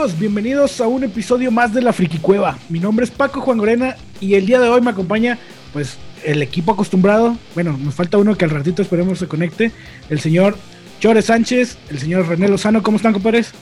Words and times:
amigos? 0.00 0.18
Bienvenidos 0.18 0.80
a 0.80 0.86
un 0.86 1.04
episodio 1.04 1.50
más 1.50 1.74
de 1.74 1.82
la 1.82 1.92
Friki 1.92 2.18
Cueva. 2.18 2.56
Mi 2.70 2.78
nombre 2.78 3.04
es 3.04 3.10
Paco 3.10 3.42
Juan 3.42 3.58
Gorena 3.58 3.96
y 4.18 4.34
el 4.34 4.46
día 4.46 4.58
de 4.58 4.66
hoy 4.66 4.80
me 4.80 4.90
acompaña 4.90 5.38
pues 5.74 5.98
el 6.24 6.40
equipo 6.40 6.72
acostumbrado. 6.72 7.36
Bueno, 7.54 7.76
nos 7.76 7.94
falta 7.94 8.16
uno 8.16 8.34
que 8.34 8.46
al 8.46 8.50
ratito 8.50 8.80
esperemos 8.80 9.18
se 9.18 9.28
conecte. 9.28 9.72
El 10.08 10.18
señor 10.20 10.56
Chore 11.00 11.20
Sánchez, 11.20 11.76
el 11.90 11.98
señor 11.98 12.26
René 12.28 12.48
Lozano. 12.48 12.82
¿Cómo 12.82 12.96
están, 12.96 13.12
compadres? 13.12 13.52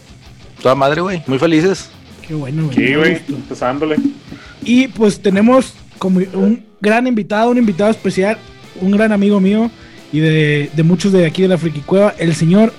Toda 0.62 0.76
madre, 0.76 1.00
güey. 1.00 1.22
Muy 1.26 1.40
felices. 1.40 1.90
Qué 2.26 2.34
bueno, 2.34 2.66
güey. 2.66 2.76
Sí, 2.76 2.94
güey. 2.94 3.20
Empezándole. 3.28 3.96
Y 4.62 4.86
pues 4.88 5.20
tenemos 5.20 5.74
como 5.98 6.20
un 6.34 6.64
gran 6.80 7.08
invitado, 7.08 7.50
un 7.50 7.58
invitado 7.58 7.90
especial, 7.90 8.38
un 8.80 8.92
gran 8.92 9.10
amigo 9.10 9.40
mío 9.40 9.72
y 10.12 10.20
de, 10.20 10.70
de 10.72 10.82
muchos 10.84 11.10
de 11.10 11.26
aquí 11.26 11.42
de 11.42 11.48
la 11.48 11.58
Friki 11.58 11.80
Cueva, 11.80 12.14
el 12.16 12.32
señor 12.36 12.72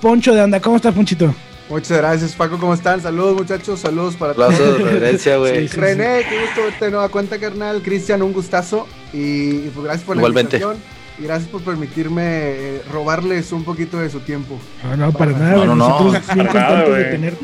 Poncho 0.00 0.34
de 0.34 0.40
Anda. 0.40 0.60
¿Cómo 0.60 0.74
estás, 0.74 0.92
Ponchito? 0.92 1.32
Muchas 1.70 1.98
gracias, 1.98 2.32
Paco. 2.34 2.58
¿Cómo 2.58 2.74
están? 2.74 3.00
Saludos, 3.00 3.36
muchachos. 3.36 3.78
Saludos 3.80 4.16
para 4.16 4.34
todos. 4.34 4.58
Reverencia, 4.82 5.36
güey. 5.36 5.60
Sí, 5.68 5.68
sí. 5.68 5.76
René, 5.80 6.24
qué 6.28 6.40
gusto 6.40 6.62
verte 6.64 6.84
de 6.86 6.90
nueva 6.90 7.08
cuenta, 7.08 7.38
carnal. 7.38 7.80
Cristian, 7.82 8.22
un 8.22 8.32
gustazo. 8.32 8.86
Y, 9.12 9.18
y 9.18 9.70
pues 9.72 9.84
gracias 9.84 10.04
por 10.04 10.16
la 10.16 10.26
invitación. 10.28 10.76
Y 11.18 11.24
gracias 11.24 11.48
por 11.48 11.62
permitirme 11.62 12.22
eh, 12.24 12.82
robarles 12.92 13.52
un 13.52 13.62
poquito 13.62 13.98
de 13.98 14.10
su 14.10 14.20
tiempo. 14.20 14.58
No, 14.82 14.96
no, 14.96 15.12
para 15.12 15.32
nada. 15.32 15.52
No, 15.56 15.66
no, 15.66 15.76
no. 15.76 15.88
Nosotros 15.88 16.34
bien 16.34 16.46
Para 16.48 16.60
nada, 16.60 16.84
contentos 16.84 16.96
de 16.98 17.04
tener. 17.04 17.34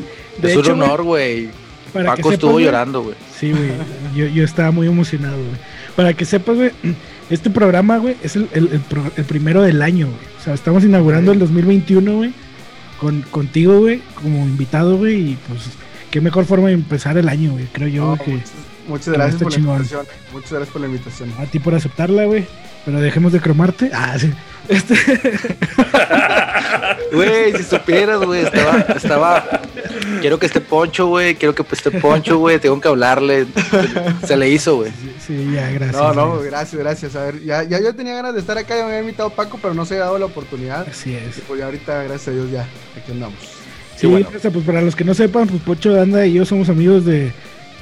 De 0.41 0.51
Es 0.51 0.57
hecho, 0.57 0.73
un 0.73 0.81
honor, 0.81 1.03
güey. 1.03 1.49
Paco 1.93 2.31
estuvo 2.31 2.59
llorando, 2.59 3.03
güey. 3.03 3.15
Sí, 3.39 3.51
güey. 3.51 3.71
Yo, 4.15 4.25
yo 4.27 4.43
estaba 4.43 4.71
muy 4.71 4.87
emocionado, 4.87 5.37
güey. 5.37 5.57
Para 5.95 6.13
que 6.13 6.25
sepas, 6.25 6.55
güey, 6.57 6.71
este 7.29 7.49
programa, 7.49 7.97
güey, 7.97 8.17
es 8.21 8.35
el, 8.35 8.49
el- 8.53 8.69
el 8.73 8.79
pro- 8.81 9.09
el 9.15 9.23
primero 9.23 9.61
del 9.61 9.81
año, 9.81 10.07
güey. 10.07 10.19
O 10.39 10.43
sea, 10.43 10.53
estamos 10.53 10.83
inaugurando 10.83 11.31
el 11.31 11.39
2021, 11.39 12.13
güey, 12.17 12.33
con, 12.99 13.21
contigo, 13.23 13.79
güey, 13.79 14.01
como 14.15 14.39
invitado, 14.45 14.97
güey, 14.97 15.31
y 15.31 15.37
pues, 15.47 15.69
qué 16.11 16.21
mejor 16.21 16.45
forma 16.45 16.67
de 16.67 16.73
empezar 16.73 17.17
el 17.17 17.29
año, 17.29 17.51
güey. 17.53 17.65
Creo 17.71 17.87
yo 17.87 18.17
que 18.23 18.39
muchas, 18.87 19.13
gracias 19.13 19.41
por 19.41 19.51
la 19.51 19.59
invitación. 19.59 20.05
Muchas 20.33 20.51
gracias 20.51 20.69
por 20.69 20.81
la 20.81 20.87
invitación. 20.87 21.33
a 21.37 21.45
ti 21.45 21.59
por 21.59 21.75
aceptarla, 21.75 22.25
güey. 22.25 22.45
Pero 22.85 23.01
dejemos 23.01 23.33
de 23.33 23.41
cromarte. 23.41 23.91
Ah, 23.93 24.17
sí. 24.17 24.31
Este, 24.67 24.95
Güey, 27.11 27.57
si 27.57 27.63
supieras, 27.63 28.21
güey, 28.21 28.43
estaba, 28.43 28.79
estaba. 28.95 29.61
Quiero 30.21 30.39
que 30.39 30.45
esté 30.45 30.61
Poncho, 30.61 31.07
güey. 31.07 31.35
Quiero 31.35 31.55
que 31.55 31.63
esté 31.71 31.91
Poncho, 31.91 32.37
güey. 32.37 32.59
Tengo 32.59 32.79
que 32.81 32.87
hablarle. 32.87 33.47
Se 34.25 34.35
le 34.35 34.49
hizo, 34.49 34.77
güey. 34.77 34.91
sí, 35.25 35.51
ya, 35.53 35.69
gracias. 35.71 36.01
No, 36.01 36.13
no, 36.13 36.39
gracias, 36.39 36.79
gracias. 36.79 37.15
A 37.15 37.25
ver, 37.25 37.43
ya, 37.43 37.63
ya 37.63 37.79
yo 37.79 37.95
tenía 37.95 38.15
ganas 38.15 38.33
de 38.33 38.41
estar 38.41 38.57
acá, 38.57 38.75
ya 38.75 38.83
me 38.83 38.89
había 38.89 39.01
invitado 39.01 39.29
Paco, 39.29 39.59
pero 39.61 39.73
no 39.73 39.85
se 39.85 39.95
había 39.95 40.05
dado 40.05 40.19
la 40.19 40.25
oportunidad. 40.25 40.87
Así 40.87 41.15
es. 41.15 41.37
Y 41.37 41.41
pues 41.41 41.59
ya 41.59 41.65
ahorita, 41.65 42.03
gracias 42.03 42.27
a 42.27 42.31
Dios, 42.31 42.51
ya, 42.51 42.67
aquí 42.95 43.11
andamos. 43.11 43.39
Sí, 43.95 44.07
bueno. 44.07 44.29
o 44.35 44.39
sea, 44.39 44.51
pues 44.51 44.65
para 44.65 44.81
los 44.81 44.95
que 44.95 45.03
no 45.03 45.13
sepan, 45.13 45.47
pues 45.47 45.61
Pocho 45.63 45.93
de 45.93 46.01
Anda 46.01 46.25
y 46.25 46.33
yo 46.33 46.45
somos 46.45 46.69
amigos 46.69 47.05
de 47.05 47.31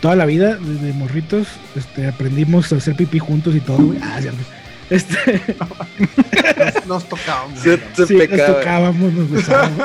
toda 0.01 0.15
la 0.15 0.25
vida, 0.25 0.55
desde 0.55 0.93
morritos. 0.93 1.47
Este, 1.75 2.07
aprendimos 2.07 2.71
a 2.71 2.77
hacer 2.77 2.95
pipí 2.95 3.19
juntos 3.19 3.55
y 3.55 3.59
todo, 3.59 3.77
güey. 3.77 3.99
Ah, 4.01 4.19
cierto. 4.21 4.39
Este, 4.89 5.15
Nos, 6.87 7.07
tocábamos. 7.09 7.59
Sí, 7.59 7.69
nos 7.97 8.45
tocábamos, 8.45 9.13
nos 9.13 9.31
besábamos. 9.31 9.77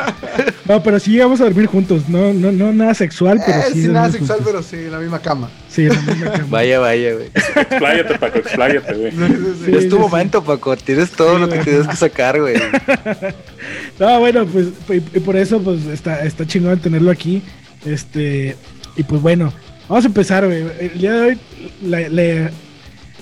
No, 0.66 0.82
pero 0.82 0.98
sí 1.00 1.12
llegamos 1.12 1.40
a 1.40 1.44
dormir 1.44 1.66
juntos. 1.66 2.08
No, 2.08 2.32
no, 2.32 2.52
no 2.52 2.72
nada 2.72 2.94
sexual, 2.94 3.40
pero 3.44 3.58
Eh, 3.58 3.64
sí. 3.72 3.82
sin 3.82 3.92
nada 3.92 4.10
sexual, 4.10 4.38
juntos. 4.38 4.46
pero 4.46 4.62
sí, 4.62 4.76
en 4.86 4.92
la 4.92 4.98
misma 4.98 5.18
cama. 5.20 5.50
Sí, 5.68 5.82
en 5.82 5.88
la 5.88 6.00
misma 6.02 6.32
cama. 6.32 6.46
Vaya, 6.50 6.78
vaya, 6.78 7.14
güey. 7.14 7.26
Expláyate, 7.34 8.18
Paco, 8.18 8.38
expláyate, 8.38 8.94
güey. 8.94 9.12
Sí, 9.12 9.74
es 9.76 9.88
tu 9.88 9.96
sí, 9.96 10.02
momento, 10.02 10.44
Paco. 10.44 10.76
Tienes 10.76 11.10
todo 11.12 11.34
Sí, 11.34 11.40
lo 11.40 11.48
que 11.48 11.58
tienes 11.60 11.86
que 11.88 11.96
sacar, 11.96 12.40
güey. 12.40 12.56
No, 13.98 14.18
bueno, 14.20 14.46
pues 14.46 14.68
y, 14.88 14.94
y 14.94 15.20
por 15.20 15.36
eso 15.36 15.60
pues 15.62 15.84
está, 15.86 16.24
está 16.24 16.46
chingón 16.46 16.78
tenerlo 16.80 17.10
aquí. 17.10 17.42
Este, 17.84 18.56
y 18.96 19.02
pues 19.02 19.20
bueno, 19.20 19.52
vamos 19.88 20.04
a 20.04 20.08
empezar, 20.08 20.46
güey. 20.46 20.64
El 20.80 20.98
día 20.98 21.12
de 21.12 21.20
hoy, 21.20 21.38
la, 21.82 22.08
la- 22.08 22.50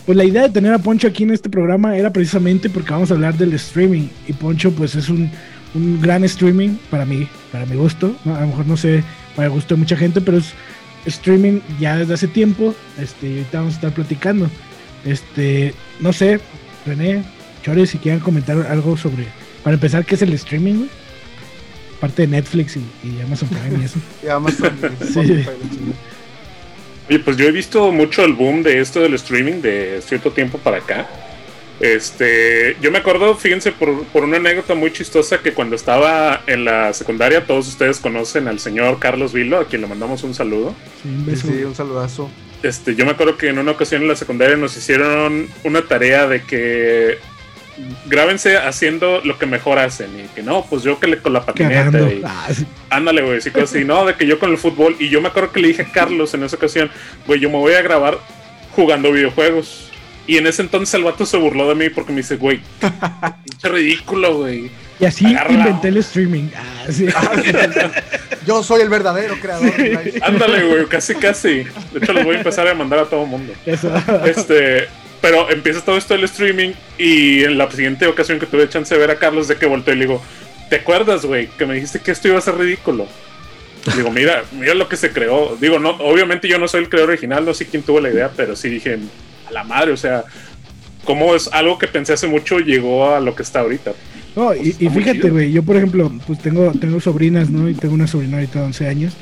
pues 0.08 0.16
la 0.16 0.24
idea 0.24 0.44
de 0.44 0.48
tener 0.48 0.72
a 0.72 0.78
Poncho 0.78 1.06
aquí 1.06 1.24
en 1.24 1.32
este 1.32 1.50
programa 1.50 1.94
era 1.94 2.10
precisamente 2.10 2.70
porque 2.70 2.92
vamos 2.92 3.10
a 3.10 3.14
hablar 3.14 3.36
del 3.36 3.52
streaming. 3.52 4.08
Y 4.26 4.32
Poncho, 4.32 4.72
pues 4.72 4.94
es 4.94 5.10
un, 5.10 5.30
un 5.74 6.00
gran 6.00 6.24
streaming 6.24 6.78
para 6.90 7.04
mí, 7.04 7.28
para 7.52 7.66
mi 7.66 7.76
gusto. 7.76 8.16
¿no? 8.24 8.34
A 8.34 8.40
lo 8.40 8.46
mejor 8.46 8.66
no 8.66 8.78
sé, 8.78 9.04
para 9.36 9.48
el 9.48 9.52
gusto 9.52 9.74
de 9.74 9.80
mucha 9.80 9.98
gente, 9.98 10.22
pero 10.22 10.38
es 10.38 10.54
streaming 11.04 11.60
ya 11.78 11.98
desde 11.98 12.14
hace 12.14 12.26
tiempo. 12.26 12.74
Este, 12.98 13.28
y 13.28 13.32
ahorita 13.32 13.58
vamos 13.58 13.74
a 13.74 13.76
estar 13.76 13.92
platicando. 13.92 14.48
Este, 15.04 15.74
no 16.00 16.14
sé, 16.14 16.40
René, 16.86 17.22
Chores, 17.62 17.90
si 17.90 17.98
quieren 17.98 18.20
comentar 18.20 18.56
algo 18.66 18.96
sobre, 18.96 19.26
para 19.62 19.74
empezar, 19.74 20.06
¿qué 20.06 20.14
es 20.14 20.22
el 20.22 20.32
streaming, 20.32 20.74
güey? 20.74 20.90
Parte 22.00 22.22
de 22.22 22.28
Netflix 22.28 22.78
y, 22.78 22.80
y 23.06 23.20
Amazon 23.20 23.50
Prime 23.50 23.78
y 23.78 23.84
eso. 23.84 23.98
Y 24.22 24.28
con 24.58 24.72
Sí. 25.12 25.44
Oye, 27.08 27.18
pues 27.20 27.36
yo 27.36 27.46
he 27.46 27.52
visto 27.52 27.90
mucho 27.92 28.24
el 28.24 28.34
boom 28.34 28.62
de 28.62 28.80
esto 28.80 29.00
del 29.00 29.14
streaming 29.14 29.60
de 29.62 30.00
cierto 30.06 30.30
tiempo 30.32 30.58
para 30.58 30.78
acá. 30.78 31.08
Este, 31.80 32.76
yo 32.82 32.90
me 32.90 32.98
acuerdo, 32.98 33.36
fíjense, 33.36 33.70
por, 33.72 34.04
por 34.06 34.24
una 34.24 34.38
anécdota 34.38 34.74
muy 34.74 34.92
chistosa 34.92 35.38
que 35.38 35.52
cuando 35.54 35.76
estaba 35.76 36.42
en 36.46 36.64
la 36.64 36.92
secundaria, 36.92 37.46
todos 37.46 37.68
ustedes 37.68 37.98
conocen 38.00 38.48
al 38.48 38.58
señor 38.58 38.98
Carlos 38.98 39.32
Vilo, 39.32 39.58
a 39.58 39.66
quien 39.68 39.82
le 39.82 39.86
mandamos 39.86 40.24
un 40.24 40.34
saludo. 40.34 40.74
Sí, 41.02 41.08
un 41.08 41.24
Sí, 41.24 41.30
beso. 41.30 41.46
sí, 41.46 41.64
un 41.64 41.74
saludazo. 41.74 42.30
Este, 42.64 42.96
yo 42.96 43.04
me 43.04 43.12
acuerdo 43.12 43.36
que 43.36 43.48
en 43.48 43.58
una 43.60 43.70
ocasión 43.70 44.02
en 44.02 44.08
la 44.08 44.16
secundaria 44.16 44.56
nos 44.56 44.76
hicieron 44.76 45.48
una 45.62 45.82
tarea 45.82 46.26
de 46.26 46.42
que 46.42 47.18
grábense 48.06 48.56
haciendo 48.58 49.20
lo 49.24 49.38
que 49.38 49.46
mejor 49.46 49.78
hacen 49.78 50.10
y 50.18 50.28
que 50.34 50.42
no, 50.42 50.64
pues 50.68 50.82
yo 50.82 50.98
que 50.98 51.06
le 51.06 51.18
con 51.18 51.32
la 51.32 51.44
patineta 51.44 52.00
y 52.00 52.22
Ah, 52.24 52.48
sí. 52.54 52.66
ándale, 52.90 53.22
güey, 53.22 53.40
sí, 53.40 53.50
cosas 53.50 53.70
así, 53.74 53.84
no, 53.84 54.04
de 54.06 54.14
que 54.14 54.26
yo 54.26 54.38
con 54.38 54.50
el 54.50 54.58
fútbol 54.58 54.96
y 54.98 55.08
yo 55.08 55.20
me 55.20 55.28
acuerdo 55.28 55.52
que 55.52 55.60
le 55.60 55.68
dije 55.68 55.82
a 55.82 55.92
Carlos 55.92 56.34
en 56.34 56.42
esa 56.44 56.56
ocasión, 56.56 56.90
güey, 57.26 57.40
yo 57.40 57.48
me 57.50 57.56
voy 57.58 57.74
a 57.74 57.82
grabar 57.82 58.18
jugando 58.74 59.12
videojuegos. 59.12 59.84
Y 60.26 60.36
en 60.36 60.46
ese 60.46 60.60
entonces 60.60 60.92
el 60.94 61.04
vato 61.04 61.24
se 61.24 61.38
burló 61.38 61.66
de 61.70 61.74
mí 61.74 61.88
porque 61.88 62.12
me 62.12 62.18
dice, 62.18 62.36
güey, 62.36 62.60
pinche 63.44 63.68
ridículo, 63.68 64.36
güey. 64.38 64.70
Y 65.00 65.04
así 65.06 65.24
inventé 65.24 65.88
el 65.88 65.96
streaming. 65.98 66.48
Ah, 66.56 66.90
sí. 66.92 67.06
Yo 68.46 68.62
soy 68.62 68.80
el 68.82 68.88
verdadero 68.88 69.36
creador 69.40 69.74
de 69.76 69.88
Live. 69.88 70.20
Ándale, 70.22 70.64
güey, 70.66 70.86
casi, 70.86 71.14
casi. 71.14 71.48
De 71.92 71.98
hecho, 72.02 72.12
los 72.12 72.24
voy 72.24 72.36
a 72.36 72.38
empezar 72.38 72.66
a 72.68 72.74
mandar 72.74 72.98
a 73.00 73.04
todo 73.04 73.24
el 73.24 73.28
mundo. 73.28 73.52
Eso. 73.66 73.92
Este, 74.24 74.88
pero 75.20 75.50
empieza 75.50 75.84
todo 75.84 75.96
esto 75.96 76.14
del 76.14 76.24
streaming 76.24 76.72
y 76.98 77.44
en 77.44 77.58
la 77.58 77.70
siguiente 77.70 78.06
ocasión 78.06 78.38
que 78.38 78.46
tuve 78.46 78.68
chance 78.68 78.94
de 78.94 79.00
ver 79.00 79.10
a 79.10 79.18
Carlos 79.18 79.48
de 79.48 79.56
que 79.56 79.66
volteé 79.66 79.94
y 79.94 79.98
le 79.98 80.06
digo, 80.06 80.22
¿te 80.70 80.76
acuerdas, 80.76 81.24
güey? 81.24 81.48
Que 81.58 81.66
me 81.66 81.74
dijiste 81.74 82.00
que 82.00 82.10
esto 82.10 82.28
iba 82.28 82.38
a 82.38 82.42
ser 82.42 82.56
ridículo. 82.56 83.06
Digo, 83.96 84.10
mira, 84.10 84.44
mira 84.52 84.74
lo 84.74 84.88
que 84.88 84.96
se 84.96 85.10
creó. 85.10 85.56
Digo, 85.60 85.78
no, 85.78 85.90
obviamente 85.90 86.48
yo 86.48 86.58
no 86.58 86.68
soy 86.68 86.82
el 86.82 86.88
creador 86.88 87.10
original, 87.10 87.44
no 87.44 87.54
sé 87.54 87.66
quién 87.66 87.82
tuvo 87.82 88.00
la 88.00 88.10
idea, 88.10 88.30
pero 88.36 88.54
sí 88.54 88.68
dije, 88.68 88.98
a 89.48 89.52
la 89.52 89.64
madre, 89.64 89.92
o 89.92 89.96
sea, 89.96 90.24
cómo 91.04 91.34
es 91.34 91.48
algo 91.52 91.78
que 91.78 91.88
pensé 91.88 92.12
hace 92.12 92.26
mucho 92.26 92.58
llegó 92.58 93.14
a 93.14 93.20
lo 93.20 93.34
que 93.34 93.42
está 93.42 93.60
ahorita. 93.60 93.92
No, 94.36 94.54
y, 94.54 94.76
muy 94.80 95.02
fíjate, 95.02 95.30
güey, 95.30 95.50
yo 95.50 95.62
por 95.62 95.76
ejemplo, 95.76 96.12
pues 96.26 96.38
tengo, 96.38 96.70
tengo 96.72 97.00
sobrinas, 97.00 97.50
¿no? 97.50 97.68
Y 97.68 97.74
tengo 97.74 97.94
una 97.94 98.06
sobrina 98.06 98.36
ahorita 98.36 98.60
de 98.60 98.66
11 98.66 98.86
años. 98.86 99.14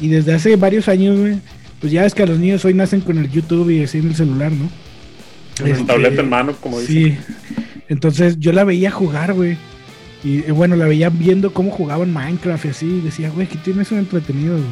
Y 0.00 0.08
desde 0.08 0.34
hace 0.34 0.56
varios 0.56 0.88
años, 0.88 1.18
güey, 1.18 1.40
pues 1.80 1.92
ya 1.92 2.04
es 2.04 2.14
que 2.14 2.22
a 2.22 2.26
los 2.26 2.38
niños 2.38 2.64
hoy 2.64 2.74
nacen 2.74 3.00
con 3.00 3.18
el 3.18 3.30
YouTube 3.30 3.70
y 3.70 3.82
así 3.82 3.98
en 3.98 4.08
el 4.08 4.14
celular, 4.14 4.52
¿no? 4.52 4.70
Con 5.58 5.66
Este, 5.68 5.84
tableta 5.84 6.20
en 6.22 6.28
mano, 6.28 6.54
como 6.60 6.80
dicen. 6.80 6.94
Sí. 6.94 7.18
Entonces 7.88 8.38
yo 8.38 8.52
la 8.52 8.64
veía 8.64 8.90
jugar, 8.90 9.32
güey. 9.32 9.56
Y 10.24 10.38
eh, 10.40 10.52
bueno, 10.52 10.76
la 10.76 10.86
veía 10.86 11.08
viendo 11.08 11.52
cómo 11.52 11.70
jugaban 11.70 12.12
Minecraft 12.12 12.64
y 12.64 12.68
así. 12.68 12.86
Y 12.86 13.00
decía, 13.00 13.30
güey, 13.30 13.46
que 13.46 13.56
tiene 13.58 13.82
eso 13.82 13.96
entretenido, 13.96 14.54
güey. 14.54 14.66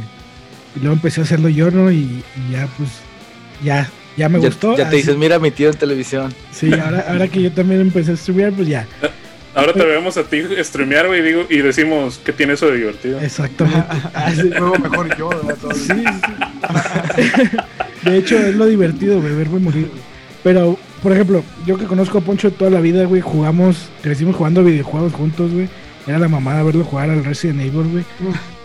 Y 0.77 0.81
luego 0.81 0.95
empecé 0.95 1.21
a 1.21 1.25
hacerlo 1.25 1.49
yo, 1.49 1.71
¿no? 1.71 1.91
Y, 1.93 1.97
y 1.99 2.53
ya, 2.53 2.67
pues, 2.77 2.91
ya, 3.63 3.89
ya 4.17 4.29
me 4.29 4.41
Ya, 4.41 4.49
gustó. 4.49 4.73
ya 4.77 4.85
te 4.85 4.89
Así- 4.89 4.97
dices, 4.97 5.17
mira 5.17 5.37
a 5.37 5.39
mi 5.39 5.51
tío 5.53 5.71
en 5.71 5.77
televisión. 5.77 6.35
Sí, 6.53 6.73
ahora, 6.75 7.05
ahora 7.09 7.29
que 7.29 7.41
yo 7.43 7.53
también 7.53 7.81
empecé 7.81 8.11
a 8.11 8.15
estudiar, 8.15 8.53
pues 8.53 8.67
ya. 8.69 8.87
Ahora 9.55 9.73
te 9.73 9.85
vemos 9.85 10.17
a 10.17 10.25
ti 10.25 10.43
streamear, 10.65 11.07
güey, 11.07 11.23
digo, 11.23 11.47
y 11.49 11.59
decimos 11.59 12.19
que 12.25 12.33
tiene 12.33 12.55
eso 12.55 12.67
de 12.73 12.79
divertido. 12.79 13.21
Exactamente. 13.21 13.85
Ah, 14.13 14.33
sí. 14.35 14.51
Juego 14.51 14.77
mejor 14.81 15.17
yo, 15.17 15.29
¿verdad? 15.29 15.57
Sí, 15.77 15.93
sí. 17.15 17.43
De 18.11 18.17
hecho, 18.19 18.37
es 18.37 18.55
lo 18.57 18.67
divertido, 18.67 19.21
güey, 19.21 19.35
verme 19.35 19.61
morir. 19.61 19.89
Pero, 20.45 20.79
por 21.03 21.11
ejemplo, 21.11 21.43
yo 21.67 21.79
que 21.79 21.87
conozco 21.87 22.19
a 22.19 22.21
Poncho 22.21 22.53
toda 22.53 22.71
la 22.71 22.81
vida, 22.81 23.07
güey, 23.07 23.23
jugamos, 23.23 23.89
crecimos 24.03 24.37
jugando 24.37 24.63
videojuegos 24.63 25.15
juntos, 25.15 25.53
güey. 25.53 25.69
Era 26.07 26.19
la 26.19 26.29
mamada 26.29 26.63
verlo 26.63 26.85
jugar 26.85 27.09
al 27.09 27.25
Resident 27.25 27.63
Evil, 27.63 27.91
güey. 27.91 28.05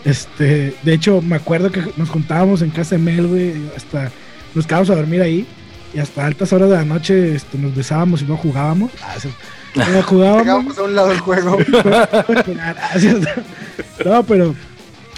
Este, 0.04 0.74
de 0.82 0.92
hecho, 0.92 1.22
me 1.22 1.36
acuerdo 1.36 1.72
que 1.72 1.82
nos 1.96 2.10
juntábamos 2.10 2.60
en 2.60 2.70
casa 2.70 2.96
de 2.96 3.02
Mel, 3.02 3.26
güey, 3.26 3.54
hasta 3.74 4.12
nos 4.54 4.66
quedábamos 4.66 4.90
a 4.90 4.96
dormir 4.96 5.22
ahí. 5.22 5.46
Y 5.92 5.98
hasta 5.98 6.24
altas 6.24 6.52
horas 6.52 6.70
de 6.70 6.76
la 6.76 6.84
noche 6.84 7.34
este, 7.34 7.58
nos 7.58 7.74
besábamos 7.74 8.22
y 8.22 8.26
no 8.26 8.36
jugábamos. 8.36 8.92
Ah, 9.02 9.16
sí. 9.18 9.28
No 9.74 10.02
jugábamos. 10.02 10.78
A 10.78 10.82
un 10.82 10.94
lado 10.94 11.10
el 11.10 11.18
juego. 11.18 11.58
no, 14.04 14.22
pero 14.24 14.54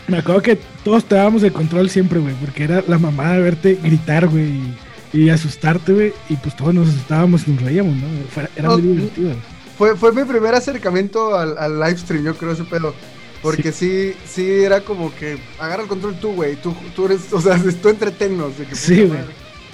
me 0.06 0.18
acuerdo 0.18 0.42
que 0.42 0.58
todos 0.84 1.04
te 1.04 1.16
dábamos 1.16 1.42
el 1.42 1.52
control 1.52 1.90
siempre, 1.90 2.20
güey, 2.20 2.34
porque 2.36 2.64
era 2.64 2.82
la 2.86 2.98
mamada 2.98 3.34
de 3.34 3.42
verte 3.42 3.78
gritar, 3.82 4.28
güey, 4.28 4.44
y, 4.44 4.74
y 5.12 5.28
asustarte, 5.30 5.92
güey, 5.92 6.12
y 6.28 6.36
pues 6.36 6.56
todos 6.56 6.72
nos 6.74 6.88
asustábamos 6.88 7.46
y 7.46 7.52
nos 7.52 7.62
reíamos, 7.62 7.94
¿no? 7.96 8.06
Fue- 8.30 8.48
era 8.56 8.68
No, 8.68 8.78
muy 8.78 8.82
divertido. 8.96 9.34
Fue, 9.76 9.96
fue 9.96 10.12
mi 10.12 10.24
primer 10.24 10.54
acercamiento 10.54 11.36
al, 11.36 11.56
al 11.58 11.78
live 11.80 11.98
stream, 11.98 12.24
yo 12.24 12.34
creo, 12.36 12.52
ese 12.52 12.64
pedo. 12.64 12.94
Porque 13.42 13.72
sí. 13.72 14.12
sí, 14.24 14.48
era 14.48 14.82
como 14.82 15.12
que 15.14 15.36
agarra 15.58 15.82
el 15.82 15.88
control 15.88 16.14
tú, 16.20 16.32
güey. 16.34 16.54
Tú, 16.56 16.74
tú 16.94 17.06
eres, 17.06 17.32
o 17.32 17.40
sea, 17.40 17.60
tú 17.82 17.88
entretennos. 17.88 18.56
de 18.56 18.66
que 18.66 18.76
Sí, 18.76 19.02
güey. 19.04 19.18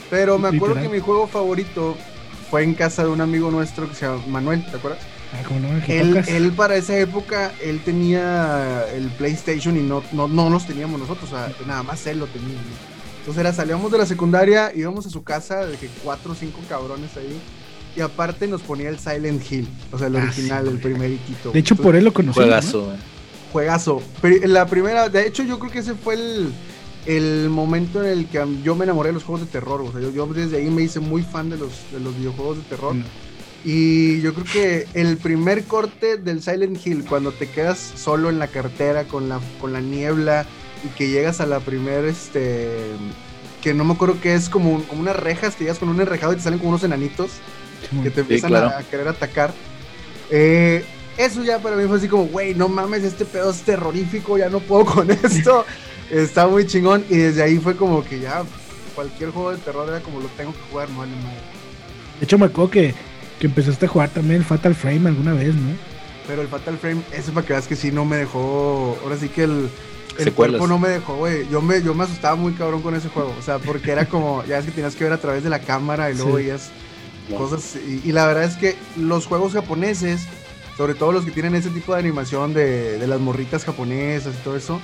Pero 0.09 0.39
me 0.39 0.49
acuerdo 0.49 0.69
Literal. 0.77 0.85
que 0.91 0.97
mi 0.97 1.01
juego 1.03 1.27
favorito 1.27 1.97
fue 2.51 2.63
en 2.63 2.73
casa 2.75 3.03
de 3.05 3.11
un 3.11 3.21
amigo 3.21 3.51
nuestro 3.51 3.87
que 3.89 3.95
se 3.95 4.07
llama 4.07 4.23
Manuel, 4.27 4.65
¿te 4.71 4.77
acuerdas? 4.79 5.01
Ah, 5.35 5.43
como 5.47 5.61
no, 5.61 5.69
Él, 5.87 6.09
tocas. 6.15 6.29
él 6.29 6.53
para 6.53 6.77
esa 6.77 6.97
época, 6.99 7.53
él 7.63 7.81
tenía 7.85 8.87
el 8.95 9.09
PlayStation 9.11 9.77
y 9.77 9.83
no, 9.83 10.03
no, 10.13 10.27
no 10.29 10.49
los 10.49 10.67
teníamos 10.67 10.99
nosotros, 10.99 11.31
o 11.31 11.37
sea, 11.37 11.53
nada 11.67 11.83
más 11.83 12.07
él 12.07 12.21
lo 12.21 12.27
tenía. 12.29 12.55
¿no? 12.55 12.98
Entonces 13.29 13.41
era, 13.45 13.53
salíamos 13.53 13.93
de 13.93 13.99
la 13.99 14.07
secundaria, 14.07 14.73
íbamos 14.75 15.05
a 15.05 15.11
su 15.11 15.23
casa, 15.23 15.67
de 15.67 15.77
que 15.77 15.89
cuatro 16.03 16.33
o 16.33 16.35
cinco 16.35 16.61
cabrones 16.67 17.15
ahí, 17.19 17.39
y 17.95 18.01
aparte 18.01 18.47
nos 18.47 18.63
ponía 18.63 18.89
el 18.89 18.99
Silent 18.99 19.43
Hill, 19.53 19.69
o 19.93 19.99
sea, 19.99 20.07
el 20.07 20.17
Ah, 20.17 20.23
original, 20.23 20.63
sí, 20.65 20.71
el 20.71 20.79
güey. 20.79 20.83
primer 20.95 21.11
Iquito. 21.11 21.51
De 21.53 21.59
hecho, 21.59 21.77
por 21.77 21.95
él 21.95 22.05
lo 22.07 22.15
conocí. 22.15 22.41
Juegazo, 22.41 22.87
güey. 22.87 22.97
Juegazo. 23.53 24.03
Pero 24.23 24.47
la 24.47 24.65
primera, 24.67 25.11
de 25.11 25.27
hecho, 25.27 25.43
yo 25.43 25.59
creo 25.59 25.71
que 25.71 25.81
ese 25.81 25.95
fue 25.95 26.15
el, 26.15 26.53
el 27.05 27.51
momento 27.51 28.03
en 28.03 28.11
el 28.19 28.27
que 28.29 28.43
yo 28.63 28.75
me 28.75 28.85
enamoré 28.85 29.11
de 29.11 29.13
los 29.15 29.25
juegos 29.25 29.45
de 29.45 29.53
terror. 29.53 29.83
O 29.83 29.93
sea, 29.93 30.01
yo, 30.01 30.11
yo 30.11 30.27
desde 30.33 30.57
ahí 30.57 30.71
me 30.71 30.81
hice 30.81 30.99
muy 31.01 31.23
fan 31.23 31.51
de 31.51 31.59
los, 31.59 31.73
de 31.93 32.01
los 32.01 32.17
videojuegos 32.17 32.57
de 32.57 32.63
terror. 32.63 32.95
Mm. 32.95 33.05
Y 33.67 34.23
yo 34.23 34.33
creo 34.33 34.47
que 34.47 34.87
el 34.95 35.19
primer 35.19 35.65
corte 35.65 36.17
del 36.17 36.41
Silent 36.43 36.79
Hill, 36.87 37.05
cuando 37.05 37.33
te 37.33 37.47
quedas 37.51 37.79
solo 37.79 38.31
en 38.31 38.39
la 38.39 38.47
carretera 38.47 39.05
con 39.05 39.29
la, 39.29 39.39
con 39.61 39.75
la 39.75 39.83
niebla 39.83 40.47
y 40.85 40.89
que 40.97 41.09
llegas 41.09 41.41
a 41.41 41.47
la 41.47 41.61
primer, 41.61 42.05
este, 42.05 42.69
que 43.63 43.75
no 43.75 43.85
me 43.85 43.95
acuerdo 43.95 44.21
que 44.21 44.35
es 44.35 44.49
como, 44.49 44.71
un- 44.71 44.83
como 44.83 45.01
unas 45.01 45.17
rejas, 45.17 45.55
que 45.55 45.65
llegas 45.65 45.79
con 45.79 45.89
un 45.89 46.01
enrejado 46.01 46.33
y 46.33 46.37
te 46.37 46.43
salen 46.43 46.59
como 46.59 46.71
unos 46.71 46.85
enanitos 46.85 47.31
que 48.03 48.11
te 48.11 48.21
empiezan 48.23 48.51
claro. 48.51 48.69
a, 48.69 48.79
a 48.79 48.83
querer 48.83 49.09
atacar. 49.09 49.53
Eh, 50.31 50.85
eso 51.17 51.43
ya 51.43 51.59
para 51.59 51.77
mí 51.77 51.87
fue 51.89 51.97
así 51.99 52.09
como, 52.09 52.25
güey, 52.27 52.55
no 52.55 52.69
mames, 52.69 53.03
este 53.03 53.25
pedo 53.25 53.51
es 53.51 53.63
terrorífico, 53.63 54.39
ya 54.39 54.49
no 54.49 54.61
puedo 54.61 54.85
con 54.85 55.11
esto. 55.25 55.65
Está 56.11 56.47
muy 56.47 56.67
chingón. 56.67 57.05
Y 57.11 57.17
desde 57.17 57.43
ahí 57.43 57.59
fue 57.59 57.77
como 57.77 58.05
que 58.05 58.21
ya 58.21 58.45
cualquier 58.95 59.31
juego 59.31 59.53
de 59.53 59.59
terror 59.59 59.89
era 59.89 60.01
como 60.01 60.21
lo 60.21 60.29
tengo 60.37 60.53
que 60.53 60.61
jugar, 60.71 60.89
no 60.91 60.99
vale 61.01 61.13
madre. 61.17 61.39
De 62.21 62.25
hecho, 62.25 62.39
me 62.39 62.47
acuerdo 62.47 62.71
que, 62.71 62.95
que 63.41 63.47
empezaste 63.47 63.87
a 63.87 63.89
jugar 63.89 64.11
también 64.11 64.37
el 64.41 64.45
Fatal 64.45 64.75
Frame 64.75 65.09
alguna 65.09 65.33
vez, 65.35 65.55
¿no? 65.55 65.71
Pero 66.27 66.43
el 66.43 66.49
Fatal 66.49 66.77
Frame, 66.79 67.01
ese 67.13 67.33
para 67.33 67.47
que 67.47 67.53
veas 67.53 67.67
que 67.67 67.77
sí 67.77 67.91
no 67.91 68.05
me 68.05 68.17
dejó. 68.17 68.99
Ahora 69.03 69.17
sí 69.17 69.29
que 69.29 69.45
el, 69.45 69.69
el 70.19 70.25
Secuelas. 70.25 70.59
cuerpo 70.59 70.67
no 70.67 70.79
me 70.79 70.89
dejó, 70.89 71.17
güey. 71.17 71.49
Yo 71.51 71.61
me, 71.63 71.81
yo 71.83 71.95
me 71.95 72.05
asustaba 72.05 72.35
muy 72.37 72.53
cabrón 72.53 72.83
con 72.83 72.95
ese 72.95 73.09
juego. 73.09 73.35
O 73.39 73.43
sea, 73.43 73.59
porque 73.59 73.93
era 73.93 74.07
como, 74.07 74.45
ya 74.45 74.59
es 74.59 74.65
que 74.65 74.73
tenías 74.73 74.95
que 74.97 75.05
ver 75.05 75.13
a 75.13 75.19
través 75.19 75.43
de 75.45 75.51
la 75.51 75.61
cámara 75.61 76.11
y 76.11 76.15
luego 76.15 76.31
Sí. 76.31 76.37
veías 76.37 76.71
No. 77.31 77.37
cosas. 77.37 77.77
Y, 77.87 78.09
y 78.09 78.13
la 78.13 78.27
verdad 78.27 78.45
es 78.45 78.57
que 78.57 78.77
los 78.97 79.27
juegos 79.27 79.53
japoneses, 79.53 80.23
sobre 80.77 80.95
todo 80.95 81.13
los 81.13 81.25
que 81.25 81.31
tienen 81.31 81.55
ese 81.55 81.71
tipo 81.71 81.93
de 81.95 82.01
animación 82.01 82.53
de, 82.55 82.99
de 82.99 83.07
las 83.07 83.21
morritas 83.21 83.65
japonesas 83.65 84.35
y 84.35 84.43
todo 84.45 84.57
eso, 84.57 84.81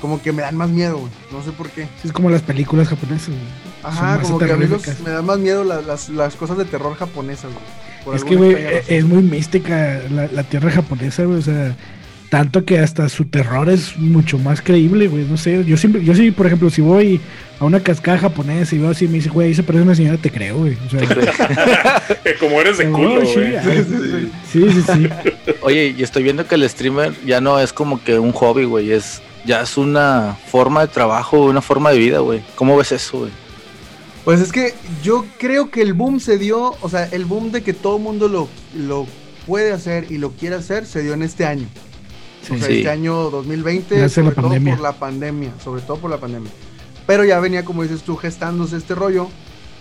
como 0.00 0.22
que 0.22 0.32
me 0.32 0.40
dan 0.42 0.56
más 0.56 0.70
miedo, 0.70 0.96
güey. 0.98 1.12
No 1.30 1.42
sé 1.44 1.50
por 1.52 1.68
qué. 1.68 1.82
Sí, 2.00 2.08
es 2.08 2.12
como 2.12 2.30
las 2.30 2.40
películas 2.42 2.88
japonesas, 2.88 3.28
güey. 3.28 3.40
Ajá, 3.82 4.18
como 4.22 4.38
que 4.38 4.50
a 4.52 4.56
mí 4.56 4.66
los- 4.66 5.00
me 5.00 5.10
dan 5.10 5.26
más 5.26 5.38
miedo 5.38 5.62
las, 5.64 5.84
las, 5.84 6.08
las 6.08 6.34
cosas 6.36 6.56
de 6.56 6.64
terror 6.64 6.94
japonesas, 6.96 7.50
güey. 7.52 7.64
Por 8.04 8.14
Es 8.16 8.24
que, 8.24 8.34
güey, 8.36 8.54
razón. 8.54 8.80
es 8.88 9.04
muy 9.04 9.22
mística 9.22 10.00
la, 10.10 10.26
la 10.28 10.42
tierra 10.42 10.70
japonesa, 10.70 11.24
güey. 11.24 11.38
O 11.38 11.42
sea, 11.42 11.76
tanto 12.30 12.64
que 12.64 12.78
hasta 12.78 13.08
su 13.08 13.24
terror 13.24 13.68
es 13.68 13.96
mucho 13.98 14.38
más 14.38 14.62
creíble, 14.62 15.08
güey. 15.08 15.24
No 15.24 15.36
sé, 15.36 15.64
yo 15.64 15.76
siempre, 15.76 16.04
yo 16.04 16.14
sí, 16.14 16.30
por 16.30 16.46
ejemplo, 16.46 16.70
si 16.70 16.80
voy 16.80 17.20
a 17.58 17.64
una 17.64 17.80
cascada 17.80 18.18
japonesa 18.18 18.74
y 18.74 18.78
veo 18.78 18.90
así 18.90 19.04
y 19.06 19.08
me 19.08 19.14
dice, 19.14 19.28
güey, 19.30 19.48
ahí 19.48 19.54
se 19.54 19.64
parece 19.64 19.82
una 19.82 19.96
señora, 19.96 20.16
te 20.16 20.30
creo, 20.30 20.58
güey. 20.58 20.78
O 20.86 20.90
sea, 20.90 22.16
Que 22.22 22.34
como 22.40 22.60
eres 22.60 22.78
de 22.78 22.88
culo, 22.88 23.26
sí, 23.26 23.34
güey. 23.34 24.26
sí, 24.50 24.72
sí, 24.72 24.82
sí. 24.94 25.08
Oye, 25.62 25.92
y 25.98 26.02
estoy 26.04 26.22
viendo 26.22 26.46
que 26.46 26.54
el 26.54 26.68
streamer 26.70 27.12
ya 27.26 27.40
no 27.40 27.58
es 27.58 27.72
como 27.72 28.02
que 28.02 28.18
un 28.18 28.30
hobby, 28.32 28.64
güey. 28.64 28.92
Es, 28.92 29.20
ya 29.44 29.62
es 29.62 29.76
una 29.76 30.36
forma 30.50 30.82
de 30.82 30.88
trabajo, 30.88 31.46
una 31.46 31.60
forma 31.60 31.90
de 31.90 31.98
vida, 31.98 32.20
güey. 32.20 32.42
¿Cómo 32.54 32.76
ves 32.76 32.92
eso, 32.92 33.18
güey? 33.18 33.32
Pues 34.24 34.40
es 34.40 34.52
que 34.52 34.74
yo 35.02 35.26
creo 35.38 35.70
que 35.70 35.82
el 35.82 35.94
boom 35.94 36.20
se 36.20 36.38
dio, 36.38 36.76
o 36.80 36.88
sea, 36.88 37.08
el 37.10 37.24
boom 37.24 37.50
de 37.50 37.62
que 37.62 37.72
todo 37.72 37.96
el 37.96 38.02
mundo 38.04 38.28
lo, 38.28 38.48
lo 38.76 39.08
puede 39.46 39.72
hacer 39.72 40.06
y 40.10 40.18
lo 40.18 40.30
quiere 40.30 40.54
hacer 40.54 40.86
se 40.86 41.02
dio 41.02 41.14
en 41.14 41.22
este 41.22 41.44
año. 41.44 41.66
Sí. 42.42 42.54
O 42.54 42.58
sea, 42.58 42.66
Sí. 42.68 42.78
este 42.78 42.90
año 42.90 43.30
2020, 43.30 43.96
Gracias 43.96 44.12
a 44.12 44.14
sobre 44.14 44.28
la 44.28 44.34
todo 44.34 44.44
pandemia. 44.50 44.74
por 44.74 44.82
la 44.82 44.92
pandemia, 44.92 45.52
sobre 45.62 45.82
todo 45.82 45.96
por 45.98 46.10
la 46.10 46.18
pandemia. 46.18 46.50
Pero 47.06 47.24
ya 47.24 47.40
venía, 47.40 47.64
como 47.64 47.82
dices 47.82 48.02
tú, 48.02 48.16
gestándose 48.16 48.76
este 48.76 48.94
rollo. 48.94 49.28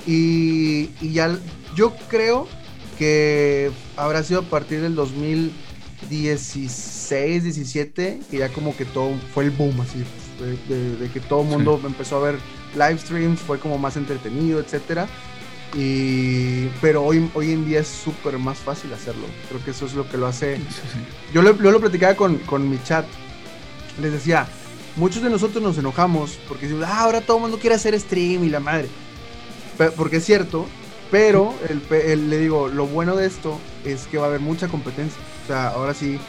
Y, 0.07 0.89
y 1.01 1.11
ya, 1.13 1.37
yo 1.75 1.93
creo 2.09 2.47
que 2.97 3.69
habrá 3.95 4.23
sido 4.23 4.39
a 4.41 4.43
partir 4.43 4.81
del 4.81 4.95
2016, 4.95 7.43
17, 7.43 8.19
que 8.29 8.37
ya 8.37 8.49
como 8.49 8.75
que 8.75 8.85
todo 8.85 9.11
fue 9.33 9.45
el 9.45 9.51
boom, 9.51 9.79
así, 9.81 10.03
de, 10.39 10.57
de- 10.75 10.95
de 10.97 11.09
que 11.11 11.19
todo 11.19 11.41
el 11.41 11.47
mundo 11.47 11.79
empezó 11.85 12.17
a 12.17 12.31
ver 12.31 12.39
live 12.73 12.97
streams, 12.97 13.39
fue 13.39 13.59
como 13.59 13.77
más 13.77 13.95
entretenido, 13.97 14.59
etcétera. 14.59 15.07
Y, 15.75 16.67
pero 16.81 17.03
hoy, 17.03 17.29
hoy 17.33 17.51
en 17.51 17.65
día 17.65 17.81
es 17.81 17.87
súper 17.87 18.37
más 18.39 18.57
fácil 18.59 18.91
hacerlo. 18.93 19.25
Creo 19.49 19.63
que 19.63 19.71
eso 19.71 19.85
es 19.85 19.93
lo 19.93 20.09
que 20.09 20.17
lo 20.17 20.25
hace 20.27 20.57
Sí, 20.57 20.63
sí. 20.69 20.99
yo 21.33 21.41
lo, 21.41 21.55
yo 21.61 21.71
lo 21.71 21.79
platicaba 21.79 22.15
con, 22.15 22.37
con 22.39 22.67
mi 22.69 22.81
chat. 22.83 23.05
Les 24.01 24.11
decía, 24.11 24.47
muchos 24.95 25.21
de 25.21 25.29
nosotros 25.29 25.61
nos 25.61 25.77
enojamos 25.77 26.39
porque 26.47 26.65
decimos, 26.67 26.85
ah, 26.89 27.01
ahora 27.01 27.21
todo 27.21 27.37
el 27.37 27.41
mundo 27.43 27.59
quiere 27.59 27.75
hacer 27.75 27.99
stream 27.99 28.43
y 28.43 28.49
la 28.49 28.59
madre. 28.59 28.89
Porque 29.95 30.17
es 30.17 30.25
cierto, 30.25 30.65
pero 31.11 31.53
el, 31.69 31.79
pe- 31.81 32.11
el- 32.13 32.29
le 32.29 32.37
digo, 32.39 32.67
lo 32.67 32.85
bueno 32.87 33.15
de 33.15 33.27
esto 33.27 33.59
es 33.85 34.07
que 34.07 34.17
va 34.17 34.25
a 34.25 34.27
haber 34.29 34.41
mucha 34.41 34.67
competencia. 34.67 35.21
O 35.43 35.47
sea, 35.47 35.67
ahora 35.69 35.93
sí. 35.93 36.19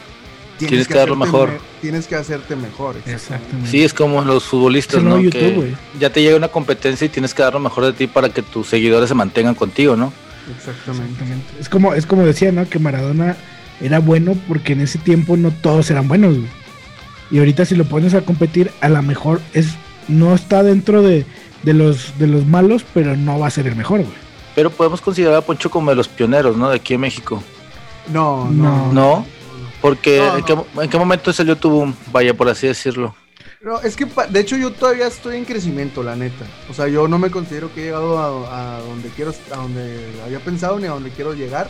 Tienes 0.67 0.87
que 0.87 0.93
dar 0.95 1.09
lo 1.09 1.15
hacerte 1.15 1.31
mejor. 1.31 1.49
me- 1.49 1.57
tienes 1.81 2.07
que 2.07 2.15
hacerte 2.15 2.55
mejor. 2.55 2.95
exactamente. 2.97 3.11
Exactamente. 3.13 3.69
Sí, 3.71 3.83
es 3.83 3.93
como 3.93 4.23
los 4.23 4.43
futbolistas, 4.45 5.03
¿no? 5.03 5.17
que 5.17 5.23
YouTube, 5.23 5.55
güey. 5.55 5.75
ya 5.99 6.09
te 6.11 6.21
llega 6.21 6.35
una 6.37 6.47
competencia 6.49 7.05
y 7.05 7.09
tienes 7.09 7.33
que 7.33 7.41
dar 7.43 7.53
lo 7.53 7.59
mejor 7.59 7.85
de 7.85 7.93
ti 7.93 8.07
para 8.07 8.29
que 8.29 8.41
tus 8.41 8.67
seguidores 8.67 9.09
se 9.09 9.15
mantengan 9.15 9.55
contigo, 9.55 9.95
¿no? 9.95 10.11
Exactamente. 10.55 11.11
Exactamente. 11.13 11.45
Es 11.59 11.69
como, 11.69 11.93
es 11.93 12.05
como 12.05 12.23
decía, 12.25 12.51
¿no? 12.51 12.67
Que 12.67 12.79
Maradona 12.79 13.37
era 13.79 13.99
bueno 13.99 14.35
porque 14.47 14.73
en 14.73 14.81
ese 14.81 14.97
tiempo 14.97 15.37
no 15.37 15.51
todos 15.51 15.89
eran 15.91 16.07
buenos, 16.07 16.35
güey. 16.37 16.49
Y 17.31 17.39
ahorita 17.39 17.63
si 17.65 17.75
lo 17.75 17.85
pones 17.85 18.13
a 18.13 18.21
competir, 18.21 18.71
a 18.81 18.89
lo 18.89 19.01
mejor 19.03 19.39
es 19.53 19.67
no 20.07 20.33
está 20.35 20.63
dentro 20.63 21.01
de, 21.01 21.25
de 21.63 21.73
los 21.73 22.17
de 22.19 22.27
los 22.27 22.45
malos, 22.45 22.83
pero 22.93 23.15
no 23.15 23.39
va 23.39 23.47
a 23.47 23.51
ser 23.51 23.67
el 23.67 23.75
mejor, 23.75 23.99
güey. 24.01 24.13
Pero 24.55 24.69
podemos 24.69 24.99
considerar 24.99 25.35
a 25.37 25.41
Poncho 25.41 25.69
como 25.71 25.91
de 25.91 25.95
los 25.95 26.09
pioneros, 26.09 26.57
¿no? 26.57 26.69
De 26.69 26.75
aquí 26.75 26.95
en 26.95 26.99
México. 27.01 27.41
No, 28.11 28.49
No. 28.51 28.91
no. 28.91 29.25
¿No? 29.81 29.89
Porque 29.89 30.17
No, 30.19 30.37
¿en, 30.37 30.43
qué, 30.43 30.55
en 30.83 30.89
qué 30.89 30.97
momento 30.97 31.33
salió 31.33 31.55
tu 31.55 31.69
boom? 31.69 31.95
Vaya, 32.11 32.33
por 32.33 32.49
así 32.49 32.67
decirlo. 32.67 33.15
No, 33.61 33.79
es 33.81 33.95
que 33.95 34.05
de 34.05 34.39
hecho 34.39 34.57
yo 34.57 34.71
todavía 34.71 35.07
estoy 35.07 35.37
en 35.37 35.45
crecimiento, 35.45 36.01
la 36.01 36.15
neta. 36.15 36.45
O 36.69 36.73
sea, 36.73 36.87
yo 36.87 37.07
no 37.07 37.19
me 37.19 37.29
considero 37.29 37.71
que 37.73 37.81
he 37.81 37.85
llegado 37.85 38.17
a, 38.17 38.77
a 38.77 38.79
donde 38.79 39.09
quiero, 39.09 39.33
a 39.51 39.55
donde 39.57 40.03
había 40.25 40.39
pensado 40.39 40.79
ni 40.79 40.87
a 40.87 40.91
donde 40.91 41.11
quiero 41.11 41.33
llegar. 41.33 41.69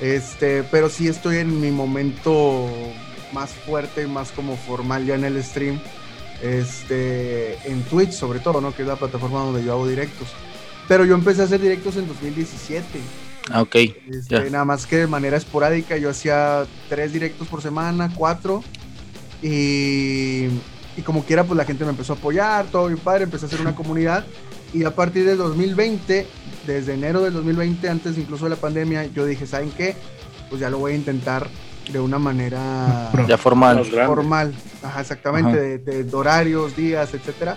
Este, 0.00 0.62
pero 0.64 0.88
sí 0.88 1.08
estoy 1.08 1.38
en 1.38 1.60
mi 1.60 1.70
momento 1.70 2.66
más 3.32 3.50
fuerte, 3.50 4.06
más 4.06 4.30
como 4.32 4.56
formal 4.56 5.04
ya 5.04 5.16
en 5.16 5.24
el 5.24 5.42
stream. 5.42 5.80
Este, 6.42 7.54
en 7.68 7.82
Twitch 7.84 8.12
sobre 8.12 8.38
todo, 8.38 8.60
¿no? 8.60 8.74
Que 8.74 8.82
es 8.82 8.88
la 8.88 8.96
plataforma 8.96 9.40
donde 9.40 9.64
yo 9.64 9.72
hago 9.72 9.88
directos. 9.88 10.28
Pero 10.86 11.04
yo 11.04 11.14
empecé 11.14 11.42
a 11.42 11.44
hacer 11.44 11.60
directos 11.60 11.96
en 11.96 12.08
2017. 12.08 12.86
Ah, 13.50 13.62
ok. 13.62 13.74
Este, 13.74 13.94
Ya. 14.28 14.44
Nada 14.50 14.64
más 14.64 14.86
que 14.86 14.96
de 14.96 15.06
manera 15.06 15.36
esporádica, 15.36 15.96
yo 15.96 16.10
hacía 16.10 16.64
tres 16.88 17.12
directos 17.12 17.48
por 17.48 17.62
semana, 17.62 18.10
cuatro. 18.14 18.62
Y, 19.42 20.46
y 20.96 21.02
como 21.04 21.24
quiera, 21.24 21.44
pues 21.44 21.56
la 21.56 21.64
gente 21.64 21.84
me 21.84 21.90
empezó 21.90 22.14
a 22.14 22.16
apoyar, 22.16 22.66
todo 22.66 22.86
bien 22.88 22.98
padre, 22.98 23.24
empecé 23.24 23.44
a 23.44 23.48
hacer 23.48 23.60
una 23.60 23.74
comunidad. 23.76 24.24
Y 24.72 24.84
a 24.84 24.94
partir 24.94 25.24
del 25.24 25.38
2020, 25.38 26.26
desde 26.66 26.94
enero 26.94 27.22
del 27.22 27.32
2020, 27.32 27.88
antes 27.88 28.18
incluso 28.18 28.44
de 28.44 28.50
la 28.50 28.56
pandemia, 28.56 29.06
yo 29.06 29.24
dije, 29.24 29.46
¿saben 29.46 29.70
qué? 29.70 29.96
Pues 30.50 30.60
ya 30.60 30.68
lo 30.70 30.78
voy 30.78 30.92
a 30.92 30.96
intentar 30.96 31.48
de 31.90 32.00
una 32.00 32.18
manera. 32.18 33.10
Ya 33.26 33.38
formal. 33.38 33.84
Formal. 33.84 34.54
Ajá, 34.82 35.00
exactamente, 35.00 35.50
Ajá. 35.50 35.58
De, 35.58 36.04
de 36.04 36.16
horarios, 36.16 36.76
días, 36.76 37.14
etcétera. 37.14 37.56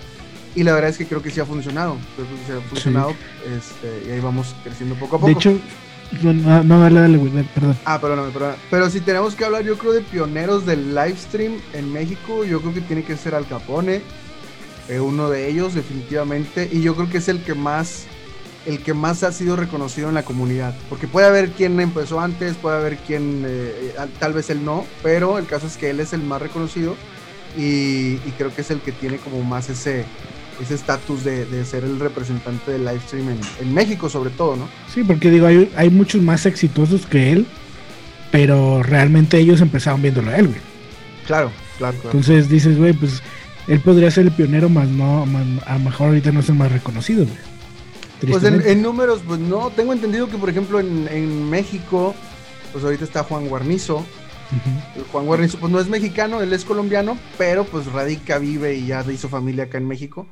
Y 0.56 0.64
la 0.64 0.74
verdad 0.74 0.90
es 0.90 0.98
que 0.98 1.06
creo 1.06 1.22
que 1.22 1.30
sí 1.30 1.40
ha 1.40 1.46
funcionado. 1.46 1.98
Sí 2.46 2.52
ha 2.52 2.70
funcionado. 2.70 3.16
Este, 3.46 4.08
y 4.08 4.12
ahí 4.12 4.20
vamos 4.20 4.56
creciendo 4.64 4.96
poco 4.96 5.16
a 5.16 5.20
poco. 5.20 5.28
De 5.28 5.34
hecho, 5.34 5.58
no, 6.22 6.34
no, 6.34 6.64
no, 6.64 6.82
dale, 6.82 7.00
dale, 7.00 7.18
güey, 7.18 7.32
perdón. 7.56 7.78
Ah, 7.86 8.00
perdóname, 8.00 8.32
perdóname. 8.32 8.58
Pero 8.70 8.90
si 8.90 9.00
tenemos 9.00 9.34
que 9.34 9.46
hablar, 9.46 9.64
yo 9.64 9.78
creo, 9.78 9.94
de 9.94 10.02
pioneros 10.02 10.66
del 10.66 10.94
live 10.94 11.16
stream 11.16 11.54
en 11.74 11.92
México, 11.92 12.44
yo 12.44 12.60
creo 12.62 12.74
que 12.74 12.82
tiene 12.82 13.04
que 13.04 13.16
ser 13.16 13.34
Al 13.34 13.48
Capone, 13.48 14.02
eh, 14.90 15.00
uno 15.00 15.30
de 15.30 15.50
ellos, 15.50 15.74
definitivamente. 15.74 16.70
Y 16.72 16.82
yo 16.82 16.96
creo 16.96 17.10
que 17.10 17.20
es 17.20 17.30
el 17.30 17.42
que 17.42 17.54
más, 17.54 18.08
el 18.66 18.84
que 18.84 18.94
más 18.94 19.24
ha 19.24 19.32
sido 19.32 19.56
reconocido 19.56 20.10
en 20.10 20.16
la 20.16 20.24
comunidad. 20.24 20.76
Porque 20.90 21.08
puede 21.08 21.28
haber 21.28 21.52
quien 21.52 21.80
empezó 21.80 22.20
antes, 22.20 22.56
puede 22.56 22.76
haber 22.76 22.98
quien, 22.98 23.46
eh, 23.48 23.94
eh, 23.98 24.08
tal 24.20 24.34
vez 24.34 24.50
él 24.50 24.66
no, 24.66 24.86
pero 25.02 25.38
el 25.38 25.46
caso 25.46 25.66
es 25.66 25.78
que 25.78 25.90
él 25.92 26.02
es 26.02 26.12
el 26.12 26.24
más 26.24 26.42
reconocido 26.42 26.98
y, 27.58 28.16
y 28.26 28.34
creo 28.38 28.54
que 28.54 28.62
es 28.62 28.72
el 28.72 28.82
que 28.82 28.92
tiene 28.92 29.18
como 29.18 29.42
más 29.44 29.70
ese 29.70 30.06
ese 30.62 30.76
estatus 30.76 31.24
de, 31.24 31.46
de 31.46 31.66
ser 31.66 31.84
el 31.84 32.00
representante 32.00 32.72
del 32.72 32.86
live 32.86 33.00
stream 33.06 33.30
en, 33.30 33.40
en 33.60 33.74
México 33.74 34.10
sobre 34.10 34.30
todo, 34.30 34.56
¿no? 34.56 34.68
Sí, 34.94 35.04
porque 35.04 35.30
digo, 35.30 35.48
hay, 35.48 35.72
hay 35.76 35.90
muchos 35.90 36.22
más 36.22 36.46
exitosos 36.46 37.06
que 37.06 37.32
él, 37.32 37.46
pero 38.32 38.84
realmente 38.84 39.38
ellos 39.38 39.62
empezaron 39.62 40.02
viéndolo 40.02 40.32
a 40.32 40.38
él, 40.38 40.48
güey. 40.48 40.60
Claro, 41.26 41.52
Claro, 41.82 41.98
claro. 41.98 42.18
Entonces 42.18 42.48
dices, 42.48 42.78
güey, 42.78 42.94
pues 42.94 43.24
él 43.68 43.80
podría 43.80 44.12
ser 44.12 44.26
el 44.26 44.32
pionero, 44.32 44.70
más 44.70 44.88
no, 44.88 45.26
más, 45.26 45.44
a 45.66 45.74
lo 45.74 45.80
mejor 45.80 46.10
ahorita 46.10 46.32
no 46.32 46.42
es 46.42 46.50
el 46.50 46.56
más 46.56 46.72
reconocido, 46.72 47.26
güey. 47.26 48.32
Pues 48.32 48.44
en, 48.44 48.62
en 48.62 48.84
números, 48.84 49.22
pues 49.26 49.40
no. 49.40 49.72
Tengo 49.72 49.92
entendido 49.94 50.30
que, 50.30 50.38
por 50.38 50.48
ejemplo, 50.48 50.80
en, 50.80 51.08
en 51.10 51.50
México, 51.50 52.14
pues 52.72 52.84
ahorita 52.84 53.04
está 53.04 53.24
Juan 53.24 53.48
Guarnizo. 53.48 54.06
Juan 55.12 55.26
Guarnizo, 55.26 55.58
pues 55.60 55.72
no 55.72 55.80
es 55.80 55.88
mexicano, 55.88 56.42
él 56.42 56.52
es 56.54 56.66
colombiano, 56.66 57.18
pero 57.38 57.64
pues 57.64 57.86
radica, 57.88 58.38
vive 58.38 58.76
y 58.76 58.88
ya 58.88 59.06
hizo 59.12 59.30
familia 59.30 59.66
acá 59.66 59.78
en 59.78 59.88
México. 59.88 60.28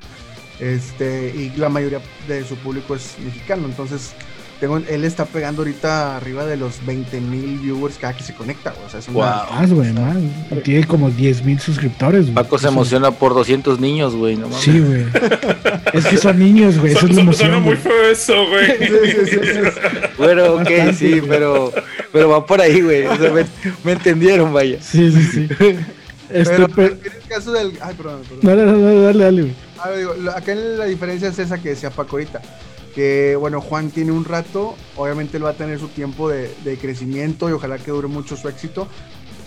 Este, 0.60 1.34
y 1.36 1.58
la 1.58 1.70
mayoría 1.70 2.02
de 2.28 2.44
su 2.44 2.56
público 2.58 2.96
es 2.96 3.18
mexicano. 3.20 3.66
Entonces, 3.66 4.14
tengo, 4.60 4.78
él 4.78 5.04
está 5.06 5.26
pegando 5.26 5.62
ahorita 5.62 6.18
arriba 6.18 6.46
de 6.46 6.58
los 6.58 6.86
20 6.86 7.22
mil 7.22 7.60
viewers 7.60 7.98
cada 7.98 8.16
que 8.16 8.24
se 8.24 8.34
conecta, 8.34 8.72
güey. 8.72 8.86
O 8.86 8.90
sea, 8.90 9.00
es 9.00 9.08
una. 9.08 9.18
Wow. 9.46 9.54
Más, 9.60 9.74
güey, 9.74 9.94
más. 9.94 10.18
Tiene 10.64 10.86
como 10.86 11.10
10 11.10 11.44
mil 11.46 11.60
suscriptores, 11.60 12.24
güey. 12.24 12.36
Paco 12.36 12.58
se 12.60 12.68
emociona 12.68 13.12
por 13.12 13.34
200 13.34 13.80
niños, 13.80 14.16
güey. 14.16 14.36
No 14.36 14.48
mames. 14.50 14.62
Sí, 14.64 14.80
güey. 14.80 15.06
Es 15.94 16.06
que 16.06 16.18
son 16.18 16.38
niños, 16.38 16.78
güey. 16.78 16.92
Eso 16.94 17.08
es 17.08 17.16
la 17.16 17.34
Suena 17.34 17.58
emoción. 17.58 17.64
muy 17.64 17.76
feo 17.76 18.12
eso, 18.12 18.48
güey. 18.48 18.78
Sí, 18.78 18.86
sí, 18.86 19.26
sí, 19.26 19.38
sí. 19.42 19.50
Bueno, 20.20 20.44
ok, 20.54 20.58
Bastante, 20.60 20.94
sí, 20.94 21.10
güey. 21.20 21.22
pero, 21.30 21.74
pero 22.12 22.30
va 22.30 22.46
por 22.46 22.62
ahí, 22.62 22.82
güey. 22.82 23.06
O 23.08 23.16
sea, 23.18 23.32
me, 23.32 23.46
me 23.84 23.92
entendieron, 23.94 24.54
vaya. 24.54 24.78
Sí, 24.82 25.12
sí, 25.12 25.24
sí. 25.24 25.48
Este, 26.32 26.54
Pero, 26.58 26.68
pero- 26.70 26.94
en 26.94 27.00
el 27.24 27.28
caso 27.28 27.52
del. 27.52 27.72
Ay, 27.82 27.96
perdón, 27.96 28.22
perdón. 28.22 28.40
No, 28.44 28.56
no, 28.72 28.78
no, 28.78 29.04
dale, 29.04 29.24
dale, 29.24 29.42
güey. 29.42 29.54
Ah, 29.80 29.90
digo, 29.98 30.14
lo- 30.14 30.30
acá 30.32 30.54
la 30.54 30.86
diferencia 30.86 31.30
es 31.30 31.40
esa 31.40 31.58
que 31.58 31.70
decía 31.70 31.90
Paco 31.90 32.18
ahorita. 32.18 32.40
Que 32.96 33.36
bueno, 33.36 33.62
Juan 33.62 33.92
tiene 33.92 34.12
un 34.12 34.26
rato, 34.26 34.76
obviamente 34.96 35.38
él 35.38 35.46
va 35.46 35.52
a 35.52 35.54
tener 35.54 35.80
su 35.80 35.88
tiempo 35.90 36.30
de, 36.30 36.50
de 36.64 36.78
crecimiento 36.78 37.50
y 37.50 37.54
ojalá 37.54 37.78
que 37.78 37.92
dure 37.92 38.08
mucho 38.08 38.36
su 38.36 38.48
éxito. 38.50 38.88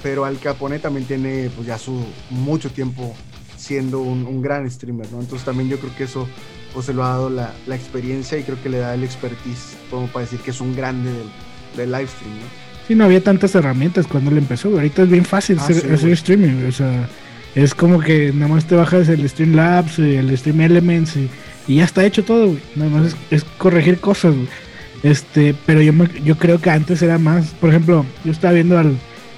Pero 0.02 0.24
Al 0.24 0.38
Capone 0.38 0.78
también 0.78 1.06
tiene 1.06 1.50
pues 1.54 1.66
ya 1.66 1.78
su 1.78 2.04
mucho 2.30 2.70
tiempo 2.70 3.14
siendo 3.56 4.00
un, 4.00 4.26
un 4.26 4.42
gran 4.42 4.68
streamer, 4.70 5.06
¿no? 5.12 5.20
Entonces 5.20 5.44
también 5.44 5.68
yo 5.68 5.78
creo 5.78 5.94
que 5.96 6.04
eso 6.04 6.28
pues 6.74 6.86
se 6.86 6.94
lo 6.94 7.04
ha 7.04 7.08
dado 7.10 7.30
la, 7.30 7.52
la 7.66 7.76
experiencia 7.76 8.38
y 8.38 8.42
creo 8.42 8.60
que 8.62 8.68
le 8.68 8.78
da 8.78 8.94
el 8.94 9.04
expertise 9.04 9.76
como 9.90 10.06
para 10.08 10.24
decir 10.24 10.40
que 10.40 10.50
es 10.50 10.60
un 10.60 10.74
grande 10.74 11.10
del, 11.12 11.30
del 11.76 11.92
live 11.92 12.06
stream, 12.08 12.34
¿no? 12.36 12.46
Sí, 12.88 12.94
no 12.96 13.04
había 13.04 13.22
tantas 13.22 13.54
herramientas 13.54 14.06
cuando 14.08 14.30
él 14.32 14.38
empezó. 14.38 14.68
Ahorita 14.70 15.02
es 15.02 15.10
bien 15.10 15.24
fácil 15.24 15.58
Ah, 15.60 15.64
hacer, 15.64 15.76
sí, 15.76 15.86
hacer 15.86 16.00
güey. 16.00 16.12
streaming. 16.14 16.66
O 16.68 16.72
sea, 16.72 17.08
es 17.54 17.74
como 17.74 18.00
que 18.00 18.32
nada 18.32 18.48
más 18.52 18.64
te 18.66 18.74
bajas 18.74 19.08
el 19.08 19.28
Streamlabs, 19.28 20.00
y 20.00 20.16
el 20.16 20.36
Stream 20.36 20.60
Elements 20.62 21.16
y, 21.16 21.28
y 21.68 21.76
ya 21.76 21.84
está 21.84 22.04
hecho 22.04 22.24
todo, 22.24 22.46
güey. 22.48 22.58
Nada 22.76 22.90
más 22.90 23.06
es, 23.08 23.16
es 23.30 23.44
corregir 23.58 23.98
cosas, 24.00 24.34
güey. 24.34 24.48
Este, 25.02 25.54
pero 25.66 25.80
yo, 25.82 25.92
me- 25.92 26.08
yo 26.24 26.36
creo 26.36 26.60
que 26.60 26.70
antes 26.70 27.02
era 27.02 27.18
más. 27.18 27.46
Por 27.60 27.70
ejemplo, 27.70 28.04
yo 28.24 28.32
estaba 28.32 28.54
viendo 28.54 28.78
al, 28.78 28.96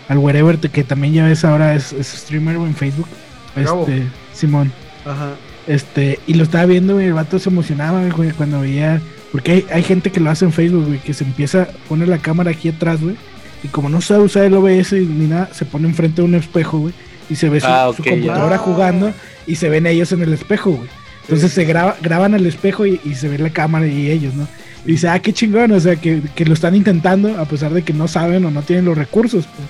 al 0.09 0.19
Wherever, 0.19 0.59
que 0.59 0.85
también 0.85 1.15
ya 1.15 1.25
ves 1.27 1.45
ahora 1.45 1.75
es, 1.75 1.93
es 1.93 2.07
streamer 2.09 2.57
güey, 2.59 2.69
en 2.71 2.77
Facebook. 2.77 3.09
Bravo. 3.57 3.83
Este, 3.89 4.03
Simón. 4.35 4.73
Ajá. 5.07 5.31
Este, 5.67 6.19
y 6.27 6.35
lo 6.35 6.43
estaba 6.43 6.67
viendo, 6.67 6.95
güey, 6.95 7.07
el 7.07 7.15
vato 7.15 7.39
se 7.39 7.49
emocionaba, 7.49 8.07
güey, 8.11 8.31
cuando 8.33 8.61
veía. 8.61 9.01
Porque 9.33 9.53
hay, 9.53 9.67
hay 9.73 9.83
gente 9.83 10.11
que 10.13 10.21
lo 10.21 10.31
hace 10.31 10.45
en 10.45 10.53
Facebook, 10.53 10.87
güey, 10.87 10.99
que 11.01 11.15
se 11.15 11.25
empieza 11.25 11.63
a 11.63 11.67
poner 11.89 12.09
la 12.09 12.19
cámara 12.19 12.51
aquí 12.51 12.69
atrás, 12.69 13.01
güey. 13.01 13.17
Y 13.63 13.69
como 13.69 13.89
no 13.89 14.01
sabe 14.03 14.25
usar 14.25 14.45
el 14.45 14.55
OBS 14.55 14.93
ni 14.93 15.27
nada, 15.27 15.49
se 15.53 15.65
pone 15.65 15.89
enfrente 15.89 16.21
de 16.21 16.29
un 16.29 16.35
espejo, 16.35 16.79
güey. 16.79 16.95
Y 17.31 17.37
se 17.37 17.49
ve 17.49 17.61
su, 17.61 17.67
Ah, 17.67 17.91
su 17.97 18.03
ok, 18.03 18.07
ya. 18.07 18.11
computadora 18.13 18.59
jugando 18.59 19.13
y 19.47 19.55
se 19.57 19.71
ven 19.71 19.87
ellos 19.87 20.13
en 20.13 20.21
el 20.23 20.35
espejo, 20.35 20.73
güey. 20.73 20.89
Entonces 21.25 21.53
se 21.53 21.65
graba, 21.65 21.97
graban 22.03 22.35
al 22.35 22.45
espejo 22.47 22.87
y, 22.87 23.01
y 23.05 23.15
se 23.15 23.29
ve 23.29 23.39
la 23.39 23.51
cámara 23.51 23.87
y 23.87 24.11
ellos, 24.11 24.35
¿no? 24.35 24.47
Y 24.87 24.93
dice, 24.93 25.09
ah, 25.09 25.19
qué 25.21 25.33
chingón, 25.33 25.73
o 25.73 25.81
sea, 25.81 25.97
que, 25.97 26.21
que 26.35 26.45
lo 26.45 26.53
están 26.55 26.75
intentando 26.75 27.39
a 27.41 27.47
pesar 27.47 27.73
de 27.73 27.83
que 27.83 27.93
no 27.95 28.07
saben 28.09 28.45
o 28.45 28.51
no 28.51 28.63
tienen 28.63 28.85
los 28.85 28.97
recursos, 28.99 29.47
pues. 29.47 29.69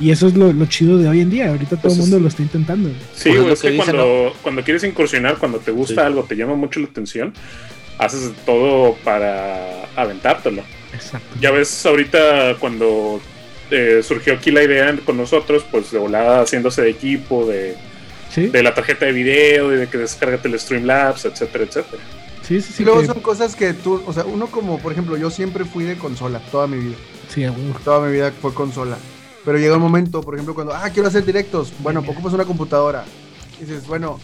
Y 0.00 0.10
eso 0.10 0.26
es 0.28 0.34
lo, 0.34 0.52
lo 0.52 0.66
chido 0.66 0.98
de 0.98 1.08
hoy 1.08 1.20
en 1.20 1.30
día. 1.30 1.48
Ahorita 1.50 1.70
todo 1.76 1.82
Pues 1.82 1.94
el 1.94 2.00
es- 2.00 2.06
mundo 2.08 2.20
lo 2.20 2.28
está 2.28 2.42
intentando. 2.42 2.88
Sí, 2.88 2.94
Pues 2.94 3.26
es 3.26 3.34
güey, 3.36 3.46
lo 3.46 3.52
es 3.54 3.60
que, 3.60 3.76
cuando, 3.76 4.32
cuando 4.42 4.62
quieres 4.64 4.82
incursionar, 4.84 5.38
cuando 5.38 5.58
te 5.58 5.70
gusta 5.70 5.94
Sí. 6.02 6.06
algo, 6.06 6.24
te 6.24 6.34
llama 6.36 6.54
mucho 6.56 6.80
la 6.80 6.86
atención, 6.86 7.32
haces 7.98 8.32
todo 8.44 8.96
para 9.04 9.84
aventártelo. 9.96 10.62
Exacto. 10.92 11.26
Ya 11.40 11.50
ves, 11.52 11.84
ahorita 11.86 12.56
cuando 12.58 13.20
eh, 13.70 14.00
surgió 14.02 14.34
aquí 14.34 14.50
la 14.50 14.62
idea 14.64 14.94
con 15.04 15.16
nosotros, 15.16 15.64
pues 15.70 15.90
de 15.92 15.98
volada 15.98 16.42
haciéndose 16.42 16.82
de 16.82 16.90
equipo, 16.90 17.46
de, 17.46 17.74
Sí, 18.34 18.48
de 18.48 18.62
la 18.62 18.74
tarjeta 18.74 19.06
de 19.06 19.12
video 19.12 19.72
y 19.72 19.76
de 19.76 19.86
que 19.88 19.98
descárgate 19.98 20.48
el 20.48 20.58
Streamlabs, 20.58 21.24
etcétera, 21.24 21.64
etcétera. 21.64 22.02
sí, 22.42 22.60
sí. 22.60 22.72
sí, 22.72 22.82
y 22.82 22.84
luego 22.84 23.00
que- 23.00 23.06
son 23.06 23.20
cosas 23.20 23.54
que 23.54 23.72
tú, 23.74 24.02
o 24.06 24.12
sea, 24.12 24.24
uno 24.24 24.48
como, 24.48 24.78
por 24.78 24.90
ejemplo, 24.92 25.16
yo 25.16 25.30
siempre 25.30 25.64
fui 25.64 25.84
de 25.84 25.96
consola 25.96 26.40
toda 26.50 26.66
mi 26.66 26.78
vida. 26.78 26.96
sí, 27.28 27.44
a 27.44 27.52
huevo. 27.52 27.78
Toda 27.84 28.06
mi 28.06 28.12
vida 28.12 28.32
fue 28.42 28.52
consola. 28.52 28.96
Pero 29.44 29.58
llega 29.58 29.76
un 29.76 29.82
momento, 29.82 30.22
por 30.22 30.34
ejemplo, 30.34 30.54
cuando, 30.54 30.72
ah, 30.74 30.88
quiero 30.90 31.06
hacer 31.08 31.24
directos. 31.24 31.72
Bueno, 31.80 32.00
ocupas 32.00 32.32
una 32.32 32.44
computadora. 32.46 33.04
Y 33.60 33.64
dices, 33.66 33.86
bueno, 33.86 34.18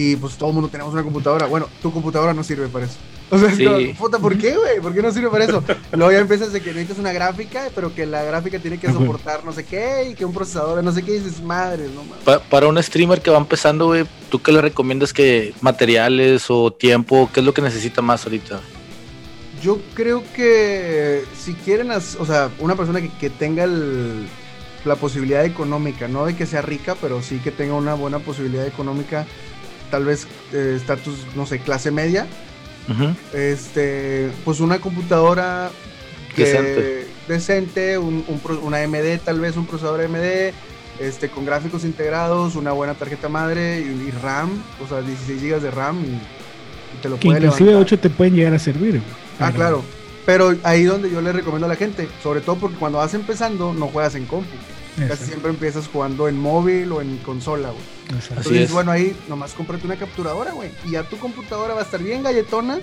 y 0.00 0.16
pues 0.16 0.36
todo 0.38 0.48
el 0.48 0.54
mundo 0.54 0.70
tenemos 0.70 0.92
una 0.94 1.02
computadora. 1.02 1.46
Bueno, 1.46 1.68
tu 1.82 1.92
computadora 1.92 2.32
no 2.32 2.42
sirve 2.42 2.68
para 2.68 2.86
eso. 2.86 2.96
O 3.28 3.38
sea, 3.38 3.54
Sí. 3.54 3.64
como, 3.64 3.94
puta, 3.96 4.18
¿por 4.18 4.36
qué, 4.38 4.56
güey? 4.56 4.80
¿Por 4.80 4.94
qué 4.94 5.02
no 5.02 5.12
sirve 5.12 5.28
para 5.28 5.44
eso? 5.44 5.62
Luego 5.92 6.10
ya 6.10 6.18
empiezas 6.18 6.52
de 6.52 6.60
que 6.60 6.70
necesitas 6.70 6.98
una 6.98 7.12
gráfica, 7.12 7.68
pero 7.74 7.94
que 7.94 8.06
la 8.06 8.22
gráfica 8.24 8.58
tiene 8.58 8.78
que 8.78 8.88
Ah, 8.88 8.92
soportar 8.92 9.44
no 9.44 9.52
sé 9.52 9.64
qué, 9.64 10.08
y 10.10 10.14
que 10.14 10.24
un 10.24 10.32
procesador 10.32 10.82
no 10.82 10.90
sé 10.92 11.02
qué, 11.04 11.16
y 11.16 11.18
dices, 11.20 11.42
madre, 11.42 11.84
no 11.94 12.02
mames. 12.04 12.24
Pa- 12.24 12.40
para 12.40 12.66
un 12.66 12.82
streamer 12.82 13.20
que 13.20 13.30
va 13.30 13.38
empezando, 13.38 13.86
güey, 13.86 14.04
¿tú 14.30 14.40
qué 14.42 14.50
le 14.52 14.60
recomiendas 14.62 15.12
que 15.12 15.54
materiales 15.60 16.46
o 16.48 16.72
tiempo? 16.72 17.28
¿Qué 17.32 17.40
es 17.40 17.46
lo 17.46 17.52
que 17.54 17.62
necesita 17.62 18.00
más 18.02 18.24
ahorita? 18.24 18.60
Yo 19.62 19.78
creo 19.94 20.24
que 20.34 21.22
si 21.38 21.52
quieren, 21.54 21.90
o 21.90 22.00
sea, 22.00 22.50
una 22.60 22.74
persona 22.76 23.00
que, 23.02 23.10
que 23.10 23.28
tenga 23.30 23.64
el- 23.64 24.26
la 24.86 24.96
posibilidad 24.96 25.44
económica, 25.44 26.08
no 26.08 26.24
de 26.24 26.34
que 26.34 26.46
sea 26.46 26.62
rica, 26.62 26.96
pero 27.00 27.20
sí 27.22 27.38
que 27.44 27.50
tenga 27.50 27.74
una 27.74 27.92
buena 27.94 28.18
posibilidad 28.20 28.66
económica, 28.66 29.26
tal 29.90 30.04
vez 30.04 30.26
eh, 30.52 30.74
estatus, 30.76 31.26
no 31.36 31.46
sé, 31.46 31.58
clase 31.58 31.90
media, 31.90 32.26
este, 33.32 34.30
pues 34.44 34.60
una 34.60 34.78
computadora 34.80 35.70
que- 36.34 36.44
Decente. 36.44 37.06
decente, 37.28 37.98
un, 37.98 38.24
un 38.26 38.40
una 38.62 38.78
AMD, 38.82 39.18
tal 39.24 39.40
vez 39.40 39.56
un 39.56 39.66
procesador 39.66 40.00
AMD, 40.02 40.52
este, 40.98 41.28
con 41.28 41.44
gráficos 41.46 41.84
integrados, 41.84 42.56
una 42.56 42.72
buena 42.72 42.94
tarjeta 42.94 43.28
madre 43.28 43.80
y, 43.80 44.08
y 44.08 44.10
RAM, 44.22 44.50
o 44.84 44.88
sea, 44.88 45.00
16 45.00 45.40
GB 45.42 45.60
de 45.60 45.70
RAM 45.70 46.04
y, 46.04 46.08
y 46.08 47.00
te 47.02 47.08
lo 47.08 47.16
Que 47.18 47.26
puede 47.28 47.38
inclusive 47.40 47.70
levantar. 47.70 47.94
8 47.94 47.98
te 48.00 48.10
pueden 48.10 48.34
llegar 48.34 48.54
a 48.54 48.58
servir. 48.58 49.00
Ah, 49.38 49.52
claro. 49.52 49.82
Pero 50.26 50.54
ahí 50.64 50.84
donde 50.84 51.10
yo 51.10 51.20
le 51.22 51.32
recomiendo 51.32 51.66
a 51.66 51.68
la 51.68 51.76
gente, 51.76 52.08
sobre 52.22 52.40
todo 52.40 52.56
porque 52.56 52.76
cuando 52.76 52.98
vas 52.98 53.14
empezando 53.14 53.72
no 53.72 53.86
juegas 53.88 54.14
en 54.16 54.26
compu. 54.26 54.48
Casi 55.08 55.24
siempre 55.24 55.50
empiezas 55.50 55.86
jugando 55.88 56.28
en 56.28 56.38
móvil 56.38 56.90
o 56.92 57.00
en 57.00 57.16
consola, 57.18 57.70
güey. 57.70 57.82
exacto. 58.06 58.18
Así 58.40 58.48
Entonces, 58.48 58.62
es. 58.62 58.72
bueno, 58.72 58.90
ahí 58.92 59.16
nomás 59.28 59.52
cómprate 59.54 59.86
una 59.86 59.96
capturadora, 59.96 60.52
güey. 60.52 60.70
Y 60.86 60.92
ya 60.92 61.02
tu 61.04 61.16
computadora 61.18 61.74
va 61.74 61.80
a 61.80 61.84
estar 61.84 62.02
bien 62.02 62.22
galletona 62.22 62.78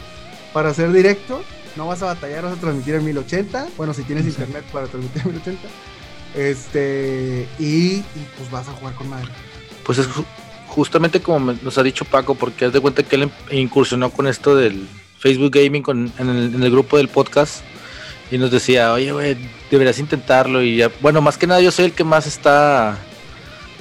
para 0.54 0.70
hacer 0.70 0.92
directo. 0.92 1.42
No 1.76 1.88
vas 1.88 2.02
a 2.02 2.06
batallar, 2.08 2.44
vas 2.44 2.54
a 2.58 2.62
transmitir 2.62 2.96
en 2.96 3.06
1080. 3.06 3.68
Bueno, 3.78 3.94
si 3.94 4.04
tienes 4.04 4.26
Exacto. 4.26 4.44
internet 4.50 4.72
para 4.72 4.88
transmitir 4.88 5.22
en 5.24 5.32
1080. 5.34 5.68
Este, 6.36 7.48
y, 7.60 7.96
y, 7.98 8.06
pues 8.38 8.50
vas 8.52 8.68
a 8.68 8.72
jugar 8.74 8.94
con 8.96 9.10
madre. 9.10 9.28
Pues 9.84 9.98
es 9.98 10.08
ju- 10.10 10.26
justamente 10.68 11.22
como 11.22 11.54
nos 11.54 11.78
ha 11.78 11.84
dicho 11.84 12.06
Paco, 12.06 12.36
porque 12.36 12.66
haz 12.66 12.74
de 12.74 12.80
cuenta 12.80 13.04
que 13.04 13.16
él 13.16 13.24
em- 13.24 13.32
incursionó 13.60 14.10
con 14.12 14.28
esto 14.28 14.56
del 14.56 14.88
Facebook 15.20 15.52
Gaming 15.52 15.82
con- 15.82 16.12
en, 16.18 16.30
el, 16.30 16.56
en 16.56 16.64
el 16.64 16.72
grupo 16.72 16.98
del 16.98 17.08
podcast 17.08 17.62
y 18.32 18.38
nos 18.38 18.52
decía, 18.52 18.94
oye, 18.94 19.12
güey, 19.12 19.38
deberías 19.72 20.00
intentarlo. 20.00 20.62
Y 20.62 20.78
ya, 20.78 20.92
bueno, 21.02 21.22
más 21.22 21.38
que 21.38 21.48
nada 21.48 21.62
yo 21.62 21.72
soy 21.72 21.86
el 21.86 21.94
que 21.94 22.04
más 22.04 22.28
está, 22.28 22.98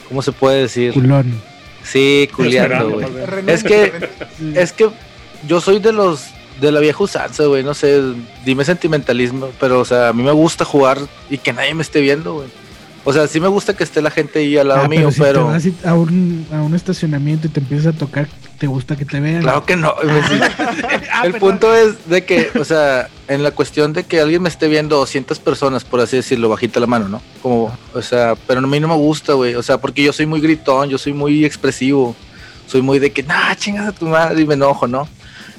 ¿cómo 0.08 0.22
se 0.22 0.32
puede 0.32 0.62
decir? 0.62 0.92
Culón. 0.92 1.40
Sí, 1.82 2.28
culiando, 2.34 2.90
güey. 2.90 3.06
Es 3.46 3.62
que-. 3.62 4.10
Es 4.54 4.72
que 4.72 4.90
yo 5.46 5.60
soy 5.60 5.78
de 5.78 5.92
los 5.92 6.26
de 6.60 6.72
la 6.72 6.80
vieja 6.80 7.04
usanza, 7.04 7.44
güey, 7.44 7.62
no 7.62 7.74
sé, 7.74 8.00
dime 8.44 8.64
sentimentalismo, 8.64 9.50
pero 9.60 9.80
o 9.80 9.84
sea, 9.84 10.08
a 10.08 10.12
mí 10.14 10.22
me 10.22 10.32
gusta 10.32 10.64
jugar 10.64 10.98
y 11.28 11.36
que 11.38 11.52
nadie 11.52 11.74
me 11.74 11.82
esté 11.82 12.00
viendo, 12.00 12.34
güey. 12.34 12.48
O 13.08 13.12
sea, 13.12 13.28
sí 13.28 13.38
me 13.38 13.46
gusta 13.46 13.72
que 13.76 13.84
esté 13.84 14.02
la 14.02 14.10
gente 14.10 14.40
ahí 14.40 14.56
al 14.58 14.66
lado 14.66 14.82
Ah, 14.84 14.88
mío, 14.88 15.12
si 15.12 15.20
pero, 15.20 15.46
te 15.46 15.52
vas 15.52 15.84
a 15.86 15.94
un, 15.94 16.44
a 16.52 16.56
un 16.62 16.74
estacionamiento 16.74 17.46
y 17.46 17.50
te 17.50 17.60
empiezas 17.60 17.94
a 17.94 17.96
tocar, 17.96 18.26
te 18.58 18.66
gusta 18.66 18.96
que 18.96 19.04
te 19.04 19.20
vean. 19.20 19.42
claro 19.42 19.64
que 19.64 19.76
no. 19.76 19.94
Ah, 21.12 21.22
El 21.24 21.32
perdón. 21.32 21.50
punto 21.50 21.72
es 21.72 22.08
de 22.08 22.24
que, 22.24 22.50
o 22.58 22.64
sea, 22.64 23.08
en 23.28 23.44
la 23.44 23.52
cuestión 23.52 23.92
de 23.92 24.02
que 24.02 24.20
alguien 24.20 24.42
me 24.42 24.48
esté 24.48 24.66
viendo 24.66 24.96
200 24.96 25.38
personas, 25.38 25.84
por 25.84 26.00
así 26.00 26.16
decirlo, 26.16 26.48
bajita 26.48 26.80
la 26.80 26.88
mano, 26.88 27.08
¿no? 27.08 27.22
Como, 27.42 27.76
o 27.94 28.02
sea, 28.02 28.34
pero 28.46 28.58
a 28.58 28.62
mí 28.66 28.80
no 28.80 28.88
me 28.88 28.96
gusta, 28.96 29.34
güey, 29.34 29.54
o 29.54 29.62
sea, 29.62 29.78
porque 29.78 30.02
yo 30.02 30.12
soy 30.12 30.26
muy 30.26 30.40
gritón, 30.40 30.88
yo 30.88 30.98
soy 30.98 31.12
muy 31.12 31.44
expresivo, 31.44 32.16
soy 32.66 32.82
muy 32.82 32.98
de 32.98 33.12
que, 33.12 33.22
nah, 33.22 33.54
chingas 33.54 33.86
a 33.86 33.92
tu 33.92 34.06
madre 34.06 34.40
y 34.42 34.46
me 34.46 34.54
enojo, 34.54 34.88
¿no? 34.88 35.08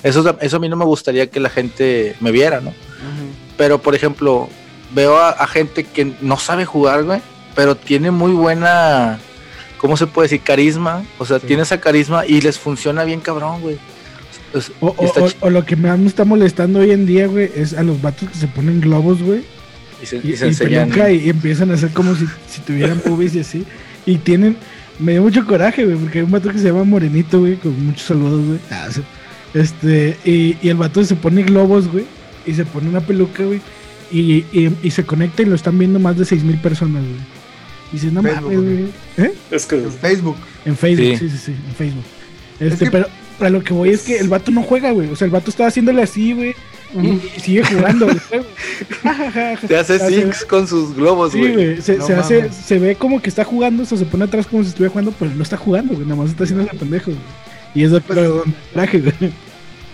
Eso, 0.04 0.36
eso 0.42 0.58
a 0.58 0.60
mí 0.60 0.68
no 0.68 0.76
me 0.76 0.84
gustaría 0.86 1.28
que 1.30 1.40
la 1.40 1.50
gente 1.50 2.18
me 2.20 2.32
viera, 2.32 2.60
¿no? 2.60 2.72
Ujú. 2.72 2.76
Pero, 3.56 3.82
por 3.82 3.96
ejemplo, 3.96 4.50
veo 4.94 5.18
a, 5.18 5.30
a 5.30 5.48
gente 5.48 5.86
que 5.86 6.12
no 6.22 6.38
sabe 6.38 6.66
jugar, 6.66 7.04
güey, 7.06 7.22
pero 7.58 7.76
tiene 7.76 8.12
muy 8.12 8.32
buena, 8.32 9.18
¿cómo 9.80 9.98
se 9.98 10.06
puede 10.08 10.28
decir? 10.30 10.42
Carisma. 10.42 11.04
O 11.18 11.26
sea, 11.26 11.40
Sí. 11.40 11.48
tiene 11.48 11.64
esa 11.64 11.82
carisma 11.82 12.26
y 12.26 12.40
les 12.40 12.58
funciona 12.60 13.04
bien 13.04 13.20
cabrón, 13.20 13.60
güey. 13.62 13.78
O, 14.80 14.96
o- 15.42 15.50
lo 15.50 15.66
que 15.66 15.76
más 15.76 16.00
me 16.00 16.08
está 16.08 16.24
molestando 16.24 16.80
hoy 16.80 16.92
en 16.92 17.06
día, 17.06 17.28
güey, 17.28 17.52
es 17.56 17.74
a 17.74 17.84
los 17.84 18.02
vatos 18.02 18.30
que 18.30 18.38
se 18.38 18.48
ponen 18.48 18.80
globos, 18.80 19.22
güey. 19.22 19.42
y 20.02 20.06
se, 20.06 20.18
Y, 20.24 20.34
y 20.34 20.38
se 20.38 20.48
enseñan. 20.48 20.90
peluca 20.90 21.10
y, 21.12 21.26
y 21.26 21.30
empiezan 21.32 21.72
a 21.72 21.74
hacer 21.74 21.90
como 21.90 22.16
si, 22.16 22.26
si 22.48 22.62
tuvieran 22.62 23.00
pubis 23.00 23.34
y 23.34 23.40
así. 23.40 23.66
Y 24.06 24.18
tienen, 24.18 24.56
me 25.00 25.14
dio 25.14 25.24
mucho 25.24 25.44
coraje, 25.46 25.84
güey, 25.86 25.98
porque 25.98 26.20
hay 26.20 26.26
un 26.26 26.32
vato 26.32 26.52
que 26.52 26.60
se 26.60 26.66
llama 26.68 26.84
Morenito, 26.84 27.40
güey, 27.40 27.56
con 27.56 27.84
muchos 27.86 28.04
saludos, 28.04 28.46
güey. 28.46 28.60
Ah, 28.70 28.88
sí. 28.92 29.02
Este, 29.56 30.16
y, 30.24 30.56
y 30.62 30.70
el 30.70 30.76
vato 30.76 31.04
se 31.04 31.16
pone 31.16 31.42
globos, 31.42 31.88
güey, 31.92 32.06
y 32.46 32.54
se 32.54 32.64
pone 32.66 32.90
una 32.90 33.02
peluca, 33.02 33.44
güey, 33.44 33.60
y, 34.12 34.46
y, 34.54 34.72
y 34.84 34.92
se 34.92 35.04
conecta 35.04 35.42
y 35.42 35.46
lo 35.46 35.56
están 35.56 35.78
viendo 35.80 35.98
más 36.00 36.16
de 36.18 36.26
6 36.26 36.44
mil 36.44 36.58
personas, 36.60 37.02
güey. 37.04 37.16
Y 37.92 37.96
dices, 37.96 38.12
no 38.12 38.22
Facebook, 38.22 38.54
mames, 38.54 38.92
güey. 39.16 39.28
¿Eh? 39.28 39.34
Es 39.52 39.66
que 39.66 39.76
En 39.78 39.92
Facebook. 39.92 40.38
En 40.66 40.76
Facebook, 40.78 41.06
Sí. 41.06 41.18
sí, 41.18 41.30
sí, 41.30 41.38
sí, 41.38 41.52
en 41.52 41.76
Facebook. 41.76 42.04
Este, 42.60 42.86
que- 42.86 42.92
pero 42.92 43.08
para 43.38 43.50
lo 43.52 43.64
que 43.64 43.74
voy 43.74 43.90
es 43.90 44.02
que 44.04 44.18
el 44.20 44.28
vato 44.30 44.52
no 44.52 44.64
juega, 44.64 44.92
güey. 44.92 45.10
O 45.12 45.16
sea, 45.16 45.26
el 45.26 45.32
vato 45.32 45.50
está 45.50 45.68
haciéndole 45.68 46.02
así, 46.02 46.34
güey. 46.34 46.56
y, 47.02 47.08
y 47.08 47.40
sigue 47.42 47.64
jugando 47.66 48.08
juego. 48.30 48.46
Te 49.68 49.78
hace 49.78 50.00
syncs 50.00 50.46
con 50.46 50.68
sus 50.68 50.96
globos, 50.96 51.32
Sí, 51.34 51.40
güey. 51.40 51.54
güey. 51.54 51.82
Se, 51.82 51.98
No 51.98 52.06
se 52.08 52.14
hace, 52.16 52.52
se 52.52 52.80
ve 52.80 52.96
como 52.96 53.22
que 53.22 53.30
está 53.30 53.44
jugando, 53.44 53.84
o 53.84 53.86
sea, 53.86 53.98
se 53.98 54.06
pone 54.06 54.24
atrás 54.26 54.48
como 54.48 54.64
si 54.64 54.70
estuviera 54.70 54.92
jugando, 54.92 55.14
pero 55.20 55.32
no 55.36 55.44
está 55.44 55.58
jugando, 55.58 55.94
güey. 55.94 56.06
Nada 56.06 56.22
más 56.22 56.30
está 56.32 56.44
haciendo 56.46 56.66
ese 56.66 56.76
pendejo, 56.78 57.12
güey. 57.12 57.24
Y 57.76 57.84
es 57.84 57.92
lo 57.92 58.00
que 58.00 58.08
Pues- 58.14 58.18
lo 58.18 58.44
traje, 58.74 59.00
güey. 59.00 59.34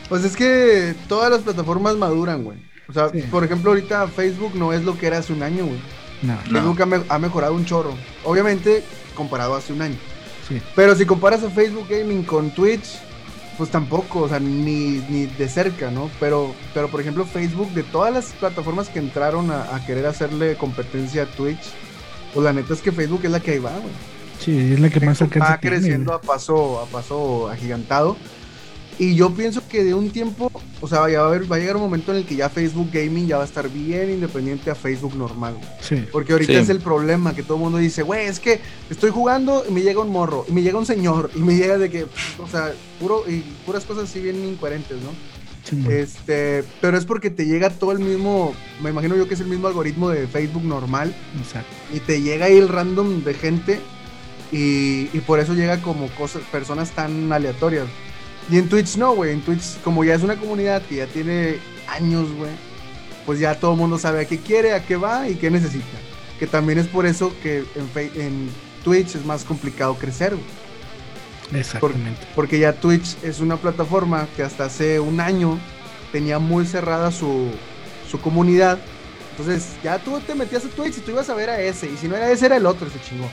Pues 0.09 0.23
es 0.23 0.35
que 0.35 0.93
todas 1.07 1.31
las 1.31 1.41
plataformas 1.41 1.95
maduran, 1.95 2.43
güey. 2.43 2.57
O 2.87 2.93
sea, 2.93 3.09
Sí. 3.09 3.21
por 3.31 3.43
ejemplo, 3.43 3.71
ahorita 3.71 4.07
Facebook 4.07 4.53
no 4.55 4.71
es 4.73 4.83
lo 4.83 4.97
que 4.97 5.07
era 5.07 5.17
hace 5.17 5.33
un 5.33 5.41
año, 5.43 5.65
güey. 5.65 5.79
No, 6.23 6.33
No. 6.33 6.41
Facebook 6.51 6.81
ha, 6.81 6.85
me- 6.87 7.03
ha 7.09 7.19
mejorado 7.19 7.53
un 7.53 7.65
chorro. 7.65 7.93
Obviamente, 8.23 8.83
comparado 9.15 9.53
a 9.53 9.59
hace 9.59 9.73
un 9.73 9.81
año. 9.83 9.95
sí. 10.47 10.59
Pero 10.75 10.95
si 10.95 11.05
comparas 11.05 11.43
a 11.43 11.49
Facebook 11.49 11.87
Gaming 11.89 12.23
con 12.23 12.49
Twitch, 12.51 12.97
pues 13.57 13.69
tampoco, 13.69 14.21
o 14.21 14.29
sea, 14.29 14.39
ni, 14.39 15.03
ni 15.09 15.27
de 15.27 15.47
cerca, 15.47 15.91
¿no? 15.91 16.09
Pero, 16.19 16.55
pero 16.73 16.87
por 16.89 16.99
ejemplo, 17.01 17.23
Facebook, 17.25 17.69
de 17.73 17.83
todas 17.83 18.11
las 18.11 18.25
plataformas 18.33 18.89
que 18.89 18.97
entraron 18.99 19.51
a, 19.51 19.75
a 19.75 19.85
querer 19.85 20.07
hacerle 20.07 20.55
competencia 20.55 21.23
a 21.23 21.25
Twitch, 21.27 21.61
pues 22.33 22.43
la 22.43 22.51
neta 22.51 22.73
es 22.73 22.81
que 22.81 22.91
Facebook 22.91 23.21
es 23.23 23.29
la 23.31 23.39
que 23.39 23.51
ahí 23.51 23.59
va, 23.59 23.69
güey. 23.71 23.93
Sí, 24.39 24.73
es 24.73 24.79
la 24.79 24.89
que 24.89 24.99
más 25.01 25.21
alcanza. 25.21 25.49
Va 25.51 25.59
creciendo 25.59 26.13
a 26.13 26.19
paso, 26.19 26.79
a 26.81 26.85
paso 26.87 27.47
agigantado. 27.49 28.17
Y 28.99 29.15
yo 29.15 29.31
pienso 29.31 29.61
que 29.67 29.83
de 29.83 29.93
un 29.93 30.09
tiempo, 30.11 30.51
o 30.81 30.87
sea, 30.87 31.09
ya 31.09 31.19
va 31.21 31.25
a, 31.25 31.27
haber- 31.29 31.51
va 31.51 31.55
a 31.55 31.59
llegar 31.59 31.75
un 31.75 31.81
momento 31.81 32.11
en 32.11 32.19
el 32.19 32.25
que 32.25 32.35
ya 32.35 32.49
Facebook 32.49 32.89
Gaming 32.91 33.27
ya 33.27 33.37
va 33.37 33.43
a 33.43 33.45
estar 33.45 33.67
bien 33.69 34.09
independiente 34.11 34.69
a 34.69 34.75
Facebook 34.75 35.15
normal. 35.15 35.55
Sí. 35.81 36.05
Porque 36.11 36.33
ahorita 36.33 36.53
Sí. 36.53 36.59
es 36.59 36.69
el 36.69 36.79
problema 36.79 37.33
que 37.35 37.43
todo 37.43 37.55
el 37.57 37.63
mundo 37.63 37.77
dice, 37.79 38.03
güey, 38.03 38.27
es 38.27 38.39
que 38.39 38.59
estoy 38.89 39.09
jugando 39.09 39.63
y 39.67 39.71
me 39.71 39.81
llega 39.81 40.01
un 40.01 40.09
morro, 40.09 40.45
y 40.47 40.51
me 40.51 40.61
llega 40.61 40.77
un 40.77 40.85
señor, 40.85 41.31
y 41.35 41.39
me 41.39 41.55
llega 41.55 41.77
de 41.77 41.89
que, 41.89 42.03
o 42.37 42.47
sea, 42.49 42.73
puro, 42.99 43.23
y 43.29 43.39
puras 43.65 43.83
cosas 43.85 44.05
así 44.09 44.19
bien 44.19 44.43
incoherentes, 44.45 44.97
¿no? 45.01 45.09
sí. 45.63 45.81
Este, 45.89 46.63
pero 46.81 46.97
es 46.97 47.05
porque 47.05 47.29
te 47.29 47.45
llega 47.45 47.69
todo 47.69 47.93
el 47.93 47.99
mismo, 47.99 48.53
me 48.81 48.89
imagino 48.89 49.15
yo 49.15 49.27
que 49.29 49.33
es 49.35 49.39
el 49.39 49.47
mismo 49.47 49.67
algoritmo 49.69 50.09
de 50.09 50.27
Facebook 50.27 50.63
normal, 50.65 51.15
Exacto. 51.41 51.73
y 51.93 51.99
te 52.01 52.21
llega 52.21 52.47
ahí 52.47 52.57
el 52.57 52.67
random 52.67 53.23
de 53.23 53.33
gente, 53.33 53.79
y, 54.51 55.09
y 55.13 55.21
por 55.25 55.39
eso 55.39 55.53
llega 55.53 55.81
como 55.81 56.07
cosas, 56.09 56.43
personas 56.51 56.91
tan 56.91 57.31
aleatorias. 57.31 57.85
Y 58.49 58.57
en 58.57 58.69
Twitch 58.69 58.97
no, 58.97 59.15
güey, 59.15 59.31
en 59.31 59.41
Twitch, 59.41 59.79
como 59.83 60.03
ya 60.03 60.15
es 60.15 60.23
una 60.23 60.35
comunidad 60.35 60.81
que 60.83 60.97
ya 60.97 61.07
tiene 61.07 61.57
años, 61.87 62.31
güey, 62.33 62.51
pues 63.25 63.39
ya 63.39 63.55
todo 63.55 63.71
el 63.71 63.77
mundo 63.77 63.97
sabe 63.97 64.21
a 64.21 64.25
qué 64.25 64.39
quiere, 64.39 64.73
a 64.73 64.85
qué 64.85 64.95
va 64.95 65.29
y 65.29 65.35
qué 65.35 65.49
necesita. 65.49 65.97
Que 66.39 66.47
también 66.47 66.77
es 66.77 66.87
por 66.87 67.05
eso 67.05 67.33
que 67.41 67.63
en, 67.75 68.21
en 68.21 68.49
Twitch 68.83 69.15
es 69.15 69.25
más 69.25 69.43
complicado 69.43 69.95
crecer, 69.95 70.35
güey. 70.35 70.63
Exactamente. 71.59 72.21
Porque 72.35 72.59
ya 72.59 72.73
Twitch 72.73 73.15
es 73.23 73.39
una 73.39 73.57
plataforma 73.57 74.27
que 74.35 74.43
hasta 74.43 74.65
hace 74.65 74.99
un 74.99 75.19
año 75.19 75.59
tenía 76.11 76.39
muy 76.39 76.65
cerrada 76.65 77.11
su, 77.11 77.49
su 78.09 78.19
comunidad. 78.19 78.79
Entonces 79.31 79.73
ya 79.83 79.99
tú 79.99 80.19
te 80.19 80.35
metías 80.35 80.65
a 80.65 80.69
Twitch 80.69 80.97
y 80.97 81.01
tú 81.01 81.11
ibas 81.11 81.29
a 81.29 81.35
ver 81.35 81.49
a 81.49 81.61
ese. 81.61 81.89
Y 81.89 81.97
si 81.97 82.07
no 82.07 82.15
era 82.15 82.29
ese, 82.31 82.45
era 82.47 82.57
el 82.57 82.65
otro, 82.65 82.89
se 82.89 83.01
chingó. 83.01 83.29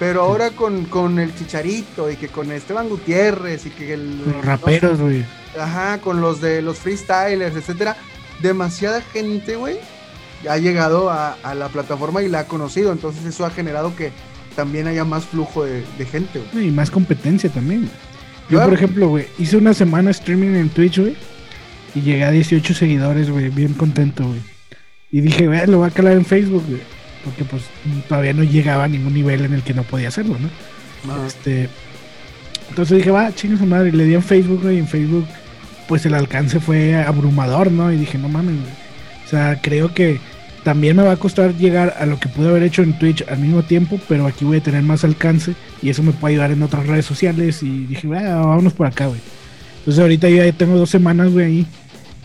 Pero 0.00 0.22
ahora 0.22 0.50
con, 0.50 0.86
con 0.86 1.18
el 1.20 1.32
Chicharito 1.36 2.10
y 2.10 2.16
que 2.16 2.26
con 2.28 2.50
Esteban 2.50 2.88
Gutiérrez 2.88 3.66
y 3.66 3.70
que 3.70 3.92
el... 3.94 4.18
Los 4.26 4.44
raperos, 4.44 4.98
güey. 4.98 5.24
Ajá, 5.58 5.98
con 6.00 6.20
los 6.22 6.40
de 6.40 6.62
los 6.62 6.78
freestylers, 6.78 7.54
etcétera. 7.54 7.96
Demasiada 8.40 9.02
gente, 9.02 9.56
güey, 9.56 9.76
ha 10.48 10.56
llegado 10.56 11.10
a, 11.10 11.32
a 11.42 11.54
la 11.54 11.68
plataforma 11.68 12.22
y 12.22 12.28
la 12.28 12.40
ha 12.40 12.46
conocido. 12.46 12.90
Entonces 12.92 13.24
eso 13.26 13.44
ha 13.44 13.50
generado 13.50 13.94
que 13.94 14.10
también 14.56 14.86
haya 14.88 15.04
más 15.04 15.26
flujo 15.26 15.64
de, 15.64 15.84
de 15.98 16.06
gente, 16.06 16.40
güey. 16.52 16.68
Y 16.68 16.70
más 16.70 16.90
competencia 16.90 17.50
también. 17.50 17.80
güey. 17.82 17.92
Yo, 18.48 18.56
Claro. 18.56 18.70
por 18.70 18.78
ejemplo, 18.78 19.08
güey, 19.08 19.26
hice 19.38 19.58
una 19.58 19.74
semana 19.74 20.10
streaming 20.12 20.54
en 20.56 20.70
Twitch, 20.70 20.98
güey. 20.98 21.14
Y 21.94 22.00
llegué 22.00 22.24
a 22.24 22.30
18 22.30 22.72
seguidores, 22.72 23.30
güey, 23.30 23.50
bien 23.50 23.74
contento, 23.74 24.24
güey. 24.26 24.40
Y 25.12 25.20
dije, 25.20 25.46
güey, 25.46 25.66
lo 25.66 25.78
voy 25.78 25.88
a 25.88 25.92
calar 25.92 26.14
en 26.14 26.24
Facebook, 26.24 26.64
güey. 26.66 26.80
Porque 27.24 27.44
pues 27.44 27.62
todavía 28.08 28.32
no 28.32 28.42
llegaba 28.42 28.84
a 28.84 28.88
ningún 28.88 29.14
nivel 29.14 29.44
en 29.44 29.52
el 29.52 29.62
que 29.62 29.74
no 29.74 29.82
podía 29.82 30.08
hacerlo, 30.08 30.36
¿no? 30.38 30.48
Este. 31.26 31.68
Entonces 32.70 32.98
dije, 32.98 33.10
va, 33.10 33.34
chingue 33.34 33.58
su 33.58 33.66
madre. 33.66 33.88
Y 33.88 33.92
le 33.92 34.04
di 34.04 34.14
en 34.14 34.22
Facebook, 34.22 34.62
güey. 34.62 34.76
Y 34.76 34.78
en 34.78 34.88
Facebook, 34.88 35.26
pues 35.88 36.06
el 36.06 36.14
alcance 36.14 36.60
fue 36.60 36.94
abrumador, 36.96 37.70
¿no? 37.70 37.92
Y 37.92 37.96
dije, 37.96 38.16
no 38.18 38.28
mames. 38.28 38.56
O 39.26 39.28
sea, 39.28 39.60
creo 39.60 39.92
que 39.92 40.18
también 40.64 40.96
me 40.96 41.02
va 41.02 41.12
a 41.12 41.16
costar 41.16 41.54
llegar 41.56 41.96
a 41.98 42.06
lo 42.06 42.18
que 42.20 42.28
pude 42.28 42.48
haber 42.48 42.62
hecho 42.62 42.82
en 42.82 42.98
Twitch 42.98 43.24
al 43.28 43.38
mismo 43.38 43.62
tiempo, 43.62 43.98
pero 44.08 44.26
aquí 44.26 44.44
voy 44.44 44.58
a 44.58 44.62
tener 44.62 44.82
más 44.82 45.04
alcance 45.04 45.54
y 45.82 45.88
eso 45.88 46.02
me 46.02 46.12
puede 46.12 46.34
ayudar 46.34 46.50
en 46.52 46.62
otras 46.62 46.86
redes 46.86 47.06
sociales. 47.06 47.62
Y 47.62 47.86
dije, 47.86 48.08
"Ah, 48.14 48.42
vámonos 48.44 48.72
por 48.72 48.86
acá, 48.86 49.06
güey. 49.06 49.20
Entonces 49.78 50.00
ahorita 50.00 50.28
yo 50.28 50.36
ya 50.44 50.52
tengo 50.52 50.76
dos 50.76 50.90
semanas, 50.90 51.30
güey, 51.30 51.46
ahí. 51.46 51.66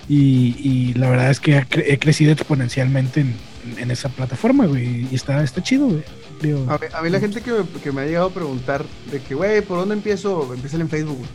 Y, 0.08 0.56
y 0.62 0.94
la 0.96 1.10
verdad 1.10 1.32
es 1.32 1.40
que 1.40 1.64
he 1.74 1.98
crecido 1.98 2.32
exponencialmente 2.32 3.22
en, 3.22 3.34
en 3.78 3.92
esa 3.92 4.10
plataforma, 4.10 4.66
güey. 4.66 5.08
Y 5.12 5.16
está, 5.16 5.44
está 5.44 5.62
chido, 5.64 5.88
güey. 5.88 6.04
Digo, 6.42 6.66
A 6.70 6.78
mí, 6.78 6.86
a 6.94 7.02
mí 7.02 7.10
la 7.10 7.20
gente 7.20 7.42
que 7.42 7.52
me, 7.52 7.64
que 7.82 7.92
me 7.92 8.02
ha 8.02 8.06
llegado 8.06 8.28
a 8.28 8.32
preguntar 8.34 8.86
de 9.12 9.22
que, 9.22 9.36
güey, 9.36 9.62
¿por 9.62 9.78
dónde 9.80 9.96
empiezo? 9.96 10.54
Empieza 10.54 10.78
en 10.78 10.90
Facebook, 10.90 11.18
güey. 11.18 11.30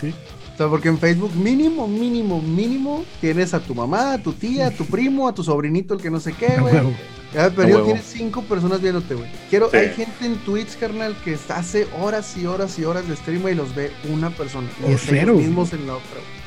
sí. 0.00 0.14
O 0.54 0.56
sea, 0.56 0.68
porque 0.68 0.86
en 0.88 0.98
Facebook 1.00 1.34
mínimo, 1.34 1.88
mínimo, 1.88 2.40
mínimo 2.40 3.04
tienes 3.20 3.52
a 3.54 3.58
tu 3.60 3.74
mamá, 3.74 4.12
a 4.12 4.18
tu 4.22 4.32
tía, 4.32 4.68
a 4.68 4.70
tu 4.70 4.84
primo, 4.86 5.26
a 5.26 5.34
tu 5.34 5.42
sobrinito, 5.42 5.94
el 5.94 6.00
que 6.00 6.10
no 6.12 6.20
sé 6.20 6.32
qué, 6.32 6.58
güey. 6.60 6.72
Ya, 7.34 7.50
pero 7.50 7.82
tienes 7.84 8.04
cinco 8.04 8.40
personas 8.42 8.80
viéndote, 8.80 9.16
güey. 9.16 9.28
Quiero, 9.50 9.68
Sí. 9.68 9.78
hay 9.78 9.88
gente 9.88 10.24
en 10.26 10.36
Twitch, 10.44 10.78
carnal, 10.78 11.16
que 11.24 11.32
está- 11.32 11.56
hace 11.58 11.88
horas 12.00 12.36
y 12.36 12.46
horas 12.46 12.78
y 12.78 12.84
horas 12.84 13.08
de 13.08 13.16
stream 13.16 13.42
güey, 13.42 13.54
y 13.54 13.56
los 13.56 13.74
ve 13.74 13.90
una 14.12 14.30
persona. 14.30 14.68
Y 14.88 14.92
es 14.92 15.02
cero, 15.04 15.34
mismos 15.34 15.72
en 15.72 15.88
la 15.88 15.94
otra, 15.94 16.06
güey. 16.20 16.43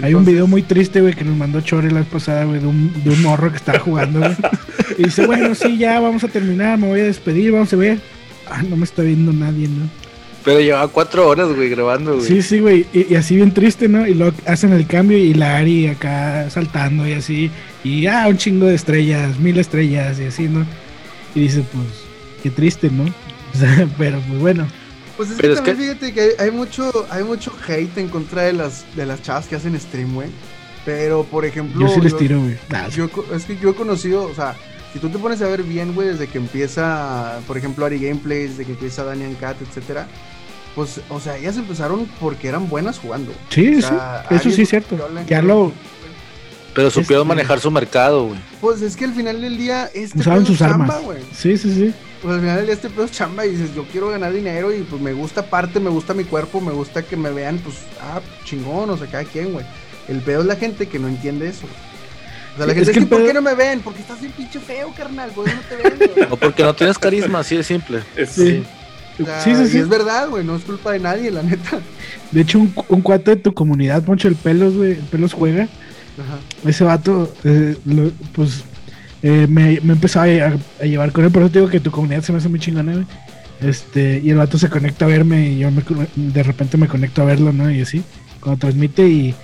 Hay 0.00 0.14
un 0.14 0.24
video 0.24 0.46
muy 0.46 0.62
triste, 0.62 1.00
güey, 1.00 1.14
que 1.14 1.24
nos 1.24 1.36
mandó 1.36 1.60
Chore 1.60 1.90
la 1.90 2.00
vez 2.00 2.08
pasada, 2.08 2.44
güey, 2.44 2.60
de 2.60 2.66
un, 2.66 3.04
de 3.04 3.10
un 3.10 3.22
morro 3.22 3.50
que 3.50 3.56
estaba 3.56 3.78
jugando, 3.78 4.20
güey. 4.20 4.32
Y 4.98 5.04
dice, 5.04 5.26
bueno, 5.26 5.54
sí, 5.54 5.78
ya 5.78 6.00
vamos 6.00 6.22
a 6.22 6.28
terminar, 6.28 6.78
me 6.78 6.86
voy 6.86 7.00
a 7.00 7.04
despedir, 7.04 7.50
vamos 7.50 7.72
a 7.72 7.76
ver. 7.76 7.98
Ah, 8.50 8.62
no 8.62 8.76
me 8.76 8.84
está 8.84 9.02
viendo 9.02 9.32
nadie, 9.32 9.66
¿no? 9.68 9.88
Pero 10.44 10.60
llevaba 10.60 10.88
cuatro 10.88 11.26
horas, 11.28 11.48
güey, 11.48 11.70
grabando, 11.70 12.16
güey. 12.16 12.26
Sí, 12.26 12.42
sí, 12.42 12.60
güey. 12.60 12.86
Y, 12.92 13.12
y 13.12 13.16
así 13.16 13.36
bien 13.36 13.52
triste, 13.52 13.88
¿no? 13.88 14.06
Y 14.06 14.14
luego 14.14 14.36
hacen 14.46 14.72
el 14.72 14.86
cambio 14.86 15.16
y 15.16 15.32
la 15.34 15.56
Ari 15.56 15.86
acá 15.86 16.50
saltando 16.50 17.06
y 17.06 17.12
así. 17.12 17.50
Y 17.84 18.06
ah, 18.06 18.26
un 18.28 18.36
chingo 18.36 18.66
de 18.66 18.74
estrellas, 18.74 19.38
mil 19.38 19.58
estrellas 19.58 20.18
y 20.20 20.24
así, 20.24 20.48
¿no? 20.48 20.66
Y 21.34 21.40
dice, 21.40 21.64
pues, 21.72 21.86
qué 22.42 22.50
triste, 22.50 22.90
¿no? 22.90 23.04
O 23.54 23.58
sea, 23.58 23.86
pero 23.98 24.18
pues 24.28 24.40
bueno. 24.40 24.66
Pues 25.22 25.30
es 25.30 25.40
Pero 25.40 25.54
que 25.54 25.60
es 25.60 25.64
también 25.66 25.96
fíjate 25.98 26.12
que 26.12 26.20
hay, 26.20 26.30
hay 26.46 26.50
mucho, 26.50 27.06
hay 27.10 27.22
mucho 27.22 27.52
hate 27.68 27.98
en 27.98 28.08
contra 28.08 28.42
de 28.42 28.52
las, 28.54 28.84
de 28.96 29.06
las 29.06 29.22
chavas 29.22 29.46
que 29.46 29.54
hacen 29.56 29.78
stream, 29.78 30.14
güey. 30.14 30.28
Pero, 30.84 31.22
por 31.24 31.44
ejemplo. 31.44 31.86
Yo 31.86 31.94
sí 31.94 32.00
les 32.00 32.16
tiro, 32.16 32.40
güey. 32.40 32.56
Yo, 32.90 33.08
es 33.34 33.44
que 33.44 33.56
yo 33.56 33.70
he 33.70 33.74
conocido, 33.74 34.24
o 34.24 34.34
sea, 34.34 34.56
si 34.92 34.98
tú 34.98 35.08
te 35.10 35.18
pones 35.18 35.40
a 35.40 35.46
ver 35.46 35.62
bien, 35.62 35.94
güey, 35.94 36.08
desde 36.08 36.26
que 36.26 36.38
empieza, 36.38 37.38
por 37.46 37.56
ejemplo, 37.56 37.86
Ari 37.86 38.00
Gameplays, 38.00 38.50
desde 38.50 38.64
que 38.64 38.72
empieza 38.72 39.04
Daniel 39.04 39.36
Cat, 39.38 39.56
etcétera, 39.62 40.08
pues, 40.74 41.00
o 41.08 41.20
sea, 41.20 41.36
ellas 41.36 41.56
empezaron 41.56 42.06
porque 42.18 42.48
eran 42.48 42.68
buenas 42.68 42.98
jugando. 42.98 43.30
sí, 43.50 43.68
O 43.76 43.80
sí. 43.80 43.86
Eso 43.86 43.94
Ari 44.28 44.52
sí 44.52 44.62
es 44.62 44.68
cierto. 44.70 44.98
Ya 45.28 45.40
lo 45.40 45.70
Pero 46.74 46.90
supieron 46.90 47.26
Este- 47.26 47.28
manejar 47.36 47.60
su 47.60 47.70
mercado, 47.70 48.26
güey. 48.26 48.40
Pues 48.60 48.82
es 48.82 48.96
que 48.96 49.04
al 49.04 49.12
final 49.14 49.40
del 49.40 49.56
día, 49.56 49.84
este 49.94 50.18
es 50.18 50.46
sus 50.46 50.58
chamba, 50.58 50.96
armas. 50.96 51.02
güey. 51.02 51.18
Sí, 51.32 51.56
sí, 51.56 51.72
sí. 51.72 51.94
Pues 52.22 52.34
al 52.34 52.40
final 52.40 52.56
del 52.56 52.66
día 52.66 52.74
este 52.74 52.88
pedo 52.88 53.04
es 53.04 53.10
chamba 53.10 53.44
y 53.44 53.50
dices, 53.50 53.74
yo 53.74 53.84
quiero 53.90 54.08
ganar 54.10 54.32
dinero 54.32 54.72
y 54.72 54.82
pues 54.82 55.02
me 55.02 55.12
gusta 55.12 55.44
parte, 55.46 55.80
me 55.80 55.90
gusta 55.90 56.14
mi 56.14 56.22
cuerpo, 56.24 56.60
me 56.60 56.70
gusta 56.72 57.02
que 57.02 57.16
me 57.16 57.30
vean, 57.30 57.58
pues, 57.58 57.78
ah, 58.00 58.20
chingón, 58.44 58.90
o 58.90 58.96
sea, 58.96 59.08
cada 59.08 59.24
quien, 59.24 59.52
güey. 59.52 59.66
El 60.08 60.20
pedo 60.20 60.40
es 60.42 60.46
la 60.46 60.56
gente 60.56 60.86
que 60.86 60.98
no 61.00 61.08
entiende 61.08 61.48
eso. 61.48 61.62
güey. 61.62 61.72
O 62.54 62.56
sea, 62.58 62.66
la 62.66 62.72
Sí, 62.74 62.78
gente 62.78 62.82
es 62.82 62.88
es 62.88 62.92
que 62.94 63.08
que, 63.08 63.14
el 63.14 63.20
¿por 63.20 63.26
qué 63.26 63.34
no 63.34 63.42
me 63.42 63.54
ven? 63.54 63.80
Porque 63.80 64.00
estás 64.02 64.20
bien 64.20 64.32
pinche 64.32 64.60
feo, 64.60 64.92
carnal, 64.96 65.30
por 65.30 65.48
eso 65.48 65.56
no 65.56 65.62
te 65.76 65.76
ven, 65.88 66.12
güey. 66.14 66.26
O 66.30 66.36
porque 66.36 66.62
no 66.62 66.74
tienes 66.74 66.96
carisma, 66.98 67.40
así 67.40 67.56
de 67.56 67.64
simple. 67.64 68.02
Es- 68.16 68.30
Sí. 68.30 68.62
O 69.20 69.24
sea, 69.26 69.40
Sí, 69.42 69.54
sí, 69.54 69.62
Y 69.64 69.68
sí. 69.68 69.78
es 69.78 69.88
verdad, 69.88 70.28
güey, 70.30 70.42
no 70.44 70.56
es 70.56 70.62
culpa 70.64 70.92
de 70.92 70.98
nadie, 71.00 71.30
la 71.30 71.42
neta. 71.42 71.80
De 72.30 72.40
hecho, 72.40 72.58
un, 72.60 72.74
un 72.88 73.02
cuate 73.02 73.32
de 73.32 73.36
tu 73.42 73.52
comunidad, 73.52 74.02
Poncho 74.04 74.26
el 74.28 74.36
Pelos, 74.36 74.74
güey, 74.74 74.92
el 74.92 74.96
Pelos 74.98 75.34
juega. 75.34 75.64
Ajá. 75.64 76.38
Ese 76.68 76.84
vato, 76.84 77.32
eh, 77.44 77.76
lo- 77.84 78.10
pues, 78.32 78.62
eh, 79.22 79.46
me, 79.48 79.80
me 79.82 79.92
empezó 79.94 80.20
a, 80.20 80.24
a 80.24 80.84
llevar 80.84 81.12
con 81.12 81.24
él. 81.24 81.30
Por 81.30 81.42
eso 81.42 81.50
te 81.52 81.58
digo 81.60 81.70
que 81.70 81.80
tu 81.80 81.90
comunidad 81.90 82.22
se 82.22 82.32
me 82.32 82.38
hace 82.38 82.48
muy 82.48 82.58
chingona, 82.60 82.92
güey. 82.92 83.06
Este, 83.60 84.20
y 84.24 84.30
el 84.30 84.36
vato 84.38 84.58
se 84.58 84.68
conecta 84.68 85.04
a 85.04 85.08
verme 85.08 85.48
y 85.50 85.58
yo 85.60 85.70
me 85.70 85.82
de 86.16 86.42
repente 86.42 86.76
me 86.76 86.88
conecto 86.88 87.22
a 87.22 87.26
verlo, 87.26 87.52
¿no? 87.52 87.70
Y 87.70 87.80
así, 87.82 88.02
cuando 88.40 88.58
transmite 88.58 89.06
y, 89.06 89.34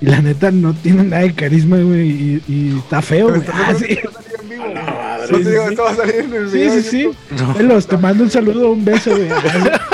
y 0.00 0.06
la 0.06 0.20
neta 0.20 0.50
no 0.50 0.74
tiene 0.74 1.04
nada 1.04 1.22
de 1.22 1.32
carisma, 1.32 1.78
güey, 1.78 2.10
y, 2.10 2.42
y 2.48 2.78
está 2.78 3.00
feo, 3.00 3.28
Pero 3.28 3.40
güey. 3.40 3.48
Ah, 3.54 3.74
sí. 3.78 3.98
No 5.30 5.38
te 5.38 5.44
Sí, 5.44 5.50
digo, 5.50 5.62
sí. 5.64 5.70
esto 5.70 5.82
va 5.84 5.90
a 5.90 5.96
salir 5.96 6.14
en 6.16 6.34
el 6.34 6.50
Sí, 6.50 6.56
video. 6.58 6.70
sí, 6.70 6.76
de 6.76 6.82
sí. 6.82 7.02
YouTube. 7.02 7.56
Velos, 7.58 7.86
te 7.86 7.96
mando 7.96 8.24
un 8.24 8.30
saludo, 8.30 8.70
un 8.72 8.84
beso, 8.84 9.10
güey. 9.10 9.28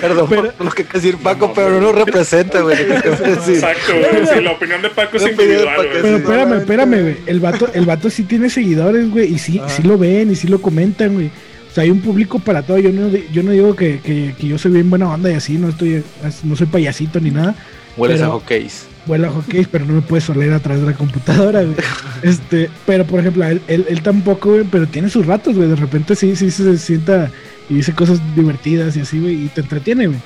Perdón 0.00 0.26
Pero- 0.28 0.52
por 0.52 0.66
lo 0.66 0.72
que 0.72 0.84
decir 0.84 1.16
Paco, 1.18 1.52
pero 1.54 1.70
no 1.70 1.80
lo 1.80 1.92
representa, 1.92 2.60
güey. 2.60 2.76
Exacto, 2.80 3.92
güey. 3.92 4.26
Sí, 4.26 4.40
la 4.42 4.52
opinión 4.52 4.82
de 4.82 4.90
Paco 4.90 5.16
es 5.16 5.22
individual, 5.30 5.76
Paco 5.76 5.88
güey. 5.88 6.02
Pero 6.02 6.16
espérame, 6.16 6.52
espérame, 6.58 7.00
güey. 7.02 7.16
El 7.26 7.40
vato, 7.40 7.68
el 7.72 7.86
vato 7.86 8.10
sí 8.10 8.24
tiene 8.24 8.50
seguidores, 8.50 9.10
güey, 9.10 9.34
y 9.34 9.38
sí, 9.38 9.60
sí 9.68 9.82
lo 9.82 9.98
ven 9.98 10.30
y 10.30 10.36
sí 10.36 10.48
lo 10.48 10.60
comentan, 10.60 11.14
güey. 11.14 11.26
O 11.70 11.72
sea, 11.74 11.84
hay 11.84 11.90
un 11.90 12.00
público 12.00 12.38
para 12.40 12.62
todo. 12.62 12.78
Yo 12.78 12.90
no, 12.92 13.08
yo 13.32 13.42
no 13.42 13.52
digo 13.52 13.76
que, 13.76 14.00
que- 14.00 14.34
que 14.38 14.46
yo 14.48 14.58
soy 14.58 14.72
bien 14.72 14.90
buena 14.90 15.08
onda 15.12 15.30
y 15.30 15.34
así, 15.34 15.56
no 15.58 15.68
estoy, 15.68 16.02
no 16.44 16.56
soy 16.56 16.66
payasito 16.66 17.20
ni 17.20 17.30
nada. 17.30 17.54
Hueles 17.96 18.18
Pero- 18.20 18.30
a 18.30 18.32
hockeys. 18.34 18.86
Vuela 19.06 19.28
a 19.28 19.30
hockey, 19.30 19.66
pero 19.70 19.86
no 19.86 19.94
me 19.94 20.02
puedes 20.02 20.28
oler 20.28 20.52
a 20.52 20.58
través 20.60 20.82
de 20.82 20.90
la 20.90 20.96
computadora, 20.96 21.62
güey. 21.62 21.74
Este, 22.22 22.68
pero 22.86 23.06
por 23.06 23.18
ejemplo, 23.20 23.44
él, 23.46 23.62
él, 23.66 23.86
él 23.88 24.02
tampoco, 24.02 24.50
güey, 24.50 24.64
pero 24.70 24.86
tiene 24.86 25.08
sus 25.08 25.24
ratos, 25.26 25.56
güey. 25.56 25.68
De 25.70 25.74
repente 25.76 26.14
sí, 26.14 26.36
sí 26.36 26.50
se 26.50 26.76
sienta 26.76 27.30
y 27.70 27.74
dice 27.74 27.94
cosas 27.94 28.20
divertidas 28.36 28.96
y 28.96 29.00
así, 29.00 29.18
güey, 29.20 29.44
y 29.44 29.48
te 29.48 29.60
entretiene, 29.62 30.08
güey. 30.08 30.18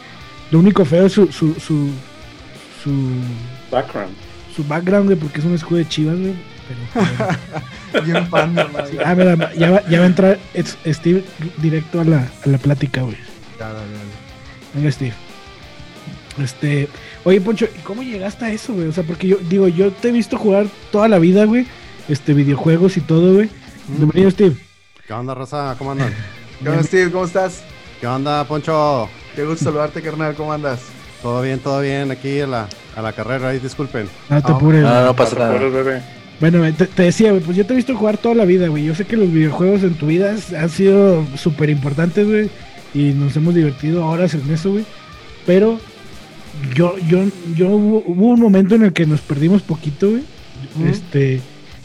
Lo 0.50 0.58
único 0.58 0.84
feo 0.84 1.06
es 1.06 1.12
su, 1.12 1.26
su, 1.30 1.54
su, 1.54 1.90
su, 2.82 3.10
Background. 3.70 4.12
su 4.56 4.64
background, 4.64 5.06
güey, 5.06 5.18
porque 5.18 5.40
es 5.40 5.44
un 5.44 5.54
escudo 5.54 5.78
de 5.78 5.88
chivas, 5.88 6.18
güey. 6.18 6.34
Pero, 6.66 8.04
Bien 8.04 8.26
panda, 8.30 8.66
madre. 8.72 8.98
ah, 9.04 9.14
mira, 9.14 9.52
ya 9.54 9.70
va, 9.70 9.88
ya 9.88 9.98
va 9.98 10.04
a 10.04 10.08
entrar 10.08 10.38
Steve 10.86 11.22
directo 11.58 12.00
a 12.00 12.04
la, 12.04 12.28
a 12.44 12.48
la 12.48 12.58
plática, 12.58 13.02
güey. 13.02 13.16
Ya, 13.58 13.66
dale, 13.68 13.78
dale. 13.92 14.10
Venga, 14.74 14.90
Steve. 14.90 15.12
Este, 16.42 16.88
oye, 17.24 17.40
Poncho, 17.40 17.66
¿y 17.66 17.78
cómo 17.80 18.02
llegaste 18.02 18.46
a 18.46 18.50
eso, 18.50 18.72
güey? 18.72 18.88
O 18.88 18.92
sea, 18.92 19.04
porque 19.04 19.28
yo 19.28 19.36
digo, 19.48 19.68
yo 19.68 19.92
te 19.92 20.08
he 20.08 20.12
visto 20.12 20.36
jugar 20.38 20.66
toda 20.90 21.06
la 21.08 21.18
vida, 21.18 21.44
güey. 21.44 21.66
Este, 22.08 22.32
videojuegos 22.34 22.96
y 22.96 23.02
todo, 23.02 23.34
güey. 23.34 23.50
Bienvenido, 23.88 24.30
Steve. 24.30 24.56
¿Qué 25.06 25.12
onda, 25.12 25.34
raza? 25.34 25.74
¿Cómo 25.78 25.92
andan? 25.92 26.12
¿Qué 26.62 26.68
onda, 26.68 26.82
Steve? 26.82 27.10
¿Cómo 27.10 27.24
estás? 27.24 27.62
¿Qué 28.00 28.06
onda, 28.06 28.44
Poncho? 28.44 29.08
Qué 29.34 29.44
gusto 29.44 29.64
saludarte, 29.64 30.00
carnal. 30.02 30.34
¿Cómo 30.34 30.52
andas? 30.52 30.80
Todo 31.22 31.42
bien, 31.42 31.58
todo 31.58 31.80
bien 31.80 32.10
aquí 32.10 32.40
a 32.40 32.46
la, 32.46 32.68
a 32.96 33.02
la 33.02 33.12
carrera, 33.12 33.48
ahí 33.50 33.58
disculpen. 33.58 34.06
No 34.28 34.42
te 34.42 34.52
Ah, 34.52 34.56
apures. 34.56 34.82
No, 34.82 35.04
no 35.04 35.16
pasa 35.16 35.38
nada. 35.38 35.58
bebé. 35.58 36.02
Bueno, 36.40 36.58
güey, 36.58 36.72
te, 36.72 36.86
te 36.86 37.02
decía, 37.04 37.30
güey, 37.30 37.42
pues 37.42 37.56
yo 37.56 37.64
te 37.64 37.72
he 37.72 37.76
visto 37.76 37.96
jugar 37.96 38.18
toda 38.18 38.34
la 38.34 38.44
vida, 38.44 38.68
güey. 38.68 38.84
Yo 38.84 38.94
sé 38.94 39.04
que 39.04 39.16
los 39.16 39.30
videojuegos 39.30 39.82
en 39.82 39.94
tu 39.94 40.06
vida 40.06 40.34
han 40.58 40.68
sido 40.70 41.24
súper 41.36 41.70
importantes, 41.70 42.26
güey. 42.26 42.50
Y 42.92 43.12
nos 43.12 43.36
hemos 43.36 43.54
divertido 43.54 44.06
horas 44.06 44.34
en 44.34 44.50
eso, 44.52 44.72
güey. 44.72 44.84
Pero 45.46 45.78
yo, 46.74 46.96
yo, 47.08 47.24
yo 47.56 47.68
hubo, 47.68 48.02
hubo 48.06 48.26
un 48.28 48.40
momento 48.40 48.74
en 48.74 48.84
el 48.84 48.92
que 48.92 49.06
nos 49.06 49.20
perdimos 49.20 49.62
poquito, 49.62 50.10
güey. 50.10 50.22
Este. 50.88 51.40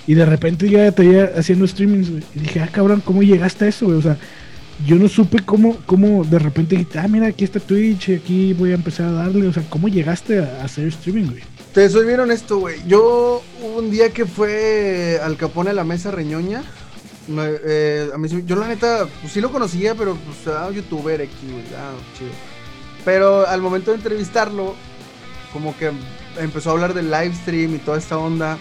Y 0.07 0.15
de 0.15 0.25
repente 0.25 0.67
yo 0.69 0.79
ya 0.79 0.91
te 0.91 1.07
veía 1.07 1.31
haciendo 1.37 1.67
streamings, 1.67 2.09
güey. 2.09 2.23
Y 2.35 2.39
dije, 2.39 2.59
ah, 2.61 2.69
cabrón, 2.71 3.01
¿cómo 3.05 3.21
llegaste 3.21 3.65
a 3.65 3.67
eso, 3.67 3.85
güey? 3.85 3.97
O 3.99 4.01
sea, 4.01 4.17
yo 4.85 4.95
no 4.95 5.07
supe 5.09 5.39
cómo, 5.45 5.77
cómo 5.85 6.23
de 6.23 6.39
repente 6.39 6.75
dijiste, 6.75 6.99
ah, 6.99 7.07
mira, 7.07 7.27
aquí 7.27 7.43
está 7.43 7.59
Twitch, 7.59 8.09
aquí 8.11 8.53
voy 8.53 8.71
a 8.71 8.75
empezar 8.75 9.07
a 9.07 9.11
darle. 9.11 9.47
O 9.47 9.53
sea, 9.53 9.63
¿cómo 9.69 9.87
llegaste 9.87 10.39
a, 10.39 10.63
hacer 10.63 10.87
streaming, 10.87 11.31
güey? 11.31 11.43
Te 11.73 11.89
soy 11.89 12.05
bien 12.05 12.19
honesto, 12.19 12.59
güey. 12.59 12.81
Yo 12.87 13.43
un 13.75 13.91
día 13.91 14.11
que 14.11 14.25
fue 14.25 15.19
al 15.23 15.37
Capone 15.37 15.71
a 15.71 15.73
la 15.73 15.83
mesa 15.83 16.11
reñoña. 16.11 16.63
Me- 17.27 17.57
eh, 17.63 18.09
a 18.13 18.17
mí, 18.17 18.27
yo 18.45 18.55
la 18.55 18.67
neta, 18.67 19.07
pues 19.21 19.33
sí 19.33 19.41
lo 19.41 19.51
conocía, 19.51 19.93
pero 19.95 20.15
pues 20.15 20.55
un 20.67 20.73
youtuber 20.73 21.21
aquí, 21.21 21.47
güey. 21.51 21.63
Ah, 21.77 21.93
chido. 22.17 22.31
Pero 23.05 23.47
al 23.47 23.61
momento 23.61 23.91
de 23.91 23.97
entrevistarlo, 23.97 24.75
como 25.53 25.77
que 25.77 25.91
empezó 26.39 26.69
a 26.69 26.73
hablar 26.73 26.93
del 26.93 27.11
live 27.11 27.33
stream 27.35 27.75
y 27.75 27.77
toda 27.79 27.97
esta 27.97 28.17
onda. 28.17 28.57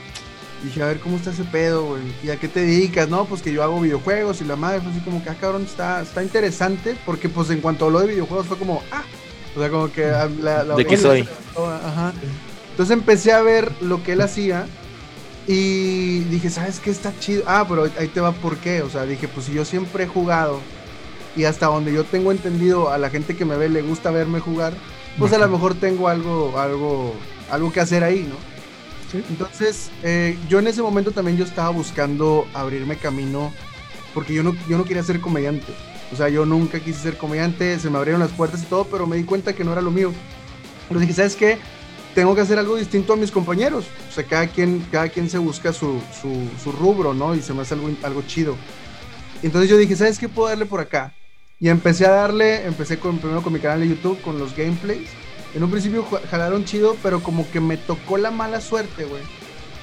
Dije, 0.63 0.83
a 0.83 0.87
ver, 0.87 0.99
¿cómo 0.99 1.17
está 1.17 1.31
ese 1.31 1.45
pedo, 1.45 1.87
güey? 1.87 2.03
¿Y 2.23 2.31
a 2.31 2.37
qué 2.37 2.49
te 2.49 2.61
dedicas? 2.61 3.09
No, 3.09 3.25
pues 3.27 3.43
que 3.43 3.53
yo 3.53 3.63
hago 3.63 3.81
videojuegos 3.81 4.41
y 4.41 4.45
la 4.45 4.57
madre 4.57 4.81
fue 4.81 4.91
así 4.91 5.01
como 5.01 5.23
que, 5.23 5.31
ah, 5.31 5.37
cabrón, 5.41 5.63
está, 5.63 6.03
está 6.03 6.23
interesante. 6.23 6.97
Porque 7.07 7.29
pues 7.29 7.51
en 7.51 7.61
cuanto 7.61 7.87
habló 7.87 8.01
de 8.01 8.09
videojuegos 8.09 8.47
fue 8.47 8.59
como, 8.59 8.83
ah. 8.91 9.03
O 9.57 9.61
sea, 9.61 9.71
como 9.71 9.93
que 9.93 10.07
ah, 10.07 10.29
la... 10.41 10.65
la 10.65 10.75
¿De 10.75 10.85
qué 10.85 10.97
soy? 10.97 11.29
Ajá. 11.57 12.13
Entonces 12.71 12.97
empecé 12.97 13.33
a 13.33 13.43
ver 13.43 13.73
lo 13.81 14.03
que 14.03 14.13
él 14.13 14.21
hacía 14.21 14.67
y 15.47 16.21
dije, 16.25 16.51
¿sabes 16.51 16.79
qué 16.79 16.91
está 16.91 17.13
chido? 17.19 17.43
Ah, 17.47 17.65
pero 17.69 17.91
ahí 17.99 18.09
te 18.09 18.21
va 18.21 18.33
por 18.33 18.59
qué. 18.59 18.83
O 18.83 18.91
sea, 18.91 19.05
dije, 19.05 19.29
pues 19.29 19.47
si 19.47 19.55
yo 19.55 19.65
siempre 19.65 20.05
he 20.05 20.07
jugado 20.07 20.61
y 21.35 21.45
hasta 21.45 21.67
donde 21.67 21.93
yo 21.93 22.05
tengo 22.05 22.33
entendido 22.33 22.91
a 22.91 22.99
la 22.99 23.11
gente 23.11 23.37
que 23.37 23.45
me 23.45 23.57
ve 23.57 23.69
le 23.69 23.83
gusta 23.83 24.11
verme 24.11 24.41
jugar, 24.41 24.75
pues 25.19 25.33
a 25.33 25.39
lo 25.39 25.49
mejor 25.49 25.75
tengo 25.75 26.09
algo, 26.09 26.59
algo, 26.59 27.15
algo 27.51 27.73
que 27.73 27.81
hacer 27.81 28.05
ahí, 28.05 28.29
¿no? 28.29 28.37
Entonces, 29.13 29.91
eh, 30.03 30.39
yo 30.49 30.59
en 30.59 30.67
ese 30.67 30.83
momento 30.83 31.13
también 31.13 31.37
yo 31.37 31.45
estaba 31.45 31.71
buscando 31.71 32.47
abrirme 32.55 32.97
camino 32.97 33.53
porque 34.15 34.35
yo 34.35 34.43
no, 34.43 34.55
yo 34.69 34.77
no 34.77 34.85
quería 34.85 35.03
ser 35.03 35.21
comediante. 35.21 35.73
O 36.13 36.17
sea, 36.17 36.29
yo 36.29 36.47
nunca 36.47 36.81
quise 36.81 37.01
ser 37.01 37.17
comediante, 37.17 37.79
se 37.79 37.91
me 37.91 37.99
abrieron 37.99 38.21
las 38.21 38.33
puertas 38.33 38.63
y 38.63 38.67
todo, 38.67 38.85
pero 38.85 39.07
me 39.07 39.17
di 39.17 39.25
cuenta 39.25 39.55
que 39.55 39.65
no 39.65 39.73
era 39.73 39.83
lo 39.83 39.91
mío. 39.91 40.13
Pero 40.89 41.01
dije, 41.01 41.13
¿sabes 41.13 41.37
qué? 41.37 41.59
Tengo 42.15 42.35
que 42.35 42.41
hacer 42.41 42.59
algo 42.59 42.77
distinto 42.77 43.13
a 43.13 43.17
mis 43.17 43.31
compañeros. 43.31 43.87
O 44.09 44.13
sea, 44.13 44.25
cada 44.25 44.47
quien, 44.47 44.87
cada 44.91 45.09
quien 45.09 45.29
se 45.29 45.39
busca 45.39 45.73
su, 45.73 46.01
su, 46.21 46.49
su 46.63 46.73
rubro, 46.73 47.15
¿no? 47.15 47.35
Y 47.35 47.43
se 47.43 47.53
me 47.53 47.63
hace 47.63 47.75
algo, 47.75 47.91
algo 48.03 48.23
chido. 48.23 48.57
Entonces 49.43 49.71
yo 49.71 49.77
dije, 49.77 49.95
¿sabes 49.95 50.19
qué 50.19 50.29
puedo 50.29 50.49
darle 50.49 50.67
por 50.67 50.81
acá? 50.81 51.15
Y 51.61 51.69
empecé 51.69 52.07
a 52.07 52.11
darle, 52.11 52.67
empecé 52.67 52.99
con, 52.99 53.19
primero 53.19 53.43
con 53.43 53.53
mi 53.53 53.61
canal 53.61 53.81
de 53.81 53.89
YouTube, 53.89 54.21
con 54.23 54.39
los 54.39 54.57
gameplays. 54.57 55.11
En 55.55 55.63
un 55.63 55.71
principio 55.71 56.07
jalaron 56.31 56.65
chido, 56.65 56.97
pero 57.03 57.23
como 57.23 57.51
que 57.51 57.61
me 57.61 57.77
tocó 57.77 58.19
la 58.19 58.31
mala 58.31 58.61
suerte, 58.61 59.05
güey. 59.05 59.23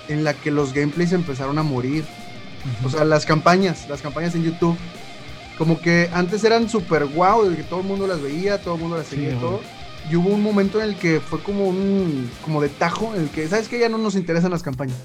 En 0.07 0.23
la 0.23 0.33
que 0.33 0.51
los 0.51 0.73
gameplays 0.73 1.13
empezaron 1.13 1.57
a 1.57 1.63
morir. 1.63 2.05
O 2.83 2.89
sea, 2.89 3.05
las 3.05 3.25
campañas, 3.25 3.87
las 3.89 4.01
campañas 4.01 4.35
en 4.35 4.43
YouTube. 4.43 4.77
Como 5.57 5.79
que 5.79 6.09
antes 6.13 6.43
eran 6.43 6.69
súper 6.69 7.05
guau, 7.05 7.49
de 7.49 7.55
que 7.55 7.63
todo 7.63 7.79
el 7.81 7.87
mundo 7.87 8.07
las 8.07 8.21
veía, 8.21 8.61
todo 8.61 8.75
el 8.75 8.81
mundo 8.81 8.97
las 8.97 9.07
seguía 9.07 9.31
y 9.31 9.35
todo. 9.35 9.61
Y 10.11 10.15
hubo 10.15 10.29
un 10.29 10.43
momento 10.43 10.79
en 10.81 10.89
el 10.89 10.95
que 10.97 11.19
fue 11.19 11.41
como 11.41 11.67
un, 11.67 12.29
como 12.43 12.61
de 12.61 12.69
tajo, 12.69 13.13
en 13.15 13.23
el 13.23 13.29
que, 13.29 13.47
¿sabes 13.47 13.67
qué? 13.67 13.79
Ya 13.79 13.89
no 13.89 13.97
nos 13.97 14.15
interesan 14.15 14.51
las 14.51 14.61
campañas. 14.61 14.97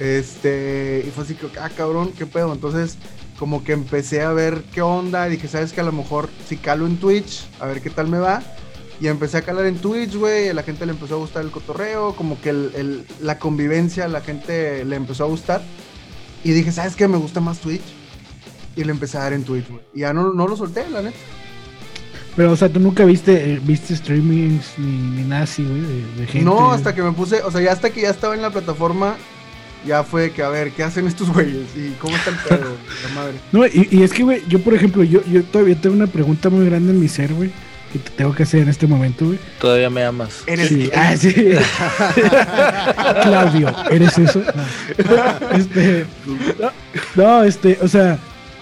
Este, 0.00 1.04
y 1.06 1.10
fue 1.10 1.24
así 1.24 1.34
que, 1.34 1.46
ah, 1.60 1.70
cabrón, 1.76 2.12
qué 2.16 2.26
pedo. 2.26 2.52
Entonces, 2.52 2.96
como 3.38 3.62
que 3.62 3.72
empecé 3.72 4.22
a 4.22 4.32
ver 4.32 4.62
qué 4.72 4.82
onda. 4.82 5.26
Dije, 5.26 5.46
¿sabes 5.48 5.72
qué? 5.72 5.80
A 5.80 5.84
lo 5.84 5.92
mejor 5.92 6.28
si 6.48 6.56
calo 6.56 6.86
en 6.86 6.96
Twitch, 6.96 7.46
a 7.60 7.66
ver 7.66 7.80
qué 7.80 7.90
tal 7.90 8.08
me 8.08 8.18
va. 8.18 8.42
Y 9.00 9.06
empecé 9.06 9.36
a 9.38 9.42
calar 9.42 9.66
en 9.66 9.76
Twitch, 9.76 10.14
güey. 10.16 10.48
A 10.48 10.54
la 10.54 10.62
gente 10.64 10.84
le 10.84 10.92
empezó 10.92 11.14
a 11.14 11.18
gustar 11.18 11.44
el 11.44 11.50
cotorreo. 11.50 12.14
Como 12.16 12.40
que 12.40 12.50
el- 12.50 12.72
el- 12.76 13.04
la 13.20 13.38
convivencia 13.38 14.04
a 14.06 14.08
la 14.08 14.20
gente 14.20 14.84
le 14.84 14.96
empezó 14.96 15.24
a 15.24 15.28
gustar. 15.28 15.62
Y 16.44 16.50
dije, 16.52 16.72
¿sabes 16.72 16.96
qué? 16.96 17.06
Me 17.06 17.16
gusta 17.18 17.40
más 17.40 17.58
Twitch. 17.58 17.82
Y 18.76 18.84
le 18.84 18.90
empecé 18.92 19.18
a 19.18 19.22
dar 19.22 19.32
en 19.32 19.44
Twitch, 19.44 19.68
güey. 19.68 19.80
Y 19.94 20.00
ya 20.00 20.12
no, 20.12 20.32
no 20.32 20.46
lo 20.48 20.56
solté, 20.56 20.88
la 20.90 21.02
neta. 21.02 21.16
Pero, 22.36 22.52
o 22.52 22.56
sea, 22.56 22.68
tú 22.68 22.78
nunca 22.78 23.04
viste, 23.04 23.54
eh, 23.54 23.60
viste 23.62 23.96
streamings 23.96 24.74
ni, 24.78 24.86
ni 24.92 25.22
nada 25.24 25.42
así, 25.42 25.64
güey, 25.64 25.80
de, 25.80 26.04
de 26.20 26.26
gente. 26.26 26.44
No, 26.44 26.70
hasta 26.70 26.94
que 26.94 27.02
me 27.02 27.10
puse, 27.10 27.42
o 27.42 27.50
sea, 27.50 27.60
ya 27.60 27.72
hasta 27.72 27.90
que 27.90 28.02
ya 28.02 28.10
estaba 28.10 28.36
en 28.36 28.42
la 28.42 28.50
plataforma, 28.50 29.16
ya 29.84 30.04
fue 30.04 30.30
que 30.30 30.44
a 30.44 30.48
ver, 30.48 30.70
¿qué 30.70 30.84
hacen 30.84 31.08
estos 31.08 31.30
güeyes? 31.32 31.66
¿Y 31.76 31.96
cómo 32.00 32.14
está 32.14 32.30
el 32.30 32.36
pedo? 32.36 32.76
la 33.08 33.14
madre. 33.14 33.34
No, 33.50 33.66
y, 33.66 33.88
y 33.90 34.02
es 34.04 34.12
que, 34.12 34.22
güey, 34.22 34.42
yo, 34.48 34.60
por 34.60 34.72
ejemplo, 34.74 35.02
yo, 35.02 35.20
yo 35.24 35.42
todavía 35.44 35.80
tengo 35.80 35.96
una 35.96 36.06
pregunta 36.06 36.48
muy 36.48 36.64
grande 36.66 36.92
en 36.92 37.00
mi 37.00 37.08
ser, 37.08 37.34
güey, 37.34 37.50
que 37.92 37.98
te 37.98 38.10
tengo 38.10 38.34
que 38.34 38.42
hacer 38.42 38.60
en 38.62 38.68
este 38.68 38.86
momento, 38.86 39.26
güey. 39.26 39.38
Todavía 39.60 39.88
me 39.90 40.04
amas. 40.04 40.42
Eres 40.46 40.68
Sí, 40.68 40.90
ah, 40.94 41.16
sí. 41.16 41.34
Claudio, 43.22 43.74
¿eres 43.90 44.18
eso? 44.18 44.42
No. 44.42 45.56
Este, 45.56 46.04
no, 46.58 46.70
no, 47.16 47.44
este, 47.44 47.78
o 47.82 47.88
sea, 47.88 48.18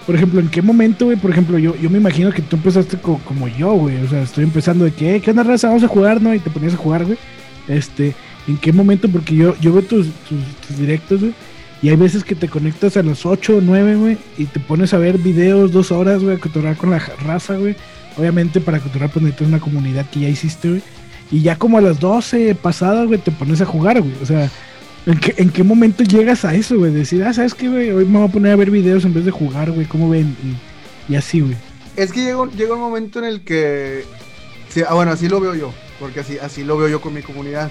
por 0.06 0.14
ejemplo, 0.14 0.40
¿en 0.40 0.48
qué 0.48 0.62
momento, 0.62 1.06
güey? 1.06 1.16
Por 1.16 1.30
ejemplo, 1.30 1.58
yo, 1.58 1.74
yo 1.76 1.90
me 1.90 1.98
imagino 1.98 2.30
que 2.32 2.42
tú 2.42 2.56
empezaste 2.56 2.96
co- 2.98 3.20
como 3.24 3.48
yo, 3.48 3.72
güey. 3.72 3.96
O 4.04 4.08
sea, 4.08 4.22
estoy 4.22 4.44
empezando 4.44 4.84
de 4.84 4.92
que, 4.92 5.16
"Eh, 5.16 5.20
¿qué 5.20 5.30
onda, 5.30 5.42
raza? 5.42 5.68
Vamos 5.68 5.82
a 5.84 5.88
jugar, 5.88 6.22
¿no? 6.22 6.32
Y 6.34 6.38
te 6.38 6.50
ponías 6.50 6.74
a 6.74 6.76
jugar, 6.76 7.04
güey. 7.04 7.18
Este, 7.68 8.14
¿en 8.46 8.56
qué 8.58 8.72
momento? 8.72 9.08
Porque 9.08 9.34
yo, 9.34 9.56
yo 9.60 9.72
veo 9.72 9.82
tus, 9.82 10.06
tus, 10.28 10.38
tus 10.66 10.78
directos, 10.78 11.20
güey. 11.20 11.34
Y 11.82 11.88
hay 11.90 11.96
veces 11.96 12.24
que 12.24 12.34
te 12.34 12.48
conectas 12.48 12.96
a 12.96 13.02
las 13.02 13.26
8 13.26 13.58
o 13.58 13.60
9, 13.60 13.96
güey, 13.96 14.16
y 14.38 14.46
te 14.46 14.60
pones 14.60 14.94
a 14.94 14.98
ver 14.98 15.18
videos 15.18 15.72
dos 15.72 15.92
horas, 15.92 16.22
güey, 16.22 16.36
a 16.36 16.40
cotorrear 16.40 16.76
con 16.76 16.90
la 16.90 16.98
raza, 16.98 17.56
güey. 17.56 17.76
Obviamente 18.16 18.60
para 18.60 18.80
cotorrear 18.80 19.10
pues 19.10 19.22
necesitas 19.22 19.48
una 19.48 19.60
comunidad 19.60 20.08
que 20.10 20.20
ya 20.20 20.28
hiciste, 20.28 20.68
güey. 20.68 20.82
Y 21.30 21.42
ya 21.42 21.56
como 21.56 21.78
a 21.78 21.80
las 21.80 21.98
12 21.98 22.54
pasadas, 22.54 23.06
güey, 23.06 23.18
te 23.18 23.30
pones 23.30 23.60
a 23.60 23.66
jugar, 23.66 24.00
güey. 24.00 24.14
O 24.22 24.26
sea, 24.26 24.50
¿en 25.06 25.18
qué, 25.18 25.34
¿en 25.36 25.50
qué 25.50 25.62
momento 25.62 26.04
llegas 26.04 26.44
a 26.44 26.54
eso, 26.54 26.78
güey? 26.78 26.92
Decir, 26.92 27.24
ah, 27.24 27.32
¿sabes 27.32 27.54
qué, 27.54 27.68
güey? 27.68 27.90
Hoy 27.90 28.04
me 28.04 28.18
voy 28.18 28.28
a 28.28 28.32
poner 28.32 28.52
a 28.52 28.56
ver 28.56 28.70
videos 28.70 29.04
en 29.04 29.12
vez 29.12 29.24
de 29.24 29.30
jugar, 29.30 29.70
güey. 29.70 29.86
¿Cómo 29.86 30.08
ven? 30.08 30.36
Y, 31.08 31.12
y 31.12 31.16
así, 31.16 31.40
güey. 31.40 31.56
Es 31.96 32.12
que 32.12 32.22
llega, 32.22 32.46
llega 32.56 32.74
un 32.74 32.80
momento 32.80 33.18
en 33.18 33.24
el 33.24 33.42
que. 33.42 34.04
sí, 34.68 34.82
ah, 34.86 34.94
bueno, 34.94 35.10
así 35.12 35.28
lo 35.28 35.40
veo 35.40 35.54
yo. 35.54 35.72
Porque 35.98 36.20
así, 36.20 36.38
así 36.38 36.62
lo 36.62 36.76
veo 36.76 36.88
yo 36.88 37.00
con 37.00 37.14
mi 37.14 37.22
comunidad. 37.22 37.70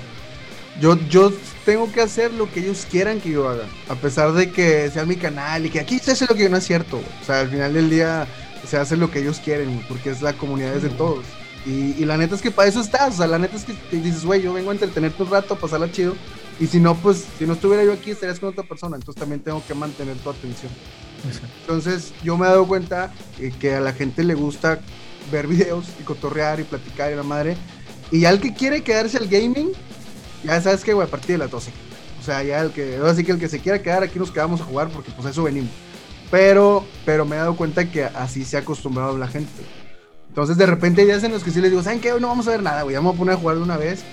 Yo, 0.82 1.00
yo 1.10 1.32
tengo 1.64 1.90
que 1.92 2.02
hacer 2.02 2.34
lo 2.34 2.52
que 2.52 2.60
ellos 2.60 2.86
quieran 2.90 3.22
que 3.22 3.32
yo 3.32 3.48
haga. 3.48 3.64
A 3.88 3.96
pesar 3.96 4.34
de 4.34 4.52
que 4.52 4.90
sea 4.90 5.06
mi 5.06 5.16
canal 5.16 5.66
y 5.66 5.70
que 5.70 5.80
aquí 5.80 6.00
se 6.00 6.12
hace 6.12 6.26
lo 6.28 6.36
que 6.36 6.50
no 6.50 6.58
es 6.58 6.66
cierto. 6.66 6.98
O 6.98 7.26
sea, 7.26 7.42
al 7.42 7.50
final 7.50 7.74
del 7.74 7.90
día 7.90 8.28
se 8.66 8.78
hace 8.78 8.98
lo 8.98 9.12
que 9.12 9.20
ellos 9.20 9.40
quieren, 9.44 9.84
porque 9.88 10.10
es 10.10 10.22
la 10.22 10.34
comunidad 10.34 10.76
es 10.76 10.84
de 10.84 10.90
todos. 10.90 11.26
Y, 11.66 11.96
y 11.98 12.06
la 12.06 12.18
neta 12.18 12.36
es 12.36 12.42
que 12.42 12.52
para 12.52 12.68
eso 12.68 12.80
estás. 12.80 13.16
O 13.16 13.18
sea, 13.18 13.28
la 13.28 13.40
neta 13.40 13.56
es 13.56 13.64
que 13.64 13.74
te 13.74 13.98
dices, 13.98 14.24
güey, 14.24 14.42
yo 14.42 14.54
vengo 14.54 14.70
a 14.70 14.74
entretenerte 14.74 15.24
un 15.24 15.30
rato, 15.30 15.56
a 15.56 15.58
pasarla 15.58 15.92
chido. 15.92 16.16
Y 16.60 16.68
si 16.68 16.80
no, 16.80 16.96
pues, 16.96 17.26
si 17.38 17.46
no 17.46 17.54
estuviera 17.54 17.84
yo 17.84 17.94
aquí, 17.94 18.12
estarías 18.12 18.40
con 18.40 18.50
otra 18.50 18.64
persona. 18.64 18.96
Entonces 18.96 19.20
también 19.20 19.42
tengo 19.42 19.64
que 19.68 19.74
mantener 19.74 20.16
tu 20.18 20.30
atención. 20.30 20.72
Exacto. 21.26 21.48
Entonces, 21.62 22.14
yo 22.24 22.38
me 22.38 22.46
he 22.46 22.50
dado 22.50 22.68
cuenta 22.68 23.12
eh, 23.40 23.52
que 23.60 23.76
a 23.76 23.82
la 23.82 23.94
gente 23.94 24.24
le 24.24 24.36
gusta 24.36 24.80
ver 25.32 25.48
videos 25.48 25.86
y 26.00 26.04
cotorrear 26.04 26.60
y 26.60 26.64
platicar 26.64 27.12
y 27.12 27.16
la 27.16 27.24
madre. 27.24 27.58
Y 28.12 28.22
ya 28.22 28.30
el 28.30 28.40
que 28.40 28.54
quiere 28.54 28.84
quedarse 28.84 29.18
al 29.18 29.28
gaming, 29.28 29.72
ya 30.44 30.62
sabes 30.62 30.84
que, 30.84 30.94
güey, 30.94 31.08
a 31.08 31.10
partir 31.10 31.32
de 31.32 31.38
las 31.40 31.52
12. 31.52 31.72
O 32.22 32.24
sea, 32.24 32.44
ya 32.44 32.62
el 32.62 32.72
que, 32.72 33.00
así 33.04 33.24
que 33.24 33.32
el 33.32 33.40
que 33.40 33.50
se 33.50 33.60
quiera 33.60 33.82
quedar 33.82 34.04
aquí 34.04 34.18
nos 34.20 34.32
quedamos 34.32 34.62
a 34.62 34.64
jugar 34.64 34.90
porque 34.90 35.12
pues 35.12 35.28
a 35.28 35.32
eso 35.32 35.44
venimos. 35.44 35.72
Pero, 36.32 36.86
pero 37.06 37.26
me 37.26 37.36
he 37.36 37.40
dado 37.40 37.56
cuenta 37.56 37.86
que 37.90 38.04
así 38.06 38.44
se 38.46 38.58
ha 38.58 38.62
acostumbrado 38.62 39.18
la 39.18 39.28
gente. 39.28 39.52
Entonces, 40.30 40.58
de 40.58 40.66
repente 40.66 41.02
hay 41.02 41.08
días 41.08 41.24
en 41.24 41.32
los 41.32 41.44
que 41.44 41.52
sí 41.52 41.62
les 41.62 41.70
digo, 41.72 41.82
¿saben 41.84 42.02
qué? 42.02 42.12
Hoy 42.12 42.20
no 42.22 42.28
vamos 42.28 42.48
a 42.48 42.52
ver 42.52 42.64
nada, 42.64 42.82
güey. 42.84 42.94
Ya 42.94 43.00
me 43.02 43.08
voy 43.08 43.16
a 43.16 43.18
poner 43.20 43.36
a 43.36 43.38
jugar 43.38 43.58
de 43.58 43.64
una 43.64 43.78
vez. 43.78 44.04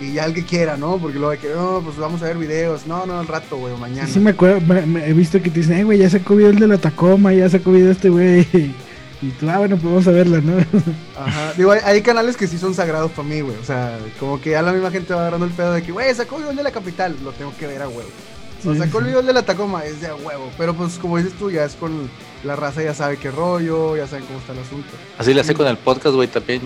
Y 0.00 0.12
ya 0.12 0.24
el 0.26 0.34
que 0.34 0.44
quiera, 0.44 0.76
¿no? 0.76 0.96
Porque 0.98 1.18
luego 1.18 1.32
de 1.32 1.38
que, 1.38 1.48
no, 1.48 1.80
pues 1.84 1.96
vamos 1.96 2.22
a 2.22 2.26
ver 2.26 2.38
videos. 2.38 2.86
No, 2.86 3.04
no, 3.06 3.18
al 3.18 3.26
rato, 3.26 3.56
güey, 3.56 3.76
mañana. 3.76 4.06
Sí, 4.06 4.14
sí 4.14 4.20
me 4.20 4.30
acuerdo, 4.30 4.60
me- 4.60 4.86
me- 4.86 5.06
he 5.08 5.12
visto 5.12 5.42
que 5.42 5.50
te 5.50 5.60
dicen, 5.60 5.76
eh, 5.78 5.84
güey, 5.84 5.98
ya 5.98 6.08
sacó 6.08 6.36
video 6.36 6.50
el 6.50 6.58
de 6.58 6.68
la 6.68 6.78
Tacoma, 6.78 7.32
ya 7.32 7.48
sacó 7.48 7.72
video 7.72 7.90
este 7.92 8.08
güey. 8.08 8.46
Y 9.20 9.30
tú, 9.30 9.50
ah, 9.50 9.58
bueno, 9.58 9.74
pues 9.76 9.84
vamos 9.84 10.06
a 10.06 10.12
verla, 10.12 10.40
¿no? 10.40 10.58
Ajá. 11.20 11.52
Digo, 11.56 11.72
hay, 11.72 11.80
hay 11.84 12.02
canales 12.02 12.36
que 12.36 12.46
sí 12.46 12.56
son 12.56 12.72
sagrados 12.72 13.10
para 13.10 13.26
mí, 13.26 13.40
güey. 13.40 13.56
O 13.56 13.64
sea, 13.64 13.98
como 14.20 14.40
que 14.40 14.50
ya 14.50 14.62
la 14.62 14.72
misma 14.72 14.92
gente 14.92 15.12
va 15.12 15.22
agarrando 15.22 15.44
el 15.44 15.50
pedo 15.52 15.72
de 15.72 15.82
que, 15.82 15.90
güey, 15.90 16.14
sacó 16.14 16.36
video 16.38 16.52
de 16.52 16.62
la 16.62 16.70
capital. 16.70 17.16
Lo 17.24 17.32
tengo 17.32 17.52
que 17.58 17.66
ver 17.66 17.82
a 17.82 17.88
huevo. 17.88 18.08
O 18.64 18.72
Sí, 18.72 18.78
sacó 18.78 18.98
el 18.98 19.26
de 19.26 19.32
la 19.32 19.42
Tacoma, 19.42 19.84
es 19.84 20.00
de 20.00 20.08
a 20.08 20.14
huevo. 20.14 20.50
Pero 20.58 20.74
pues, 20.74 20.98
como 20.98 21.16
dices 21.16 21.32
tú, 21.34 21.50
ya 21.50 21.64
es 21.64 21.74
con 21.74 22.10
la 22.44 22.56
raza, 22.56 22.82
ya 22.82 22.94
sabe 22.94 23.16
qué 23.16 23.30
rollo, 23.30 23.96
ya 23.96 24.06
saben 24.06 24.24
cómo 24.26 24.38
está 24.38 24.52
el 24.52 24.58
asunto. 24.60 24.88
Así 25.16 25.32
le 25.32 25.40
hace 25.40 25.54
con 25.54 25.66
el 25.66 25.76
podcast, 25.76 26.14
güey, 26.14 26.28
también. 26.28 26.60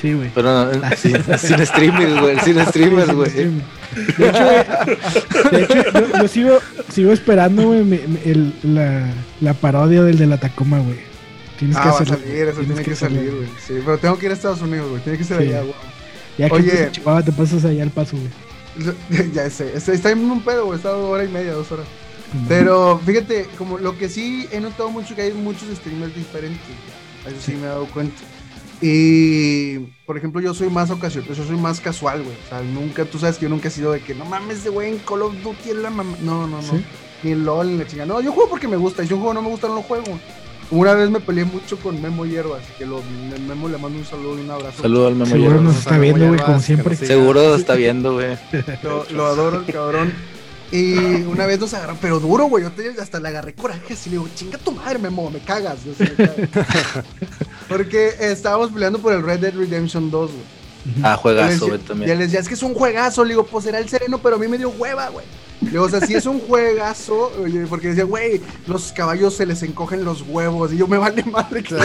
Sí, 0.00 0.12
güey. 0.12 0.30
Pero 0.34 0.66
no, 0.66 0.80
sin, 0.96 1.16
sin 1.38 1.66
streamers, 1.66 2.20
güey. 2.20 2.38
Sin 2.40 2.66
streamers, 2.66 3.12
güey. 3.12 3.30
De 3.30 4.28
hecho, 4.28 5.50
de 5.50 5.62
hecho, 5.62 5.92
yo, 5.92 6.22
yo 6.22 6.28
sigo, 6.28 6.58
sigo 6.92 7.12
esperando, 7.12 7.62
güey, 7.64 7.84
la, 8.62 9.10
la 9.40 9.54
parodia 9.54 10.02
del 10.02 10.18
de 10.18 10.26
la 10.26 10.38
Tacoma, 10.38 10.78
güey. 10.78 10.98
Tienes 11.58 11.76
ah, 11.76 11.82
que 11.82 11.88
va 11.88 11.98
a 11.98 12.04
salir, 12.04 12.48
eso 12.48 12.60
tiene 12.60 12.82
que, 12.82 12.94
salir, 12.94 13.34
güey. 13.34 13.48
Sí, 13.66 13.74
pero 13.84 13.98
tengo 13.98 14.16
que 14.16 14.26
ir 14.26 14.32
a 14.32 14.34
Estados 14.34 14.62
Unidos, 14.62 14.90
güey. 14.90 15.02
Tiene 15.02 15.18
que 15.18 15.24
ser 15.24 15.38
Sí. 15.38 15.48
allá, 15.48 15.62
güey. 15.62 15.74
Ya 16.38 16.48
que 16.48 16.54
Oye. 16.54 16.88
Chihuahua, 16.92 17.22
te 17.24 17.32
pasas 17.32 17.64
allá 17.64 17.82
al 17.82 17.90
paso, 17.90 18.16
güey. 18.16 18.30
ya 19.32 19.50
sé, 19.50 19.76
está, 19.76 20.10
en 20.10 20.30
un 20.30 20.42
pedo, 20.42 20.66
güey. 20.66 20.76
Está 20.76 20.96
hora 20.96 21.24
y 21.24 21.28
media, 21.28 21.52
dos 21.52 21.70
horas. 21.72 21.86
Pero 22.46 22.98
fíjate, 23.04 23.46
como 23.56 23.78
lo 23.78 23.96
que 23.96 24.08
sí 24.08 24.46
he 24.52 24.60
notado 24.60 24.90
mucho 24.90 25.14
que 25.14 25.22
hay 25.22 25.32
muchos 25.32 25.68
streamers 25.76 26.14
diferentes. 26.14 26.60
Eso 27.26 27.36
sí, 27.40 27.52
me 27.52 27.62
he 27.62 27.66
dado 27.66 27.86
cuenta. 27.86 28.20
Y 28.80 29.78
por 30.06 30.16
ejemplo, 30.16 30.40
yo 30.40 30.54
soy 30.54 30.70
más 30.70 30.90
ocasional, 30.90 31.34
yo 31.34 31.44
soy 31.44 31.56
más 31.56 31.80
casual, 31.80 32.22
güey. 32.22 32.36
O 32.46 32.48
sea, 32.48 32.60
nunca, 32.62 33.04
tú 33.04 33.18
sabes 33.18 33.36
que 33.36 33.44
yo 33.44 33.48
nunca 33.48 33.68
he 33.68 33.70
sido 33.70 33.92
de 33.92 34.00
que 34.00 34.14
no 34.14 34.24
mames 34.24 34.62
de 34.62 34.70
güey 34.70 34.90
en 34.90 34.98
Call 34.98 35.22
of 35.22 35.34
Duty 35.42 35.70
es 35.70 35.76
la 35.76 35.90
mamá. 35.90 36.16
No, 36.20 36.46
no, 36.46 36.58
no. 36.58 36.62
¿Sí? 36.62 36.84
Ni 37.22 37.32
en 37.32 37.44
LOL, 37.44 37.72
ni 37.72 37.78
la 37.78 37.86
chingada. 37.86 38.06
No, 38.06 38.20
yo 38.20 38.30
juego 38.32 38.50
porque 38.50 38.68
me 38.68 38.76
gusta. 38.76 39.02
Y 39.02 39.08
si 39.08 39.14
un 39.14 39.20
juego 39.20 39.34
no 39.34 39.42
me 39.42 39.48
gusta, 39.48 39.68
no 39.68 39.76
lo 39.76 39.82
juego. 39.82 40.18
Una 40.70 40.92
vez 40.94 41.08
me 41.08 41.20
peleé 41.20 41.44
mucho 41.46 41.78
con 41.78 42.00
Memo 42.02 42.26
Hierbas. 42.26 42.62
Que 42.76 42.84
lo, 42.84 43.02
Memo 43.46 43.68
le 43.68 43.78
mando 43.78 43.98
un 43.98 44.04
saludo 44.04 44.38
y 44.38 44.42
un 44.42 44.50
abrazo. 44.50 44.82
Saludo 44.82 45.06
al 45.06 45.14
Memo 45.14 45.26
Seguro 45.26 45.50
Hierbas. 45.50 45.64
nos 45.64 45.78
está 45.78 45.98
viendo, 45.98 46.26
güey, 46.28 46.40
como 46.40 46.56
que 46.58 46.62
siempre. 46.62 46.96
Seguro 46.96 47.54
está 47.54 47.74
viendo, 47.74 48.12
güey. 48.14 48.36
Lo, 48.82 49.04
lo 49.10 49.26
adoro, 49.26 49.60
el 49.66 49.72
cabrón. 49.72 50.12
Y 50.70 50.92
una 51.22 51.46
vez 51.46 51.58
nos 51.58 51.72
agarraron, 51.72 51.96
pero 52.02 52.20
duro, 52.20 52.44
güey. 52.44 52.64
Yo 52.64 52.70
te- 52.72 53.00
hasta 53.00 53.18
le 53.20 53.28
agarré 53.28 53.54
coraje 53.54 53.94
así. 53.94 54.10
Le 54.10 54.16
digo, 54.16 54.28
chinga 54.34 54.58
tu 54.58 54.72
madre, 54.72 54.98
Memo, 54.98 55.30
me 55.30 55.38
cagas. 55.38 55.78
Yo 55.86 55.92
me 55.98 56.10
cagas. 56.12 56.36
Porque 57.68 58.10
estábamos 58.20 58.70
peleando 58.70 58.98
por 58.98 59.14
el 59.14 59.22
Red 59.22 59.40
Dead 59.40 59.54
Redemption 59.54 60.10
2, 60.10 60.30
güey. 60.30 60.57
Ah, 61.02 61.16
juegazo, 61.16 61.66
güey, 61.66 61.78
Ya 61.80 61.86
también. 61.86 62.18
les 62.18 62.28
decía, 62.28 62.40
es 62.40 62.48
que 62.48 62.54
es 62.54 62.62
un 62.62 62.74
juegazo. 62.74 63.24
Le 63.24 63.30
digo, 63.30 63.44
pues 63.46 63.64
será 63.64 63.78
el 63.78 63.88
sereno, 63.88 64.18
pero 64.18 64.36
a 64.36 64.38
mí 64.38 64.48
me 64.48 64.58
dio 64.58 64.70
hueva, 64.70 65.08
güey. 65.08 65.26
Le 65.60 65.70
digo, 65.70 65.84
o 65.84 65.88
sea, 65.88 66.00
sí 66.00 66.14
es 66.14 66.24
un 66.26 66.40
juegazo. 66.40 67.32
Porque 67.68 67.88
decía, 67.88 68.04
güey, 68.04 68.40
los 68.66 68.92
caballos 68.92 69.34
se 69.34 69.44
les 69.44 69.62
encogen 69.64 70.04
los 70.04 70.22
huevos. 70.22 70.72
Y 70.72 70.76
yo 70.76 70.86
me 70.86 70.98
vale 70.98 71.24
madre 71.24 71.62
que 71.62 71.74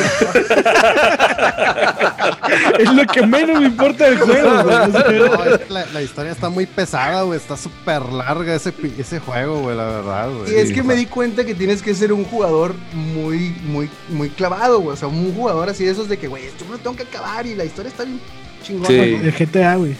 Es 2.79 2.93
lo 2.93 3.05
que 3.07 3.25
menos 3.25 3.59
me 3.59 3.67
importa 3.67 4.05
del 4.05 4.19
juego, 4.19 4.63
güey. 4.63 4.91
No, 4.91 5.43
es 5.43 5.57
que 5.59 5.73
la, 5.73 5.85
la 5.87 6.01
historia 6.01 6.31
está 6.31 6.49
muy 6.49 6.65
pesada, 6.65 7.23
güey. 7.23 7.39
Está 7.39 7.57
súper 7.57 8.03
larga 8.11 8.55
ese, 8.55 8.73
ese 8.97 9.19
juego, 9.19 9.61
güey, 9.61 9.75
la 9.75 9.85
verdad, 9.85 10.29
güey. 10.31 10.51
Y 10.53 10.55
es 10.55 10.71
que 10.71 10.83
me 10.83 10.95
di 10.95 11.05
cuenta 11.07 11.43
que 11.45 11.55
tienes 11.55 11.81
que 11.81 11.93
ser 11.95 12.13
un 12.13 12.23
jugador 12.25 12.75
muy, 12.93 13.55
muy, 13.65 13.89
muy 14.09 14.29
clavado, 14.29 14.79
güey. 14.79 14.93
O 14.93 14.97
sea, 14.97 15.07
un 15.07 15.33
jugador 15.33 15.69
así 15.69 15.85
de 15.85 15.91
esos 15.91 16.07
de 16.07 16.17
que, 16.17 16.27
güey, 16.27 16.43
yo 16.59 16.65
me 16.65 16.71
lo 16.73 16.77
tengo 16.77 16.95
que 16.95 17.03
acabar 17.03 17.45
y 17.47 17.55
la 17.55 17.65
historia 17.65 17.89
está 17.89 18.03
bien 18.03 18.19
chingona. 18.63 18.87
Sí. 18.87 18.95
¿no? 18.95 19.23
El 19.27 19.31
GTA, 19.33 19.75
güey. 19.75 19.95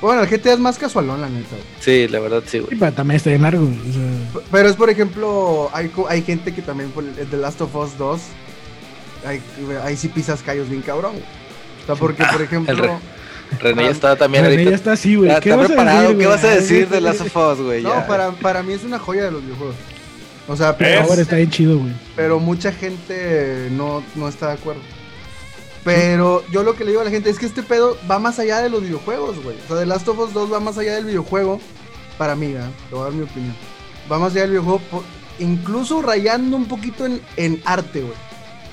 Bueno, 0.00 0.22
el 0.22 0.28
GTA 0.28 0.52
es 0.54 0.58
más 0.58 0.76
casualón, 0.78 1.20
la 1.20 1.28
neta. 1.28 1.48
güey. 1.50 1.62
Sí, 1.80 2.08
la 2.08 2.20
verdad, 2.20 2.42
sí, 2.44 2.58
Sí, 2.58 2.58
güey. 2.58 2.78
pero 2.78 2.92
también 2.92 3.16
está 3.16 3.30
bien 3.30 3.42
largo, 3.42 3.64
güey. 3.64 3.78
O 3.78 3.92
sea, 3.92 4.42
Pero 4.50 4.68
es, 4.68 4.76
por 4.76 4.90
ejemplo, 4.90 5.70
hay, 5.72 5.90
hay 6.08 6.22
gente 6.22 6.52
que 6.54 6.60
también, 6.62 6.90
por 6.90 7.04
el 7.04 7.14
The 7.14 7.36
Last 7.36 7.60
of 7.62 7.74
Us 7.74 7.96
2, 7.96 8.20
hay, 9.26 9.40
ahí 9.82 9.96
sí 9.96 10.08
pisas 10.08 10.42
callos 10.42 10.68
bien 10.68 10.82
cabrón. 10.82 11.12
güey. 11.12 11.24
O 11.82 11.86
sea, 11.86 11.94
porque, 11.94 12.24
por 12.24 12.42
ejemplo... 12.42 12.74
Re- 12.76 13.14
René 13.60 13.84
ya 13.84 13.90
estaba 13.90 14.16
también 14.16 14.44
René 14.44 14.64
ya 14.64 14.70
está 14.74 14.92
así, 14.92 15.14
güey. 15.14 15.30
¿Qué 15.40 15.50
está 15.50 15.56
vas 15.56 15.64
a 15.66 15.68
preparado. 15.68 16.00
decir, 16.00 16.16
¿Qué 16.18 16.24
güey? 16.24 16.36
vas 16.36 16.44
a 16.44 16.50
decir 16.54 16.88
de 16.88 16.96
sí, 16.96 17.02
Last 17.02 17.20
sí. 17.20 17.26
of 17.32 17.36
Us, 17.36 17.64
güey? 17.64 17.82
No, 17.82 18.06
para, 18.06 18.30
para 18.32 18.62
mí 18.62 18.72
es 18.72 18.84
una 18.84 18.98
joya 18.98 19.24
de 19.24 19.30
los 19.30 19.42
videojuegos. 19.42 19.76
O 20.48 20.56
sea, 20.56 20.76
pero, 20.76 21.04
está 21.14 21.36
bien 21.36 21.50
chido, 21.50 21.78
güey. 21.78 21.92
pero 22.16 22.38
mucha 22.40 22.72
gente 22.72 23.68
no, 23.72 24.02
no 24.16 24.28
está 24.28 24.48
de 24.48 24.52
acuerdo. 24.54 24.80
Pero 25.84 26.42
yo 26.50 26.62
lo 26.62 26.74
que 26.74 26.84
le 26.84 26.90
digo 26.92 27.02
a 27.02 27.04
la 27.04 27.10
gente 27.10 27.28
es 27.30 27.38
que 27.38 27.46
este 27.46 27.62
pedo 27.62 27.96
va 28.10 28.18
más 28.18 28.38
allá 28.38 28.60
de 28.62 28.70
los 28.70 28.82
videojuegos, 28.82 29.42
güey. 29.42 29.56
O 29.64 29.68
sea, 29.68 29.78
The 29.78 29.86
Last 29.86 30.08
of 30.08 30.18
Us 30.18 30.32
2 30.32 30.52
va 30.52 30.60
más 30.60 30.78
allá 30.78 30.94
del 30.94 31.04
videojuego. 31.04 31.60
Para 32.16 32.34
mí, 32.36 32.52
¿verdad? 32.52 32.70
Te 32.88 32.94
voy 32.94 33.02
a 33.02 33.04
dar 33.04 33.12
mi 33.14 33.24
opinión. 33.24 33.54
Va 34.10 34.18
más 34.18 34.32
allá 34.32 34.42
del 34.42 34.50
videojuego, 34.52 34.78
por- 34.90 35.02
incluso 35.38 36.00
rayando 36.00 36.56
un 36.56 36.66
poquito 36.66 37.04
en, 37.06 37.20
en 37.36 37.60
arte, 37.66 38.00
güey. 38.00 38.14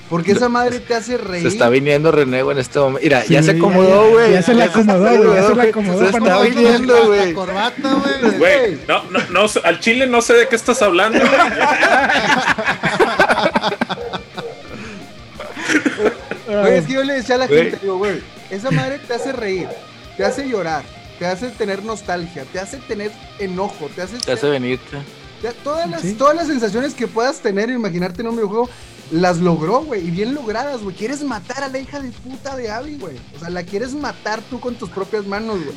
Porque 0.08 0.32
esa 0.32 0.48
madre 0.50 0.78
te 0.80 0.94
hace 0.94 1.16
reír. 1.16 1.42
Se 1.42 1.48
está 1.48 1.70
viniendo 1.70 2.12
René, 2.12 2.42
güey, 2.42 2.54
en 2.56 2.60
este 2.60 2.78
momento. 2.78 3.00
Mira, 3.02 3.22
Sí, 3.22 3.32
ya 3.32 3.42
se 3.42 3.52
acomodó, 3.52 4.04
ya- 4.08 4.12
güey. 4.12 4.32
ya 4.32 4.42
se 4.42 4.54
le 4.54 4.62
acomodó, 4.64 5.16
güey, 5.16 5.34
ya 5.34 5.46
se 5.48 5.54
le 5.54 5.62
acomodó 5.62 6.06
Se 6.06 6.12
para 6.12 6.24
está 6.24 6.36
no- 6.36 6.42
viniendo, 6.42 7.06
güey. 7.06 7.32
corbata, 7.34 7.94
güey. 7.94 8.38
Güey, 8.38 8.78
no, 8.88 9.02
no, 9.10 9.18
no, 9.30 9.46
al 9.64 9.80
chile 9.80 10.06
no 10.06 10.20
sé 10.22 10.34
de 10.34 10.48
qué 10.48 10.56
estás 10.56 10.80
hablando, 10.82 11.18
güey. 11.18 11.30
Güey, 16.60 16.74
es 16.78 16.86
que 16.86 16.92
yo 16.92 17.02
le 17.04 17.14
decía 17.14 17.34
a 17.36 17.38
la 17.38 17.48
gente, 17.48 17.78
digo, 17.80 17.98
güey, 17.98 18.20
esa 18.50 18.70
madre 18.70 18.98
te 18.98 19.14
hace 19.14 19.32
reír, 19.32 19.68
te 20.16 20.24
hace 20.24 20.48
llorar, 20.48 20.82
te 21.18 21.26
hace 21.26 21.48
tener 21.50 21.82
nostalgia, 21.84 22.44
te 22.52 22.58
hace 22.60 22.76
tener 22.78 23.10
enojo, 23.38 23.88
te 23.94 24.02
hace... 24.02 24.18
Te 24.18 24.32
hace 24.32 24.48
venirte. 24.48 24.98
te- 25.40 25.52
todas, 25.64 25.88
las, 25.90 26.02
Sí. 26.02 26.14
todas 26.14 26.36
las 26.36 26.46
sensaciones 26.46 26.94
que 26.94 27.06
puedas 27.08 27.40
tener 27.40 27.70
e 27.70 27.74
imaginarte 27.74 28.20
en 28.22 28.28
un 28.28 28.36
videojuego, 28.36 28.68
las 29.10 29.38
logró, 29.38 29.82
güey, 29.84 30.06
y 30.06 30.10
bien 30.10 30.34
logradas, 30.34 30.80
güey. 30.82 30.94
Quieres 30.96 31.22
matar 31.22 31.64
a 31.64 31.68
la 31.68 31.78
hija 31.78 32.00
de 32.00 32.10
puta 32.12 32.56
de 32.56 32.70
Abby, 32.70 32.96
güey. 32.96 33.16
O 33.36 33.40
sea, 33.40 33.50
la 33.50 33.62
quieres 33.62 33.92
matar 33.94 34.40
tú 34.48 34.58
con 34.60 34.74
tus 34.76 34.88
propias 34.90 35.26
manos, 35.26 35.58
güey. 35.62 35.76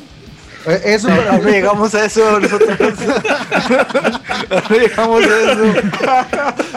Eh, 0.68 0.82
Eso 0.84 1.08
No 1.08 1.38
mí- 1.42 1.50
llegamos 1.52 1.94
a 1.94 2.04
eso 2.04 2.40
nosotros. 2.40 2.68
No 4.70 4.76
llegamos 4.76 5.24
a 5.24 5.52
eso. 5.52 5.62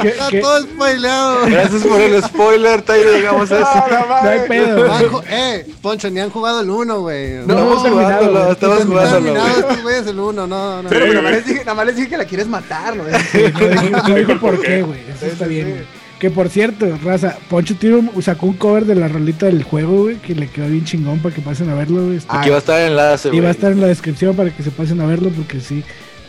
¿Qué- 0.01 0.07
Está 0.09 0.27
qué? 0.29 0.39
todo 0.39 0.61
spoileado. 0.61 1.45
Gracias 1.47 1.83
por 1.83 2.01
el 2.01 2.23
spoiler, 2.23 2.81
Tyler. 2.81 3.15
Llegamos 3.15 3.51
a 3.51 3.57
eso. 3.59 3.85
No 4.23 4.29
hay 4.29 4.39
pedo, 4.47 4.67
No 4.79 4.85
güey. 4.87 4.91
han 4.91 5.09
ju- 5.09 5.23
eh, 5.29 5.67
Poncho, 5.81 6.09
ni 6.09 6.19
han 6.19 6.29
jugado 6.29 6.61
el 6.61 6.69
1, 6.69 6.99
güey. 7.01 7.33
No, 7.33 7.41
Estamos 7.41 7.61
hemos 7.63 7.83
terminado, 7.83 8.09
jugándolo, 8.09 8.39
güey. 8.39 8.51
estamos 8.51 8.79
No 8.79 8.91
jugándolo, 8.91 9.39
güey. 9.41 9.59
estos 9.59 9.81
güeyes 9.83 10.07
el 10.07 10.19
1, 10.19 10.47
no, 10.47 10.83
no. 10.83 10.89
Pero 10.89 11.07
nada 11.07 11.21
más 11.21 11.23
güey. 11.23 11.33
les 11.35 11.45
dije, 11.45 11.59
nada 11.59 11.73
más 11.73 11.85
les 11.87 11.95
dije 11.95 12.09
que 12.09 12.17
la 12.17 12.25
quieres 12.25 12.47
matar, 12.47 12.95
¿no? 12.95 13.03
No 13.03 13.09
dijo, 13.09 14.07
no 14.09 14.15
dijo 14.15 14.39
por 14.39 14.61
qué, 14.61 14.81
güey. 14.81 14.99
Eso 15.09 15.25
está 15.25 15.45
bien, 15.45 15.69
güey. 15.71 15.98
Que 16.19 16.29
por 16.29 16.49
cierto, 16.49 16.85
raza, 17.03 17.37
Poncho 17.49 17.75
tiene 17.75 17.95
un- 17.95 18.21
sacó 18.21 18.45
un 18.47 18.53
cover 18.53 18.83
de 18.85 18.95
la 18.95 19.07
rolita 19.07 19.45
del 19.45 19.63
juego, 19.63 20.03
güey, 20.03 20.17
que 20.17 20.35
le 20.35 20.47
quedó 20.47 20.67
bien 20.67 20.83
chingón 20.83 21.19
para 21.19 21.33
que 21.33 21.41
pasen 21.41 21.69
a 21.69 21.75
verlo, 21.75 22.05
güey. 22.05 22.17
Está- 22.17 22.39
Aquí 22.41 22.49
va 22.49 22.57
a 22.57 22.59
estar 22.59 22.81
el 22.81 22.89
enlace, 22.89 23.29
y 23.29 23.31
güey. 23.31 23.41
va 23.41 23.47
a 23.47 23.51
estar 23.51 23.71
en 23.71 23.79
la 23.81 23.87
descripción 23.87 24.35
para 24.35 24.49
que 24.53 24.61
se 24.61 24.71
pasen 24.71 24.99
a 24.99 25.05
verlo 25.05 25.29
porque 25.29 25.61
sí, 25.61 25.81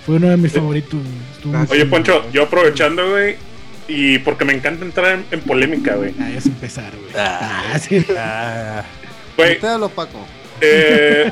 fue 0.07 0.17
uno 0.17 0.29
de 0.29 0.37
mis 0.37 0.53
favoritos. 0.53 1.01
güey. 1.45 1.57
Oye, 1.63 1.67
chido. 1.81 1.91
Poncho, 1.91 2.25
yo 2.33 2.45
aprovechando, 2.45 3.11
güey, 3.11 3.35
y 3.89 4.19
porque 4.21 4.45
me 4.45 4.53
encanta 4.53 4.85
entrar 4.85 5.13
en, 5.19 5.25
en 5.33 5.41
polémica, 5.41 5.97
güey. 5.97 6.15
Ah, 6.21 6.29
ya 6.31 6.39
es 6.39 6.47
empezar, 6.47 6.93
güey. 6.97 7.13
Ah. 7.17 7.73
Ah, 7.75 7.79
sí. 7.81 8.05
Güey, 9.37 9.59
Te 9.59 9.67
hablo, 9.67 9.89
Paco. 9.89 10.25
Eh, 10.61 11.31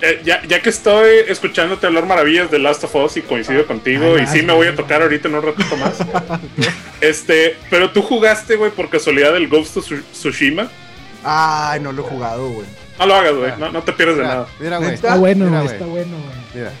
eh, 0.00 0.20
ya, 0.24 0.42
ya 0.46 0.60
que 0.62 0.70
estoy 0.70 1.10
escuchándote 1.28 1.86
hablar 1.86 2.06
maravillas 2.06 2.50
de 2.50 2.58
Last 2.58 2.84
of 2.84 2.94
Us 2.96 3.16
y 3.16 3.22
coincido 3.22 3.66
contigo, 3.66 4.14
Ay, 4.16 4.24
y 4.24 4.26
sí 4.26 4.42
me 4.42 4.52
voy 4.52 4.66
a 4.68 4.74
tocar 4.74 5.02
ahorita 5.02 5.28
en 5.28 5.34
un 5.36 5.42
ratito 5.42 5.76
más. 5.76 5.94
Este, 7.00 7.56
pero 7.68 7.90
tú 7.90 8.00
jugaste, 8.02 8.54
güey, 8.56 8.70
por 8.70 8.88
casualidad 8.88 9.36
el 9.36 9.48
Ghost 9.48 9.76
of 9.76 9.84
Tsu- 9.90 10.02
Tsushima. 10.12 10.68
Ay, 11.24 11.80
no 11.80 11.90
lo 11.92 12.04
he 12.06 12.08
jugado, 12.08 12.48
güey. 12.48 12.66
No 13.02 13.06
lo 13.08 13.14
hagas, 13.16 13.34
güey, 13.34 13.52
no, 13.58 13.72
no 13.72 13.82
te 13.82 13.92
pierdes 13.92 14.16
de 14.18 14.22
nada. 14.22 14.46
mira, 14.60 14.78
güey. 14.78 14.94
Está 14.94 15.16
bueno, 15.16 15.46
Mira. 15.46 15.64
Está 15.64 15.86
bueno, 15.86 16.16
güey. 16.16 16.42
Mira, 16.54 16.72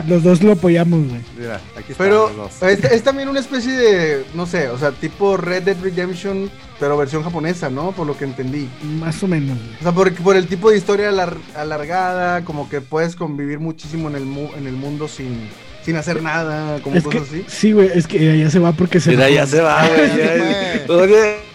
Aquí 0.00 0.08
los 0.10 0.22
dos 0.22 0.42
lo 0.42 0.52
apoyamos, 0.52 1.06
güey. 1.08 1.20
Mira, 1.38 1.60
aquí 1.76 1.92
están 1.92 2.06
Pero 2.06 2.28
los 2.36 2.58
dos. 2.60 2.62
es, 2.68 2.82
es 2.84 3.02
también 3.02 3.28
una 3.28 3.40
especie 3.40 3.72
de, 3.72 4.24
no 4.34 4.46
sé, 4.46 4.68
o 4.70 4.78
sea, 4.78 4.90
tipo 4.90 5.36
Red 5.36 5.62
Dead 5.64 5.76
Redemption, 5.80 6.50
pero 6.80 6.96
versión 6.96 7.22
japonesa, 7.22 7.68
¿no? 7.70 7.92
Por 7.92 8.06
lo 8.06 8.16
que 8.16 8.24
entendí. 8.24 8.68
Más 8.98 9.22
o 9.22 9.28
menos. 9.28 9.58
O 9.80 9.82
sea, 9.82 9.92
por, 9.92 10.12
por 10.14 10.34
el 10.36 10.46
tipo 10.48 10.70
de 10.70 10.78
historia 10.78 11.10
alar- 11.10 11.36
alargada, 11.54 12.42
como 12.44 12.68
que 12.68 12.80
puedes 12.80 13.14
convivir 13.16 13.58
muchísimo 13.60 14.08
en 14.08 14.16
el, 14.16 14.24
mu- 14.24 14.50
en 14.56 14.66
el 14.66 14.74
mundo 14.74 15.06
sin, 15.08 15.48
sin 15.84 15.96
hacer 15.96 16.22
nada, 16.22 16.80
como 16.82 16.96
Es 16.96 17.04
que, 17.04 17.18
cosas 17.18 17.28
así. 17.34 17.44
sí, 17.48 17.72
güey, 17.72 17.90
es 17.94 18.06
que 18.06 18.38
ya 18.38 18.50
se 18.50 18.58
va 18.58 18.72
porque 18.72 18.98
se 18.98 19.10
Mira, 19.10 19.28
ya 19.28 19.46
se 19.46 19.60
va, 19.60 19.86
güey. 19.86 20.86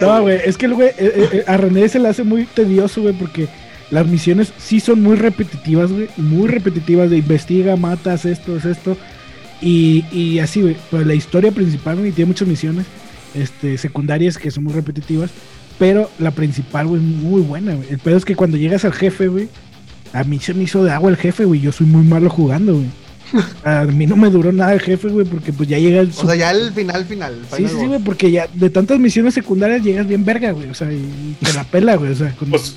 No, 0.00 0.22
güey, 0.22 0.40
es 0.44 0.56
que 0.56 0.66
el 0.66 0.74
güey, 0.74 0.88
eh, 0.88 0.94
eh, 0.98 1.28
eh, 1.32 1.44
a 1.46 1.56
René 1.56 1.88
se 1.88 1.98
le 1.98 2.08
hace 2.08 2.24
muy 2.24 2.44
tedioso, 2.44 3.02
güey, 3.02 3.14
porque 3.14 3.48
las 3.90 4.06
misiones 4.06 4.52
sí 4.58 4.80
son 4.80 5.02
muy 5.02 5.16
repetitivas, 5.16 5.92
güey, 5.92 6.08
muy 6.16 6.48
repetitivas 6.48 7.10
de 7.10 7.18
investiga, 7.18 7.76
matas, 7.76 8.24
esto, 8.24 8.56
es 8.56 8.64
esto, 8.64 8.96
y, 9.60 10.04
y 10.10 10.38
así, 10.40 10.62
güey, 10.62 10.76
pero 10.90 11.04
la 11.04 11.14
historia 11.14 11.52
principal, 11.52 11.98
güey, 11.98 12.12
tiene 12.12 12.28
muchas 12.28 12.48
misiones, 12.48 12.86
este, 13.34 13.78
secundarias 13.78 14.38
que 14.38 14.50
son 14.50 14.64
muy 14.64 14.72
repetitivas, 14.72 15.30
pero 15.78 16.10
la 16.18 16.30
principal, 16.32 16.86
güey, 16.86 17.00
es 17.00 17.06
muy 17.06 17.42
buena, 17.42 17.74
güey. 17.74 17.88
El 17.90 17.98
pedo 17.98 18.16
es 18.16 18.24
que 18.24 18.36
cuando 18.36 18.56
llegas 18.56 18.84
al 18.84 18.92
jefe, 18.92 19.28
güey, 19.28 19.48
a 20.12 20.24
mí 20.24 20.38
se 20.38 20.54
me 20.54 20.64
hizo 20.64 20.84
de 20.84 20.90
agua 20.90 21.10
el 21.10 21.16
jefe, 21.16 21.44
güey, 21.44 21.60
yo 21.60 21.72
soy 21.72 21.86
muy 21.86 22.04
malo 22.04 22.28
jugando, 22.28 22.74
güey. 22.74 22.86
A 23.64 23.84
mí 23.84 24.06
no 24.06 24.16
me 24.16 24.28
duró 24.30 24.52
nada 24.52 24.72
el 24.74 24.80
jefe, 24.80 25.08
güey, 25.08 25.26
porque 25.26 25.52
pues 25.52 25.68
ya 25.68 25.78
llega 25.78 26.00
el 26.00 26.10
O 26.10 26.26
sea, 26.26 26.34
ya 26.34 26.50
el 26.50 26.72
final, 26.72 27.04
final. 27.04 27.34
Sí, 27.50 27.56
final 27.56 27.70
sí, 27.72 27.76
sí, 27.80 27.86
güey, 27.86 28.00
porque 28.00 28.30
ya 28.30 28.46
de 28.52 28.70
tantas 28.70 28.98
misiones 28.98 29.34
secundarias 29.34 29.82
llegas 29.82 30.06
bien 30.06 30.24
verga, 30.24 30.52
güey. 30.52 30.68
O 30.70 30.74
sea, 30.74 30.92
y, 30.92 31.36
te 31.42 31.52
la 31.52 31.64
pela, 31.64 31.96
güey. 31.96 32.12
O 32.12 32.16
sea, 32.16 32.30
con- 32.36 32.50
Pues 32.50 32.76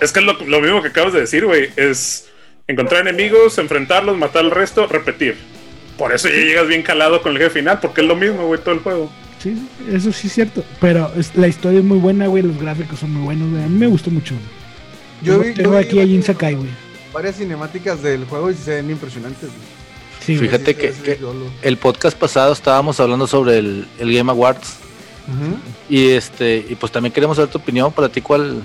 es 0.00 0.12
que 0.12 0.20
es 0.20 0.26
lo, 0.26 0.32
lo 0.46 0.60
mismo 0.60 0.82
que 0.82 0.88
acabas 0.88 1.12
de 1.12 1.20
decir, 1.20 1.44
güey. 1.46 1.68
Es 1.76 2.26
encontrar 2.68 3.06
enemigos, 3.06 3.58
enfrentarlos, 3.58 4.16
matar 4.16 4.44
al 4.44 4.50
resto, 4.50 4.86
repetir. 4.86 5.36
Por 5.98 6.12
eso 6.12 6.28
ya 6.28 6.34
llegas 6.34 6.66
bien 6.68 6.82
calado 6.82 7.22
con 7.22 7.32
el 7.32 7.38
jefe 7.38 7.60
final, 7.60 7.78
porque 7.80 8.00
es 8.00 8.06
lo 8.06 8.16
mismo, 8.16 8.46
güey, 8.46 8.60
todo 8.60 8.74
el 8.74 8.80
juego. 8.80 9.10
sí, 9.42 9.54
sí, 9.54 9.94
eso 9.94 10.12
sí 10.12 10.26
es 10.26 10.32
cierto. 10.32 10.64
Pero 10.80 11.10
es- 11.16 11.34
la 11.36 11.46
historia 11.48 11.78
es 11.78 11.84
muy 11.84 11.98
buena, 11.98 12.26
güey. 12.26 12.42
Los 12.42 12.58
gráficos 12.60 12.98
son 12.98 13.12
muy 13.12 13.22
buenos, 13.24 13.50
güey. 13.50 13.62
A 13.62 13.68
mí 13.68 13.78
me 13.78 13.86
gustó 13.86 14.10
mucho. 14.10 14.34
güey. 14.34 14.46
Yo 15.22 15.32
Tengo- 15.40 15.44
vi, 15.44 15.54
tengo 15.54 15.72
yo 15.72 15.78
vi 15.78 15.84
aquí 15.84 16.00
a 16.00 16.04
Jin 16.06 16.22
Sakai, 16.22 16.54
güey. 16.54 16.68
varias 17.12 17.36
cinemáticas 17.36 18.02
del 18.02 18.24
juego 18.24 18.50
y 18.50 18.54
se 18.54 18.72
ven 18.72 18.90
impresionantes. 18.90 19.48
güey. 19.48 19.73
Sí. 20.24 20.38
Fíjate 20.38 20.74
que- 20.74 20.92
el 21.62 21.76
podcast 21.76 22.16
pasado 22.18 22.52
estábamos 22.52 22.98
hablando 23.00 23.26
sobre 23.26 23.58
el, 23.58 23.86
el 23.98 24.14
Game 24.14 24.30
Awards. 24.30 24.76
Y 25.88 26.08
este, 26.10 26.64
y 26.68 26.74
pues 26.74 26.92
también 26.92 27.12
queremos 27.12 27.36
saber 27.36 27.50
tu 27.50 27.58
opinión. 27.58 27.92
Para 27.92 28.08
ti, 28.08 28.20
¿cuál 28.20 28.62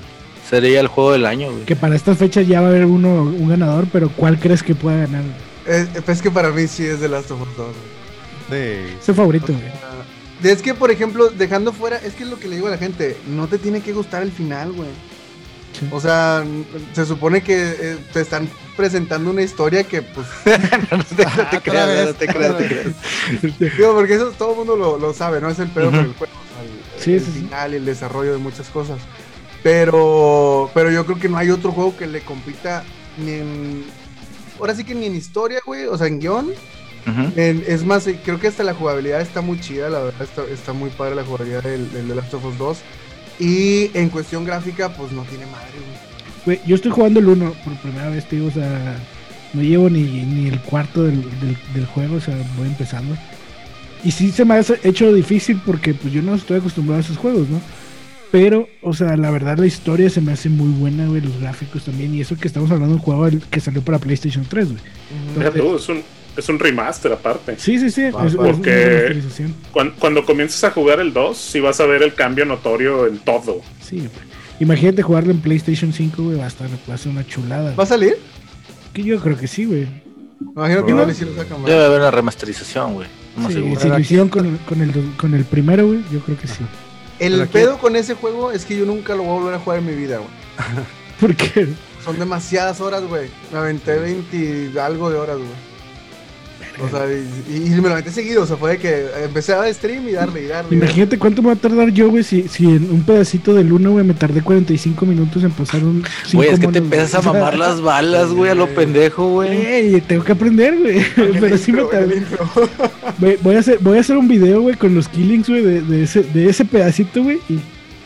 sería 0.49 0.79
el 0.79 0.87
juego 0.87 1.11
del 1.13 1.25
año, 1.25 1.51
güey? 1.51 1.65
Que 1.65 1.75
para 1.75 1.95
estas 1.95 2.17
fechas 2.17 2.47
ya 2.47 2.61
va 2.61 2.67
a 2.67 2.69
haber 2.69 2.85
uno, 2.85 3.23
un 3.23 3.47
ganador, 3.49 3.87
pero 3.91 4.09
¿cuál 4.09 4.39
crees 4.39 4.63
que 4.63 4.75
pueda 4.75 4.97
ganar? 5.05 5.23
Eh, 5.67 5.87
pues 6.05 6.17
es 6.17 6.21
que 6.21 6.31
para 6.31 6.49
mí 6.51 6.67
sí 6.67 6.83
es 6.85 6.99
de 6.99 7.07
Last 7.09 7.31
of 7.31 7.41
Us 7.41 7.47
2. 7.57 7.67
güey. 8.49 8.59
Sí. 8.89 8.93
Es 9.01 9.09
el 9.09 9.15
favorito, 9.15 9.47
güey. 9.53 10.51
Es 10.53 10.61
que, 10.61 10.73
por 10.73 10.89
ejemplo, 10.91 11.29
dejando 11.29 11.73
fuera, 11.73 11.97
es 11.97 12.13
que 12.13 12.23
es 12.23 12.29
lo 12.29 12.39
que 12.39 12.47
le 12.47 12.55
digo 12.55 12.67
a 12.67 12.71
la 12.71 12.77
gente, 12.77 13.17
no 13.27 13.47
te 13.47 13.57
tiene 13.57 13.81
que 13.81 13.91
gustar 13.93 14.23
el 14.23 14.31
final, 14.31 14.71
güey. 14.71 14.89
Sí. 15.79 15.85
O 15.91 15.99
sea, 16.01 16.43
se 16.93 17.05
supone 17.05 17.41
que 17.43 17.55
eh, 17.79 17.97
te 18.13 18.21
están 18.21 18.49
presentando 18.79 19.29
una 19.29 19.41
historia 19.41 19.83
que, 19.83 20.01
pues, 20.01 20.25
no 20.91 21.03
te, 21.03 21.23
Otra 21.23 21.61
creas, 21.61 22.07
no 22.07 22.13
te 22.13 22.27
creas, 22.27 22.51
no 22.51 22.57
te 22.57 22.67
creas. 22.67 22.95
digo, 23.77 23.93
porque 23.93 24.13
eso 24.13 24.31
todo 24.37 24.51
el 24.51 24.57
mundo 24.59 24.77
lo, 24.77 24.97
lo 24.97 25.13
sabe, 25.13 25.41
¿no? 25.41 25.49
Es 25.49 25.59
el 25.59 25.67
pedo 25.69 25.91
con 25.91 25.99
el 25.99 26.13
juego, 26.13 26.33
o 26.33 26.53
sea, 26.53 26.63
el, 26.63 27.03
Sí, 27.03 27.13
el 27.13 27.19
sí, 27.19 27.25
sí. 27.33 27.39
final 27.41 27.73
y 27.73 27.75
el 27.77 27.85
desarrollo 27.85 28.31
de 28.31 28.37
muchas 28.37 28.69
cosas. 28.69 28.99
Pero, 29.63 30.71
pero 30.73 30.89
yo 30.91 31.05
creo 31.05 31.19
que 31.19 31.27
no 31.27 31.37
hay 31.37 31.49
otro 31.51 31.71
juego 31.73 31.95
que 31.97 32.07
le 32.07 32.21
compita 32.21 32.83
ni 33.17 33.31
en, 33.33 33.83
ahora 34.59 34.73
sí 34.73 34.85
que 34.85 34.95
ni 34.95 35.07
en 35.07 35.15
historia, 35.15 35.59
güey, 35.65 35.85
o 35.85 35.97
sea, 35.97 36.07
en 36.07 36.19
guion. 36.19 36.53
En- 37.35 37.63
es 37.67 37.83
más, 37.83 38.05
eh, 38.07 38.19
creo 38.23 38.39
que 38.39 38.47
hasta 38.47 38.63
la 38.63 38.73
jugabilidad 38.75 39.19
está 39.19 39.41
muy 39.41 39.59
chida, 39.59 39.89
la 39.89 39.99
verdad 39.99 40.21
está, 40.21 40.43
está 40.43 40.73
muy 40.73 40.91
padre 40.91 41.15
la 41.15 41.23
jugabilidad 41.23 41.63
del, 41.63 41.91
del 41.91 42.07
The 42.07 42.15
Last 42.15 42.33
of 42.35 42.45
Us 42.45 42.57
2. 42.57 42.77
Y 43.39 43.91
en 43.97 44.09
cuestión 44.09 44.45
gráfica, 44.45 44.89
pues 44.89 45.11
no 45.11 45.23
tiene 45.23 45.45
madre, 45.47 45.71
güey. 45.73 46.09
Güey, 46.45 46.59
yo 46.65 46.75
estoy 46.75 46.91
jugando 46.91 47.19
el 47.19 47.27
1 47.27 47.53
por 47.63 47.73
primera 47.77 48.09
vez, 48.09 48.25
digo, 48.29 48.47
o 48.47 48.51
sea, 48.51 48.95
no 49.53 49.61
llevo 49.61 49.89
ni, 49.89 50.01
ni 50.03 50.47
el 50.47 50.59
cuarto 50.61 51.03
del, 51.03 51.21
del- 51.21 51.57
del 51.73 51.85
juego, 51.85 52.15
o 52.15 52.21
sea, 52.21 52.35
voy 52.57 52.67
empezando. 52.67 53.15
Y 54.03 54.11
sí 54.11 54.31
se 54.31 54.45
me 54.45 54.53
ha 54.55 54.63
hecho 54.83 55.13
difícil 55.13 55.59
porque 55.65 55.93
pues 55.93 56.13
yo 56.13 56.21
no 56.21 56.35
estoy 56.35 56.57
acostumbrado 56.59 56.99
a 57.01 57.03
esos 57.03 57.17
juegos, 57.17 57.49
¿no? 57.49 57.61
Pero, 58.31 58.67
o 58.83 58.93
sea, 58.93 59.17
la 59.17 59.31
verdad 59.31 59.57
la 59.57 59.65
historia 59.65 60.09
se 60.09 60.21
me 60.21 60.31
hace 60.31 60.49
muy 60.49 60.69
buena, 60.69 61.07
güey, 61.07 61.19
los 61.21 61.39
gráficos 61.41 61.83
también. 61.83 62.13
Y 62.13 62.21
eso 62.21 62.37
que 62.37 62.47
estamos 62.47 62.69
hablando 62.69 62.93
de 62.95 62.99
un 62.99 63.03
juego 63.03 63.27
que 63.49 63.59
salió 63.59 63.81
para 63.81 63.97
PlayStation 63.97 64.45
3, 64.47 64.67
güey. 64.69 65.51
Tú, 65.51 65.75
es 65.75 65.89
un, 65.89 66.03
es 66.37 66.47
un 66.47 66.59
remaster 66.59 67.11
aparte. 67.11 67.55
Sí, 67.57 67.79
sí, 67.79 67.89
sí. 67.89 68.03
es- 68.03 68.13
es 68.15 68.35
Porque- 68.35 68.69
remasterización. 69.09 69.55
Cuando, 69.71 69.95
cuando 69.95 70.25
comiences 70.25 70.63
a 70.63 70.69
jugar 70.69 70.99
el 70.99 71.11
2, 71.11 71.35
sí 71.37 71.59
vas 71.59 71.79
a 71.79 71.85
ver 71.87 72.03
el 72.03 72.13
cambio 72.13 72.45
notorio 72.45 73.07
en 73.07 73.17
todo. 73.17 73.61
Sí, 73.81 73.97
güey. 73.97 74.28
Imagínate 74.59 75.01
jugarlo 75.01 75.31
en 75.31 75.39
PlayStation 75.39 75.93
5, 75.93 76.21
güey, 76.23 76.37
va 76.37 76.45
a, 76.45 76.47
estar, 76.47 76.67
va 76.89 76.93
a 76.93 76.97
ser 76.97 77.11
una 77.11 77.25
chulada. 77.25 77.73
¿Va 77.75 77.83
a 77.83 77.87
salir? 77.87 78.17
Que 78.93 79.03
yo 79.03 79.19
creo 79.19 79.37
que 79.37 79.47
sí, 79.47 79.65
güey. 79.65 79.87
Me 80.39 80.51
imagino 80.55 80.85
que 80.85 80.93
No. 80.93 81.05
le 81.05 81.11
hicieron 81.11 81.35
sacan 81.35 81.63
Debe 81.65 81.85
haber 81.85 81.99
una 82.01 82.11
remasterización, 82.11 82.93
güey. 82.93 83.07
No 83.37 83.47
Sí, 83.49 83.75
si 83.79 83.87
lo 83.87 83.99
hicieron 83.99 84.29
con, 84.29 84.57
con, 84.59 84.81
el, 84.81 85.15
con 85.15 85.33
el 85.33 85.45
primero, 85.45 85.87
güey, 85.87 86.01
yo 86.11 86.19
creo 86.19 86.37
que 86.37 86.47
sí. 86.47 86.63
El 87.19 87.47
pedo 87.47 87.77
con 87.77 87.95
ese 87.95 88.15
juego 88.15 88.51
es 88.51 88.65
que 88.65 88.77
yo 88.77 88.85
nunca 88.85 89.13
lo 89.15 89.23
voy 89.23 89.31
a 89.31 89.39
volver 89.39 89.53
a 89.55 89.59
jugar 89.59 89.79
en 89.79 89.85
mi 89.85 89.93
vida, 89.95 90.17
güey. 90.17 90.29
Porque 91.19 91.67
Son 92.03 92.17
demasiadas 92.17 92.79
horas, 92.81 93.03
güey. 93.03 93.29
Me 93.51 93.59
aventé 93.59 93.97
20 93.99 94.71
y 94.73 94.77
algo 94.77 95.09
de 95.09 95.17
horas, 95.17 95.37
güey. 95.37 95.49
O 96.81 96.89
sea, 96.89 97.05
y, 97.49 97.55
y 97.55 97.69
me 97.69 97.87
lo 97.87 97.91
aventé 97.91 98.11
seguido. 98.11 98.43
O 98.43 98.45
sea, 98.45 98.57
fue 98.57 98.71
de 98.71 98.77
que 98.77 99.05
empecé 99.23 99.53
a 99.53 99.57
dar 99.57 99.73
stream 99.73 100.07
y 100.07 100.11
darle 100.13 100.43
y 100.43 100.47
darle. 100.47 100.75
Imagínate 100.75 101.17
cuánto 101.17 101.41
me 101.41 101.47
va 101.47 101.53
a 101.53 101.57
tardar 101.57 101.89
yo, 101.89 102.09
güey, 102.09 102.23
si, 102.23 102.47
si 102.47 102.65
en 102.65 102.89
un 102.91 103.03
pedacito 103.03 103.53
del 103.53 103.71
1, 103.71 103.91
güey, 103.91 104.05
me 104.05 104.13
tardé 104.13 104.41
45 104.41 105.05
minutos 105.05 105.43
en 105.43 105.51
pasar 105.51 105.83
un... 105.83 106.03
Güey, 106.33 106.49
es 106.49 106.59
que 106.59 106.67
te 106.67 106.79
empiezas 106.79 107.15
a 107.15 107.21
mamar 107.21 107.57
las 107.57 107.81
balas, 107.89 108.29
güey, 108.31 108.51
a 108.51 108.55
lo 108.55 108.67
pendejo, 108.67 109.29
güey. 109.29 109.65
Ey, 109.65 110.01
tengo 110.01 110.23
que 110.23 110.31
aprender, 110.31 110.77
güey. 110.77 111.05
Pero 111.39 111.57
sí 111.57 111.71
me 111.71 111.83
tardé. 111.83 112.23
Güey, 113.19 113.37
Voy 113.41 113.55
a 113.55 113.59
hacer, 113.59 113.79
voy 113.81 113.97
a 113.97 114.01
hacer 114.01 114.15
un 114.17 114.27
video, 114.29 114.61
güey, 114.61 114.75
con 114.75 114.95
los 114.95 115.09
killings, 115.09 115.49
güey, 115.49 115.61
de, 115.61 115.81
de 115.81 116.03
ese, 116.03 116.23
de 116.23 116.49
ese 116.49 116.63
pedacito, 116.63 117.21
güey. 117.21 117.39
Y 117.49 117.59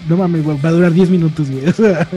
no 0.10 0.18
mames, 0.18 0.44
güey, 0.44 0.58
va 0.60 0.70
a 0.70 0.72
durar 0.72 0.92
10 0.92 1.10
minutos, 1.10 1.52
güey. 1.52 1.68
O 1.68 1.74
sea, 1.74 2.08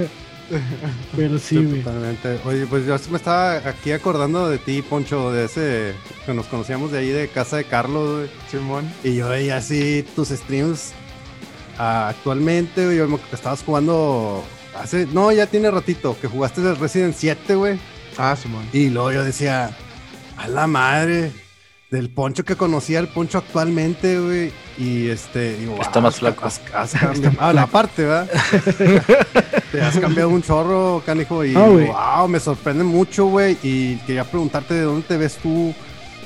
pero 1.16 1.38
sí, 1.38 1.56
güey. 1.56 1.82
totalmente. 1.82 2.38
Oye, 2.44 2.66
pues 2.66 2.87
yo 2.87 2.96
me 3.11 3.16
estaba 3.16 3.56
aquí 3.68 3.92
acordando 3.92 4.48
de 4.48 4.59
ti, 4.59 4.82
Poncho, 4.82 5.32
de 5.32 5.46
ese 5.46 5.94
que 6.24 6.35
nos 6.35 6.46
conocíamos 6.46 6.92
de 6.92 6.98
ahí 6.98 7.09
de 7.09 7.28
casa 7.28 7.56
de 7.56 7.64
Carlos. 7.64 8.28
Simón. 8.50 8.90
Y 9.02 9.16
yo 9.16 9.28
veía 9.28 9.56
así 9.56 10.04
tus 10.14 10.28
streams 10.28 10.92
ah, 11.78 12.09
actualmente, 12.09 12.85
güey. 12.85 12.98
Yo 12.98 13.09
me- 13.09 13.18
que 13.18 13.35
estabas 13.35 13.62
jugando 13.62 14.44
hace. 14.80 15.06
No, 15.06 15.32
ya 15.32 15.46
tiene 15.46 15.70
ratito 15.70 16.16
que 16.20 16.28
jugaste 16.28 16.61
el 16.61 16.76
Resident 16.76 17.14
7, 17.16 17.54
güey. 17.54 17.78
Ah, 18.18 18.37
Simón. 18.40 18.64
Y 18.72 18.88
luego 18.90 19.12
yo 19.12 19.24
decía, 19.24 19.76
a 20.37 20.48
la 20.48 20.66
madre 20.66 21.32
del 21.96 22.11
Poncho 22.11 22.44
que 22.44 22.56
conocía 22.56 22.98
el 23.00 23.09
Poncho 23.09 23.38
actualmente, 23.38 24.18
güey. 24.20 24.52
Y 24.78 25.09
este, 25.09 25.56
digo, 25.56 25.76
Está 25.80 25.94
"Wow, 25.94 26.02
más 26.02 26.14
has- 26.14 26.20
flaco". 26.20 26.44
has- 26.46 26.61
has 26.74 26.92
cambiado- 26.92 27.37
Ah, 27.40 27.52
la 27.52 27.66
parte, 27.66 28.02
¿verdad? 28.04 28.28
Te 29.72 29.80
has 29.80 29.98
cambiado 29.98 30.28
un 30.30 30.42
chorro, 30.42 31.02
canijo. 31.04 31.44
Y 31.44 31.54
wow, 31.54 32.28
me 32.28 32.40
sorprende 32.40 32.85
mucho, 32.85 33.26
güey. 33.26 33.56
Y 33.62 33.96
quería 34.06 34.24
preguntarte 34.24 34.74
de 34.74 34.82
dónde 34.82 35.02
te 35.06 35.16
ves 35.16 35.37
tú 35.42 35.74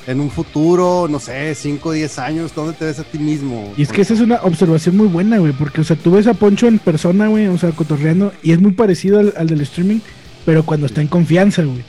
en 0.07 0.21
un 0.21 0.31
futuro, 0.31 1.07
no 1.09 1.21
sé, 1.21 1.55
5 1.55 1.89
o 1.91 1.93
10 1.93 2.19
años, 2.19 2.53
¿dónde 2.55 2.73
te 2.73 2.85
ves 2.87 2.99
a 2.99 3.05
ti 3.05 3.19
mismo? 3.19 3.73
Y 3.77 3.83
es 3.83 3.93
que 3.93 4.01
esa 4.03 4.15
es 4.15 4.21
una 4.21 4.37
observación 4.43 4.97
muy 4.97 5.07
buena, 5.07 5.39
güey, 5.39 5.53
porque, 5.53 5.83
o 5.83 5.85
sea, 5.85 5.95
tú 5.95 6.11
ves 6.13 6.27
a 6.27 6.35
Poncho 6.35 6.67
en 6.67 6.79
persona, 6.79 7.29
güey, 7.29 7.47
o 7.49 7.59
sea, 7.59 7.71
cotorreando, 7.71 8.33
y 8.43 8.53
es 8.53 8.61
muy 8.61 8.73
parecido 8.73 9.21
al, 9.21 9.35
al 9.37 9.47
del 9.47 9.61
streaming, 9.61 10.01
pero 10.45 10.65
cuando 10.65 10.87
está 10.87 11.01
en 11.03 11.07
confianza, 11.07 11.63
güey. 11.63 11.85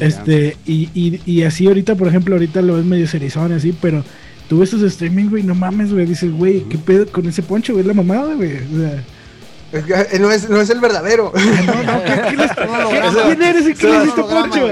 Este, 0.00 0.56
y, 0.66 0.88
y, 0.94 1.20
y 1.24 1.42
así 1.44 1.66
ahorita, 1.66 1.94
por 1.94 2.08
ejemplo, 2.08 2.34
ahorita 2.34 2.62
lo 2.62 2.74
ves 2.76 2.84
medio 2.84 3.06
serizón 3.06 3.52
y 3.52 3.54
así, 3.54 3.76
pero 3.80 4.04
tú 4.48 4.58
ves 4.60 4.70
sus 4.70 4.82
streaming, 4.82 5.26
güey, 5.30 5.42
no 5.42 5.54
mames, 5.54 5.92
güey, 5.92 6.06
dices, 6.06 6.30
güey, 6.32 6.62
¿qué 6.68 6.78
pedo 6.78 7.06
con 7.06 7.26
ese 7.28 7.42
Poncho, 7.42 7.72
güey? 7.72 7.82
Es 7.82 7.86
la 7.86 7.94
mamada, 7.94 8.34
güey. 8.34 8.52
O 8.56 8.78
sea, 8.78 10.02
eh, 10.12 10.18
no, 10.20 10.30
es, 10.30 10.48
no 10.48 10.60
es 10.60 10.70
el 10.70 10.80
verdadero. 10.80 11.32
no, 11.34 11.82
no, 11.82 12.04
¿qué, 12.04 12.22
qué 12.30 12.36
les- 12.36 12.56
No, 12.66 12.80
no, 12.82 12.88
qué- 12.90 13.00
no, 13.00 13.12
no. 13.12 13.22
¿Quién 13.24 13.42
eres 13.42 13.68
y 13.68 13.74
qué 13.74 13.86
No, 13.86 13.92
le 13.98 14.02
hiciste 14.04 14.22
Poncho? 14.22 14.68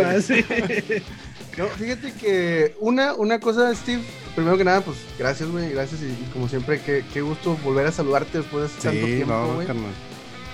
No, 1.58 1.66
fíjate 1.66 2.12
que 2.12 2.74
una, 2.80 3.12
una 3.14 3.38
cosa, 3.38 3.74
Steve, 3.74 4.00
primero 4.34 4.56
que 4.56 4.64
nada, 4.64 4.80
pues 4.80 4.96
gracias, 5.18 5.50
güey, 5.50 5.70
gracias 5.72 6.00
y, 6.00 6.06
y 6.06 6.28
como 6.32 6.48
siempre, 6.48 6.80
qué, 6.80 7.04
qué 7.12 7.20
gusto 7.20 7.58
volver 7.62 7.86
a 7.86 7.92
saludarte 7.92 8.38
después 8.38 8.70
de 8.74 8.82
tanto 8.82 9.06
Sí, 9.06 9.12
tiempo, 9.16 9.32
no, 9.34 9.54
güey. 9.56 9.66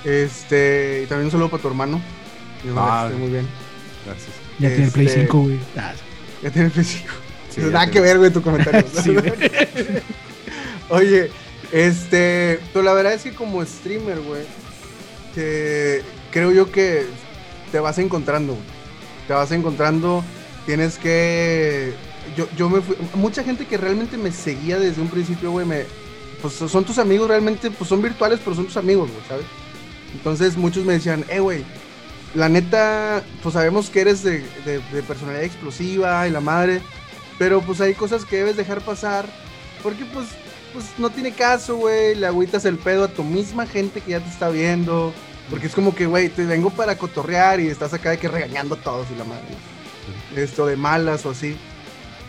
Este, 0.05 1.03
y 1.05 1.07
también 1.07 1.27
un 1.27 1.31
saludo 1.31 1.51
para 1.51 1.63
tu 1.63 1.69
hermano. 1.69 2.01
Ah. 2.77 3.07
que 3.09 3.15
esté 3.15 3.23
muy 3.25 3.33
bien. 3.33 3.47
Gracias. 4.09 4.31
Ya 4.59 4.69
tiene 4.69 4.85
el 4.85 4.91
Play 4.91 5.07
Este- 5.07 5.21
5, 5.23 5.39
güey. 5.41 5.59
Ah, 5.77 5.93
Ya 6.43 6.51
tiene 6.51 6.67
el 6.67 6.73
físico. 6.73 7.13
Sí, 7.51 7.61
Nada 7.63 7.85
ya 7.87 7.91
que 7.91 8.01
ver, 8.01 8.19
güey, 8.19 8.31
tu 8.33 8.43
comentario. 8.43 8.85
Sí, 9.03 9.15
güey. 9.15 9.33
Oye, 10.91 11.31
este, 11.73 12.61
pero 12.73 12.85
la 12.85 12.93
verdad 12.95 13.13
es 13.15 13.23
que 13.23 13.33
como 13.35 13.65
streamer, 13.65 14.21
güey, 14.21 14.43
creo 16.31 16.53
yo 16.53 16.71
que 16.71 17.07
te 17.71 17.81
vas 17.81 17.99
encontrando, 17.99 18.55
güey. 18.55 18.65
Te 19.27 19.35
vas 19.35 19.51
encontrando 19.53 20.25
tienes 20.67 20.99
que. 20.99 21.93
Yo, 22.37 22.47
yo 22.57 22.69
me 22.69 22.81
fui. 22.81 22.97
Mucha 23.15 23.43
gente 23.43 23.67
que 23.67 23.77
realmente 23.79 24.17
me 24.17 24.33
seguía 24.33 24.79
desde 24.79 25.01
un 25.01 25.09
principio, 25.09 25.51
güey, 25.51 25.67
me. 25.67 25.85
Pues 26.43 26.55
son 26.55 26.85
tus 26.85 26.99
amigos 26.99 27.27
realmente, 27.29 27.71
pues 27.71 27.89
son 27.89 28.01
virtuales, 28.01 28.39
pero 28.45 28.55
son 28.55 28.67
tus 28.67 28.77
amigos, 28.77 29.11
güey, 29.11 29.23
¿sabes? 29.29 29.47
Entonces 30.15 30.57
muchos 30.57 30.85
me 30.85 30.93
decían, 30.95 31.25
eh, 31.29 31.41
güey, 31.41 31.65
la 32.35 32.49
neta, 32.49 33.23
pues 33.43 33.55
sabemos 33.55 33.91
que 33.91 34.01
eres 34.03 34.23
de, 34.23 34.43
de- 34.65 35.03
personalidad 35.07 35.45
explosiva 35.45 36.27
y 36.29 36.31
la 36.31 36.41
madre, 36.41 36.81
pero 37.39 37.61
pues 37.63 37.81
hay 37.81 37.95
cosas 37.95 38.25
que 38.25 38.37
debes 38.37 38.57
dejar 38.57 38.81
pasar, 38.81 39.27
porque 39.83 40.05
pues, 40.07 40.27
pues 40.73 40.87
no 40.99 41.11
tiene 41.11 41.33
caso, 41.33 41.77
güey, 41.77 42.15
le 42.15 42.27
agüitas 42.27 42.65
el 42.65 42.77
pedo 42.79 43.05
a 43.05 43.09
tu 43.09 43.25
misma 43.25 43.67
gente 43.67 44.01
que 44.01 44.13
ya 44.13 44.21
te 44.21 44.29
está 44.29 44.51
viendo, 44.51 45.13
porque 45.49 45.67
es 45.67 45.75
como 45.75 45.95
que, 45.95 46.07
güey, 46.07 46.29
te 46.29 46.45
vengo 46.45 46.71
para 46.71 46.99
cotorrear 46.99 47.61
y 47.61 47.69
estás 47.69 47.95
acá 47.95 48.11
de 48.11 48.19
que 48.19 48.29
regañando 48.29 48.75
a 48.75 48.79
todos 48.83 49.07
y 49.15 49.19
la 49.19 49.25
madre, 49.25 49.45
esto 50.37 50.67
de 50.67 50.77
malas 50.77 51.25
o 51.27 51.31
así. 51.31 51.57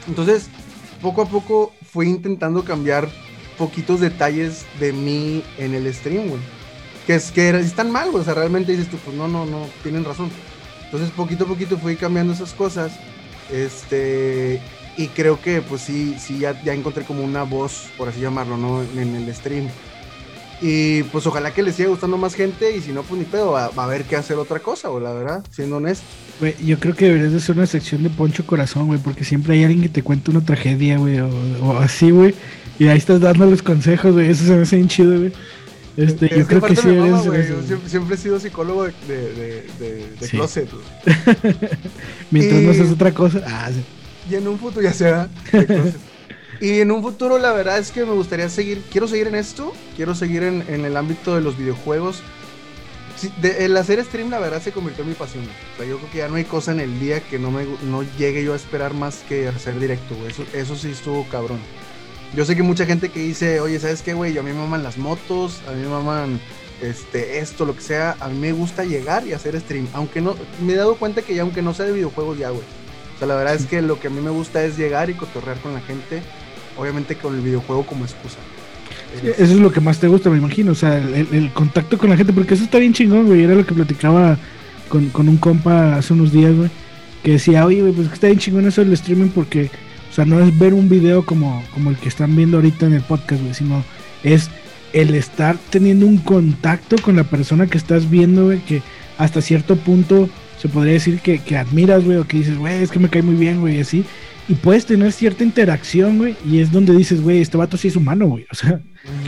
Entonces, 0.07 0.47
poco 1.01 1.21
a 1.23 1.25
poco 1.27 1.73
fui 1.91 2.07
intentando 2.07 2.63
cambiar 2.63 3.09
poquitos 3.57 3.99
detalles 3.99 4.65
de 4.79 4.93
mí 4.93 5.43
en 5.57 5.73
el 5.73 5.93
stream, 5.93 6.29
güey. 6.29 6.41
Que 7.09 7.15
es 7.15 7.31
que 7.31 7.49
están 7.49 7.89
mal, 7.89 8.11
güey. 8.11 8.21
O 8.21 8.23
sea, 8.23 8.35
realmente 8.35 8.71
dices 8.71 8.87
tú, 8.87 8.97
pues 8.97 9.17
no, 9.17 9.27
no, 9.27 9.43
no, 9.43 9.67
tienen 9.81 10.05
razón. 10.05 10.29
Entonces, 10.85 11.09
poquito 11.09 11.45
a 11.45 11.47
poquito 11.47 11.75
fui 11.75 11.95
cambiando 11.95 12.33
esas 12.33 12.53
cosas. 12.53 12.91
Este. 13.51 14.61
Y 14.95 15.07
creo 15.07 15.41
que, 15.41 15.63
pues 15.63 15.81
sí, 15.81 16.15
sí, 16.19 16.37
ya, 16.37 16.61
ya 16.61 16.71
encontré 16.71 17.05
como 17.05 17.23
una 17.23 17.41
voz, 17.41 17.87
por 17.97 18.09
así 18.09 18.19
llamarlo, 18.19 18.57
¿no? 18.57 18.83
En, 18.95 19.15
el 19.15 19.33
stream. 19.33 19.69
Y 20.61 21.01
pues 21.01 21.25
ojalá 21.25 21.51
que 21.51 21.63
les 21.63 21.77
siga 21.77 21.89
gustando 21.89 22.15
más 22.15 22.35
gente. 22.35 22.77
Y 22.77 22.81
si 22.81 22.91
no, 22.91 23.01
pues 23.01 23.19
ni 23.19 23.25
pedo, 23.25 23.53
va, 23.53 23.69
va 23.69 23.81
a 23.81 23.85
haber 23.87 24.03
que 24.03 24.15
hacer 24.15 24.37
otra 24.37 24.59
cosa, 24.59 24.89
güey, 24.89 25.03
la 25.03 25.13
verdad, 25.13 25.43
siendo 25.49 25.77
honesto. 25.77 26.05
Güey, 26.39 26.53
yo 26.63 26.77
creo 26.77 26.95
que 26.95 27.05
deberías 27.05 27.31
de 27.31 27.39
hacer 27.39 27.57
una 27.57 27.65
sección 27.65 28.03
de 28.03 28.11
Poncho 28.11 28.45
Corazón, 28.45 28.85
güey, 28.85 28.99
porque 28.99 29.23
siempre 29.23 29.55
hay 29.55 29.63
alguien 29.63 29.81
que 29.81 29.89
te 29.89 30.03
cuenta 30.03 30.29
una 30.29 30.45
tragedia, 30.45 30.99
güey, 30.99 31.19
o, 31.21 31.29
o 31.63 31.77
así, 31.79 32.11
güey. 32.11 32.35
Y 32.77 32.87
ahí 32.87 32.99
estás 32.99 33.19
dando 33.19 33.47
los 33.47 33.63
consejos, 33.63 34.13
güey. 34.13 34.29
Eso 34.29 34.45
se 34.45 34.55
me 34.55 34.61
hace 34.61 34.75
bien 34.75 34.87
chido, 34.87 35.17
güey. 35.17 35.33
Este, 36.01 36.25
Es 36.27 36.37
yo 36.39 36.47
creo 36.47 36.61
que 36.61 36.75
sí 36.75 36.87
mama, 36.87 37.17
eso. 37.19 37.61
siempre, 37.65 37.89
siempre 37.89 38.15
he 38.15 38.17
sido 38.17 38.39
psicólogo 38.39 38.83
de, 38.85 38.93
de, 39.07 39.17
de, 39.33 39.67
de- 39.79 40.07
de 40.19 40.27
Sí. 40.27 40.37
closet. 40.37 40.69
Mientras 42.31 42.61
y- 42.61 42.65
no 42.65 42.71
haces 42.71 42.91
otra 42.91 43.13
cosa. 43.13 43.41
Ah, 43.45 43.69
sí. 43.71 43.83
Y 44.31 44.35
en 44.35 44.47
un 44.47 44.59
futuro, 44.59 44.81
ya 44.81 44.93
sea. 44.93 45.27
de 45.51 45.65
closet. 45.65 45.95
y 46.61 46.79
en 46.79 46.91
un 46.91 47.01
futuro, 47.01 47.37
la 47.39 47.51
verdad 47.53 47.77
es 47.79 47.91
que 47.91 48.05
me 48.05 48.13
gustaría 48.13 48.49
seguir. 48.49 48.81
Quiero 48.91 49.07
seguir 49.07 49.27
en 49.27 49.35
esto. 49.35 49.73
Quiero 49.95 50.15
seguir 50.15 50.43
en, 50.43 50.63
en 50.67 50.85
el 50.85 50.95
ámbito 50.97 51.35
de 51.35 51.41
los 51.41 51.57
videojuegos. 51.57 52.21
Sí, 53.17 53.29
de- 53.41 53.65
el 53.65 53.75
hacer 53.75 54.03
stream, 54.05 54.29
la 54.29 54.39
verdad, 54.39 54.61
se 54.61 54.71
convirtió 54.71 55.03
en 55.03 55.09
mi 55.09 55.15
pasión. 55.15 55.43
güey. 55.43 55.55
O 55.73 55.77
sea, 55.77 55.85
yo 55.85 55.97
creo 55.97 56.11
que 56.11 56.17
ya 56.19 56.27
no 56.29 56.35
hay 56.35 56.45
cosa 56.45 56.71
en 56.71 56.79
el 56.79 56.99
día 56.99 57.19
que 57.19 57.37
no, 57.39 57.51
me, 57.51 57.65
no 57.89 58.03
llegue 58.17 58.43
yo 58.43 58.53
a 58.53 58.55
esperar 58.55 58.93
más 58.93 59.17
que 59.27 59.47
hacer 59.49 59.77
directo. 59.79 60.15
Eso, 60.27 60.45
eso 60.53 60.75
sí 60.77 60.91
estuvo 60.91 61.25
cabrón. 61.27 61.59
Yo 62.35 62.45
sé 62.45 62.55
que 62.55 62.63
mucha 62.63 62.85
gente 62.85 63.09
que 63.09 63.19
dice, 63.19 63.59
oye, 63.59 63.79
¿sabes 63.79 64.01
qué, 64.01 64.13
güey? 64.13 64.37
A 64.37 64.43
mí 64.43 64.51
me 64.51 64.59
maman 64.59 64.83
las 64.83 64.97
motos, 64.97 65.61
a 65.67 65.71
mí 65.71 65.81
me 65.81 65.89
maman 65.89 66.39
este, 66.81 67.39
esto, 67.39 67.65
lo 67.65 67.75
que 67.75 67.81
sea. 67.81 68.15
A 68.19 68.29
mí 68.29 68.37
me 68.37 68.51
gusta 68.51 68.83
llegar 68.83 69.25
y 69.27 69.33
hacer 69.33 69.59
stream. 69.59 69.87
Aunque 69.93 70.21
no, 70.21 70.35
me 70.63 70.73
he 70.73 70.75
dado 70.75 70.95
cuenta 70.95 71.21
que 71.21 71.35
ya, 71.35 71.41
aunque 71.41 71.61
no 71.61 71.73
sea 71.73 71.85
de 71.85 71.93
videojuegos, 71.93 72.37
ya, 72.37 72.49
güey. 72.49 72.63
O 73.15 73.19
sea, 73.19 73.27
la 73.27 73.35
verdad 73.35 73.55
es 73.55 73.65
que 73.65 73.81
lo 73.81 73.99
que 73.99 74.07
a 74.07 74.09
mí 74.11 74.21
me 74.21 74.29
gusta 74.29 74.63
es 74.63 74.77
llegar 74.77 75.09
y 75.09 75.13
cotorrear 75.15 75.57
con 75.57 75.73
la 75.73 75.81
gente. 75.81 76.21
Obviamente 76.77 77.15
con 77.15 77.35
el 77.35 77.41
videojuego 77.41 77.85
como 77.85 78.05
excusa. 78.05 78.37
Eso 79.23 79.53
es 79.53 79.59
lo 79.59 79.71
que 79.71 79.81
más 79.81 79.99
te 79.99 80.07
gusta, 80.07 80.29
me 80.29 80.37
imagino. 80.37 80.71
O 80.71 80.75
sea, 80.75 80.97
el, 80.97 81.51
contacto 81.53 81.97
con 81.97 82.09
la 82.09 82.17
gente, 82.17 82.31
porque 82.31 82.53
eso 82.53 82.63
está 82.63 82.77
bien 82.77 82.93
chingón, 82.93 83.25
güey. 83.25 83.43
Era 83.43 83.55
lo 83.55 83.65
que 83.65 83.73
platicaba 83.73 84.37
con, 84.87 85.09
con 85.09 85.27
un 85.27 85.37
compa 85.37 85.95
hace 85.95 86.13
unos 86.13 86.31
días, 86.31 86.55
güey. 86.55 86.69
Que 87.23 87.31
decía, 87.31 87.65
oye, 87.65 87.81
güey, 87.81 87.93
pues 87.93 88.11
está 88.11 88.27
bien 88.27 88.39
chingón 88.39 88.67
eso 88.67 88.81
del 88.81 88.93
streaming 88.93 89.29
porque, 89.29 89.69
o 90.09 90.13
sea, 90.13 90.25
no 90.25 90.39
es 90.39 90.57
ver 90.57 90.73
un 90.73 90.89
video 90.89 91.25
como, 91.25 91.63
como 91.73 91.91
el 91.91 91.97
que 91.97 92.09
están 92.09 92.35
viendo 92.35 92.57
ahorita 92.57 92.85
en 92.85 92.93
el 92.93 93.01
podcast, 93.01 93.41
güey, 93.41 93.53
sino 93.53 93.83
es 94.23 94.49
el 94.93 95.13
estar 95.13 95.57
teniendo 95.69 96.05
un 96.07 96.17
contacto 96.17 96.95
con 97.01 97.15
la 97.15 97.23
persona 97.23 97.67
que 97.67 97.77
estás 97.77 98.09
viendo, 98.09 98.45
güey, 98.45 98.59
que 98.59 98.81
hasta 99.17 99.41
cierto 99.41 99.75
punto 99.75 100.29
se 100.59 100.67
podría 100.67 100.93
decir 100.93 101.19
que, 101.19 101.39
que 101.39 101.57
admiras, 101.57 102.03
güey, 102.03 102.17
o 102.17 102.27
que 102.27 102.37
dices, 102.37 102.57
güey, 102.57 102.81
es 102.81 102.91
que 102.91 102.99
me 102.99 103.09
cae 103.09 103.21
muy 103.21 103.35
bien, 103.35 103.61
güey, 103.61 103.77
y 103.77 103.81
así. 103.81 104.03
Y 104.47 104.55
puedes 104.55 104.85
tener 104.85 105.11
cierta 105.11 105.43
interacción, 105.43 106.17
güey, 106.17 106.35
y 106.43 106.59
es 106.59 106.71
donde 106.71 106.93
dices, 106.95 107.21
güey, 107.21 107.39
este 107.39 107.55
vato 107.55 107.77
sí 107.77 107.87
es 107.87 107.95
humano, 107.95 108.27
güey. 108.27 108.45
O 108.51 108.55
sea, 108.55 108.81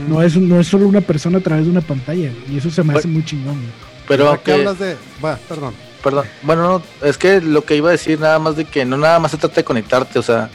no 0.09 0.21
es, 0.21 0.35
no 0.35 0.59
es 0.59 0.67
solo 0.67 0.87
una 0.87 1.01
persona 1.01 1.37
a 1.37 1.41
través 1.41 1.65
de 1.65 1.71
una 1.71 1.81
pantalla, 1.81 2.31
güey, 2.31 2.55
y 2.55 2.57
eso 2.57 2.69
se 2.71 2.83
me 2.83 2.93
hace 2.93 3.07
muy 3.07 3.23
chingón, 3.23 3.55
güey. 3.55 3.71
Pero 4.07 4.33
que 4.37 4.43
que, 4.43 4.53
hablas 4.53 4.79
de. 4.79 4.97
Va, 5.23 5.37
perdón. 5.47 5.73
Perdón, 6.03 6.25
bueno, 6.41 6.63
no, 6.63 7.07
es 7.07 7.17
que 7.17 7.41
lo 7.41 7.63
que 7.63 7.75
iba 7.75 7.89
a 7.89 7.93
decir 7.93 8.19
nada 8.19 8.39
más 8.39 8.55
de 8.55 8.65
que 8.65 8.85
no 8.85 8.97
nada 8.97 9.19
más 9.19 9.31
se 9.31 9.37
trata 9.37 9.55
de 9.55 9.63
conectarte, 9.63 10.19
o 10.19 10.23
sea, 10.23 10.49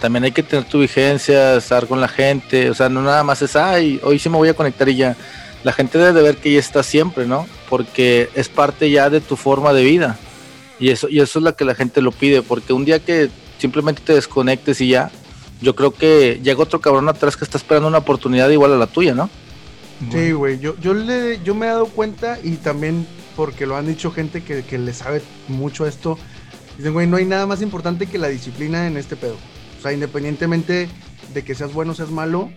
también 0.00 0.24
hay 0.24 0.32
que 0.32 0.42
tener 0.42 0.64
tu 0.64 0.80
vigencia, 0.80 1.56
estar 1.56 1.86
con 1.86 2.00
la 2.00 2.08
gente, 2.08 2.70
o 2.70 2.74
sea, 2.74 2.88
no 2.88 3.02
nada 3.02 3.24
más 3.24 3.42
es, 3.42 3.56
ay, 3.56 4.00
hoy 4.02 4.18
sí 4.18 4.28
me 4.28 4.36
voy 4.36 4.48
a 4.48 4.54
conectar 4.54 4.88
y 4.88 4.96
ya. 4.96 5.16
La 5.64 5.72
gente 5.72 5.98
debe 5.98 6.12
de 6.12 6.22
ver 6.22 6.36
que 6.36 6.52
ya 6.52 6.60
está 6.60 6.82
siempre, 6.82 7.26
¿no? 7.26 7.46
Porque 7.68 8.30
es 8.34 8.48
parte 8.48 8.90
ya 8.90 9.10
de 9.10 9.20
tu 9.20 9.34
forma 9.36 9.72
de 9.72 9.82
vida. 9.82 10.16
Y 10.78 10.90
eso, 10.90 11.08
y 11.08 11.18
eso 11.18 11.40
es 11.40 11.44
lo 11.44 11.56
que 11.56 11.64
la 11.64 11.74
gente 11.74 12.00
lo 12.00 12.12
pide, 12.12 12.42
porque 12.42 12.72
un 12.72 12.84
día 12.84 13.00
que 13.00 13.28
simplemente 13.58 14.00
te 14.04 14.14
desconectes 14.14 14.80
y 14.80 14.90
ya, 14.90 15.10
yo 15.60 15.74
creo 15.74 15.92
que 15.92 16.40
llega 16.42 16.62
otro 16.62 16.80
cabrón 16.80 17.08
atrás 17.08 17.36
que 17.36 17.44
está 17.44 17.58
esperando 17.58 17.88
una 17.88 17.98
oportunidad 17.98 18.48
igual 18.50 18.72
a 18.72 18.76
la 18.76 18.86
tuya, 18.86 19.14
¿no? 19.14 19.28
Sí, 20.12 20.30
güey, 20.30 20.60
yo, 20.60 20.76
yo, 20.80 20.94
le, 20.94 21.40
yo 21.42 21.56
me 21.56 21.66
he 21.66 21.70
dado 21.70 21.86
cuenta 21.86 22.38
y 22.44 22.52
también 22.52 23.04
porque 23.38 23.66
lo 23.66 23.76
han 23.76 23.86
dicho 23.86 24.10
gente 24.10 24.42
que, 24.42 24.64
que 24.64 24.78
le 24.78 24.92
sabe 24.92 25.22
mucho 25.46 25.84
a 25.84 25.88
esto. 25.88 26.18
Dicen, 26.76 26.92
güey, 26.92 27.06
no 27.06 27.18
hay 27.18 27.24
nada 27.24 27.46
más 27.46 27.62
importante 27.62 28.08
que 28.08 28.18
la 28.18 28.26
disciplina 28.26 28.88
en 28.88 28.96
este 28.96 29.14
pedo. 29.14 29.36
O 29.78 29.80
sea, 29.80 29.92
independientemente 29.92 30.88
de 31.32 31.44
que 31.44 31.54
seas 31.54 31.72
bueno 31.72 31.92
o 31.92 31.94
seas 31.94 32.10
malo, 32.10 32.50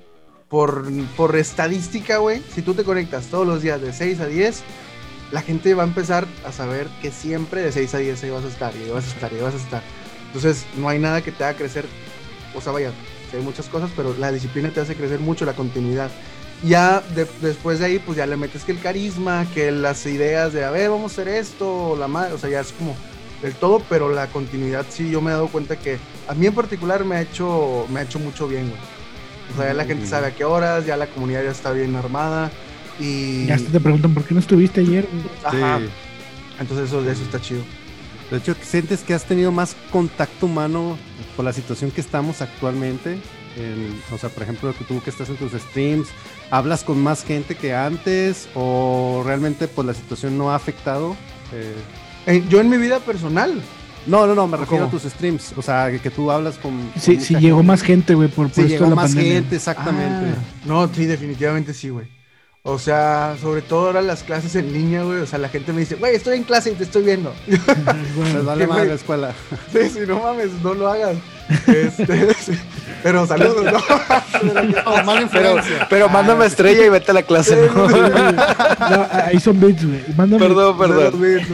por, 0.49 0.91
por 1.15 1.35
estadística, 1.35 2.17
güey, 2.17 2.41
si 2.51 2.63
tú 2.63 2.73
te 2.73 2.83
conectas 2.83 3.27
todos 3.27 3.45
los 3.45 3.61
días 3.61 3.79
de 3.79 3.93
6 3.93 4.21
a 4.21 4.25
10, 4.25 4.63
la 5.31 5.43
gente 5.43 5.75
va 5.75 5.83
a 5.83 5.85
empezar 5.85 6.25
a 6.47 6.51
saber 6.51 6.87
que 6.99 7.11
siempre 7.11 7.61
de 7.61 7.71
6 7.71 7.93
a 7.93 7.97
10 7.99 8.23
ahí 8.23 8.29
vas 8.31 8.43
a 8.43 8.47
estar, 8.47 8.73
y 8.75 8.81
ahí 8.81 8.89
vas 8.89 9.05
a 9.05 9.09
estar, 9.09 9.31
y 9.31 9.35
ahí 9.35 9.41
vas 9.43 9.53
a 9.53 9.57
estar. 9.57 9.83
Entonces, 10.25 10.65
no 10.77 10.89
hay 10.89 10.97
nada 10.97 11.21
que 11.21 11.31
te 11.31 11.43
haga 11.43 11.59
crecer. 11.59 11.85
O 12.55 12.59
sea, 12.59 12.71
vaya, 12.71 12.91
hay 13.31 13.41
muchas 13.41 13.67
cosas, 13.67 13.91
pero 13.95 14.15
la 14.17 14.31
disciplina 14.31 14.71
te 14.71 14.79
hace 14.79 14.95
crecer 14.95 15.19
mucho, 15.19 15.45
la 15.45 15.53
continuidad 15.53 16.09
ya 16.63 17.01
de- 17.15 17.27
después 17.41 17.79
de 17.79 17.85
ahí, 17.85 17.99
pues 17.99 18.17
ya 18.17 18.25
le 18.25 18.37
metes 18.37 18.63
que 18.63 18.71
el 18.71 18.79
carisma, 18.79 19.45
que 19.53 19.71
las 19.71 20.05
ideas 20.05 20.53
de, 20.53 20.63
a 20.63 20.71
ver, 20.71 20.89
vamos 20.89 21.11
a 21.11 21.13
hacer 21.21 21.27
esto, 21.27 21.95
la 21.99 22.07
madre, 22.07 22.33
o 22.33 22.37
sea, 22.37 22.49
ya 22.49 22.59
es 22.61 22.71
como 22.71 22.95
del 23.41 23.53
todo, 23.55 23.81
pero 23.89 24.09
la 24.13 24.27
continuidad 24.27 24.85
sí, 24.89 25.09
yo 25.09 25.21
me 25.21 25.31
he 25.31 25.33
dado 25.33 25.47
cuenta 25.47 25.75
que 25.77 25.97
a 26.27 26.35
mí 26.35 26.45
en 26.45 26.53
particular 26.53 27.03
me 27.03 27.15
ha 27.15 27.21
hecho, 27.21 27.87
me 27.89 27.99
ha 27.99 28.03
hecho 28.03 28.19
mucho 28.19 28.47
bien, 28.47 28.69
güey. 28.69 28.79
O 29.53 29.57
sea, 29.57 29.67
ya 29.67 29.73
la 29.73 29.85
gente 29.85 30.03
Ujú. 30.03 30.09
sabe 30.11 30.27
a 30.27 30.35
qué 30.35 30.43
horas, 30.45 30.85
ya 30.85 30.95
la 30.95 31.07
comunidad 31.07 31.43
ya 31.43 31.51
está 31.51 31.71
bien 31.71 31.95
armada 31.95 32.51
y... 32.99 33.47
Ya 33.47 33.57
te 33.57 33.79
preguntan, 33.79 34.13
¿por 34.13 34.23
qué 34.23 34.33
no 34.33 34.39
estuviste 34.39 34.81
ayer? 34.81 35.07
güey? 35.11 35.23
Ajá. 35.43 35.79
Sí. 35.79 35.89
Entonces 36.59 36.87
eso, 36.87 37.01
eso 37.09 37.23
está 37.23 37.41
chido. 37.41 37.63
De 38.29 38.37
hecho, 38.37 38.55
¿sientes 38.61 39.01
que 39.01 39.13
has 39.13 39.25
tenido 39.25 39.51
más 39.51 39.75
contacto 39.91 40.45
humano 40.45 40.97
por 41.35 41.43
la 41.43 41.51
situación 41.51 41.91
que 41.91 41.99
estamos 41.99 42.41
actualmente? 42.41 43.17
En- 43.57 44.01
o 44.13 44.17
sea, 44.17 44.29
por 44.29 44.43
ejemplo, 44.43 44.73
tú 44.87 45.01
que 45.01 45.09
estás 45.09 45.29
en 45.29 45.35
tus 45.37 45.51
streams, 45.53 46.07
¿hablas 46.49 46.83
con 46.83 47.01
más 47.01 47.23
gente 47.23 47.55
que 47.55 47.73
antes 47.75 48.47
o 48.55 49.23
realmente 49.25 49.67
pues 49.67 49.85
la 49.85 49.93
situación 49.93 50.37
no 50.37 50.51
ha 50.51 50.55
afectado? 50.55 51.15
Eh, 51.53 51.73
Eh, 52.27 52.43
yo 52.49 52.61
en 52.61 52.69
mi 52.69 52.77
vida 52.77 52.99
personal, 52.99 53.59
no, 54.05 54.27
no, 54.27 54.35
no, 54.35 54.47
me 54.47 54.55
refiero 54.57 54.85
¿Cómo? 54.85 54.95
a 54.97 55.01
tus 55.01 55.11
streams. 55.11 55.53
O 55.57 55.61
sea, 55.63 55.89
que, 55.91 55.99
que 55.99 56.11
tú 56.11 56.29
hablas 56.31 56.57
con... 56.59 56.77
con 56.91 57.01
Sí, 57.01 57.19
sí 57.19 57.35
llegó 57.35 57.57
gente. 57.57 57.67
más 57.67 57.81
gente, 57.81 58.13
güey, 58.15 58.27
por, 58.29 58.45
por 58.47 58.53
Sí, 58.55 58.61
esto 58.61 58.69
llegó 58.73 58.83
de 58.85 58.89
la 58.91 58.95
más 58.95 59.05
pandemia. 59.11 59.33
gente, 59.33 59.55
exactamente. 59.55 60.29
Ah, 60.37 60.43
no, 60.65 60.87
sí, 60.93 61.05
definitivamente 61.05 61.73
sí, 61.73 61.89
güey. 61.89 62.05
O 62.63 62.77
sea, 62.77 63.35
sobre 63.41 63.63
todo 63.63 63.87
ahora 63.87 64.03
las 64.03 64.21
clases 64.21 64.55
en 64.55 64.71
línea, 64.71 65.01
güey. 65.03 65.19
O 65.21 65.25
sea, 65.25 65.39
la 65.39 65.49
gente 65.49 65.73
me 65.73 65.79
dice, 65.79 65.95
güey, 65.95 66.15
estoy 66.15 66.37
en 66.37 66.43
clase 66.43 66.71
y 66.71 66.75
te 66.75 66.83
estoy 66.83 67.03
viendo. 67.03 67.33
Bueno, 68.15 68.33
Les 68.37 68.45
vale 68.45 68.61
¿Qué, 68.65 68.67
más 68.67 68.87
la 68.87 68.93
escuela. 68.93 69.33
Sí, 69.71 69.89
sí, 69.89 69.99
no 70.07 70.19
mames, 70.21 70.51
no 70.61 70.73
lo 70.75 70.87
hagas. 70.87 71.17
Este, 71.67 72.33
sí. 72.39 72.51
Pero 73.01 73.25
saludos, 73.25 73.63
¿no? 73.65 73.79
Oh, 74.85 75.03
mala 75.03 75.27
Pero, 75.31 75.51
influencia. 75.57 75.87
pero 75.89 76.07
mándame 76.07 76.45
estrella 76.45 76.85
y 76.85 76.89
vete 76.89 77.11
a 77.11 77.13
la 77.15 77.23
clase, 77.23 77.69
¿no? 77.73 77.87
no, 77.87 79.07
ahí 79.11 79.39
son 79.39 79.59
bits, 79.59 79.85
güey. 79.85 80.03
Mándame. 80.15 80.45
Perdón, 80.47 80.77
perdón. 80.77 81.19
Luis. 81.19 81.47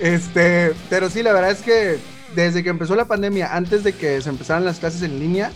Este, 0.00 0.72
pero 0.88 1.10
sí, 1.10 1.22
la 1.22 1.32
verdad 1.34 1.50
es 1.50 1.60
que 1.60 1.98
desde 2.34 2.62
que 2.62 2.70
empezó 2.70 2.96
la 2.96 3.04
pandemia, 3.04 3.54
antes 3.54 3.84
de 3.84 3.92
que 3.92 4.20
se 4.22 4.28
empezaran 4.30 4.64
las 4.64 4.78
clases 4.78 5.02
en 5.02 5.18
línea, 5.20 5.52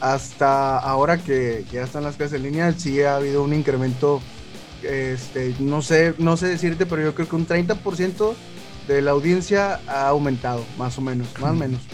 hasta 0.00 0.78
ahora 0.78 1.22
que 1.22 1.66
ya 1.70 1.82
están 1.84 2.04
las 2.04 2.16
clases 2.16 2.36
en 2.38 2.44
línea, 2.44 2.72
sí 2.72 3.02
ha 3.02 3.16
habido 3.16 3.42
un 3.44 3.52
incremento, 3.54 4.22
este, 4.82 5.56
no 5.58 5.82
sé, 5.82 6.14
no 6.18 6.36
sé 6.36 6.48
decirte, 6.48 6.86
pero 6.86 7.02
yo 7.02 7.14
creo 7.14 7.28
que 7.28 7.36
un 7.36 7.46
30% 7.46 8.42
de 8.86 9.02
la 9.02 9.12
audiencia 9.12 9.82
ha 9.86 10.08
aumentado, 10.08 10.72
más 10.78 10.98
o 10.98 11.02
menos, 11.02 11.38
más 11.38 11.52
o 11.52 11.56
menos. 11.56 11.90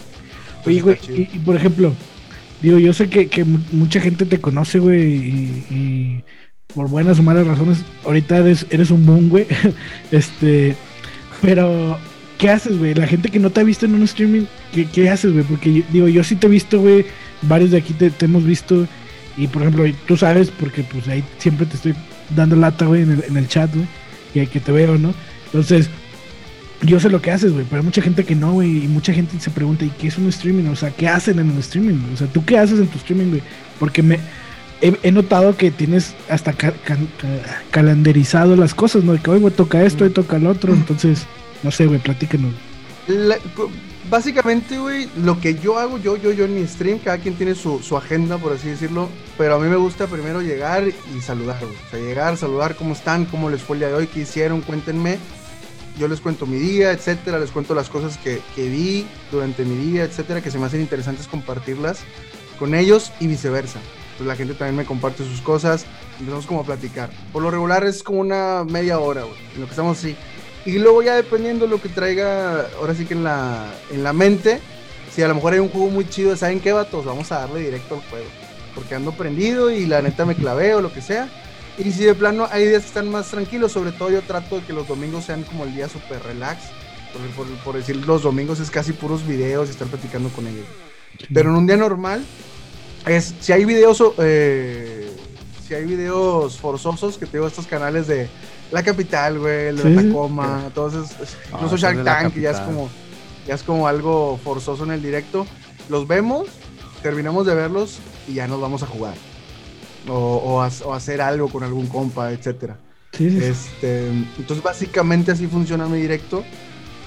Oye, 0.65 0.81
güey, 0.81 0.99
y, 1.07 1.29
y 1.33 1.39
por 1.39 1.55
ejemplo, 1.55 1.97
digo, 2.61 2.79
yo 2.79 2.93
sé 2.93 3.09
que, 3.09 3.29
que 3.29 3.43
mu- 3.45 3.59
mucha 3.71 4.01
gente 4.01 4.25
te 4.25 4.41
conoce, 4.41 4.79
güey, 4.79 5.03
y, 5.03 5.65
y 5.69 6.25
por 6.73 6.89
buenas 6.89 7.19
o 7.19 7.23
malas 7.23 7.47
razones, 7.47 7.85
ahorita 8.03 8.37
eres, 8.39 8.65
eres 8.69 8.91
un 8.91 9.05
boom, 9.05 9.29
güey. 9.29 9.47
este, 10.11 10.77
pero 11.41 11.99
¿qué 12.37 12.49
haces, 12.49 12.77
güey? 12.77 12.93
La 12.93 13.07
gente 13.07 13.29
que 13.29 13.39
no 13.39 13.51
te 13.51 13.61
ha 13.61 13.63
visto 13.63 13.85
en 13.85 13.95
un 13.95 14.03
streaming, 14.03 14.45
¿qué, 14.71 14.89
qué 14.89 15.09
haces, 15.09 15.33
güey? 15.33 15.45
Porque 15.45 15.83
digo, 15.91 16.07
yo 16.07 16.23
sí 16.23 16.35
te 16.35 16.47
he 16.47 16.49
visto, 16.49 16.79
güey, 16.81 17.05
varios 17.47 17.71
de 17.71 17.77
aquí 17.77 17.93
te, 17.93 18.09
te 18.11 18.25
hemos 18.25 18.43
visto. 18.43 18.87
Y 19.37 19.47
por 19.47 19.61
ejemplo, 19.63 19.83
tú 20.07 20.15
sabes, 20.17 20.49
porque 20.51 20.83
pues 20.83 21.07
ahí 21.07 21.23
siempre 21.39 21.65
te 21.65 21.75
estoy 21.75 21.93
dando 22.35 22.55
lata, 22.55 22.85
güey, 22.85 23.01
en 23.01 23.11
el, 23.11 23.23
en 23.27 23.37
el 23.37 23.47
chat, 23.47 23.73
güey, 23.73 23.87
que, 24.33 24.47
que 24.47 24.59
te 24.59 24.71
veo, 24.71 24.97
¿no? 24.97 25.13
Entonces, 25.47 25.89
yo 26.81 26.99
sé 26.99 27.09
lo 27.09 27.21
que 27.21 27.31
haces, 27.31 27.51
güey, 27.53 27.65
pero 27.69 27.81
hay 27.81 27.85
mucha 27.85 28.01
gente 28.01 28.23
que 28.23 28.35
no, 28.35 28.53
güey, 28.53 28.85
y 28.85 28.87
mucha 28.87 29.13
gente 29.13 29.39
se 29.39 29.49
pregunta, 29.49 29.83
¿y 29.85 29.89
qué 29.89 30.07
es 30.07 30.17
un 30.17 30.27
streaming? 30.29 30.69
O 30.69 30.75
sea, 30.75 30.91
¿qué 30.91 31.07
hacen 31.07 31.39
en 31.39 31.51
el 31.51 31.57
streaming? 31.59 31.95
O 32.13 32.17
sea, 32.17 32.27
¿tú 32.27 32.45
qué 32.45 32.57
haces 32.57 32.79
en 32.79 32.87
tu 32.87 32.97
streaming, 32.97 33.29
güey? 33.29 33.41
Porque 33.79 34.01
me 34.03 34.19
he, 34.81 34.93
he 35.03 35.11
notado 35.11 35.57
que 35.57 35.69
tienes 35.71 36.13
hasta 36.29 36.53
ca- 36.53 36.73
ca- 36.85 36.97
calendarizado 37.71 38.55
las 38.55 38.73
cosas, 38.73 39.03
¿no? 39.03 39.13
De 39.13 39.19
que 39.19 39.29
hoy, 39.31 39.39
güey, 39.39 39.53
toca 39.53 39.83
esto 39.83 40.05
y 40.05 40.09
toca 40.09 40.37
el 40.37 40.47
otro, 40.47 40.73
entonces, 40.73 41.23
no 41.63 41.71
sé, 41.71 41.85
güey, 41.87 41.99
platícanos. 41.99 42.53
La- 43.07 43.37
básicamente, 44.09 44.77
güey, 44.77 45.09
lo 45.17 45.39
que 45.39 45.55
yo 45.55 45.77
hago, 45.77 45.97
yo, 45.97 46.17
yo, 46.17 46.31
yo 46.31 46.45
en 46.45 46.55
mi 46.55 46.67
stream, 46.67 46.99
cada 46.99 47.17
quien 47.17 47.35
tiene 47.35 47.55
su, 47.55 47.79
su 47.79 47.97
agenda, 47.97 48.37
por 48.37 48.53
así 48.53 48.69
decirlo, 48.69 49.09
pero 49.37 49.55
a 49.55 49.59
mí 49.59 49.67
me 49.67 49.75
gusta 49.75 50.07
primero 50.07 50.41
llegar 50.41 50.83
y 50.87 51.21
saludar, 51.21 51.59
güey. 51.59 51.75
O 51.75 51.89
sea, 51.89 51.99
llegar, 51.99 52.37
saludar 52.37 52.75
cómo 52.75 52.93
están, 52.93 53.25
cómo 53.25 53.49
les 53.49 53.61
fue 53.61 53.75
el 53.75 53.81
día 53.81 53.89
de 53.89 53.95
hoy, 53.95 54.07
qué 54.07 54.21
hicieron, 54.21 54.61
cuéntenme. 54.61 55.17
Yo 55.97 56.07
les 56.07 56.19
cuento 56.19 56.45
mi 56.45 56.57
día, 56.57 56.91
etcétera, 56.91 57.39
les 57.39 57.51
cuento 57.51 57.73
las 57.73 57.89
cosas 57.89 58.17
que, 58.17 58.41
que 58.53 58.67
vi 58.67 59.07
durante 59.31 59.63
mi 59.63 59.75
día, 59.91 60.03
etcétera, 60.03 60.41
que 60.41 60.51
se 60.51 60.59
me 60.59 60.65
hacen 60.65 60.81
interesantes 60.81 61.27
compartirlas 61.27 61.99
con 62.59 62.75
ellos 62.75 63.11
y 63.19 63.27
viceversa. 63.27 63.79
Pues 64.17 64.27
la 64.27 64.35
gente 64.35 64.53
también 64.53 64.75
me 64.75 64.85
comparte 64.85 65.23
sus 65.25 65.41
cosas, 65.41 65.85
empezamos 66.19 66.45
como 66.45 66.61
a 66.61 66.65
platicar. 66.65 67.09
Por 67.33 67.43
lo 67.43 67.51
regular 67.51 67.85
es 67.85 68.03
como 68.03 68.19
una 68.19 68.63
media 68.63 68.99
hora, 68.99 69.23
güey, 69.23 69.37
en 69.53 69.61
lo 69.61 69.67
que 69.67 69.71
estamos 69.71 69.97
así. 69.97 70.15
Y 70.65 70.79
luego 70.79 71.03
ya 71.03 71.15
dependiendo 71.15 71.67
lo 71.67 71.79
que 71.81 71.89
traiga, 71.89 72.67
ahora 72.79 72.95
sí 72.95 73.05
que 73.05 73.13
en 73.13 73.23
la, 73.23 73.71
en 73.91 74.03
la 74.03 74.13
mente, 74.13 74.59
si 75.13 75.21
a 75.21 75.27
lo 75.27 75.35
mejor 75.35 75.53
hay 75.53 75.59
un 75.59 75.69
juego 75.69 75.89
muy 75.89 76.09
chido, 76.09 76.35
¿saben 76.35 76.59
qué, 76.59 76.73
vatos? 76.73 77.05
Vamos 77.05 77.31
a 77.31 77.39
darle 77.39 77.59
directo 77.61 77.95
al 77.95 78.01
juego. 78.09 78.25
Porque 78.73 78.95
ando 78.95 79.11
prendido 79.11 79.69
y 79.71 79.85
la 79.85 80.01
neta 80.01 80.25
me 80.25 80.35
clavé 80.35 80.73
o 80.73 80.81
lo 80.81 80.91
que 80.91 81.01
sea. 81.01 81.29
Y 81.77 81.91
si 81.91 82.03
de 82.03 82.15
plano 82.15 82.47
hay 82.51 82.67
días 82.67 82.81
que 82.81 82.87
están 82.87 83.09
más 83.11 83.27
tranquilos, 83.29 83.71
sobre 83.73 83.91
todo 83.91 84.09
yo 84.09 84.21
trato 84.23 84.55
de 84.59 84.65
que 84.65 84.73
los 84.73 84.87
domingos 84.87 85.25
sean 85.25 85.43
como 85.43 85.65
el 85.65 85.75
día 85.75 85.87
súper 85.87 86.21
relax. 86.23 86.63
Por, 87.13 87.45
por- 87.45 87.57
por 87.63 87.75
decir, 87.75 87.95
los 87.97 88.23
domingos 88.23 88.59
es 88.59 88.71
casi 88.71 88.91
puros 88.91 89.25
videos 89.27 89.67
y 89.67 89.71
estar 89.71 89.87
platicando 89.87 90.29
con 90.29 90.47
ellos. 90.47 90.65
Pero 91.33 91.49
en 91.51 91.55
un 91.57 91.67
día 91.67 91.77
normal, 91.77 92.25
es 93.05 93.35
si 93.39 93.51
hay 93.53 93.65
videos, 93.65 94.03
eh, 94.17 95.09
si 95.65 95.75
hay 95.75 95.85
videos 95.85 96.57
forzosos, 96.57 97.17
que 97.17 97.25
te 97.25 97.37
digo, 97.37 97.47
estos 97.47 97.67
canales 97.67 98.07
de 98.07 98.27
La 98.71 98.83
Capital, 98.83 99.39
güey, 99.39 99.67
el 99.67 99.77
de 99.77 99.83
Sí. 100.01 100.07
Tacoma, 100.07 100.63
entonces, 100.65 101.11
es- 101.21 101.37
Ah, 101.45 101.55
incluso 101.55 101.75
ese 101.75 101.83
Shark 101.85 102.03
Tank, 102.03 102.33
que 102.33 102.41
ya 102.41 102.51
es 102.51 102.59
como, 102.59 102.89
ya 103.47 103.53
es 103.55 103.63
como 103.63 103.87
algo 103.87 104.39
forzoso 104.43 104.83
en 104.83 104.91
el 104.91 105.01
directo. 105.01 105.45
Los 105.89 106.07
vemos, 106.07 106.47
terminamos 107.03 107.45
de 107.45 107.53
verlos 107.55 107.99
y 108.27 108.33
ya 108.35 108.47
nos 108.47 108.59
vamos 108.59 108.81
a 108.83 108.87
jugar. 108.87 109.13
O, 110.07 110.13
o 110.13 110.61
a- 110.61 110.69
o 110.85 110.93
hacer 110.93 111.21
algo 111.21 111.47
con 111.49 111.63
algún 111.63 111.87
compa, 111.87 112.31
etcétera. 112.31 112.77
Sí. 113.11 113.37
Este, 113.41 114.07
entonces 114.07 114.61
básicamente 114.63 115.31
así 115.31 115.47
funciona 115.47 115.87
mi 115.87 115.99
directo. 116.01 116.43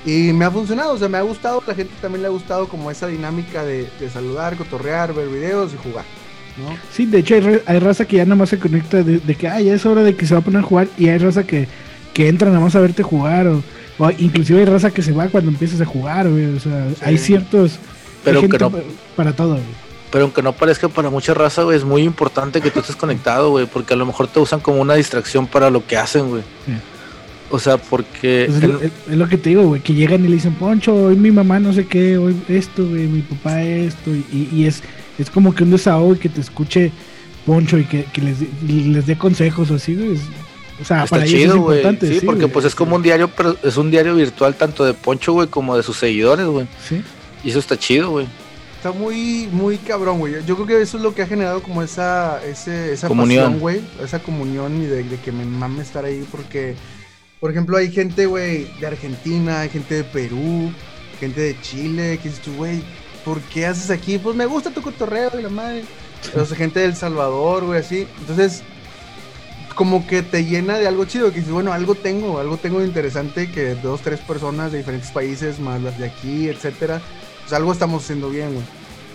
Y 0.07 0.33
me 0.33 0.45
ha 0.45 0.51
funcionado, 0.51 0.93
o 0.93 0.99
sea, 0.99 1.09
me 1.09 1.19
ha 1.19 1.23
gustado, 1.23 1.63
la 1.67 1.75
gente 1.75 1.93
también 2.01 2.23
le 2.23 2.29
ha 2.29 2.31
gustado 2.31 2.69
como 2.69 2.91
esa 2.91 3.09
dinámica 3.09 3.65
de, 3.65 3.91
de 4.01 4.09
saludar, 4.11 4.57
cotorrear, 4.57 5.13
ver 5.13 5.29
videos 5.29 5.75
y 5.75 5.77
jugar, 5.77 6.05
¿no? 6.59 6.77
Sí, 6.93 7.07
de 7.07 7.19
hecho 7.19 7.35
hay, 7.35 7.61
hay 7.67 7.79
raza 7.79 8.05
que 8.05 8.17
ya 8.17 8.25
nada 8.25 8.37
más 8.37 8.49
se 8.51 8.59
conecta 8.59 9.03
de, 9.03 9.19
de 9.19 9.35
que, 9.35 9.49
ah, 9.49 9.61
ya 9.61 9.75
es 9.75 9.87
hora 9.87 10.03
de 10.03 10.15
que 10.17 10.27
se 10.27 10.35
va 10.35 10.41
a 10.41 10.45
poner 10.45 10.61
a 10.61 10.65
jugar 10.65 10.89
y 10.99 11.09
hay 11.09 11.19
raza 11.19 11.45
que, 11.45 11.67
que 12.15 12.29
entra 12.29 12.49
nada 12.49 12.61
más 12.61 12.75
a 12.77 12.81
verte 12.81 13.03
jugar 13.03 13.47
o, 13.47 13.63
o 13.99 14.11
inclusive 14.19 14.61
hay 14.61 14.67
raza 14.67 14.91
que 14.91 15.03
se 15.03 15.13
va 15.13 15.29
cuando 15.29 15.51
empiezas 15.51 15.81
a 15.81 15.85
jugar, 15.85 16.29
güey, 16.29 16.47
o 16.57 16.61
sea, 16.61 16.89
Sí. 16.91 16.97
hay 17.03 17.19
ciertos... 17.19 17.79
Pero 18.25 18.41
que 18.43 18.59
no- 18.59 18.73
Para 19.17 19.33
todo, 19.35 19.51
güey. 19.55 19.89
Pero 20.11 20.25
aunque 20.25 20.43
no 20.43 20.53
parezca 20.55 20.89
para 20.89 21.11
mucha 21.11 21.35
raza, 21.35 21.63
güey, 21.65 21.77
es 21.77 21.85
muy 21.85 22.03
importante 22.03 22.61
que 22.63 22.71
tú 22.71 22.81
estés 22.81 22.97
conectado, 22.97 23.51
güey, 23.51 23.67
porque 23.67 23.93
a 23.95 23.97
lo 23.97 24.07
mejor 24.07 24.27
te 24.27 24.41
usan 24.41 24.61
como 24.61 24.81
una 24.81 24.95
distracción 24.95 25.47
para 25.47 25.69
lo 25.71 25.87
que 25.87 25.97
hacen, 25.99 26.29
güey. 26.31 26.43
Sí. 26.67 26.73
O 27.51 27.59
sea, 27.59 27.77
porque... 27.79 28.45
Pues 28.49 28.63
es, 28.63 28.69
lo, 28.69 28.81
es- 28.81 28.93
es 29.11 29.17
lo 29.17 29.29
que 29.29 29.37
te 29.39 29.51
digo, 29.51 29.63
güey, 29.65 29.81
que 29.83 29.95
llegan 29.95 30.25
y 30.25 30.29
le 30.29 30.35
dicen, 30.35 30.55
Poncho, 30.55 30.95
hoy 30.95 31.17
mi 31.17 31.31
mamá 31.31 31.61
no 31.61 31.73
sé 31.73 31.87
qué, 31.87 32.17
hoy 32.19 32.37
esto, 32.49 32.87
güey, 32.87 33.07
mi 33.07 33.21
papá 33.21 33.63
esto, 33.63 34.11
y, 34.11 34.49
y 34.53 34.65
es, 34.67 34.83
es 35.19 35.31
como 35.31 35.55
que 35.55 35.65
un 35.65 35.71
desahogo 35.71 36.15
y 36.15 36.19
que 36.19 36.29
te 36.29 36.41
escuche 36.41 36.91
Poncho 37.47 37.79
y 37.79 37.85
que, 37.85 38.05
que 38.05 38.21
les, 38.23 38.37
les 38.67 39.07
dé 39.07 39.17
consejos 39.19 39.71
o 39.71 39.75
así, 39.77 39.95
güey. 39.95 40.13
es- 40.15 40.21
o 40.81 40.85
sea, 40.85 41.03
Está 41.05 41.17
para 41.17 41.25
ellos 41.27 41.41
chido, 41.41 41.55
es 41.55 41.61
güey. 41.61 41.79
importante. 41.79 42.09
Sí, 42.21 42.25
porque 42.25 42.43
güey. 42.43 42.53
pues 42.53 42.65
es 42.67 42.75
como 42.77 42.95
un 42.97 43.03
diario, 43.03 43.29
pero 43.37 43.57
es 43.65 43.77
un 43.77 43.91
diario 43.91 44.15
virtual 44.15 44.55
tanto 44.55 44.85
de 44.85 44.95
Poncho, 44.95 45.33
güey, 45.33 45.49
como 45.49 45.77
de 45.77 45.83
sus 45.83 45.97
seguidores, 45.97 46.47
güey. 46.47 46.69
Sí. 46.89 47.03
Y 47.43 47.51
eso 47.51 47.59
está 47.59 47.77
chido, 47.77 48.11
güey. 48.11 48.27
Está 48.77 48.93
muy, 48.93 49.49
muy 49.51 49.77
cabrón, 49.79 50.21
güey. 50.21 50.35
Yo 50.47 50.55
creo 50.55 50.67
que 50.69 50.81
eso 50.81 50.99
es 50.99 51.03
lo 51.03 51.13
que 51.15 51.23
ha 51.23 51.27
generado 51.27 51.63
como 51.65 51.83
esa, 51.83 52.41
ese, 52.45 52.93
esa 52.93 53.09
Comunión. 53.09 53.45
pasión, 53.47 53.61
güey. 53.61 53.81
Esa 54.05 54.21
comunión 54.21 54.81
y 54.81 54.87
de, 54.87 55.03
de 55.03 55.17
que 55.17 55.33
me 55.33 55.45
mame 55.45 55.83
estar 55.83 56.05
ahí 56.05 56.25
porque, 56.31 56.77
por 57.41 57.51
ejemplo, 57.51 57.77
hay 57.77 57.91
gente, 57.91 58.27
güey, 58.27 58.69
de 58.79 58.87
Argentina, 58.87 59.63
hay 59.63 59.71
gente 59.71 59.97
de 59.97 60.05
Perú, 60.05 60.71
gente 61.19 61.41
de 61.41 61.61
Chile, 61.61 62.21
que 62.23 62.29
dices 62.29 62.45
tú, 62.45 62.53
güey, 62.55 62.83
¿por 63.29 63.43
qué 63.43 63.67
haces 63.67 63.91
aquí? 63.91 64.17
Pues 64.17 64.35
me 64.35 64.47
gusta 64.47 64.71
tu 64.71 64.81
cotorreo 64.81 65.39
y 65.39 65.43
la 65.43 65.51
madre. 65.51 65.85
O 66.35 66.47
sea, 66.47 66.57
gente 66.57 66.81
del 66.81 66.97
Salvador, 66.97 67.67
güey, 67.67 67.81
así. 67.81 68.09
Entonces, 68.21 68.63
como 69.75 70.07
que 70.07 70.23
te 70.23 70.47
llena 70.47 70.79
de 70.79 70.89
algo 70.89 71.05
chido, 71.05 71.31
que 71.31 71.41
dices, 71.41 71.53
bueno, 71.53 71.75
algo 71.75 71.95
tengo, 71.95 72.39
algo 72.39 72.57
tengo 72.57 72.83
interesante 72.83 73.51
que 73.53 73.75
dos, 73.75 74.01
tres 74.01 74.21
personas 74.21 74.73
de 74.73 74.79
diferentes 74.79 75.11
países, 75.11 75.61
más 75.61 75.83
las 75.83 75.99
de 75.99 76.07
aquí, 76.07 76.49
etcétera, 76.49 77.03
pues 77.43 77.53
algo 77.53 77.71
estamos 77.71 78.03
haciendo 78.03 78.31
bien, 78.31 78.55
güey. 78.55 78.65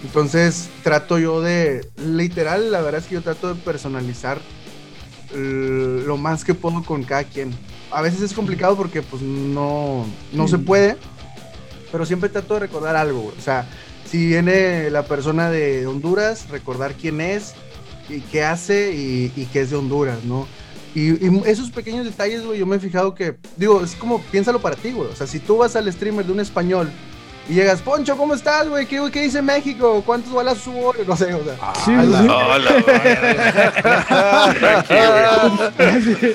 Entonces, 0.04 0.70
trato 0.84 1.18
yo 1.18 1.42
de, 1.42 1.90
literal, 1.98 2.72
la 2.72 2.82
verdad 2.82 3.02
es 3.02 3.08
que 3.08 3.16
yo 3.16 3.24
trato 3.24 3.52
de 3.52 3.60
personalizar 3.62 4.40
eh, 5.34 6.04
lo 6.06 6.18
más 6.18 6.44
que 6.46 6.54
puedo 6.54 6.84
con 6.84 7.02
cada 7.04 7.24
quien. 7.24 7.52
A 7.90 8.04
veces 8.04 8.22
es 8.22 8.34
complicado 8.34 8.78
porque, 8.78 9.02
pues, 9.02 9.24
no, 9.24 10.06
no 10.32 10.48
se 10.48 10.60
puede, 10.60 10.98
pero 11.92 12.06
siempre 12.06 12.30
trato 12.30 12.54
de 12.54 12.60
recordar 12.62 12.96
algo, 12.96 13.22
güey. 13.22 13.38
O 13.38 13.42
sea, 13.42 13.68
si 14.14 14.28
viene 14.28 14.92
la 14.92 15.02
persona 15.06 15.50
de 15.50 15.88
Honduras, 15.88 16.48
recordar 16.52 16.94
quién 16.94 17.20
es, 17.20 17.56
y 18.08 18.22
qué 18.22 18.44
hace 18.44 18.94
y, 18.94 19.32
y 19.36 19.46
que 19.48 19.62
es 19.62 19.72
de 19.72 19.76
Honduras, 19.76 20.24
¿no? 20.24 20.48
Y, 20.94 21.14
y 21.14 21.42
esos 21.48 21.72
pequeños 21.72 22.06
detalles, 22.06 22.46
güey, 22.46 22.60
yo 22.60 22.68
me 22.68 22.76
he 22.76 22.80
fijado 22.80 23.16
que, 23.16 23.38
digo, 23.58 23.84
es 23.84 23.96
como, 23.96 24.22
piénsalo 24.22 24.62
para 24.62 24.76
ti, 24.76 24.92
güey. 24.92 25.10
O 25.10 25.16
sea, 25.16 25.26
si 25.26 25.40
tú 25.40 25.58
vas 25.58 25.76
al 25.76 25.92
streamer 25.92 26.28
de 26.28 26.32
un 26.32 26.40
español 26.40 26.92
y 27.50 27.56
llegas, 27.56 27.82
Poncho, 27.82 28.16
¿cómo 28.16 28.36
estás, 28.36 28.70
güey? 28.70 28.86
¿Qué, 28.86 29.02
qué 29.12 29.24
dice 29.24 29.42
México? 29.42 30.04
¿Cuántos 30.06 30.32
balas 30.32 30.60
subo? 30.60 30.94
No 31.08 31.18
sé, 31.18 31.34
o 31.34 31.44
sea. 31.44 31.74
Sí, 31.84 31.92
sí, 36.04 36.16
sí. 36.20 36.34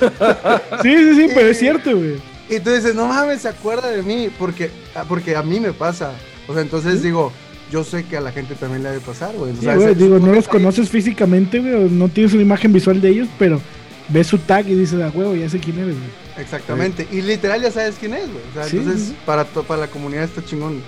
sí, 0.83 0.97
sí, 0.97 1.15
sí, 1.29 1.29
pero 1.33 1.49
es 1.49 1.59
cierto, 1.61 1.97
güey. 1.97 2.21
Y 2.51 2.59
tú 2.59 2.71
dices, 2.71 2.97
no 2.97 3.07
mames, 3.07 3.43
se 3.43 3.49
acuerda 3.51 3.89
de 3.89 4.03
mí, 4.03 4.31
porque, 4.37 4.69
ah, 4.97 5.05
porque 5.09 5.37
a 5.37 5.45
mí 5.45 5.61
me 5.61 5.73
pasa. 5.73 6.11
O 6.49 6.55
sea, 6.55 6.63
entonces 6.63 7.03
digo, 7.03 7.31
yo 7.71 7.85
sé 7.85 8.05
que 8.05 8.17
a 8.17 8.21
la 8.21 8.33
gente 8.33 8.55
también 8.55 8.83
le 8.83 8.91
debe 8.91 9.01
pasar, 9.01 9.35
güey. 9.37 9.53
O 9.53 9.57
Sí, 9.57 9.63
sea, 9.63 9.77
digo, 9.95 10.19
no 10.19 10.33
los 10.33 10.49
conoces 10.49 10.89
físicamente, 10.89 11.59
güey, 11.61 11.75
o 11.75 11.89
no 11.89 12.09
tienes 12.09 12.33
una 12.33 12.43
imagen 12.43 12.73
visual 12.73 13.01
de 13.01 13.09
ellos, 13.11 13.29
pero 13.39 13.61
ves 14.09 14.27
su 14.27 14.39
tag 14.39 14.69
y 14.69 14.75
dices, 14.75 15.01
ah, 15.03 15.11
huevo, 15.15 15.35
ya 15.35 15.49
sé 15.49 15.59
quién 15.59 15.79
eres, 15.79 15.95
güey. 15.97 16.29
Exactamente. 16.39 17.07
Y 17.11 17.21
literal 17.23 17.61
ya 17.61 17.71
sabes 17.71 17.97
quién 17.99 18.15
es, 18.15 18.27
güey. 18.33 18.45
O 18.51 18.55
sea, 18.55 18.65
Sí, 18.65 18.79
entonces. 18.79 19.13
Para, 19.27 19.45
to- 19.45 19.65
para 19.65 19.83
la 19.83 19.87
comunidad 19.89 20.25
está 20.25 20.45
chingón. 20.45 20.81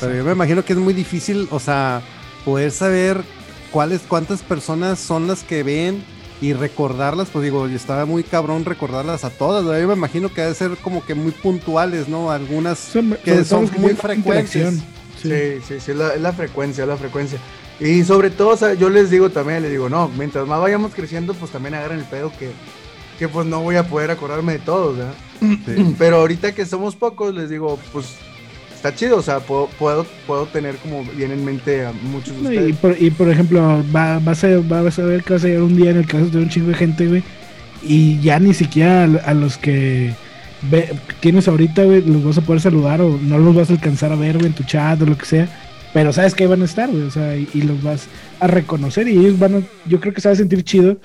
Pero 0.00 0.14
yo 0.14 0.24
me 0.24 0.32
imagino 0.32 0.64
que 0.64 0.74
es 0.74 0.78
muy 0.78 0.92
difícil, 0.92 1.48
o 1.50 1.58
sea, 1.60 2.02
poder 2.44 2.70
saber 2.72 3.22
cuáles, 3.70 4.02
cuántas 4.06 4.42
personas 4.42 4.98
son 4.98 5.26
las 5.28 5.42
que 5.44 5.62
ven 5.62 6.02
y 6.42 6.52
recordarlas, 6.52 7.28
pues 7.32 7.42
digo, 7.44 7.66
estaba 7.68 8.04
muy 8.04 8.22
cabrón 8.22 8.64
recordarlas 8.64 9.24
a 9.24 9.30
todas, 9.30 9.64
¿verdad? 9.64 9.80
yo 9.80 9.88
me 9.88 9.94
imagino 9.94 10.32
que 10.32 10.42
debe 10.42 10.54
ser 10.54 10.70
como 10.82 11.04
que 11.04 11.14
muy 11.14 11.32
puntuales, 11.32 12.06
¿no? 12.08 12.30
Algunas 12.30 12.78
Son- 12.78 13.16
que 13.24 13.30
sobre 13.30 13.44
todo 13.44 13.44
son 13.44 13.68
que 13.70 13.78
muy 13.80 13.94
frecuentes. 13.94 14.74
Sí. 15.22 15.28
Sí, 15.28 15.60
sí, 15.66 15.80
sí, 15.80 15.90
es 15.92 15.96
la, 15.96 16.14
es 16.14 16.20
la 16.20 16.32
frecuencia, 16.32 16.84
es 16.84 16.88
la 16.88 16.96
frecuencia. 16.96 17.38
Y 17.80 18.02
sobre 18.04 18.30
todo, 18.30 18.50
o 18.50 18.56
sea, 18.56 18.74
yo 18.74 18.90
les 18.90 19.10
digo 19.10 19.30
también, 19.30 19.62
les 19.62 19.70
digo, 19.70 19.88
no, 19.88 20.08
mientras 20.08 20.46
más 20.46 20.60
vayamos 20.60 20.94
creciendo, 20.94 21.34
pues 21.34 21.52
también 21.52 21.74
agarren 21.74 22.00
el 22.00 22.04
pedo 22.06 22.32
que, 22.38 22.50
que 23.18 23.28
pues 23.28 23.46
no 23.46 23.60
voy 23.60 23.76
a 23.76 23.86
poder 23.88 24.10
acordarme 24.10 24.54
de 24.54 24.58
todos, 24.60 24.96
¿verdad? 24.98 25.14
Sí. 25.64 25.86
Pero 25.98 26.16
ahorita 26.16 26.54
que 26.54 26.66
somos 26.66 26.96
pocos, 26.96 27.34
les 27.34 27.48
digo, 27.50 27.78
pues 27.92 28.16
está 28.74 28.94
chido, 28.94 29.16
o 29.18 29.22
sea, 29.22 29.40
puedo, 29.40 29.68
puedo, 29.78 30.06
puedo 30.26 30.46
tener 30.48 30.76
como 30.78 31.04
bien 31.04 31.30
en 31.32 31.44
mente 31.44 31.84
a 31.86 31.92
muchos 31.92 32.36
de 32.36 32.42
No, 32.42 32.52
y, 32.52 32.72
ustedes. 32.72 32.76
por, 32.78 32.96
y 33.00 33.10
por 33.10 33.28
ejemplo, 33.28 33.84
va, 33.94 34.18
vas, 34.20 34.44
a, 34.44 34.48
vas 34.58 34.98
a 34.98 35.02
ver 35.04 35.24
que 35.24 35.34
vas 35.34 35.44
a 35.44 35.48
llegar 35.48 35.62
un 35.62 35.76
día 35.76 35.90
en 35.90 35.98
el 35.98 36.06
caso 36.06 36.26
de 36.26 36.38
un 36.38 36.48
chingo 36.48 36.68
de 36.68 36.74
gente, 36.74 37.06
güey, 37.08 37.24
y 37.80 38.20
ya 38.20 38.38
ni 38.40 38.54
siquiera 38.54 39.04
a, 39.04 39.30
a 39.30 39.34
los 39.34 39.56
que 39.58 40.14
ve- 40.62 40.94
tienes 41.20 41.48
ahorita, 41.48 41.84
güey, 41.84 42.02
los 42.02 42.24
vas 42.24 42.38
a 42.38 42.42
poder 42.42 42.60
saludar 42.62 43.00
o 43.00 43.18
no 43.20 43.38
los 43.38 43.54
vas 43.54 43.70
a 43.70 43.72
alcanzar 43.74 44.12
a 44.12 44.16
ver, 44.16 44.34
güey, 44.36 44.46
en 44.46 44.54
tu 44.54 44.64
chat 44.64 45.00
o 45.02 45.06
lo 45.06 45.16
que 45.16 45.26
sea, 45.26 45.48
pero 45.92 46.12
sabes 46.12 46.34
que 46.34 46.44
ahí 46.44 46.50
van 46.50 46.62
a 46.62 46.66
estar, 46.66 46.88
güey, 46.90 47.02
o 47.02 47.10
sea, 47.10 47.36
y, 47.36 47.48
y 47.54 47.62
los 47.62 47.82
vas 47.82 48.06
a 48.40 48.46
reconocer 48.46 49.08
y 49.08 49.12
ellos 49.18 49.38
van 49.38 49.54
a, 49.56 49.60
yo 49.88 50.00
creo 50.00 50.12
que 50.12 50.20
se 50.20 50.28
va 50.28 50.32
a 50.34 50.36
sentir 50.36 50.62
chido, 50.64 50.98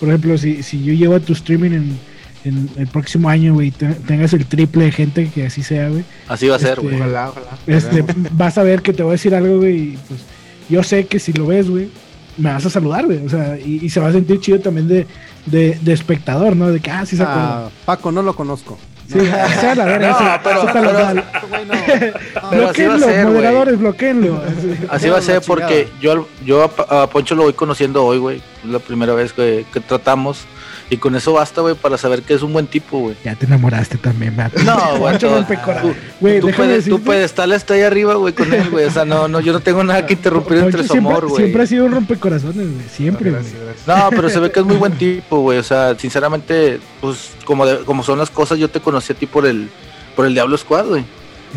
por 0.00 0.08
ejemplo, 0.08 0.36
si, 0.38 0.62
si 0.62 0.82
yo 0.84 0.92
llevo 0.94 1.14
a 1.16 1.20
tu 1.20 1.32
streaming 1.32 1.70
en, 1.72 1.98
en 2.44 2.70
el 2.76 2.86
próximo 2.86 3.28
año, 3.28 3.54
güey, 3.54 3.70
te- 3.72 3.86
tengas 3.94 4.32
el 4.32 4.46
triple 4.46 4.84
de 4.84 4.92
gente 4.92 5.28
que 5.28 5.46
así 5.46 5.62
sea, 5.62 5.88
güey. 5.88 6.04
Así 6.28 6.46
va 6.48 6.56
a 6.56 6.58
ser, 6.60 6.70
Este, 6.78 6.82
güey. 6.82 6.96
Ojalá, 6.96 7.30
ojalá. 7.30 7.46
Este, 7.66 8.04
vas 8.32 8.56
a 8.58 8.62
ver 8.62 8.80
que 8.82 8.92
te 8.92 9.02
voy 9.02 9.10
a 9.10 9.12
decir 9.12 9.34
algo, 9.34 9.58
güey, 9.58 9.76
y 9.76 9.98
pues 10.08 10.20
yo 10.68 10.82
sé 10.82 11.06
que 11.06 11.18
si 11.18 11.32
lo 11.32 11.46
ves, 11.46 11.68
güey, 11.68 11.88
me 12.36 12.52
vas 12.52 12.64
a 12.64 12.70
saludar, 12.70 13.06
güey, 13.06 13.26
o 13.26 13.28
sea, 13.28 13.58
y, 13.58 13.84
y 13.84 13.90
se 13.90 13.98
va 13.98 14.08
a 14.08 14.12
sentir 14.12 14.38
chido 14.38 14.60
también 14.60 14.86
de, 14.86 15.06
de, 15.46 15.76
de 15.82 15.92
espectador, 15.92 16.54
¿no? 16.54 16.68
De 16.70 16.78
que, 16.78 16.90
ah, 16.92 17.04
sí 17.04 17.16
se 17.16 17.24
acuerda. 17.24 17.66
Ah, 17.66 17.70
Paco, 17.84 18.12
no 18.12 18.22
lo 18.22 18.36
conozco. 18.36 18.78
Sí, 19.10 19.18
sea 19.60 19.74
la 19.74 19.84
verga, 19.86 20.10
No, 20.10 20.18
sí, 20.18 20.24
pero- 20.44 20.66
pero-. 20.72 20.90
Güey, 21.48 21.64
no. 21.64 21.74
Pero 22.50 22.68
así 22.68 22.82
va 22.84 22.94
a 22.94 22.96
Bloqueenlo, 22.96 22.98
ser, 23.06 23.22
güey. 23.24 23.34
moderadores, 23.34 23.78
bloqueenlo. 23.78 24.42
Así. 24.46 24.78
Así 24.90 25.08
va 25.08 25.18
a 25.18 25.22
ser 25.22 25.42
porque 25.46 25.88
yo, 26.00 26.12
al- 26.12 26.26
yo 26.44 26.70
a, 26.88 27.06
Poncho 27.08 27.34
lo 27.34 27.42
voy 27.44 27.52
conociendo 27.54 28.04
hoy, 28.04 28.18
güey. 28.18 28.36
Es 28.64 28.70
la 28.70 28.78
primera 28.78 29.14
vez 29.14 29.32
que, 29.32 29.64
que 29.72 29.80
tratamos. 29.80 30.44
Y 30.90 30.96
con 30.96 31.14
eso 31.16 31.34
basta, 31.34 31.60
güey, 31.60 31.74
para 31.74 31.98
saber 31.98 32.22
que 32.22 32.32
es 32.32 32.42
un 32.42 32.52
buen 32.54 32.66
tipo, 32.66 32.98
güey. 33.00 33.14
Ya 33.22 33.34
te 33.34 33.44
enamoraste 33.44 33.98
también, 33.98 34.34
vato. 34.36 34.58
No, 34.62 34.98
güey. 34.98 35.18
Tú- 35.18 35.28
Güey, 36.20 36.40
Tú 36.40 36.50
puedes, 36.56 36.84
tú 36.86 37.12
estar 37.12 37.52
hasta 37.52 37.74
ahí 37.74 37.82
arriba, 37.82 38.14
güey, 38.14 38.32
con 38.32 38.52
él, 38.54 38.70
güey. 38.70 38.86
O 38.86 38.90
sea, 38.90 39.04
no, 39.04 39.28
no, 39.28 39.40
yo 39.40 39.52
no 39.52 39.60
tengo 39.60 39.84
nada 39.84 40.06
que 40.06 40.14
interrumpir 40.14 40.56
entre 40.58 40.82
su 40.84 40.92
siempre, 40.94 41.12
amor, 41.12 41.26
güey. 41.28 41.36
siempre 41.44 41.62
ha 41.62 41.66
sido 41.66 41.84
un 41.84 41.92
rompecorazones, 41.92 42.56
güey. 42.72 42.88
Siempre, 42.90 43.30
güey. 43.30 43.42
No, 43.86 44.08
pero 44.10 44.30
se 44.30 44.38
ve 44.40 44.50
que 44.50 44.60
es 44.60 44.66
muy 44.66 44.76
buen 44.76 44.92
tipo, 44.98 45.40
güey. 45.40 45.58
O 45.58 45.62
sea, 45.62 45.94
sinceramente, 45.98 46.80
pues 47.02 47.32
como, 47.44 47.66
de- 47.66 47.84
como 47.84 48.02
son 48.02 48.18
las 48.18 48.30
cosas, 48.30 48.58
yo 48.58 48.68
te 48.70 48.80
conocí 48.80 49.12
a 49.12 49.16
ti 49.16 49.26
por 49.26 49.46
el, 49.46 49.68
por 50.16 50.24
el 50.24 50.32
Diablo 50.32 50.56
Squad, 50.56 50.86
güey. 50.86 51.04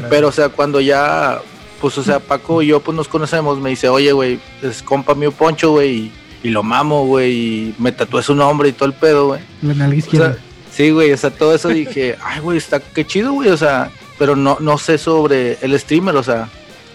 Pero, 0.09 0.27
o 0.27 0.31
sea, 0.31 0.49
cuando 0.49 0.79
ya, 0.81 1.39
pues, 1.79 1.97
o 1.97 2.03
sea, 2.03 2.19
Paco 2.19 2.61
y 2.61 2.67
yo, 2.67 2.79
pues 2.81 2.95
nos 2.95 3.07
conocemos, 3.07 3.59
me 3.59 3.69
dice, 3.71 3.87
oye, 3.89 4.11
güey, 4.11 4.39
es 4.61 4.83
compa 4.83 5.15
mío 5.15 5.31
Poncho, 5.31 5.71
güey, 5.71 5.89
y, 5.95 6.11
y 6.43 6.49
lo 6.49 6.63
mamo, 6.63 7.05
güey, 7.05 7.31
y 7.33 7.75
me 7.77 7.91
tatué 7.91 8.23
su 8.23 8.33
nombre 8.35 8.69
y 8.69 8.71
todo 8.73 8.87
el 8.87 8.93
pedo, 8.93 9.27
güey. 9.27 9.41
La 9.61 9.73
nalga 9.73 9.95
O 9.95 9.99
izquierda. 9.99 10.33
sea, 10.33 10.41
sí, 10.71 10.89
güey, 10.91 11.11
o 11.11 11.17
sea, 11.17 11.29
todo 11.31 11.53
eso 11.55 11.69
dije, 11.69 12.15
ay, 12.23 12.39
güey, 12.39 12.57
está 12.57 12.79
qué 12.79 13.05
chido, 13.05 13.33
güey, 13.33 13.49
o 13.49 13.57
sea, 13.57 13.91
pero 14.17 14.35
no, 14.35 14.57
no 14.59 14.77
sé 14.77 14.97
sobre 14.97 15.57
el 15.61 15.79
streamer, 15.79 16.15
o 16.15 16.23
sea, 16.23 16.49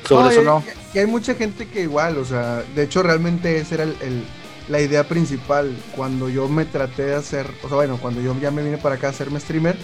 sobre 0.09 0.31
eso 0.33 0.43
y- 0.43 0.45
no. 0.45 0.63
Y 0.95 0.99
hay 0.99 1.07
mucha 1.07 1.35
gente 1.35 1.67
que 1.69 1.83
igual, 1.83 2.17
o 2.19 2.25
sea, 2.25 2.63
de 2.75 2.83
hecho 2.85 3.03
realmente 3.03 3.59
esa 3.59 3.75
era 3.77 3.85
el, 3.85 3.97
el- 4.01 4.25
la 4.69 4.81
idea 4.81 5.07
principal 5.07 5.77
cuando 5.95 6.29
yo 6.29 6.49
me 6.49 6.65
traté 6.65 7.05
de 7.05 7.15
hacer, 7.15 7.47
o 7.63 7.69
sea, 7.69 7.77
bueno, 7.77 7.99
cuando 8.03 8.21
yo 8.21 8.35
ya 8.41 8.51
me 8.51 8.63
vine 8.65 8.79
para 8.79 8.97
acá 8.97 9.07
a 9.09 9.11
hacerme 9.11 9.39
streamer, 9.39 9.77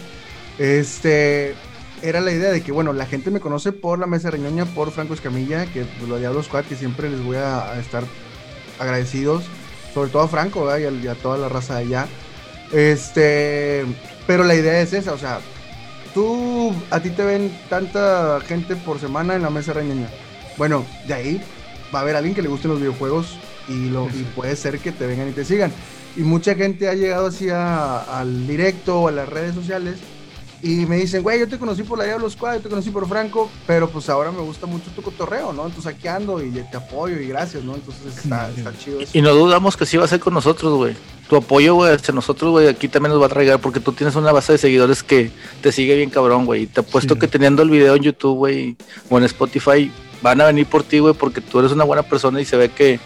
este, 0.59 1.55
era 2.03 2.21
la 2.21 2.33
idea 2.33 2.51
de 2.51 2.63
que, 2.63 2.73
bueno, 2.73 2.93
la 2.93 3.07
gente 3.07 3.31
me 3.31 3.41
conoce 3.41 3.73
por 3.73 3.99
la 3.99 4.07
mesa 4.07 4.31
reñoña, 4.31 4.65
por 4.65 4.91
Franco 4.91 5.15
Escamilla, 5.15 5.67
que 5.67 5.85
pues, 5.85 6.09
lo 6.09 6.19
Diablo 6.19 6.43
Squad, 6.43 6.65
que 6.65 6.77
siempre 6.77 7.11
les 7.11 7.23
voy 7.23 7.37
a, 7.37 7.71
a 7.73 7.79
estar 7.79 8.05
agradecidos, 8.83 9.45
sobre 9.95 10.11
todo 10.11 10.23
a 10.23 10.29
Franco 10.29 10.65
¿verdad? 10.65 10.79
y, 10.93 10.99
a, 10.99 11.05
y 11.05 11.09
a 11.09 11.15
toda 11.15 11.39
la 11.39 11.49
raza 11.49 11.75
de 11.77 11.81
allá. 11.81 12.07
Este, 12.73 13.85
pero 14.27 14.45
la 14.45 14.55
idea 14.55 14.81
es 14.81 14.93
esa, 14.93 15.13
o 15.13 15.19
sea, 15.19 15.41
tú, 16.15 16.75
a 16.91 17.01
ti 17.01 17.11
te 17.11 17.25
ven 17.25 17.51
tanta 17.69 18.39
gente 18.47 18.77
por 18.77 18.99
semana 18.99 19.35
en 19.35 19.43
la 19.43 19.51
mesa 19.51 19.73
reñoña. 19.73 20.09
Bueno, 20.57 20.85
de 21.07 21.15
ahí 21.15 21.43
va 21.95 22.01
a 22.01 22.03
haber 22.03 22.17
alguien 22.17 22.35
que 22.35 22.43
le 22.43 22.49
gusten 22.49 22.71
los 22.71 22.81
videojuegos 22.81 23.37
y, 23.69 23.89
lo, 23.91 24.07
y 24.09 24.23
puede 24.35 24.57
ser 24.57 24.79
que 24.79 24.93
te 24.93 25.07
vengan 25.07 25.29
y 25.29 25.33
te 25.33 25.45
sigan. 25.45 25.73
Y 26.17 26.21
mucha 26.21 26.55
gente 26.55 26.89
ha 26.89 26.95
llegado 26.95 27.27
así 27.29 27.49
a- 27.51 28.01
al 28.21 28.47
directo 28.47 29.01
o 29.01 29.09
a 29.09 29.13
las 29.13 29.29
redes 29.29 29.55
sociales 29.55 29.97
y 30.63 30.87
me 30.87 30.97
dicen, 30.97 31.23
güey, 31.23 31.41
yo 31.41 31.49
te 31.49 31.59
conocí 31.59 31.83
por 31.83 31.99
la 31.99 32.05
Diablo 32.05 32.31
Squad, 32.31 32.55
yo 32.55 32.61
te 32.61 32.69
conocí 32.69 32.91
por 32.91 33.09
Franco, 33.09 33.51
pero 33.67 33.89
pues 33.91 34.09
ahora 34.09 34.31
me 34.31 34.41
gusta 34.41 34.67
mucho 34.67 34.91
tu 34.95 35.03
cotorreo, 35.03 35.53
¿no? 35.53 35.67
Entonces 35.67 35.93
aquí 35.95 36.07
ando 36.09 36.43
y 36.43 36.51
te 36.51 36.77
apoyo 36.77 37.19
y 37.19 37.27
gracias, 37.27 37.65
¿no? 37.65 37.75
Entonces 37.75 38.17
está, 38.19 38.49
está 38.51 38.73
chido 38.79 39.01
eso. 39.01 39.11
Y 39.17 39.23
no 39.23 39.35
dudamos 39.35 39.77
que 39.77 39.87
sí 39.87 39.97
va 39.97 40.05
a 40.05 40.09
ser 40.09 40.21
con 40.21 40.35
nosotros, 40.35 40.75
güey. 40.77 40.95
Tu 41.29 41.37
apoyo, 41.37 41.75
güey, 41.75 41.95
hacia 41.95 42.15
nosotros, 42.15 42.51
güey, 42.53 42.69
aquí 42.69 42.89
también 42.89 43.13
nos 43.13 43.21
va 43.21 43.27
a 43.27 43.31
traigar 43.31 43.59
porque 43.61 43.81
tú 43.81 43.93
tienes 43.93 44.15
una 44.17 44.33
base 44.33 44.53
de 44.53 44.59
seguidores 44.59 45.03
que 45.03 45.31
te 45.63 45.73
sigue 45.73 45.97
bien 45.97 46.11
cabrón, 46.11 46.45
güey. 46.47 46.63
Y 46.63 46.67
te 46.67 46.81
apuesto 46.81 47.15
Sí. 47.15 47.21
que 47.21 47.29
teniendo 47.29 47.63
el 47.63 47.71
video 47.71 47.95
en 47.97 48.03
YouTube, 48.03 48.37
güey, 48.37 48.77
o 49.11 49.19
en 49.19 49.25
Spotify, 49.25 49.91
van 50.21 50.41
a 50.41 50.45
venir 50.47 50.67
por 50.67 50.83
ti, 50.85 50.99
güey, 51.01 51.15
porque 51.15 51.41
tú 51.41 51.59
eres 51.59 51.73
una 51.73 51.85
buena 51.85 52.03
persona 52.05 52.41
y 52.41 52.45
se 52.45 52.57
ve 52.57 52.69
que 52.69 53.01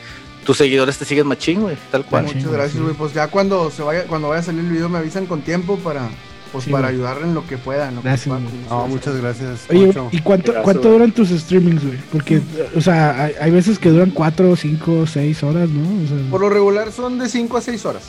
tus 0.45 0.59
seguidores 0.59 0.99
te 0.99 1.05
siguen 1.05 1.27
machín, 1.27 1.63
güey, 1.63 1.77
tal 1.91 2.05
cual. 2.05 2.25
Muchas 2.25 2.47
gracias, 2.53 2.83
güey. 2.83 2.95
Pues 2.95 3.15
ya 3.15 3.29
cuando 3.29 3.71
se 3.71 3.83
vaya, 3.83 4.05
cuando 4.07 4.29
vaya 4.29 4.41
a 4.41 4.45
salir 4.45 4.61
el 4.61 4.71
video 4.71 4.89
me 4.89 4.99
avisan 4.99 5.27
con 5.27 5.41
tiempo 5.43 5.77
para, 5.79 6.09
pues 6.53 6.65
Sí, 6.65 6.71
para 6.71 6.89
güey. 6.89 6.95
ayudar 6.95 7.19
en 7.23 7.35
lo 7.35 7.47
que 7.47 7.59
pueda. 7.59 7.89
en 7.89 7.97
lo 7.97 8.03
que 8.03 8.09
Gracias, 8.09 8.35
No, 8.71 8.87
muchas 8.89 9.17
gracias. 9.17 9.61
Oye. 9.71 9.93
¿y 10.13 10.21
cuánto, 10.21 10.53
Gracias, 10.53 10.65
cuánto 10.65 10.91
duran 10.91 11.13
tus 11.13 11.29
streamings, 11.31 11.85
güey? 11.85 11.99
Porque, 12.13 12.41
o 12.77 12.81
sea, 12.81 13.25
hay, 13.25 13.33
hay 13.41 13.51
veces 13.51 13.79
que 13.79 13.89
duran 13.91 14.11
4, 14.11 14.57
5, 14.57 15.07
6 15.07 15.43
horas, 15.43 15.69
¿no? 15.69 16.05
O 16.05 16.07
sea, 16.09 16.31
Por 16.31 16.41
lo 16.41 16.49
regular 16.51 16.93
son 16.93 17.19
de 17.19 17.29
5 17.29 17.57
a 17.57 17.61
6 17.61 17.87
horas. 17.87 18.03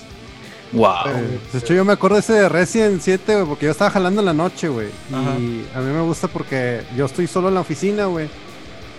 Wow. 0.73 0.89
Eh, 1.07 1.39
De 1.53 1.59
hecho, 1.59 1.73
yo 1.73 1.85
me 1.85 1.93
acuerdo 1.93 2.17
ese 2.17 2.33
de 2.33 2.49
Resident 2.49 3.01
7, 3.01 3.35
güey, 3.35 3.45
porque 3.47 3.65
yo 3.65 3.71
estaba 3.71 3.89
jalando 3.89 4.19
en 4.21 4.25
la 4.25 4.33
noche, 4.33 4.67
güey. 4.67 4.87
Y 5.09 5.13
a 5.75 5.79
mí 5.79 5.93
me 5.93 6.01
gusta 6.01 6.27
porque 6.27 6.81
yo 6.95 7.05
estoy 7.05 7.27
solo 7.27 7.47
en 7.47 7.53
la 7.55 7.61
oficina, 7.61 8.05
güey. 8.05 8.27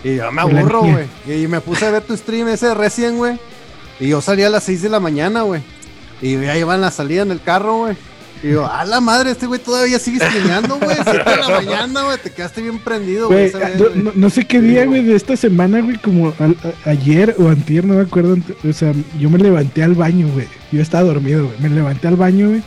Y 0.05 0.17
yo 0.17 0.31
me 0.33 0.41
aburro, 0.43 0.83
güey. 0.83 1.07
Y 1.27 1.47
me 1.49 1.61
puse 1.61 1.85
a 1.87 1.91
ver 1.91 2.03
tu 2.03 2.17
stream 2.17 2.49
ese 2.49 2.69
de 2.69 2.75
Resident, 2.75 3.17
güey. 3.19 3.39
Y 4.01 4.09
yo 4.09 4.21
salía 4.21 4.47
a 4.47 4.51
las 4.51 4.65
6 4.65 4.83
de 4.83 4.89
la 4.89 5.01
mañana, 5.01 5.43
güey. 5.43 5.61
Y 6.23 6.41
ya 6.41 6.57
iban 6.57 6.81
la 6.81 6.91
salida 6.91 7.23
en 7.23 7.31
el 7.33 7.41
carro, 7.43 7.79
güey. 7.79 7.97
Y 8.43 8.51
yo, 8.53 8.71
a 8.71 8.85
la 8.85 9.01
madre, 9.01 9.31
este 9.33 9.47
güey 9.47 9.61
todavía 9.61 9.99
sigue 9.99 10.19
streameando, 10.25 10.79
güey. 10.79 10.97
7 11.03 11.11
de 11.31 11.37
la 11.37 11.49
mañana, 11.49 12.03
güey. 12.05 12.19
Te 12.23 12.31
quedaste 12.31 12.63
bien 12.63 12.79
prendido, 12.79 13.29
güey. 13.29 13.51
Vez, 13.51 13.55
no, 14.15 14.31
sé 14.31 14.47
qué 14.47 14.61
día, 14.61 14.85
güey, 14.87 15.05
de 15.05 15.17
esta 15.17 15.37
semana, 15.37 15.81
güey, 15.81 15.97
como 15.99 16.29
a- 16.29 16.89
ayer 16.91 17.35
o 17.39 17.49
antier, 17.49 17.85
no 17.85 17.95
me 17.95 18.03
acuerdo. 18.03 18.37
O 18.69 18.73
sea, 18.73 18.93
yo 19.19 19.29
me 19.31 19.39
levanté 19.39 19.83
al 19.83 19.95
baño, 19.95 20.29
güey. 20.33 20.47
Yo 20.73 20.81
estaba 20.81 21.05
dormido, 21.05 21.47
güey. 21.47 21.57
Me 21.61 21.69
levanté 21.69 22.07
al 22.09 22.17
baño, 22.17 22.49
güey, 22.51 22.63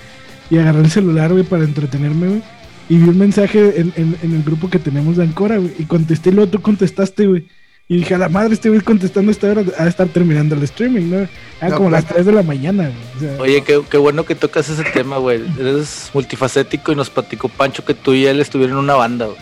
y 0.49 0.57
agarré 0.57 0.79
el 0.81 0.91
celular, 0.91 1.31
güey, 1.31 1.43
para 1.43 1.63
entretenerme, 1.63 2.27
güey. 2.27 2.43
Y 2.89 2.97
vi 2.97 3.07
un 3.09 3.17
mensaje 3.17 3.79
en, 3.79 3.93
en- 3.95 4.17
en 4.21 4.33
el 4.35 4.43
grupo 4.43 4.69
que 4.69 4.79
tenemos 4.79 5.15
de 5.17 5.23
Ancora, 5.23 5.57
güey. 5.57 5.73
Y 5.79 5.85
contesté, 5.85 6.29
y 6.29 6.33
luego 6.33 6.51
tú 6.51 6.61
contestaste, 6.61 7.27
güey. 7.27 7.47
Y 7.91 7.97
dije, 7.97 8.15
a 8.15 8.17
la 8.17 8.29
madre, 8.29 8.53
este 8.53 8.69
güey 8.69 8.79
contestando 8.79 9.31
esta 9.33 9.47
hora, 9.49 9.63
a 9.77 9.85
estar 9.85 10.07
terminando 10.07 10.55
el 10.55 10.63
streaming, 10.63 11.09
¿no? 11.09 11.17
Era 11.17 11.69
No, 11.71 11.75
como 11.75 11.89
pues- 11.89 12.03
las 12.03 12.13
3 12.13 12.25
de 12.25 12.31
la 12.31 12.41
mañana, 12.41 12.83
güey. 12.83 13.17
O 13.17 13.19
sea, 13.35 13.41
Oye, 13.41 13.63
qué, 13.63 13.81
qué 13.89 13.97
bueno 13.97 14.23
que 14.23 14.33
tocas 14.33 14.69
ese 14.69 14.83
tema, 14.85 15.17
güey. 15.17 15.41
Eres 15.59 16.09
multifacético 16.13 16.93
y 16.93 16.95
nos 16.95 17.09
platicó 17.09 17.49
Pancho 17.49 17.83
que 17.83 17.93
tú 17.93 18.13
y 18.13 18.25
él 18.27 18.39
estuvieron 18.39 18.77
en 18.77 18.83
una 18.85 18.93
banda, 18.95 19.25
güey. 19.25 19.37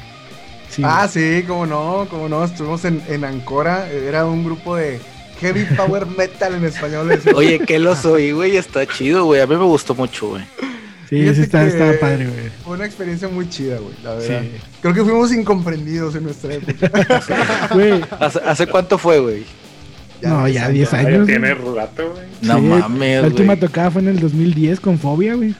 sí, 0.71 0.81
Ah, 0.83 1.07
sí, 1.07 1.43
cómo 1.47 1.67
no, 1.67 2.07
cómo 2.09 2.27
no. 2.27 2.43
Estuvimos 2.43 2.83
en, 2.85 3.03
en 3.07 3.23
Ancora. 3.23 3.87
Era 3.91 4.25
un 4.25 4.43
grupo 4.43 4.75
de 4.77 4.99
heavy 5.41 5.65
power 5.77 6.07
metal 6.07 6.55
en 6.55 6.65
español. 6.65 7.19
Oye, 7.35 7.59
que 7.59 7.77
los 7.77 8.03
oí, 8.05 8.31
güey, 8.31 8.57
está 8.57 8.83
chido, 8.87 9.25
güey. 9.25 9.41
A 9.41 9.45
mí 9.45 9.55
me 9.57 9.63
gustó 9.65 9.93
mucho, 9.93 10.29
güey. 10.29 10.43
Sí, 11.09 11.15
fíjate 11.21 11.35
sí, 11.35 11.41
estaba, 11.41 11.63
que- 11.65 11.69
estaba 11.71 11.93
padre, 11.99 12.25
güey. 12.27 12.49
Fue 12.63 12.75
una 12.75 12.85
experiencia 12.85 13.27
muy 13.27 13.49
chida, 13.49 13.77
güey, 13.79 13.95
la 14.03 14.13
verdad. 14.15 14.41
Sí. 14.41 14.51
Creo 14.81 14.93
que 14.93 15.03
fuimos 15.03 15.33
incomprendidos 15.33 16.15
en 16.15 16.23
nuestra 16.23 16.53
época. 16.53 16.89
Güey, 17.73 18.01
¿Hace, 18.19 18.39
hace 18.39 18.67
cuánto 18.67 18.97
fue, 18.97 19.19
güey? 19.19 19.43
no, 20.21 20.47
ya 20.47 20.67
10 20.69 20.93
Ah, 20.93 21.01
ya 21.03 21.07
años. 21.09 21.27
tiene 21.27 21.53
rato, 21.53 22.11
güey. 22.13 22.27
No 22.41 22.55
Sí, 22.57 22.61
mames, 22.61 23.21
La 23.21 23.27
última 23.27 23.55
tocada 23.55 23.89
fue 23.91 24.01
en 24.01 24.09
el 24.09 24.19
2010 24.19 24.79
con 24.79 24.99
Fobia, 24.99 25.35
güey. 25.35 25.55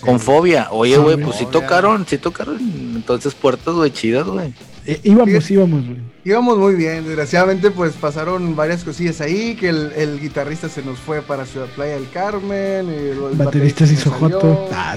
Con 0.00 0.20
fobia. 0.20 0.68
Oye, 0.70 0.96
güey, 0.98 1.16
pues 1.16 1.36
sí 1.36 1.46
tocaron, 1.50 2.06
sí 2.06 2.16
tocaron 2.18 2.58
entonces 2.94 3.34
puertas, 3.34 3.74
güey, 3.74 3.90
chidas, 3.90 4.26
güey. 4.26 4.52
Eh, 4.86 5.00
íbamos, 5.02 5.50
íbamos. 5.50 5.84
Íbamos 6.24 6.58
muy 6.58 6.74
bien, 6.74 7.04
desgraciadamente 7.04 7.70
pues 7.70 7.92
pasaron 7.94 8.56
varias 8.56 8.82
cosillas 8.84 9.20
ahí, 9.20 9.54
que 9.54 9.68
el, 9.68 9.92
el 9.96 10.20
guitarrista 10.20 10.68
se 10.68 10.82
nos 10.82 10.98
fue 10.98 11.22
para 11.22 11.44
Ciudad 11.46 11.66
Playa 11.76 11.94
del 11.94 12.08
Carmen, 12.10 12.86
y 12.88 13.08
el 13.10 13.36
baterista 13.36 13.86
se 13.86 13.94
hizo 13.94 14.10
joto. 14.10 14.68
Ah, 14.72 14.96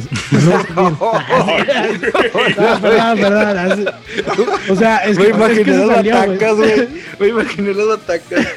O 4.70 4.76
sea, 4.76 4.98
es 4.98 5.18
que, 5.18 5.30
es 5.30 5.60
que 5.60 5.66
se 5.66 5.88
salió, 5.88 6.16
güey. 6.56 6.88
Me 7.20 7.28
imaginé 7.28 7.74
los 7.74 7.98
atacas. 8.00 8.48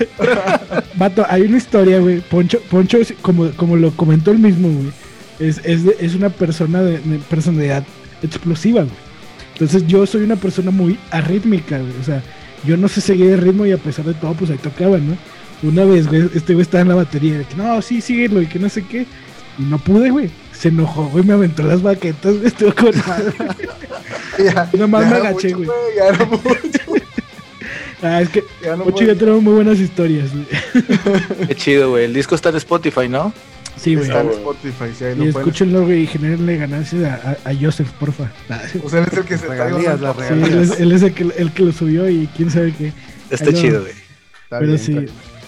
Vato, 0.95 1.27
hay 1.29 1.43
una 1.43 1.57
historia, 1.59 1.99
güey. 2.01 2.21
Poncho, 2.21 2.61
Poncho 2.71 2.99
es- 2.99 3.15
como, 3.23 3.51
como 3.53 3.77
lo 3.77 3.91
comentó 3.93 4.31
él 4.31 4.39
mismo, 4.39 4.69
güey. 4.69 4.93
Es, 5.41 5.61
es, 5.65 5.83
es 6.01 6.15
una 6.15 6.29
persona 6.31 6.83
de, 6.83 6.99
de 6.99 7.19
personalidad 7.31 7.85
explosiva, 8.23 8.83
güey. 8.83 8.95
Entonces 9.55 9.87
yo 9.87 10.07
soy 10.07 10.23
una 10.23 10.37
persona 10.37 10.71
muy 10.71 10.99
arrítmica, 11.11 11.79
güey. 11.79 11.93
O 12.01 12.05
sea, 12.05 12.23
yo 12.65 12.77
no 12.77 12.89
sé 12.89 13.01
seguir 13.01 13.31
el 13.33 13.39
ritmo 13.41 13.67
y 13.67 13.73
a 13.73 13.79
pesar 13.79 14.05
de 14.05 14.15
todo, 14.15 14.33
pues 14.35 14.51
ahí 14.51 14.59
tocaba, 14.59 14.99
¿no? 14.99 15.17
Una 15.63 15.85
vez, 15.85 16.09
güey, 16.09 16.29
este 16.35 16.55
güey 16.55 16.63
estaba 16.63 16.83
en 16.83 16.89
la 16.89 16.95
batería, 16.97 17.39
de 17.39 17.45
que 17.45 17.55
no, 17.57 17.81
sí, 17.83 18.01
síguelo 18.01 18.41
y 18.43 18.47
que 18.47 18.59
no 18.59 18.69
sé 18.69 18.85
qué. 18.85 19.07
Y 19.59 19.63
no 19.63 19.79
pude, 19.79 20.11
güey. 20.11 20.31
Se 20.53 20.69
enojó, 20.69 21.05
güey, 21.09 21.25
me 21.25 21.35
aventó 21.35 21.63
las 21.63 21.83
baquetas, 21.83 22.35
güey, 22.35 22.47
estuvo 22.47 22.75
con 22.75 22.93
madre. 23.07 23.33
Ya, 24.39 24.71
Nomás 24.79 25.05
ya 25.05 25.11
me 25.11 25.17
agaché, 25.17 25.55
mucho, 25.55 25.71
güey. 25.73 25.97
Ya 25.97 26.07
era 26.09 26.25
mucho. 26.25 26.43
Ah, 28.05 28.21
es 28.21 28.31
que 28.31 28.43
Ya 28.65 28.75
no 28.75 28.83
Poncho 28.83 29.05
y 29.05 29.07
puedo- 29.07 29.13
yo 29.13 29.17
tenemos 29.17 29.43
muy 29.45 29.53
buenas 29.53 29.79
historias, 29.79 30.31
güey. 30.33 30.47
Qué 31.47 31.55
chido, 31.55 31.91
güey. 31.91 32.07
El 32.07 32.13
disco 32.15 32.35
está 32.35 32.49
en 32.49 32.57
Spotify, 32.57 33.09
¿no? 33.09 33.33
Sí, 33.83 33.95
güey. 33.97 34.07
Está 34.07 34.21
en. 34.21 34.31
Spotify, 34.31 34.85
sí, 34.97 35.05
ahí 35.05 35.13
Y 35.13 35.17
lo 35.17 35.25
escúchenlo, 35.25 35.83
güey, 35.85 36.03
y 36.03 36.07
genérenle 36.07 36.57
ganancias 36.57 37.03
a, 37.25 37.37
a, 37.45 37.51
a 37.51 37.55
Joseph, 37.61 37.91
porfa. 37.99 38.31
Sí, 38.71 38.81
O 38.85 38.89
sea, 38.89 39.01
él 39.01 39.07
es 39.11 39.19
el 39.19 39.25
que 39.25 39.39
se 39.39 39.47
está 39.47 39.65
Regalías, 39.67 40.01
las 40.01 40.17
papel. 40.17 40.43
él 40.45 40.59
es, 40.63 40.81
él 40.81 40.93
es 40.93 41.03
el, 41.03 41.15
que, 41.15 41.23
el 41.37 41.53
que 41.53 41.63
lo 41.65 41.73
subió 41.73 42.09
y 42.09 42.29
quién 42.37 42.51
sabe 42.51 42.73
qué. 42.79 42.93
Está 43.31 43.53
chido, 43.53 43.81
güey. 43.83 43.93
Pero 44.49 44.67
bien, 44.67 44.79
sí. 44.79 45.07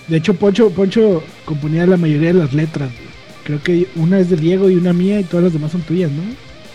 De 0.09 0.17
hecho, 0.17 0.35
Poncho, 0.35 0.71
Poncho 0.71 1.23
componía 1.45 1.87
la 1.87 1.97
mayoría 1.97 2.29
de 2.33 2.39
las 2.41 2.53
letras. 2.53 2.91
güey. 2.91 3.15
Creo 3.45 3.63
que 3.63 3.87
una 3.97 4.19
es 4.19 4.31
de 4.31 4.37
Diego 4.37 4.69
y 4.71 4.77
una 4.77 4.93
mía 4.93 5.21
y 5.21 5.25
todas 5.25 5.45
las 5.45 5.53
demás 5.53 5.73
son 5.73 5.83
tuyas, 5.83 6.11
¿no? 6.11 6.23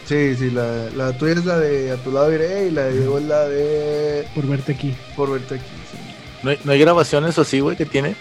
Sí, 0.05 0.35
sí, 0.35 0.49
la, 0.51 0.87
la 0.95 1.15
tuya 1.17 1.33
es 1.33 1.45
la 1.45 1.59
de 1.59 1.91
A 1.91 1.95
tu 1.97 2.11
lado 2.11 2.33
iré 2.33 2.67
y 2.67 2.71
la 2.71 2.85
de 2.85 2.97
Diego 2.97 3.19
es 3.19 3.25
la 3.25 3.47
de 3.47 4.25
Por 4.33 4.47
verte 4.47 4.71
aquí. 4.71 4.93
Por 5.15 5.31
verte 5.31 5.55
aquí. 5.55 5.63
sí. 5.91 5.97
¿No 6.41 6.51
hay, 6.51 6.59
no 6.63 6.71
hay 6.71 6.79
grabaciones 6.79 7.37
o 7.37 7.43
sí, 7.43 7.59
güey, 7.59 7.75
que 7.75 7.85
tiene? 7.85 8.15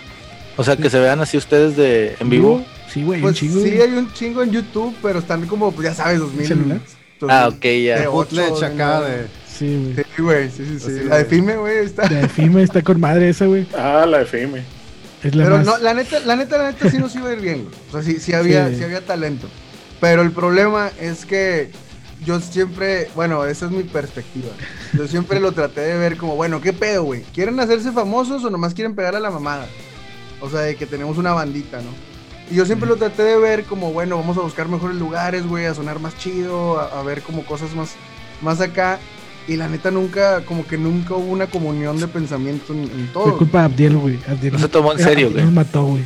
O 0.59 0.65
sea, 0.65 0.77
que 0.77 0.91
se 0.91 0.99
vean 1.01 1.21
así 1.21 1.37
ustedes 1.39 1.77
de 1.77 2.17
en 2.21 2.29
vivo. 2.29 2.63
Sí, 2.93 3.03
güey, 3.05 3.21
Pues 3.23 3.41
un 3.41 3.49
chingo. 3.49 3.63
sí, 3.65 3.71
güey. 3.71 3.81
hay 3.83 3.93
un 3.97 4.13
chingo 4.13 4.43
en 4.43 4.51
YouTube, 4.51 4.95
pero 5.03 5.21
están 5.21 5.47
como, 5.47 5.73
pues 5.73 5.89
ya 5.89 5.95
sabes, 5.95 6.19
2000. 6.19 6.47
¿Celular? 6.47 6.81
Ah, 7.29 7.49
ok, 7.49 7.63
ya. 7.63 8.01
de 8.01 8.07
Bootleg 8.09 8.53
acá 8.65 9.01
de. 9.03 9.27
Sí, 9.49 9.93
güey. 9.95 9.95
Sí, 10.17 10.23
güey, 10.23 10.51
sí, 10.51 10.65
sí, 10.67 10.79
sí. 10.81 10.87
Así 10.99 11.05
La 11.09 11.17
de 11.19 11.25
de- 11.25 11.31
Fime, 11.31 11.57
güey, 11.57 11.79
está. 11.79 12.11
La 12.11 12.21
de 12.21 12.29
FIME 12.29 12.63
está 12.63 12.83
con 12.83 13.01
madre 13.01 13.29
esa, 13.31 13.47
güey. 13.47 13.67
Ah, 13.77 14.05
la 14.09 14.21
FM. 14.23 14.63
Es 15.25 15.35
la 15.35 15.45
Pero 15.45 15.57
más. 15.59 15.67
no, 15.67 15.79
la 15.79 15.95
neta, 15.95 16.21
la 16.21 16.37
neta, 16.37 16.59
la 16.59 16.71
neta 16.73 16.91
sí 16.91 16.99
nos 16.99 17.15
iba 17.17 17.29
a 17.31 17.33
ir 17.33 17.41
bien, 17.41 17.65
güey. 17.65 17.75
O 17.89 17.93
sea, 17.93 18.03
sí, 18.03 18.21
sí 18.21 18.33
había, 18.35 18.69
Sí. 18.69 18.77
sí 18.77 18.85
había 18.85 19.01
talento. 19.05 19.49
Pero 20.01 20.23
el 20.23 20.31
problema 20.31 20.91
es 21.01 21.25
que 21.27 21.71
yo 22.25 22.41
siempre, 22.41 23.09
bueno, 23.17 23.45
esa 23.47 23.67
es 23.67 23.73
mi 23.73 23.83
perspectiva. 23.83 24.51
Yo 24.93 25.09
siempre 25.09 25.41
lo 25.41 25.51
traté 25.53 25.81
de 25.81 25.97
ver 25.99 26.17
como, 26.17 26.37
bueno, 26.37 26.61
¿qué 26.61 26.73
pedo, 26.73 27.03
güey? 27.03 27.23
¿Quieren 27.35 27.59
hacerse 27.59 27.91
famosos 27.91 28.45
o 28.45 28.51
nomás 28.51 28.75
quieren 28.75 28.95
pegar 28.95 29.17
a 29.17 29.21
la 29.21 29.31
mamada? 29.31 29.67
O 30.41 30.49
sea, 30.49 30.61
de 30.61 30.77
que 30.77 30.87
tenemos 30.87 31.19
una 31.19 31.33
bandita, 31.33 31.79
¿no? 31.79 31.91
Y 32.51 32.57
yo 32.57 32.65
siempre 32.65 32.89
lo 32.89 32.97
traté 32.97 33.23
de 33.23 33.39
ver 33.39 33.65
como, 33.65 33.93
bueno, 33.93 34.17
vamos 34.17 34.37
a 34.39 34.41
buscar 34.41 34.69
mejores 34.69 34.97
lugares, 34.97 35.47
güey, 35.47 35.67
a 35.67 35.75
sonar 35.75 36.01
más 36.01 36.17
chido, 36.17 36.81
a, 36.81 37.01
a 37.01 37.03
ver 37.03 37.23
como 37.23 37.45
cosas 37.45 37.75
más, 37.75 37.95
más 38.41 38.61
acá. 38.61 38.99
Y 39.47 39.57
la 39.57 39.69
neta 39.69 39.91
nunca, 39.91 40.45
como 40.45 40.67
que 40.67 40.77
nunca 40.77 41.15
hubo 41.15 41.33
una 41.33 41.47
comunión 41.47 41.99
de 41.99 42.07
pensamiento 42.09 42.73
en, 42.73 42.83
en 42.83 43.11
todo. 43.13 43.25
Fue 43.25 43.39
culpa 43.39 43.61
de 43.61 43.65
Abdiel, 43.65 43.97
güey. 43.97 44.19
Abdiel 44.29 44.53
No 44.55 44.59
se 44.59 44.69
tomó 44.69 44.93
en 44.93 44.99
serio, 44.99 45.31
güey. 45.31 45.45
Nos 45.45 45.53
mató, 45.53 45.85
güey. 45.85 46.05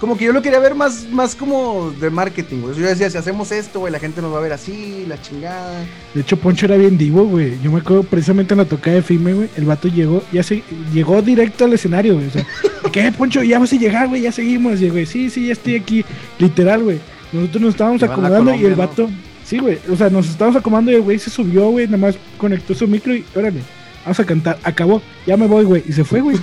Como 0.00 0.16
que 0.16 0.24
yo 0.24 0.32
lo 0.32 0.40
quería 0.40 0.58
ver 0.58 0.74
más, 0.74 1.06
más 1.10 1.36
como 1.36 1.90
de 1.90 2.08
marketing, 2.08 2.62
güey. 2.62 2.74
Yo 2.74 2.86
decía, 2.86 3.10
si 3.10 3.18
hacemos 3.18 3.52
esto, 3.52 3.80
güey, 3.80 3.92
la 3.92 3.98
gente 3.98 4.22
nos 4.22 4.32
va 4.32 4.38
a 4.38 4.40
ver 4.40 4.54
así, 4.54 5.04
la 5.06 5.20
chingada. 5.20 5.84
De 6.14 6.22
hecho, 6.22 6.38
Poncho 6.38 6.64
era 6.64 6.78
bien 6.78 6.96
divo, 6.96 7.24
güey. 7.24 7.60
Yo 7.62 7.70
me 7.70 7.80
acuerdo 7.80 8.02
precisamente 8.04 8.54
en 8.54 8.58
la 8.58 8.64
tocada 8.64 8.96
de 8.96 9.02
FIME, 9.02 9.34
güey. 9.34 9.50
El 9.58 9.66
vato 9.66 9.88
llegó, 9.88 10.22
ya 10.32 10.42
se, 10.42 10.62
llegó 10.94 11.20
directo 11.20 11.66
al 11.66 11.74
escenario, 11.74 12.14
güey. 12.14 12.28
O 12.28 12.30
sea, 12.30 12.46
¿qué, 12.92 13.12
Poncho? 13.12 13.42
Ya 13.42 13.58
vas 13.58 13.74
a 13.74 13.76
llegar, 13.76 14.08
güey, 14.08 14.22
ya 14.22 14.32
seguimos. 14.32 14.80
Y, 14.80 14.88
güey, 14.88 15.04
sí, 15.04 15.28
sí, 15.28 15.48
ya 15.48 15.52
estoy 15.52 15.74
aquí. 15.74 16.02
Literal, 16.38 16.82
güey. 16.82 16.98
Nosotros 17.30 17.62
nos 17.62 17.74
estábamos 17.74 18.02
acomodando 18.02 18.54
y 18.54 18.64
el 18.64 18.76
vato. 18.76 19.10
Sí, 19.44 19.58
güey. 19.58 19.78
O 19.90 19.96
sea, 19.96 20.08
nos 20.08 20.30
estábamos 20.30 20.58
acomodando 20.58 20.92
y 20.92 20.94
el 20.94 21.02
güey 21.02 21.18
se 21.18 21.28
subió, 21.28 21.68
güey. 21.68 21.84
Nada 21.84 21.98
más 21.98 22.16
conectó 22.38 22.74
su 22.74 22.88
micro 22.88 23.14
y, 23.14 23.22
órale, 23.34 23.60
vamos 24.04 24.20
a 24.20 24.24
cantar. 24.24 24.58
Acabó, 24.64 25.02
ya 25.26 25.36
me 25.36 25.46
voy, 25.46 25.64
güey. 25.64 25.82
Y 25.86 25.92
se 25.92 26.04
fue, 26.04 26.20
güey. 26.20 26.36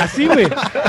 Así, 0.00 0.26
güey. 0.26 0.46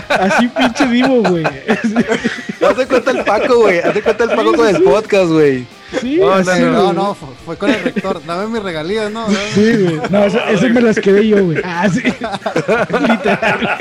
Así 0.09 0.47
pinche 0.47 0.87
divo, 0.87 1.21
güey. 1.23 1.43
Haz 1.45 2.77
de 2.77 2.87
cuenta 2.87 3.11
el 3.11 3.23
Paco, 3.23 3.57
güey. 3.61 3.79
Haz 3.79 3.93
de 3.93 4.01
cuenta 4.01 4.23
el 4.23 4.29
Paco 4.31 4.53
con 4.53 4.67
el 4.67 4.81
podcast, 4.83 5.27
güey. 5.31 5.65
Sí, 6.01 6.17
No, 6.19 6.31
así, 6.33 6.61
no, 6.61 6.91
No, 6.93 7.13
fue, 7.13 7.29
fue 7.45 7.57
con 7.57 7.69
el 7.69 7.81
rector. 7.83 8.21
Dame 8.25 8.47
mis 8.47 8.63
regalías, 8.63 9.11
¿no? 9.11 9.27
Dame- 9.27 9.37
Sí, 9.53 9.71
güey. 9.83 9.99
No, 10.09 10.23
esa- 10.25 10.49
esas 10.49 10.71
me 10.71 10.81
las 10.81 10.99
quedé 10.99 11.27
yo, 11.27 11.43
güey. 11.45 11.59
Ah, 11.63 11.87
sí. 11.89 12.01
Literal. 12.03 13.77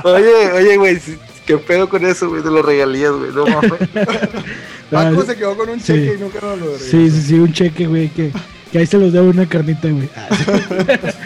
Oye, 0.04 0.52
oye, 0.52 0.76
güey. 0.76 0.98
¿Qué 1.46 1.58
pedo 1.58 1.88
con 1.88 2.04
eso, 2.06 2.28
güey? 2.28 2.42
De 2.42 2.50
los 2.50 2.64
regalías, 2.64 3.10
güey. 3.12 3.32
No 3.32 3.44
mames. 3.46 3.72
Paco 4.90 5.20
Ah, 5.20 5.24
se 5.26 5.36
quedó 5.36 5.56
con 5.56 5.68
un 5.68 5.80
sí. 5.80 5.86
cheque 5.86 6.14
y 6.16 6.20
nunca 6.20 6.38
nos 6.40 6.58
lo 6.58 6.64
regresó. 6.66 6.84
Sí, 6.90 7.10
sí, 7.10 7.22
sí, 7.22 7.34
un 7.34 7.52
cheque, 7.52 7.86
güey, 7.86 8.08
que, 8.08 8.30
que 8.72 8.78
ahí 8.78 8.86
se 8.86 8.98
los 8.98 9.12
debo 9.12 9.30
una 9.30 9.46
carnita, 9.48 9.88
güey. 9.88 10.08
Ah. 10.16 10.28
Pero- 10.88 11.12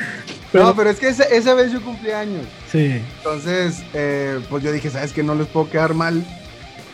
No, 0.66 0.76
pero 0.76 0.90
es 0.90 1.00
que 1.00 1.08
esa, 1.08 1.24
esa 1.24 1.52
vez 1.54 1.72
yo 1.72 1.82
cumplí 1.82 2.12
años. 2.12 2.44
Sí, 2.70 3.02
Entonces, 3.18 3.82
eh, 3.92 4.38
pues 4.48 4.62
yo 4.62 4.70
dije, 4.70 4.88
¿sabes 4.88 5.12
qué? 5.12 5.22
No 5.24 5.34
les 5.34 5.48
puedo 5.48 5.68
quedar 5.68 5.94
mal. 5.94 6.24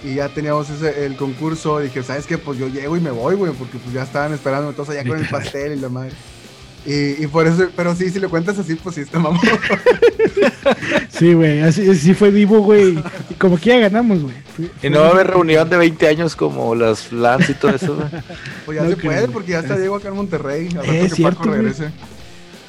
Y 0.02 0.14
ya 0.14 0.30
teníamos 0.30 0.70
ese, 0.70 1.04
el 1.04 1.14
concurso. 1.16 1.78
Dije, 1.78 2.02
¿sabes 2.02 2.24
qué? 2.26 2.38
Pues 2.38 2.58
yo 2.58 2.68
llego 2.68 2.96
y 2.96 3.00
me 3.00 3.10
voy, 3.10 3.34
güey. 3.34 3.52
Porque 3.52 3.76
pues 3.76 3.92
ya 3.92 4.02
estaban 4.04 4.32
esperando 4.32 4.72
todos 4.72 4.88
allá 4.88 5.04
con 5.04 5.18
el 5.18 5.28
pastel 5.28 5.72
y 5.72 5.76
la 5.76 5.90
madre. 5.90 6.12
Y, 6.86 7.24
y 7.24 7.26
por 7.26 7.46
eso, 7.46 7.68
pero 7.76 7.94
sí, 7.94 8.08
si 8.10 8.18
le 8.20 8.28
cuentas 8.28 8.58
así, 8.58 8.74
pues 8.74 8.94
sí 8.94 9.02
está 9.02 9.18
mamón. 9.18 9.40
sí, 11.10 11.34
güey, 11.34 11.60
así, 11.60 11.88
así 11.90 12.14
fue 12.14 12.30
vivo, 12.30 12.60
güey. 12.60 12.98
Y 13.28 13.34
como 13.34 13.58
que 13.58 13.70
ya 13.70 13.78
ganamos, 13.78 14.22
güey. 14.22 14.34
Y 14.82 14.88
no 14.90 15.00
va 15.00 15.08
a 15.08 15.10
haber 15.10 15.26
reunión 15.28 15.68
de 15.68 15.76
20 15.76 16.08
años 16.08 16.36
como 16.36 16.74
las 16.74 17.00
flans 17.02 17.48
y 17.50 17.54
todo 17.54 17.74
eso, 17.74 17.96
güey. 17.96 18.08
Pues 18.64 18.76
ya 18.78 18.84
No 18.84 18.90
se 18.90 18.96
creo, 18.96 19.12
puede, 19.12 19.28
porque 19.28 19.52
ya 19.52 19.60
está 19.60 19.76
Diego 19.76 19.96
acá 19.96 20.08
en 20.08 20.14
Monterrey. 20.16 20.68
A 20.76 20.80
Es 20.82 20.86
rato 20.86 20.90
que 21.02 21.08
cierto, 21.14 21.38
Paco 21.38 21.50
regrese. 21.50 21.90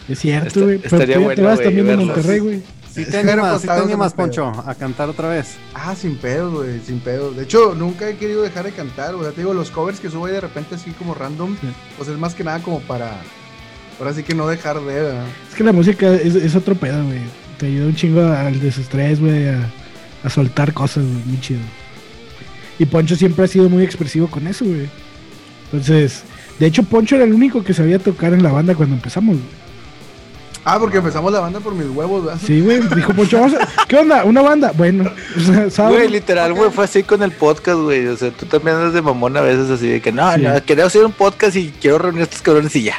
Es 0.10 0.20
cierto, 0.20 0.64
güey. 0.64 0.78
Pero 0.80 0.96
estaría 0.98 1.16
ya 1.16 1.20
te 1.20 1.26
bueno, 1.26 1.44
vas 1.44 1.60
también 1.62 1.86
de 1.86 1.96
verlos. 1.96 2.08
Monterrey, 2.08 2.40
güey. 2.40 2.64
Sí 2.94 3.06
te 3.06 3.12
Pero, 3.12 3.32
animas, 3.32 3.50
pues, 3.52 3.62
sí 3.62 3.68
te 3.68 3.74
animas. 3.74 4.14
Poncho, 4.14 4.48
a 4.66 4.76
cantar 4.76 5.08
otra 5.08 5.30
vez. 5.30 5.56
Ah, 5.74 5.96
sin 5.96 6.18
pedo, 6.18 6.52
güey, 6.52 6.82
sin 6.86 7.00
pedo. 7.00 7.32
De 7.32 7.44
hecho, 7.44 7.74
nunca 7.74 8.10
he 8.10 8.18
querido 8.18 8.42
dejar 8.42 8.66
de 8.66 8.72
cantar. 8.74 9.16
O 9.16 9.24
sea, 9.24 9.32
te 9.32 9.40
digo, 9.42 9.54
los 9.54 9.72
covers 9.72 10.02
que 10.02 10.10
subo 10.10 10.26
ahí 10.26 10.34
de 10.34 10.42
repente 10.42 10.76
así 10.76 10.92
como 10.92 11.14
random, 11.14 11.56
Sí. 11.62 11.68
pues 11.98 12.10
es 12.10 12.18
más 12.18 12.36
que 12.36 12.44
nada 12.44 12.60
como 12.62 12.82
para. 12.82 13.22
Ahora 14.00 14.14
sí 14.14 14.24
que 14.24 14.34
no 14.34 14.48
dejar 14.48 14.80
de. 14.80 14.94
¿verdad? 14.94 15.26
Es 15.50 15.56
que 15.56 15.64
la 15.64 15.72
música 15.74 16.12
es, 16.14 16.36
es 16.36 16.56
otro 16.56 16.76
pedo, 16.76 17.04
güey. 17.06 17.20
Te 17.58 17.68
ayuda 17.68 17.86
un 17.88 17.96
chingo 17.96 18.22
al 18.22 18.60
desestrés, 18.60 19.20
güey, 19.20 19.50
a, 19.50 19.60
a 20.24 20.30
soltar 20.30 20.74
cosas, 20.74 21.04
güey, 21.04 21.24
muy 21.26 21.40
chido. 21.40 21.60
Y 22.80 22.86
Poncho 22.86 23.16
siempre 23.16 23.46
ha 23.46 23.48
sido 23.48 23.70
muy 23.70 23.84
expresivo 23.84 24.28
con 24.28 24.48
eso, 24.48 24.66
güey. 24.66 24.90
Entonces, 25.66 26.24
de 26.60 26.66
hecho, 26.66 26.82
Poncho 26.84 27.16
era 27.16 27.26
el 27.26 27.34
único 27.34 27.64
que 27.64 27.74
sabía 27.76 28.00
tocar 28.00 28.34
en 28.34 28.42
la 28.42 28.52
banda 28.52 28.74
cuando 28.74 28.96
empezamos, 28.96 29.36
güey. 29.36 29.62
Ah, 30.64 30.78
porque 30.80 30.98
empezamos 30.98 31.32
la 31.34 31.40
banda 31.40 31.60
por 31.60 31.74
mis 31.74 31.88
huevos, 31.88 32.26
¿verdad? 32.26 32.40
Sí, 32.44 32.62
güey. 32.62 32.80
Dijo 32.96 33.14
Poncho, 33.14 33.40
vamos 33.40 33.56
a- 33.56 33.86
¿qué 33.88 33.98
onda? 33.98 34.24
¿Una 34.26 34.42
banda? 34.42 34.72
Bueno, 34.76 35.12
¿sabes? 35.70 35.98
Güey, 35.98 36.10
literal, 36.10 36.54
güey, 36.54 36.72
fue 36.72 36.86
así 36.86 37.04
con 37.04 37.22
el 37.24 37.32
podcast, 37.32 37.78
güey. 37.80 38.08
O 38.08 38.18
sea, 38.18 38.32
tú 38.32 38.46
también 38.48 38.78
andas 38.78 38.94
de 38.94 39.02
mamón 39.04 39.38
a 39.38 39.42
veces 39.42 39.70
así 39.70 39.88
de 39.88 40.02
que 40.02 40.12
no, 40.12 40.34
Sí. 40.36 40.42
no, 40.42 40.64
quería 40.66 40.86
hacer 40.86 41.04
un 41.06 41.12
podcast 41.14 41.56
y 41.56 41.72
quiero 41.82 42.00
reunir 42.00 42.22
a 42.22 42.24
estos 42.24 42.42
cabrones 42.42 42.76
y 42.76 42.84
ya. 42.84 42.96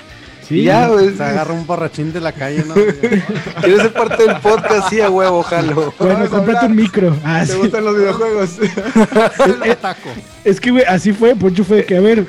Sí, 0.52 0.60
y 0.60 0.64
ya, 0.64 0.88
güey. 0.88 1.16
Se 1.16 1.22
agarra 1.22 1.54
un 1.54 1.66
borrachín 1.66 2.12
de 2.12 2.20
la 2.20 2.32
calle, 2.32 2.64
¿no? 2.66 2.74
Quiero 3.62 3.76
ser 3.80 3.92
parte 3.92 4.22
del 4.26 4.36
podcast, 4.36 4.90
sí, 4.90 5.00
a 5.00 5.08
huevo, 5.08 5.42
jalo. 5.42 5.94
Bueno, 5.98 6.28
hablar. 6.30 6.66
un 6.66 6.76
micro. 6.76 7.16
Ah, 7.24 7.42
¿Te 7.46 7.52
sí. 7.52 7.58
gustan 7.58 7.84
los 7.84 7.96
videojuegos? 7.96 8.50
El 9.64 9.76
taco. 9.78 10.10
Es 10.44 10.60
que, 10.60 10.70
güey, 10.70 10.84
así 10.84 11.12
fue. 11.12 11.34
Poncho 11.34 11.64
fue 11.64 11.78
de 11.78 11.84
que, 11.86 11.96
a 11.96 12.00
ver, 12.00 12.26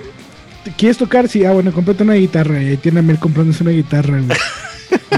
¿quieres 0.78 0.98
tocar? 0.98 1.28
Sí, 1.28 1.44
ah, 1.44 1.52
bueno, 1.52 1.74
cómprate 1.74 2.04
una 2.04 2.14
guitarra. 2.14 2.62
Y 2.62 2.70
ahí 2.70 2.78
tiene 2.78 3.00
a 3.00 3.04
Mel 3.04 3.20
comprándose 3.20 3.62
una 3.64 3.72
guitarra, 3.74 4.22
güey. 4.22 4.38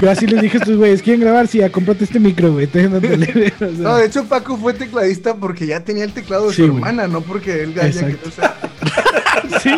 Yo 0.02 0.10
así 0.10 0.26
les 0.26 0.40
dije 0.42 0.56
a 0.56 0.60
estos 0.60 0.76
güeyes, 0.76 1.02
¿quieren 1.02 1.20
grabar? 1.20 1.46
Sí, 1.46 1.62
ah, 1.62 1.70
cómprate 1.70 2.04
este 2.04 2.18
micro, 2.18 2.52
güey. 2.52 2.66
Te 2.66 2.78
dejan 2.80 3.00
dándole, 3.00 3.52
o 3.54 3.58
sea, 3.58 3.68
No, 3.78 3.96
de 3.96 4.06
hecho, 4.06 4.24
Paco 4.24 4.56
fue 4.56 4.74
tecladista 4.74 5.36
porque 5.36 5.66
ya 5.66 5.80
tenía 5.80 6.04
el 6.04 6.12
teclado 6.12 6.48
de 6.48 6.54
Sí, 6.54 6.62
su 6.62 6.64
hermana, 6.74 7.06
no 7.06 7.20
porque 7.20 7.62
él 7.62 7.74
ya 7.74 7.86
Exacto. 7.86 8.16
quería 8.18 8.30
ser- 8.32 9.60
Sí, 9.62 9.70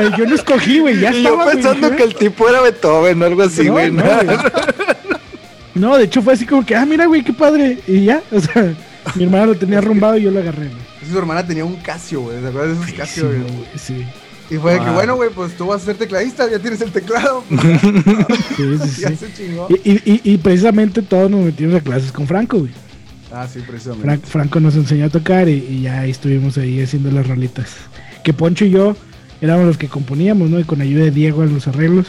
sea, 0.00 0.16
yo 0.16 0.26
no 0.26 0.34
escogí, 0.34 0.78
güey, 0.80 1.00
ya 1.00 1.12
Y 1.12 1.18
estaba, 1.18 1.44
yo 1.46 1.50
pensando 1.52 1.96
que 1.96 2.02
el 2.04 2.14
tipo 2.14 2.48
era 2.48 2.60
Beethoven 2.62 3.22
o 3.22 3.26
algo 3.26 3.42
así, 3.42 3.68
güey. 3.68 3.90
no, 3.90 4.04
¿no? 5.74 5.96
de 5.96 6.04
hecho 6.04 6.22
fue 6.22 6.32
así 6.34 6.46
como 6.46 6.64
que, 6.64 6.74
ah, 6.74 6.84
mira, 6.86 7.06
güey, 7.06 7.22
qué 7.22 7.32
padre. 7.32 7.78
Y 7.86 8.04
ya, 8.04 8.22
o 8.32 8.40
sea, 8.40 8.74
mi 9.14 9.24
hermana 9.24 9.46
lo 9.46 9.54
tenía 9.56 9.78
arrumbado 9.78 10.16
y 10.16 10.22
yo 10.22 10.30
lo 10.30 10.40
agarré, 10.40 10.68
güey. 10.68 10.88
Su 11.10 11.18
hermana 11.18 11.46
tenía 11.46 11.64
un 11.64 11.76
Casio, 11.76 12.20
güey. 12.22 12.38
¿Te 12.40 12.48
acuerdas 12.48 12.68
de 12.70 12.74
esos 12.74 12.86
Sí, 12.90 12.92
Casio, 12.96 13.26
güey? 13.26 13.42
sí. 13.76 14.06
Y 14.50 14.56
fue 14.56 14.72
de 14.72 14.80
que, 14.80 14.90
bueno, 14.90 15.14
güey, 15.16 15.28
pues 15.28 15.54
tú 15.58 15.66
vas 15.66 15.82
a 15.82 15.84
ser 15.84 15.96
tecladista, 15.96 16.50
ya 16.50 16.58
tienes 16.58 16.80
el 16.80 16.90
teclado. 16.90 17.44
Sí, 17.50 18.78
sí, 18.78 19.00
ya 19.02 19.08
sí. 19.10 19.16
se 19.16 19.32
chingó. 19.34 19.66
Y, 19.70 19.74
y, 19.90 20.00
y, 20.04 20.20
y 20.32 20.38
precisamente 20.38 21.02
todos 21.02 21.30
nos 21.30 21.40
metimos 21.44 21.74
a 21.76 21.80
clases 21.80 22.10
con 22.12 22.26
Franco, 22.26 22.58
güey. 22.60 22.72
Ah, 23.30 23.46
sí, 23.46 23.60
precisamente. 23.66 24.06
Fran- 24.08 24.20
Franco 24.22 24.58
nos 24.60 24.74
enseñó 24.74 25.04
a 25.04 25.08
tocar 25.10 25.48
y, 25.50 25.52
y 25.68 25.82
ya 25.82 26.06
estuvimos 26.06 26.56
ahí 26.56 26.82
haciendo 26.82 27.10
las 27.10 27.26
rolitas. 27.28 27.68
Que 28.24 28.32
Poncho 28.32 28.64
y 28.64 28.70
yo 28.70 28.96
éramos 29.40 29.66
los 29.66 29.78
que 29.78 29.88
componíamos, 29.88 30.50
¿no? 30.50 30.58
Y 30.60 30.64
con 30.64 30.80
ayuda 30.80 31.04
de 31.04 31.10
Diego 31.10 31.42
en 31.44 31.54
los 31.54 31.66
arreglos. 31.68 32.06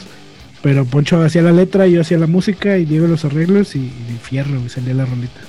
Pero 0.62 0.84
Poncho 0.84 1.22
hacía 1.22 1.40
la 1.42 1.52
letra, 1.52 1.86
yo 1.86 2.02
hacía 2.02 2.18
la 2.18 2.26
música 2.26 2.76
y 2.76 2.84
Diego 2.84 3.06
los 3.06 3.24
arreglos 3.24 3.74
y, 3.76 3.78
y 3.80 4.18
fierro, 4.22 4.56
güey, 4.58 4.68
salía 4.68 4.92
la 4.94 5.06
rolita. 5.06 5.40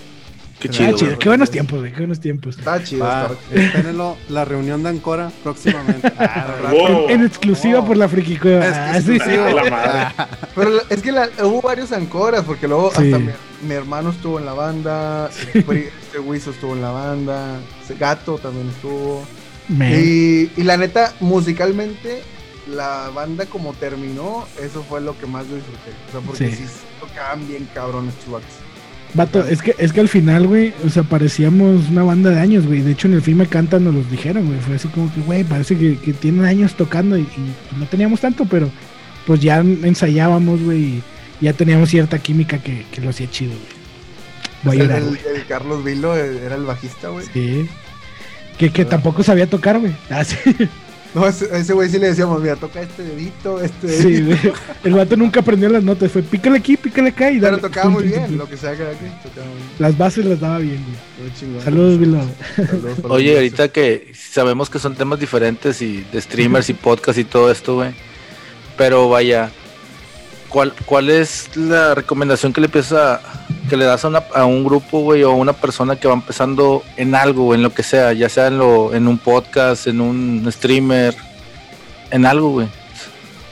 Qué 0.58 0.68
Ah, 0.70 0.94
chido, 0.94 1.18
qué 1.18 1.28
buenos 1.28 1.50
tiempos, 1.50 1.80
güey, 1.80 1.92
qué 1.92 1.98
buenos 1.98 2.20
tiempos. 2.20 2.58
Está 2.60 2.82
chido, 2.84 3.04
chido. 3.50 3.62
espérenlo, 3.64 4.16
la 4.30 4.46
reunión 4.46 4.84
de 4.84 4.90
Ancora 4.90 5.32
próximamente. 5.44 6.12
Ah, 6.20 6.56
Wow. 6.72 7.10
En 7.10 7.26
exclusiva 7.26 7.84
por 7.84 7.98
la 7.98 8.08
friki 8.08 8.38
cueva. 8.38 8.68
Es 8.68 8.74
Ah, 8.76 8.92
que 8.94 9.02
sí, 9.02 9.20
sí. 9.26 9.36
A 9.36 9.54
la 9.54 9.70
madre. 9.72 10.26
Pero 10.56 10.70
es 10.88 11.02
que 11.02 11.12
la- 11.12 11.30
hubo 11.44 11.62
varios 11.64 11.92
ancoras, 11.92 12.44
porque 12.46 12.68
luego 12.68 12.92
Sí. 12.96 13.04
hasta 13.06 13.18
mi, 13.20 13.32
mi 13.68 13.74
hermano 13.74 14.12
estuvo 14.12 14.38
en 14.40 14.46
la 14.46 14.54
banda, 14.54 15.30
este 15.54 16.20
Wiso 16.20 16.52
estuvo 16.52 16.74
en 16.74 16.82
la 16.84 16.92
banda, 16.92 17.56
Gato 18.00 18.38
también 18.38 18.70
estuvo. 18.70 19.26
Y, 19.80 20.52
y 20.58 20.64
la 20.64 20.78
neta, 20.78 21.14
musicalmente, 21.20 22.22
la 22.74 23.10
banda 23.14 23.46
como 23.46 23.74
terminó, 23.74 24.46
eso 24.62 24.84
fue 24.88 25.02
lo 25.02 25.18
que 25.18 25.26
más 25.26 25.44
disfruté. 25.46 25.92
O 26.10 26.12
sea, 26.12 26.22
porque 26.22 26.50
Sí. 26.52 26.56
sí, 26.56 26.64
tocaban 27.00 27.48
bien 27.48 27.68
cabrones 27.74 28.14
chubacos. 28.26 28.50
Vato, 29.14 29.46
es 29.46 29.62
que, 29.62 29.76
es 29.78 29.92
que 29.92 30.00
al 30.00 30.08
final, 30.08 30.48
güey, 30.48 30.74
o 30.86 30.90
sea, 30.90 31.04
parecíamos 31.04 31.90
una 31.90 32.04
banda 32.04 32.30
de 32.30 32.40
años, 32.40 32.66
güey. 32.66 32.80
De 32.82 32.92
hecho, 32.92 33.08
en 33.10 33.14
el 33.16 33.22
filme 33.22 33.46
Cantan 33.46 33.84
nos 33.84 33.94
los 33.94 34.10
dijeron, 34.10 34.48
güey. 34.48 34.60
Fue 34.62 34.76
así 34.76 34.88
como 34.88 35.14
que, 35.14 35.20
güey, 35.22 35.44
parece 35.44 35.78
que, 35.78 35.98
que 35.98 36.14
tienen 36.14 36.46
años 36.46 36.76
tocando 36.76 37.18
y, 37.18 37.22
y 37.22 37.78
no 37.78 37.86
teníamos 37.88 38.22
tanto, 38.22 38.46
pero 38.46 38.70
pues 39.28 39.42
ya 39.42 39.58
ensayábamos, 39.60 40.62
güey, 40.64 40.80
y 40.82 41.04
ya 41.42 41.52
teníamos 41.54 41.90
cierta 41.90 42.20
química 42.20 42.60
que, 42.60 42.86
que 42.92 43.02
lo 43.02 43.10
hacía 43.10 43.30
chido, 43.30 43.52
güey. 43.52 43.82
Voy 44.64 44.78
a 44.78 44.82
el, 44.84 44.88
llorar, 44.88 45.02
el- 45.02 45.10
güey. 45.10 45.22
el 45.36 45.46
Carlos 45.46 45.84
Vilo 45.84 46.16
eh, 46.16 46.40
era 46.46 46.56
el 46.56 46.64
bajista, 46.64 47.10
güey. 47.10 47.26
Sí. 47.34 47.68
Que, 48.62 48.70
que 48.72 48.86
tampoco 48.86 49.24
sabía 49.24 49.48
tocar, 49.48 49.80
güey. 49.80 49.92
Ah, 50.12 50.24
sí. 50.24 50.38
No, 51.14 51.28
ese 51.28 51.50
ese 51.58 51.74
güey 51.74 51.90
sí 51.90 52.00
le 52.00 52.08
decíamos, 52.08 52.42
mira, 52.42 52.56
toca 52.56 52.80
este 52.82 53.04
dedito, 53.04 53.60
este 53.60 53.86
dedito. 53.86 54.38
Sí. 54.42 54.50
El 54.86 54.94
vato 54.94 55.18
nunca 55.18 55.42
aprendió 55.42 55.68
las 55.68 55.84
notas. 55.84 56.10
Fue 56.10 56.22
pícale 56.22 56.58
aquí, 56.60 56.78
pícale 56.78 57.10
acá 57.10 57.30
y 57.30 57.38
Pero 57.38 57.58
dale. 57.58 57.62
tocaba 57.62 57.90
muy 57.90 58.04
bien, 58.08 58.38
lo 58.38 58.48
que 58.48 58.56
sea 58.56 58.78
que 58.78 58.84
era 58.84 58.92
aquí, 58.92 59.04
tocaba 59.22 59.46
muy 59.48 59.58
bien. 59.58 59.70
Las 59.78 59.98
bases 59.98 60.24
las 60.26 60.40
daba 60.40 60.60
bien, 60.60 60.82
güey. 60.86 61.62
Saludos, 61.66 62.00
Vilo. 62.00 62.22
Oye, 63.10 63.36
ahorita 63.36 63.68
que 63.68 64.14
sabemos 64.16 64.70
que 64.70 64.80
son 64.80 64.96
temas 64.96 65.20
diferentes 65.20 65.82
y 65.82 66.06
de 66.14 66.22
streamers 66.22 66.70
y 66.70 66.76
podcast 66.76 67.20
y 67.20 67.26
todo 67.26 67.52
esto, 67.52 67.76
güey. 67.76 67.92
Pero 68.78 69.10
vaya, 69.10 69.52
¿cuál, 70.52 70.74
¿cuál 70.86 71.10
es 71.10 71.56
la 71.56 71.96
recomendación 71.96 72.54
que 72.54 72.62
le 72.62 72.66
empieza 72.66 73.22
que 73.70 73.78
le 73.78 73.86
das 73.86 74.04
a, 74.06 74.10
una- 74.10 74.24
a 74.36 74.46
un 74.46 74.64
grupo, 74.64 75.00
güey, 75.02 75.24
o 75.24 75.32
a 75.32 75.36
una 75.36 75.54
persona 75.54 75.96
que 75.96 76.08
va 76.08 76.14
empezando 76.14 76.84
en 76.98 77.16
algo, 77.16 77.56
en 77.56 77.64
lo 77.64 77.74
que 77.74 77.84
sea, 77.84 78.12
ya 78.14 78.28
sea 78.30 78.48
en, 78.48 78.58
lo, 78.58 78.94
en 78.94 79.08
un 79.08 79.18
podcast, 79.18 79.88
en 79.88 80.02
un 80.02 80.46
streamer, 80.52 81.16
en 82.12 82.26
algo, 82.26 82.50
güey? 82.50 82.68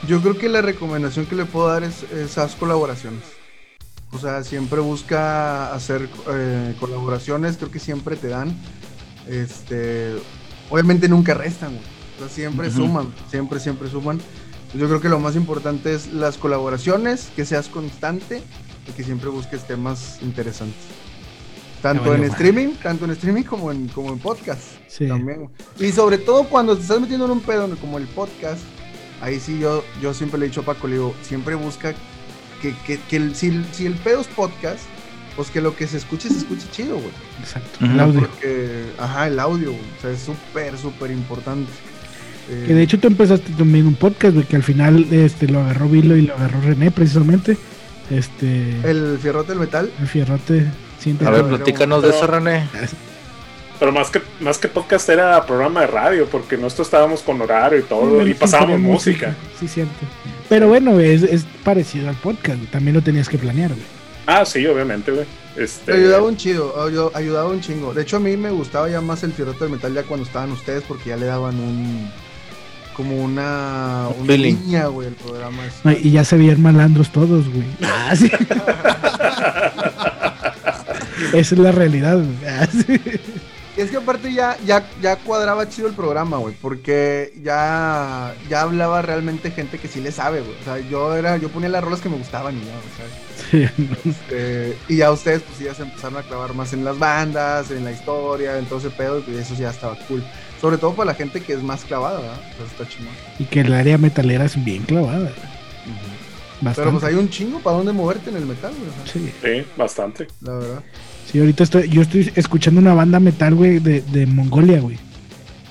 Yo 0.06 0.20
creo 0.20 0.36
que 0.38 0.48
la 0.48 0.62
recomendación 0.62 1.26
que 1.26 1.34
le 1.36 1.44
puedo 1.44 1.68
dar 1.68 1.82
es 1.84 2.02
esas 2.12 2.54
colaboraciones. 2.54 3.22
O 4.12 4.18
sea, 4.18 4.42
siempre 4.44 4.80
busca 4.80 5.72
hacer 5.72 6.08
eh, 6.30 6.74
colaboraciones, 6.80 7.56
creo 7.56 7.70
que 7.70 7.78
siempre 7.78 8.16
te 8.16 8.28
dan. 8.28 8.54
Este, 9.28 10.14
obviamente 10.68 11.08
nunca 11.08 11.34
restan, 11.34 11.70
güey. 11.70 11.82
O 12.16 12.18
sea, 12.20 12.28
siempre 12.28 12.70
suman, 12.70 13.12
siempre, 13.30 13.60
siempre 13.60 13.88
suman. 13.88 14.20
Yo 14.74 14.86
creo 14.86 15.00
que 15.00 15.08
lo 15.08 15.18
más 15.18 15.34
importante 15.36 15.94
es 15.94 16.12
las 16.12 16.36
colaboraciones, 16.36 17.28
que 17.34 17.44
seas 17.44 17.68
constante 17.68 18.42
y 18.88 18.92
que 18.92 19.02
siempre 19.04 19.28
busques 19.28 19.66
temas 19.66 20.18
interesantes. 20.22 20.78
Tanto 21.82 22.14
en 22.14 22.24
streaming, 22.24 22.74
tanto 22.82 23.04
en 23.06 23.10
streaming 23.12 23.42
como 23.42 23.72
en, 23.72 23.88
como 23.88 24.12
en 24.12 24.18
podcast. 24.18 24.60
Sí. 24.86 25.08
También. 25.08 25.48
Y 25.78 25.90
sobre 25.92 26.18
todo 26.18 26.44
cuando 26.44 26.76
te 26.76 26.82
estás 26.82 27.00
metiendo 27.00 27.24
en 27.24 27.30
un 27.32 27.40
pedo 27.40 27.68
como 27.78 27.96
el 27.98 28.06
podcast, 28.08 28.60
ahí 29.22 29.40
sí 29.40 29.58
yo, 29.58 29.82
yo 30.00 30.12
siempre 30.14 30.38
le 30.38 30.46
he 30.46 30.48
dicho 30.50 30.60
a 30.60 30.64
Paco, 30.64 30.86
le 30.86 30.94
digo, 30.96 31.14
siempre 31.22 31.54
busca 31.54 31.94
que, 32.60 32.74
que, 32.86 33.00
que 33.00 33.16
el- 33.16 33.34
si, 33.34 33.48
el- 33.48 33.64
si 33.72 33.86
el 33.86 33.94
pedo 33.94 34.20
es 34.20 34.26
podcast, 34.28 34.80
pues 35.36 35.48
que 35.50 35.60
lo 35.62 35.74
que 35.74 35.86
se 35.86 35.96
escuche 35.96 36.28
se 36.28 36.38
escuche 36.38 36.66
chido, 36.70 36.96
güey. 36.96 37.10
Exacto. 37.40 37.82
El 37.84 37.98
audio. 37.98 38.20
Porque, 38.20 38.84
ajá, 38.98 39.28
el 39.28 39.40
audio, 39.40 39.70
güey, 39.72 39.82
o 39.98 40.00
sea, 40.02 40.10
es 40.10 40.20
súper, 40.20 40.76
súper 40.76 41.10
importante. 41.10 41.70
Eh, 42.50 42.64
Que 42.66 42.74
de 42.74 42.82
hecho 42.82 42.98
tú 42.98 43.06
empezaste 43.06 43.52
también 43.52 43.86
un 43.86 43.94
podcast, 43.94 44.34
güey, 44.34 44.46
que 44.46 44.56
al 44.56 44.62
final 44.64 45.06
este, 45.12 45.46
lo 45.48 45.60
agarró 45.60 45.88
Vilo 45.88 46.16
y 46.16 46.22
lo 46.22 46.34
agarró 46.34 46.60
René 46.60 46.90
precisamente. 46.90 47.56
Este. 48.10 48.70
El, 48.82 49.12
el 49.12 49.18
fierrote 49.20 49.50
del 49.52 49.60
metal, 49.60 49.90
fierrote. 50.06 50.66
Siempre 50.98 51.26
A 51.26 51.30
ver, 51.30 51.44
pero- 51.44 51.56
platícanos 51.56 52.02
de 52.02 52.10
eso, 52.10 52.26
René. 52.26 52.66
Pero 53.78 53.92
más 53.92 54.10
que, 54.10 54.20
más 54.40 54.58
que 54.58 54.68
podcast 54.68 55.08
era 55.08 55.46
programa 55.46 55.80
de 55.82 55.86
radio, 55.86 56.26
porque 56.26 56.58
nosotros 56.58 56.88
estábamos 56.88 57.22
con 57.22 57.40
horario 57.40 57.78
y 57.78 57.82
todo, 57.82 58.26
y 58.26 58.34
pasábamos 58.34 58.72
ponían 58.74 58.90
música. 58.92 59.34
Sí, 59.58 59.68
siento. 59.68 59.94
Pero 60.50 60.68
bueno, 60.68 61.00
es, 61.00 61.22
es 61.22 61.46
parecido 61.64 62.10
al 62.10 62.16
podcast, 62.16 62.58
güey, 62.58 62.70
también 62.70 62.94
lo 62.96 63.02
tenías 63.02 63.26
que 63.28 63.38
planear, 63.38 63.70
güey. 63.70 63.82
Ah, 64.26 64.44
sí, 64.44 64.66
obviamente, 64.66 65.10
güey. 65.12 65.24
Este, 65.56 65.92
te 65.92 65.98
ayudaba 65.98 66.24
un 66.26 66.36
chido, 66.36 66.74
ayu- 66.76 67.10
ayudaba 67.14 67.48
un 67.48 67.60
chingo. 67.62 67.94
De 67.94 68.02
hecho, 68.02 68.18
a 68.18 68.20
mí 68.20 68.36
me 68.36 68.50
gustaba 68.50 68.88
ya 68.90 69.00
más 69.00 69.22
el 69.22 69.32
fierrote 69.32 69.60
del 69.64 69.70
metal 69.72 69.94
ya 69.94 70.02
cuando 70.02 70.26
estaban 70.26 70.52
ustedes, 70.52 70.82
porque 70.86 71.08
ya 71.08 71.16
le 71.16 71.24
daban 71.26 71.58
un. 71.58 72.10
Como 73.02 73.16
una. 73.24 74.08
Un 74.18 74.24
una 74.24 74.36
línea, 74.36 74.86
güey, 74.86 75.08
el 75.08 75.14
programa. 75.14 75.64
es- 75.66 75.74
No, 75.84 75.92
y 75.92 76.10
ya 76.10 76.24
se 76.24 76.36
veían 76.36 76.60
malandros 76.62 77.10
todos, 77.10 77.48
güey. 77.48 77.64
Ah, 77.82 78.14
sí. 78.16 78.30
Esa 81.32 81.54
es 81.54 81.58
la 81.58 81.72
realidad, 81.72 82.16
güey. 82.16 82.28
Ah, 82.48 82.66
sí. 82.70 83.00
Es 83.76 83.90
que 83.90 83.96
aparte 83.98 84.32
ya, 84.34 84.56
ya, 84.66 84.84
ya 85.00 85.16
cuadraba 85.16 85.68
chido 85.68 85.86
el 85.88 85.94
programa, 85.94 86.36
güey, 86.38 86.54
porque 86.60 87.32
ya, 87.42 88.34
ya 88.48 88.62
hablaba 88.62 89.00
realmente 89.00 89.50
gente 89.52 89.78
que 89.78 89.88
sí 89.88 90.00
le 90.00 90.12
sabe, 90.12 90.40
güey. 90.40 90.52
O 90.60 90.64
sea, 90.64 90.78
yo 90.80 91.14
era, 91.16 91.36
yo 91.38 91.48
ponía 91.50 91.68
las 91.70 91.82
rolas 91.82 92.00
que 92.00 92.08
me 92.08 92.16
gustaban 92.16 92.56
y 92.58 92.60
ya, 92.60 92.74
o 92.74 92.82
sea, 92.96 93.06
Sí, 93.50 93.66
no. 94.04 94.12
eh, 94.30 94.76
y 94.88 94.96
ya 94.96 95.10
ustedes 95.12 95.42
pues 95.42 95.56
sí, 95.56 95.64
ya 95.64 95.74
se 95.74 95.82
empezaron 95.84 96.18
a 96.18 96.22
clavar 96.22 96.52
más 96.54 96.72
en 96.74 96.84
las 96.84 96.98
bandas, 96.98 97.70
en 97.70 97.84
la 97.84 97.92
historia, 97.92 98.58
en 98.58 98.66
todo 98.66 98.80
ese 98.80 98.90
pedo, 98.90 99.22
y 99.26 99.36
eso 99.36 99.54
ya 99.54 99.70
estaba 99.70 99.96
cool. 100.08 100.22
Sobre 100.60 100.76
todo 100.78 100.94
para 100.94 101.12
la 101.12 101.14
gente 101.14 101.40
que 101.40 101.54
es 101.54 101.62
más 101.62 101.84
clavada, 101.84 102.20
¿verdad? 102.20 102.40
Entonces 102.52 102.72
está 102.80 102.88
chingón. 102.88 103.14
Y 103.38 103.44
que 103.44 103.60
el 103.60 103.72
área 103.72 103.96
metalera 103.98 104.44
es 104.44 104.62
bien 104.62 104.82
clavada. 104.82 105.18
güey. 105.18 105.32
Bastante. 106.60 106.80
Pero 106.90 106.90
pues 107.00 107.04
hay 107.04 107.18
un 107.18 107.30
chingo 107.30 107.58
para 107.60 107.78
dónde 107.78 107.92
moverte 107.92 108.28
en 108.28 108.36
el 108.36 108.44
metal, 108.46 108.72
güey, 108.78 108.90
Sí. 109.10 109.32
Sí, 109.42 109.66
bastante. 109.76 110.28
la 110.42 110.52
verdad. 110.52 110.82
Sí, 111.30 111.38
ahorita 111.38 111.62
estoy, 111.64 111.88
yo 111.88 112.02
estoy 112.02 112.30
escuchando 112.34 112.80
una 112.80 112.92
banda 112.92 113.18
metal, 113.20 113.54
güey, 113.54 113.78
de, 113.78 114.02
de 114.02 114.26
Mongolia, 114.26 114.80
güey. 114.80 114.98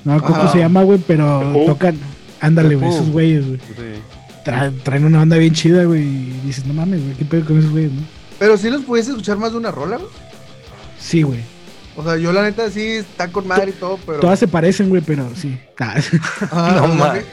No 0.05 0.15
me 0.15 0.21
cómo 0.21 0.51
se 0.51 0.57
llama, 0.59 0.81
güey, 0.83 0.99
pero 1.05 1.53
tocan. 1.67 1.97
Ándale, 2.41 2.75
güey, 2.75 2.89
esos 2.89 3.09
güeyes, 3.09 3.45
güey. 3.45 3.59
Sí. 3.59 4.01
Tra- 4.45 4.73
traen 4.81 5.03
una 5.05 5.19
banda 5.19 5.37
bien 5.37 5.53
chida, 5.53 5.83
güey. 5.83 6.01
Y 6.01 6.41
dices, 6.45 6.65
no 6.65 6.73
mames, 6.73 7.03
güey, 7.03 7.13
¿qué 7.15 7.25
pedo 7.25 7.45
con 7.45 7.59
esos 7.59 7.69
güeyes, 7.71 7.91
no? 7.91 8.01
Pero 8.39 8.57
sí 8.57 8.69
los 8.69 8.83
pudiese 8.83 9.11
escuchar 9.11 9.37
más 9.37 9.51
de 9.51 9.57
una 9.57 9.69
rola, 9.69 9.97
güey. 9.97 10.09
Sí, 10.97 11.21
güey. 11.21 11.41
O 11.95 12.03
sea, 12.03 12.15
yo 12.17 12.31
la 12.31 12.43
neta 12.43 12.69
sí 12.71 12.81
está 12.81 13.27
con 13.29 13.47
madre 13.47 13.71
y 13.71 13.73
todo, 13.73 13.99
pero. 14.05 14.19
Todas 14.19 14.39
se 14.39 14.47
parecen, 14.47 14.89
güey, 14.89 15.01
pero 15.01 15.29
sí. 15.35 15.57
Ah, 15.79 15.95
Ah, 16.51 16.71
No 16.75 16.83
o 16.83 16.87
sea, 16.87 16.95
ma- 16.95 17.13
que- 17.13 17.25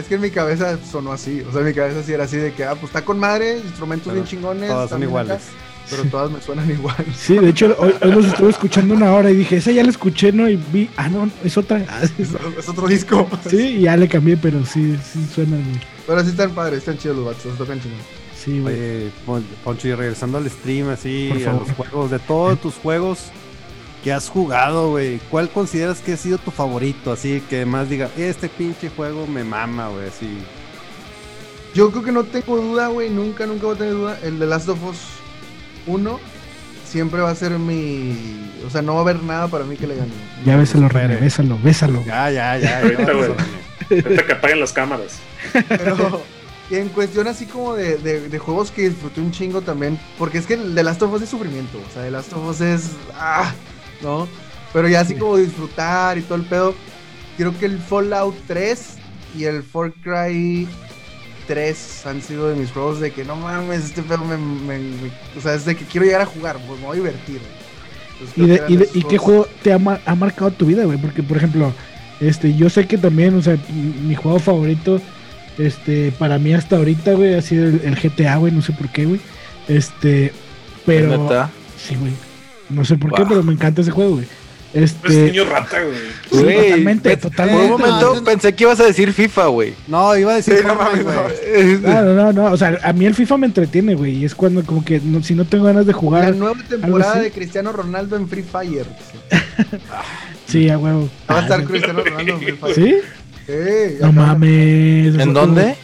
es 0.00 0.06
que 0.06 0.14
en 0.16 0.20
mi 0.20 0.30
cabeza 0.30 0.78
sonó 0.90 1.12
así. 1.12 1.42
O 1.48 1.52
sea, 1.52 1.60
en 1.60 1.66
mi 1.68 1.74
cabeza 1.74 2.02
sí 2.04 2.12
era 2.12 2.24
así 2.24 2.36
de 2.36 2.52
que, 2.52 2.64
ah, 2.64 2.72
pues 2.74 2.84
está 2.84 3.04
con 3.04 3.18
madre, 3.18 3.58
instrumentos 3.58 4.06
Pero 4.06 4.14
bien 4.14 4.26
chingones. 4.26 4.68
todas 4.70 4.90
son 4.90 5.02
iguales. 5.02 5.32
acá, 5.36 5.42
pero 5.90 6.04
todas 6.04 6.30
me 6.30 6.40
suenan 6.42 6.70
igual. 6.70 6.94
sí, 7.16 7.38
de 7.38 7.48
hecho, 7.48 7.74
hoy, 7.78 7.94
hoy 8.02 8.12
los 8.12 8.26
estuve 8.26 8.50
escuchando 8.50 8.94
una 8.94 9.12
hora 9.12 9.30
y 9.30 9.36
dije, 9.36 9.56
esa 9.56 9.70
ya 9.72 9.82
la 9.82 9.90
escuché, 9.90 10.32
¿no? 10.32 10.48
Y 10.48 10.56
vi, 10.56 10.90
ah, 10.96 11.08
no, 11.08 11.30
es 11.44 11.56
otra. 11.56 11.78
Ah, 11.88 12.00
Es, 12.02 12.12
es 12.58 12.68
otro 12.68 12.86
disco. 12.86 13.28
sí, 13.48 13.56
y 13.78 13.80
ya 13.82 13.96
le 13.96 14.06
cambié, 14.08 14.36
pero 14.36 14.64
sí, 14.66 14.96
sí 15.12 15.26
suena, 15.34 15.56
güey. 15.56 15.80
Pero 16.06 16.22
sí 16.24 16.30
están 16.30 16.50
padres, 16.52 16.78
están 16.80 16.98
chidos 16.98 17.16
los 17.16 17.26
vatos, 17.26 17.44
los 17.46 17.56
tocan 17.58 17.80
chingón. 17.80 17.98
Sí, 18.36 18.60
güey. 18.60 18.74
Oye, 18.74 19.10
Pon- 19.26 19.46
Poncho, 19.64 19.88
y 19.88 19.94
regresando 19.94 20.38
al 20.38 20.48
stream, 20.48 20.90
así, 20.90 21.30
a 21.46 21.52
los 21.54 21.70
juegos, 21.72 22.10
de 22.10 22.18
todos 22.20 22.60
tus 22.60 22.74
juegos 22.74 23.18
que 24.02 24.12
has 24.12 24.28
jugado, 24.28 24.90
güey, 24.90 25.18
¿cuál 25.30 25.48
consideras 25.50 26.00
que 26.00 26.12
ha 26.12 26.16
sido 26.16 26.38
tu 26.38 26.50
favorito? 26.50 27.12
Así 27.12 27.42
que 27.50 27.64
más 27.66 27.88
diga, 27.88 28.08
este 28.16 28.48
pinche 28.48 28.90
juego 28.90 29.26
me 29.26 29.44
mama, 29.44 29.88
güey, 29.88 30.08
así. 30.08 30.38
Yo 31.74 31.90
creo 31.90 32.02
que 32.04 32.12
no 32.12 32.24
tengo 32.24 32.56
duda, 32.56 32.88
güey, 32.88 33.10
nunca, 33.10 33.46
nunca 33.46 33.66
voy 33.66 33.74
a 33.74 33.78
tener 33.78 33.94
duda. 33.94 34.18
El 34.22 34.38
de 34.38 34.46
Last 34.46 34.68
of 34.68 34.82
Us 34.84 34.96
1 35.86 36.18
siempre 36.84 37.20
va 37.20 37.30
a 37.30 37.34
ser 37.34 37.52
mi. 37.58 38.50
O 38.66 38.70
sea, 38.70 38.82
no 38.82 38.94
va 38.94 39.00
a 39.00 39.02
haber 39.02 39.22
nada 39.22 39.48
para 39.48 39.64
mí 39.64 39.76
que 39.76 39.86
le 39.86 39.96
gane. 39.96 40.10
Ya 40.44 40.56
bésalo, 40.56 40.88
René, 40.88 41.16
bésalo, 41.16 41.58
bésalo. 41.62 42.02
Ya, 42.06 42.30
ya, 42.30 42.56
ya. 42.58 42.80
Ahorita, 42.80 43.06
ya, 43.06 43.12
güey. 43.12 43.28
ya. 43.90 43.96
Ahorita 44.04 44.26
que 44.26 44.32
apaguen 44.32 44.60
las 44.60 44.72
cámaras. 44.72 45.18
Pero 45.68 46.22
y 46.70 46.76
en 46.76 46.88
cuestión 46.88 47.28
así 47.28 47.46
como 47.46 47.74
de, 47.74 47.96
de- 47.98 48.28
de 48.28 48.38
juegos 48.38 48.70
que 48.70 48.88
disfruté 48.88 49.20
un 49.20 49.30
chingo 49.30 49.60
también, 49.62 49.98
porque 50.18 50.38
es 50.38 50.46
que 50.46 50.54
el 50.54 50.74
de 50.74 50.82
Last 50.82 51.00
of 51.02 51.12
Us 51.12 51.22
es 51.22 51.28
sufrimiento, 51.30 51.78
o 51.78 51.92
sea, 51.94 52.06
el 52.06 52.12
Last 52.12 52.30
of 52.34 52.46
Us 52.46 52.60
es, 52.60 52.90
ah, 53.14 53.52
¿no? 54.02 54.28
Pero 54.72 54.88
ya 54.88 55.00
así 55.00 55.14
Sí. 55.14 55.18
como 55.18 55.36
disfrutar 55.36 56.18
y 56.18 56.22
todo 56.22 56.36
el 56.36 56.44
pedo, 56.44 56.74
creo 57.36 57.56
que 57.58 57.66
el 57.66 57.78
Fallout 57.78 58.34
3 58.46 58.96
y 59.36 59.44
el 59.44 59.62
Far 59.62 59.92
Cry 60.02 60.68
3 61.46 62.06
han 62.06 62.20
sido 62.22 62.48
de 62.48 62.56
mis 62.56 62.70
juegos 62.70 63.00
de 63.00 63.10
que 63.10 63.24
no 63.24 63.36
mames, 63.36 63.84
este 63.84 64.02
pedo 64.02 64.24
me, 64.24 64.36
me- 64.36 64.78
me- 64.78 65.10
o 65.36 65.40
sea, 65.40 65.54
es 65.54 65.64
de 65.64 65.74
que 65.76 65.84
quiero 65.84 66.04
llegar 66.06 66.20
a 66.22 66.26
jugar, 66.26 66.58
pues 66.66 66.78
me 66.80 66.86
voy 66.86 66.96
a 66.98 67.00
divertir. 67.00 67.40
¿Y, 68.20 68.32
creo 68.34 68.46
de, 68.46 68.52
que 68.52 68.58
eran 68.58 68.72
y, 68.72 68.76
de- 68.76 68.84
esos 68.84 68.96
y 68.96 69.02
qué 69.04 69.18
juego 69.18 69.46
te 69.62 69.72
ha, 69.72 69.78
ha 70.04 70.14
marcado 70.14 70.50
tu 70.50 70.66
vida, 70.66 70.84
güey? 70.84 70.98
Porque, 70.98 71.22
por 71.22 71.36
ejemplo, 71.38 71.72
este, 72.20 72.54
yo 72.54 72.68
sé 72.68 72.86
que 72.86 72.98
también, 72.98 73.34
o 73.36 73.42
sea, 73.42 73.56
mi 73.72 74.08
mi 74.08 74.14
juego 74.14 74.38
favorito, 74.40 75.00
este, 75.56 76.12
para 76.18 76.38
mí 76.38 76.52
hasta 76.52 76.76
ahorita, 76.76 77.12
güey, 77.14 77.34
ha 77.34 77.42
sido 77.42 77.66
el, 77.66 77.80
el 77.84 77.96
GTA, 77.96 78.36
güey, 78.36 78.52
no 78.52 78.60
sé 78.62 78.72
por 78.72 78.88
qué, 78.90 79.06
güey. 79.06 79.20
Este, 79.68 80.32
pero... 80.84 81.16
¿Neta? 81.24 81.50
Sí, 81.78 81.94
güey. 81.94 82.12
No 82.70 82.84
sé 82.84 82.96
por 82.96 83.12
qué, 83.14 83.24
pero 83.28 83.42
me 83.42 83.52
encanta 83.52 83.80
ese 83.82 83.90
juego, 83.90 84.12
güey. 84.16 84.26
Es 84.74 84.92
Este, 84.92 85.30
niño 85.30 85.44
rata, 85.46 85.78
güey. 85.80 85.96
sí, 86.30 86.42
Güey, 86.44 86.56
totalmente, 86.66 87.16
totalmente. 87.16 87.62
Por 87.68 87.72
un 87.74 87.80
momento 87.80 88.14
no. 88.16 88.24
pensé 88.24 88.52
que 88.54 88.64
ibas 88.64 88.78
a 88.80 88.84
decir 88.84 89.14
FIFA, 89.14 89.46
güey. 89.46 89.72
No, 89.86 90.14
iba 90.14 90.32
a 90.32 90.36
decir 90.36 90.58
Sí, 90.58 90.64
no 90.66 90.76
Fortnite, 90.76 91.04
no. 91.04 91.22
güey. 91.22 91.78
No, 91.80 92.02
no, 92.02 92.14
no, 92.14 92.32
no, 92.34 92.44
o 92.52 92.56
sea, 92.58 92.78
a 92.82 92.92
mí 92.92 93.06
el 93.06 93.14
FIFA 93.14 93.38
me 93.38 93.46
entretiene, 93.46 93.94
güey, 93.94 94.16
y 94.18 94.24
es 94.26 94.34
cuando 94.34 94.62
como 94.64 94.84
que 94.84 95.00
no- 95.02 95.22
si 95.22 95.34
no 95.34 95.46
tengo 95.46 95.64
ganas 95.64 95.86
de 95.86 95.92
La 95.92 95.98
jugar, 95.98 96.36
nueva 96.36 96.54
temporada 96.68 97.18
de 97.18 97.30
Cristiano 97.30 97.72
Ronaldo 97.72 98.16
en 98.16 98.28
Free 98.28 98.42
Fire. 98.42 98.84
sí, 100.46 100.68
a 100.68 100.78
huevo. 100.78 101.08
Va 101.30 101.38
a 101.38 101.42
estar 101.42 101.64
Cristiano 101.64 102.02
Ronaldo 102.04 102.32
en 102.34 102.40
Free 102.40 102.52
Fire. 102.52 102.74
¿Sí? 102.74 102.94
Sí, 103.46 103.96
No 104.02 104.12
mames. 104.12 105.18
¿En 105.18 105.32
dónde? 105.32 105.76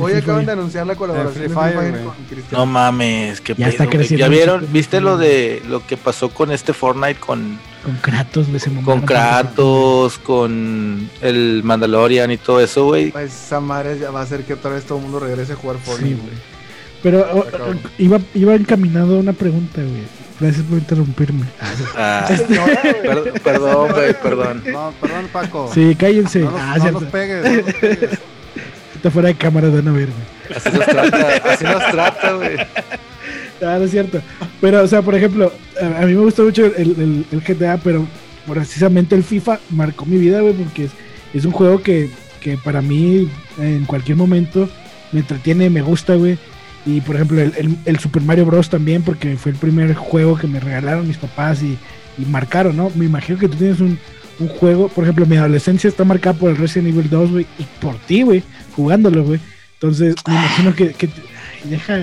Hoy 0.00 0.12
acaban 0.14 0.46
de 0.46 0.52
anunciar 0.52 0.86
la 0.86 0.94
colaboración 0.96 1.34
Free 1.34 1.42
de 1.48 1.48
Free 1.54 1.72
Fire 1.92 2.04
con 2.04 2.14
Cristiano. 2.28 2.64
No 2.64 2.66
mames, 2.66 3.40
qué 3.42 3.54
Ya 3.54 3.68
está 3.68 3.84
pedo, 3.84 3.88
güey. 3.90 3.98
creciendo 3.98 4.24
¿Ya 4.26 4.28
vieron? 4.30 4.66
¿Viste 4.72 5.00
lo 5.00 5.18
de 5.18 5.62
lo 5.68 5.86
que 5.86 5.96
pasó 5.96 6.30
con 6.30 6.50
este 6.52 6.72
Fortnite 6.72 7.20
con, 7.20 7.58
Con 7.84 7.96
Kratos, 7.96 8.48
güey, 8.48 8.82
con. 8.82 9.00
Kratos, 9.02 10.18
con 10.18 11.10
el 11.20 11.60
Mandalorian 11.64 12.30
y 12.30 12.38
todo 12.38 12.60
eso, 12.60 12.84
güey? 12.86 13.10
Pues 13.10 13.32
esa 13.34 13.60
madre 13.60 13.98
ya 13.98 14.10
va 14.10 14.20
a 14.20 14.22
hacer 14.22 14.44
que 14.44 14.54
otra 14.54 14.70
vez 14.70 14.84
todo 14.84 14.98
el 14.98 15.04
mundo 15.04 15.20
regrese 15.20 15.52
a 15.52 15.56
jugar 15.56 15.76
Fortnite. 15.78 16.14
Sí, 16.16 16.20
güey. 16.22 16.34
Pero 17.02 17.20
o- 17.34 17.40
o- 17.40 17.74
iba, 17.98 18.18
iba 18.32 18.54
encaminado 18.54 19.16
a 19.16 19.20
una 19.20 19.34
pregunta, 19.34 19.82
güey. 19.82 20.02
Gracias 20.40 20.64
por 20.64 20.78
interrumpirme. 20.78 21.44
Ah, 21.96 22.26
per- 23.02 23.32
perdón, 23.42 23.92
güey, 23.92 24.14
perdón. 24.20 24.62
No, 24.66 24.92
perdón, 25.00 25.28
Paco. 25.32 25.70
Sí, 25.72 25.94
cállense. 25.94 26.40
No 26.40 26.50
nos, 26.52 26.60
ah, 26.60 26.76
no 26.78 26.90
nos 26.92 27.04
pegues, 27.04 27.44
no 27.44 27.62
nos 27.62 27.74
pegues. 27.74 28.18
Está 29.04 29.12
fuera 29.12 29.28
de 29.28 29.34
cámara, 29.34 29.68
van 29.68 29.86
a 29.86 29.92
ver, 29.92 30.08
güey. 30.08 30.56
Así 30.56 30.70
nos 30.70 30.86
trata, 30.86 31.52
así 31.52 31.64
nos 31.64 31.90
trata, 31.90 32.32
güey. 32.32 32.56
Ah, 33.60 33.76
no 33.78 33.84
es 33.84 33.90
cierto. 33.90 34.22
Pero, 34.62 34.82
o 34.82 34.86
sea, 34.88 35.02
por 35.02 35.14
ejemplo, 35.14 35.52
a, 35.78 36.06
mí 36.06 36.14
me 36.14 36.20
gusta 36.22 36.42
mucho 36.42 36.64
el, 36.64 36.72
el- 36.74 37.26
el 37.30 37.40
GTA, 37.42 37.76
pero 37.84 38.06
precisamente 38.50 39.14
el 39.14 39.22
FIFA 39.22 39.60
marcó 39.68 40.06
mi 40.06 40.16
vida, 40.16 40.40
güey, 40.40 40.54
porque 40.54 40.84
es, 40.84 40.90
es 41.34 41.44
un 41.44 41.52
juego 41.52 41.82
que, 41.82 42.08
que 42.40 42.56
para 42.56 42.80
mí 42.80 43.28
en 43.58 43.84
cualquier 43.84 44.16
momento 44.16 44.70
me 45.12 45.20
entretiene, 45.20 45.68
me 45.68 45.82
gusta, 45.82 46.14
güey. 46.14 46.38
Y 46.86 47.02
por 47.02 47.16
ejemplo, 47.16 47.42
el 47.42 47.98
Super 47.98 48.22
Mario 48.22 48.46
Bros. 48.46 48.70
también, 48.70 49.02
porque 49.02 49.36
fue 49.36 49.52
el 49.52 49.58
primer 49.58 49.92
juego 49.94 50.38
que 50.38 50.46
me 50.46 50.60
regalaron 50.60 51.06
mis 51.06 51.18
papás 51.18 51.62
y, 51.62 51.76
y 52.16 52.24
marcaron, 52.24 52.74
¿no? 52.74 52.90
Me 52.94 53.04
imagino 53.04 53.38
que 53.38 53.48
tú 53.48 53.56
tienes 53.56 53.80
un, 53.80 53.98
un 54.38 54.48
juego, 54.48 54.88
por 54.88 55.04
ejemplo, 55.04 55.24
mi 55.26 55.36
adolescencia 55.36 55.88
está 55.88 56.04
marcada 56.04 56.38
por 56.38 56.50
el 56.50 56.56
Resident 56.56 56.88
Evil 56.88 57.08
2, 57.10 57.30
güey, 57.30 57.46
y 57.58 57.64
por 57.80 57.96
ti, 57.98 58.22
güey, 58.22 58.42
jugándolo, 58.74 59.24
güey. 59.24 59.40
Entonces, 59.74 60.14
me 60.26 60.34
imagino 60.34 60.74
que, 60.74 60.92
que 60.94 61.06
ay, 61.06 61.70
deja, 61.70 61.98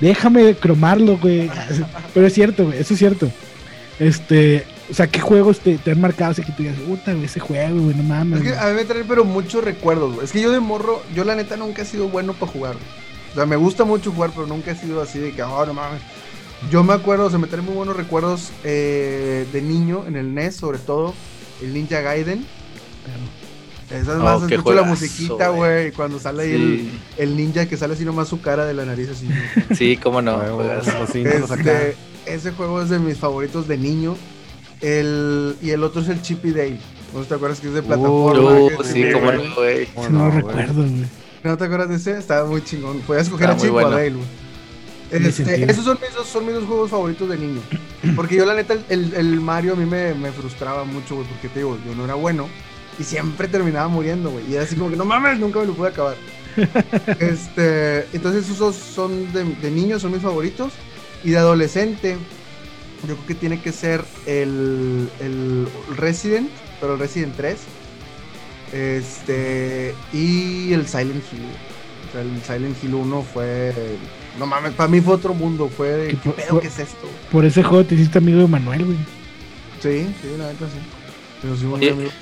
déjame 0.00 0.54
cromarlo, 0.54 1.18
güey. 1.18 1.50
Pero 2.14 2.26
es 2.26 2.32
cierto, 2.32 2.66
güey, 2.66 2.78
eso 2.78 2.94
es 2.94 2.98
cierto. 2.98 3.30
Este, 3.98 4.64
o 4.90 4.94
sea, 4.94 5.06
¿qué 5.06 5.20
juegos 5.20 5.60
te, 5.60 5.78
te 5.78 5.90
han 5.90 6.00
marcado 6.00 6.32
así 6.32 6.42
que 6.42 6.52
tú 6.52 6.62
digas, 6.62 6.78
puta, 6.80 7.12
güey, 7.12 7.24
ese 7.24 7.40
juego, 7.40 7.80
güey, 7.80 7.96
no 7.96 8.02
mames. 8.02 8.38
Es 8.40 8.44
que 8.44 8.50
güey"? 8.52 8.62
a 8.62 8.68
mí 8.68 8.74
me 8.74 8.84
trae 8.84 9.04
pero 9.04 9.24
muchos 9.24 9.64
recuerdos, 9.64 10.14
güey. 10.14 10.24
Es 10.24 10.32
que 10.32 10.40
yo 10.40 10.52
de 10.52 10.60
morro, 10.60 11.02
yo 11.14 11.24
la 11.24 11.34
neta 11.34 11.56
nunca 11.56 11.82
he 11.82 11.84
sido 11.86 12.08
bueno 12.08 12.34
para 12.34 12.52
jugar. 12.52 12.74
güey. 12.74 12.86
O 13.32 13.34
sea, 13.34 13.46
me 13.46 13.56
gusta 13.56 13.84
mucho 13.84 14.12
jugar, 14.12 14.30
pero 14.34 14.46
nunca 14.46 14.70
he 14.70 14.76
sido 14.76 15.02
así 15.02 15.18
de 15.18 15.32
que, 15.32 15.42
oh, 15.42 15.66
no 15.66 15.74
mames. 15.74 16.00
Yo 16.70 16.82
me 16.82 16.94
acuerdo, 16.94 17.30
se 17.30 17.38
me 17.38 17.46
traen 17.46 17.66
muy 17.66 17.74
buenos 17.74 17.96
recuerdos 17.96 18.50
eh, 18.64 19.46
de 19.52 19.62
niño, 19.62 20.04
en 20.06 20.16
el 20.16 20.34
NES 20.34 20.56
sobre 20.56 20.78
todo, 20.78 21.14
el 21.62 21.74
Ninja 21.74 22.00
Gaiden. 22.00 22.46
Esa 23.35 23.35
es 23.90 24.08
Oh, 24.08 24.14
más, 24.18 24.36
escucho 24.42 24.56
la 24.56 24.62
juegazo, 24.62 24.86
musiquita, 24.88 25.48
güey. 25.50 25.92
cuando 25.92 26.18
sale 26.18 26.42
ahí 26.44 26.50
Sí, 26.50 27.00
el, 27.18 27.28
el 27.30 27.36
ninja 27.36 27.66
que 27.66 27.76
sale 27.76 27.94
así 27.94 28.04
nomás 28.04 28.28
su 28.28 28.40
cara 28.40 28.64
de 28.66 28.74
la 28.74 28.84
nariz 28.84 29.08
así. 29.10 29.28
¿no? 29.28 29.76
sí, 29.76 29.96
cómo 29.96 30.20
no. 30.22 30.40
Este, 30.74 31.96
ese 32.26 32.52
juego 32.52 32.82
es 32.82 32.88
de 32.90 32.98
mis 32.98 33.16
favoritos 33.18 33.68
de 33.68 33.76
niño. 33.78 34.16
El, 34.80 35.56
y 35.62 35.70
el 35.70 35.82
otro 35.84 36.02
es 36.02 36.08
el 36.08 36.20
Chip 36.22 36.44
y 36.44 36.50
Dale. 36.52 36.78
¿No 37.14 37.22
te 37.22 37.34
acuerdas 37.34 37.60
que 37.60 37.68
es 37.68 37.74
de 37.74 37.82
plataforma? 37.82 38.50
Uh, 38.52 38.68
que- 38.76 38.84
sí, 38.84 39.04
cómo 39.12 39.32
no, 39.32 39.54
güey. 39.54 39.88
No 40.10 40.18
güey. 40.26 40.30
recuerdo, 40.32 40.74
güey. 40.82 41.04
¿No 41.44 41.56
te 41.56 41.64
acuerdas 41.64 41.88
de 41.88 41.94
ese? 41.96 42.18
Estaba 42.18 42.46
muy 42.46 42.62
chingón. 42.62 42.98
Podías 43.00 43.24
escoger 43.26 43.50
Estaba 43.50 43.56
a 43.58 43.62
Chip 43.62 43.72
muy 43.72 43.82
o 43.82 43.86
a 43.86 43.88
bueno. 43.90 43.96
Dale, 43.96 44.10
güey. 44.10 44.46
Este, 45.28 45.70
esos 45.70 45.84
son 45.84 45.98
mis, 46.02 46.12
dos, 46.14 46.26
son 46.26 46.44
mis 46.44 46.54
dos 46.56 46.64
juegos 46.64 46.90
favoritos 46.90 47.28
de 47.28 47.38
niño. 47.38 47.60
Porque 48.16 48.34
yo, 48.36 48.44
la 48.44 48.54
neta, 48.54 48.74
el, 48.74 48.84
el- 48.90 49.14
el 49.14 49.40
Mario 49.40 49.74
a 49.74 49.76
mí 49.76 49.86
me, 49.86 50.12
me 50.14 50.32
frustraba 50.32 50.84
mucho, 50.84 51.14
güey. 51.14 51.28
Porque 51.28 51.48
te 51.48 51.60
digo, 51.60 51.78
yo 51.86 51.94
no 51.94 52.04
era 52.04 52.14
bueno. 52.14 52.48
Y 52.98 53.04
siempre 53.04 53.48
terminaba 53.48 53.88
muriendo, 53.88 54.30
güey. 54.30 54.50
Y 54.50 54.54
era 54.54 54.64
así 54.64 54.74
como 54.76 54.90
que 54.90 54.96
no 54.96 55.04
mames, 55.04 55.38
nunca 55.38 55.60
me 55.60 55.66
lo 55.66 55.74
pude 55.74 55.88
acabar. 55.88 56.16
este, 57.20 58.06
entonces, 58.12 58.48
esos 58.48 58.74
son 58.76 59.32
de, 59.32 59.44
de 59.44 59.70
niños, 59.70 60.02
son 60.02 60.12
mis 60.12 60.22
favoritos. 60.22 60.72
Y 61.24 61.30
de 61.30 61.38
adolescente, 61.38 62.16
yo 63.06 63.14
creo 63.14 63.26
que 63.26 63.34
tiene 63.34 63.60
que 63.60 63.72
ser 63.72 64.04
el, 64.26 65.10
el 65.20 65.68
Resident, 65.96 66.48
pero 66.80 66.94
el 66.94 66.98
Resident 67.00 67.36
3. 67.36 67.56
Este, 68.72 69.94
y 70.12 70.72
el 70.72 70.86
Silent 70.86 71.22
Hill. 71.32 71.46
O 72.08 72.12
sea, 72.12 72.22
el 72.22 72.42
Silent 72.42 72.82
Hill 72.82 72.94
1 72.94 73.22
fue. 73.22 73.72
No 74.38 74.46
mames, 74.46 74.72
para 74.72 74.88
mí 74.88 75.00
fue 75.00 75.14
otro 75.14 75.34
mundo. 75.34 75.68
Fue. 75.68 76.08
¿Qué 76.10 76.16
¿Qué 76.16 76.30
pedo 76.30 76.60
que 76.60 76.68
es 76.68 76.78
esto? 76.78 77.08
Por 77.30 77.44
ese 77.44 77.62
juego 77.62 77.84
te 77.84 77.94
hiciste 77.94 78.18
amigo 78.18 78.38
de 78.38 78.46
Manuel, 78.46 78.84
güey. 78.84 78.98
Sí, 79.80 80.06
sí, 80.20 80.28
la 80.38 80.48
neta 80.48 80.66
sí. 80.66 80.78
Pero 81.46 81.56
sí, 81.56 81.66
Oye, 81.72 81.90
amigos. 81.90 82.12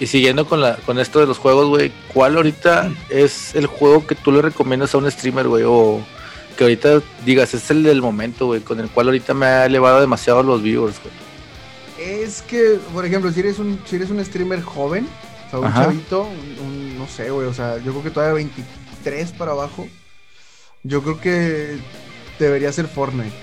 Y 0.00 0.06
siguiendo 0.06 0.46
con 0.46 0.60
la 0.60 0.76
con 0.76 0.98
esto 0.98 1.18
de 1.20 1.26
los 1.26 1.38
juegos, 1.38 1.68
güey, 1.68 1.92
¿cuál 2.12 2.36
ahorita 2.36 2.90
es 3.10 3.54
el 3.54 3.66
juego 3.66 4.06
que 4.06 4.14
tú 4.14 4.30
le 4.32 4.42
recomiendas 4.42 4.94
a 4.94 4.98
un 4.98 5.10
streamer, 5.10 5.48
güey? 5.48 5.64
O 5.66 6.00
que 6.56 6.64
ahorita 6.64 7.00
digas, 7.24 7.54
es 7.54 7.70
el 7.70 7.82
del 7.82 8.00
momento, 8.02 8.46
güey, 8.46 8.60
con 8.60 8.80
el 8.80 8.88
cual 8.88 9.06
ahorita 9.08 9.34
me 9.34 9.46
ha 9.46 9.66
elevado 9.66 10.00
demasiado 10.00 10.42
los 10.42 10.62
viewers, 10.62 10.96
güey. 11.02 12.12
Es 12.22 12.42
que, 12.42 12.78
por 12.92 13.04
ejemplo, 13.04 13.30
si 13.32 13.40
eres 13.40 13.58
un, 13.58 13.80
si 13.86 13.96
eres 13.96 14.10
un 14.10 14.24
streamer 14.24 14.62
joven, 14.62 15.06
o 15.46 15.50
sea, 15.50 15.58
un 15.60 15.66
Ajá. 15.66 15.84
chavito, 15.84 16.22
un, 16.22 16.64
un- 16.66 16.98
no 16.98 17.06
sé, 17.08 17.30
güey, 17.30 17.46
o 17.48 17.54
sea, 17.54 17.76
yo 17.78 17.90
creo 17.92 18.02
que 18.04 18.10
todavía 18.10 18.34
23 18.34 19.32
para 19.32 19.50
abajo, 19.52 19.88
yo 20.84 21.02
creo 21.02 21.20
que 21.20 21.76
debería 22.38 22.72
ser 22.72 22.86
Fortnite. 22.86 23.34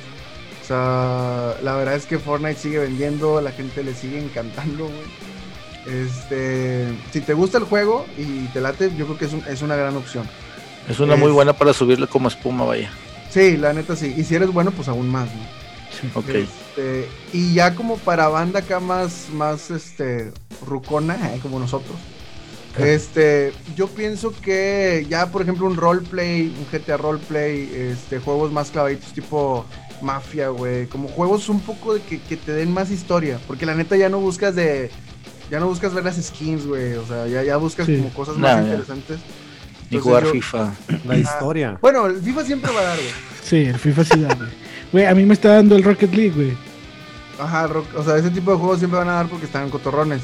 O 0.66 0.68
sea, 0.68 1.58
la 1.62 1.76
verdad 1.76 1.94
es 1.94 2.08
que 2.08 2.18
Fortnite 2.18 2.60
sigue 2.60 2.80
vendiendo, 2.80 3.40
la 3.40 3.52
gente 3.52 3.84
le 3.84 3.94
sigue 3.94 4.18
encantando, 4.20 4.86
güey. 4.86 6.06
Este, 6.06 6.88
si 7.14 7.22
te 7.22 7.36
gusta 7.36 7.60
el 7.60 7.66
juego 7.66 8.08
y 8.18 8.48
te 8.48 8.62
late, 8.62 8.92
yo 8.98 9.06
creo 9.06 9.18
que 9.20 9.26
es, 9.26 9.34
un- 9.34 9.44
es 9.48 9.62
una 9.62 9.76
gran 9.76 9.96
opción. 9.96 10.28
Es 10.90 11.00
una 11.00 11.14
Es- 11.14 11.20
muy 11.20 11.32
buena 11.32 11.54
para 11.54 11.72
subirle 11.74 12.08
como 12.08 12.28
espuma, 12.30 12.66
vaya. 12.66 12.92
Sí, 13.30 13.58
la 13.58 13.74
neta 13.74 13.96
sí. 13.96 14.14
Y 14.18 14.24
si 14.24 14.34
eres 14.34 14.52
bueno, 14.52 14.72
pues 14.72 14.88
aún 14.88 15.08
más, 15.10 15.28
¿no? 15.36 16.20
Ok. 16.20 16.30
Este, 16.30 17.08
y 17.32 17.54
ya 17.54 17.76
como 17.76 17.98
para 17.98 18.28
banda 18.30 18.60
acá 18.62 18.80
más, 18.80 19.28
más 19.32 19.70
este, 19.70 20.32
rucona, 20.66 21.16
eh, 21.36 21.40
como 21.44 21.60
nosotros. 21.60 21.96
Este, 22.80 23.54
yo 23.78 23.88
pienso 23.88 24.34
que 24.42 25.06
ya, 25.08 25.28
por 25.28 25.44
ejemplo, 25.44 25.66
un 25.68 25.78
roleplay, 25.78 26.48
un 26.48 26.66
GTA 26.72 26.98
roleplay, 26.98 27.70
este, 27.74 28.20
juegos 28.20 28.52
más 28.52 28.70
clavaditos 28.72 29.14
tipo 29.14 29.66
Mafia, 30.06 30.50
güey, 30.50 30.86
como 30.88 31.08
juegos 31.10 31.50
un 31.50 31.60
poco 31.60 31.96
de 31.96 32.02
que, 32.02 32.20
que 32.22 32.38
te 32.38 32.54
den 32.54 32.72
más 32.72 32.92
historia, 32.92 33.40
porque 33.48 33.66
la 33.66 33.76
neta 33.76 33.98
ya 33.98 34.08
no 34.08 34.20
buscas 34.20 34.56
de, 34.56 34.90
ya 35.52 35.60
no 35.60 35.68
buscas 35.68 35.94
ver 35.94 36.06
las 36.06 36.16
skins, 36.24 36.66
güey, 36.66 36.94
o 36.94 37.06
sea, 37.06 37.28
ya, 37.28 37.44
ya 37.44 37.58
buscas 37.58 37.86
Sí. 37.88 37.98
como 37.98 38.14
cosas 38.14 38.38
Nah, 38.38 38.56
más 38.56 38.56
ya. 38.66 38.72
interesantes. 38.72 39.20
Ni 39.90 40.00
jugar 40.00 40.24
yo- 40.24 40.32
FIFA. 40.32 40.74
La 41.06 41.18
historia. 41.18 41.78
Bueno, 41.82 42.06
el 42.08 42.22
FIFA 42.22 42.44
siempre 42.46 42.72
va 42.72 42.80
a 42.80 42.84
dar, 42.84 42.98
güey. 42.98 43.10
Sí, 43.44 43.58
el 43.66 43.78
FIFA 43.80 44.04
sí 44.06 44.20
da, 44.22 44.34
güey. 44.36 44.50
Güey, 44.92 45.06
a 45.06 45.14
mí 45.16 45.26
me 45.26 45.34
está 45.34 45.50
dando 45.56 45.76
el 45.76 45.84
Rocket 45.84 46.14
League, 46.14 46.32
güey. 46.36 46.54
Ajá, 47.40 47.68
rock- 47.68 47.96
o 47.98 48.04
sea, 48.04 48.16
ese 48.18 48.30
tipo 48.30 48.52
de 48.52 48.58
juegos 48.58 48.80
siempre 48.80 48.98
van 49.00 49.10
a 49.10 49.14
dar 49.14 49.28
porque 49.28 49.46
están 49.46 49.70
cotorrones. 49.70 50.22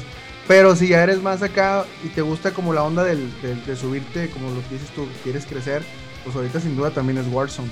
Pero 0.48 0.74
si 0.74 0.88
ya 0.88 1.02
eres 1.02 1.22
más 1.22 1.42
acá 1.42 1.84
y 2.04 2.08
te 2.08 2.22
gusta 2.22 2.52
como 2.52 2.72
la 2.72 2.82
onda 2.82 3.04
del, 3.04 3.30
del- 3.42 3.64
de 3.64 3.76
subirte, 3.76 4.28
como 4.30 4.50
lo 4.50 4.60
que 4.68 4.74
dices 4.74 4.88
tú, 4.94 5.06
quieres 5.22 5.46
crecer, 5.46 5.82
pues 6.24 6.34
ahorita 6.34 6.58
sin 6.58 6.74
duda 6.76 6.90
también 6.90 7.18
es 7.18 7.26
Warzone. 7.30 7.68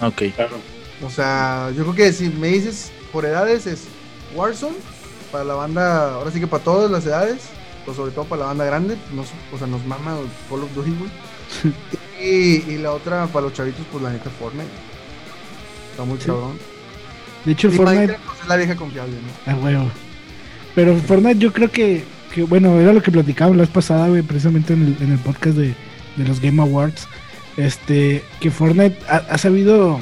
Ok. 0.00 0.22
Claro. 0.34 0.56
O 1.02 1.10
sea, 1.10 1.70
yo 1.76 1.82
creo 1.82 1.94
que 1.94 2.12
si 2.12 2.28
me 2.28 2.48
dices 2.48 2.90
por 3.12 3.24
edades 3.24 3.66
es 3.66 3.84
Warzone, 4.34 4.76
para 5.30 5.44
la 5.44 5.54
banda, 5.54 6.14
ahora 6.14 6.30
sí 6.30 6.40
que 6.40 6.46
para 6.46 6.62
todas 6.64 6.90
las 6.90 7.04
edades, 7.06 7.42
pues 7.84 7.96
sobre 7.96 8.12
todo 8.12 8.24
para 8.24 8.40
la 8.42 8.46
banda 8.48 8.64
grande, 8.64 8.96
nos, 9.14 9.26
o 9.52 9.58
sea, 9.58 9.66
nos 9.66 9.84
mama 9.84 10.16
Call 10.48 10.62
of 10.62 10.74
Duty, 10.74 10.90
güey. 10.98 11.10
y, 12.22 12.72
y 12.72 12.78
la 12.78 12.92
otra 12.92 13.26
para 13.26 13.44
los 13.46 13.52
chavitos, 13.54 13.84
pues 13.92 14.02
la 14.02 14.10
neta 14.10 14.30
Fortnite. 14.30 14.68
Está 15.90 16.04
muy 16.04 16.18
Sí. 16.18 16.26
cabrón. 16.26 16.58
De 17.44 17.52
hecho, 17.52 17.68
Y 17.68 17.72
Fortnite. 17.72 17.98
Minecraft, 18.06 18.24
pues, 18.26 18.40
es 18.40 18.48
la 18.48 18.56
vieja 18.56 18.76
confiable, 18.76 19.16
¿no? 19.46 19.52
A 19.52 19.56
huevo. 19.56 19.90
Pero 20.74 20.96
Fortnite 20.96 21.38
yo 21.38 21.52
creo 21.52 21.70
que, 21.70 22.04
que, 22.34 22.42
bueno, 22.42 22.78
era 22.80 22.92
lo 22.92 23.02
que 23.02 23.12
platicábamos 23.12 23.56
la 23.56 23.62
vez 23.62 23.70
pasada, 23.72 24.08
güey, 24.08 24.22
precisamente 24.22 24.72
en 24.72 24.82
el, 24.82 25.02
en 25.02 25.12
el 25.12 25.18
podcast 25.18 25.56
de, 25.56 25.74
de 26.16 26.24
los 26.24 26.40
Game 26.40 26.60
Awards. 26.62 27.06
Este, 27.56 28.22
que 28.40 28.50
Fortnite 28.50 28.98
ha, 29.08 29.16
ha 29.16 29.38
sabido, 29.38 29.98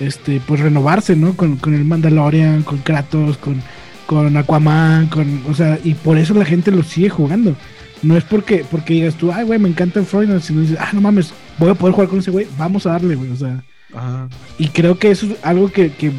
este, 0.00 0.40
pues 0.46 0.60
renovarse, 0.60 1.14
¿no? 1.16 1.34
Con, 1.36 1.56
con 1.56 1.74
el 1.74 1.84
Mandalorian, 1.84 2.62
con 2.62 2.78
Kratos, 2.78 3.36
con, 3.36 3.62
con 4.06 4.36
Aquaman, 4.36 5.06
con, 5.08 5.42
o 5.48 5.54
sea, 5.54 5.78
y 5.84 5.94
por 5.94 6.18
eso 6.18 6.34
la 6.34 6.44
gente 6.44 6.70
lo 6.70 6.82
sigue 6.82 7.10
jugando. 7.10 7.54
No 8.02 8.16
es 8.16 8.24
porque, 8.24 8.64
porque 8.70 8.94
digas 8.94 9.14
tú, 9.14 9.30
ay, 9.30 9.44
güey, 9.44 9.58
me 9.58 9.68
encanta 9.68 10.00
el 10.00 10.06
Fortnite, 10.06 10.40
sino 10.40 10.62
dices, 10.62 10.78
ah, 10.80 10.90
no 10.92 11.00
mames, 11.00 11.32
voy 11.58 11.70
a 11.70 11.74
poder 11.74 11.94
jugar 11.94 12.08
con 12.08 12.18
ese 12.18 12.30
güey, 12.30 12.46
vamos 12.56 12.86
a 12.86 12.92
darle, 12.92 13.14
güey, 13.14 13.30
o 13.30 13.36
sea. 13.36 13.62
Ajá. 13.94 14.28
Y 14.58 14.68
creo 14.68 14.98
que 14.98 15.10
eso 15.10 15.26
es 15.26 15.32
algo 15.42 15.70
que, 15.70 15.92
que 15.92 16.10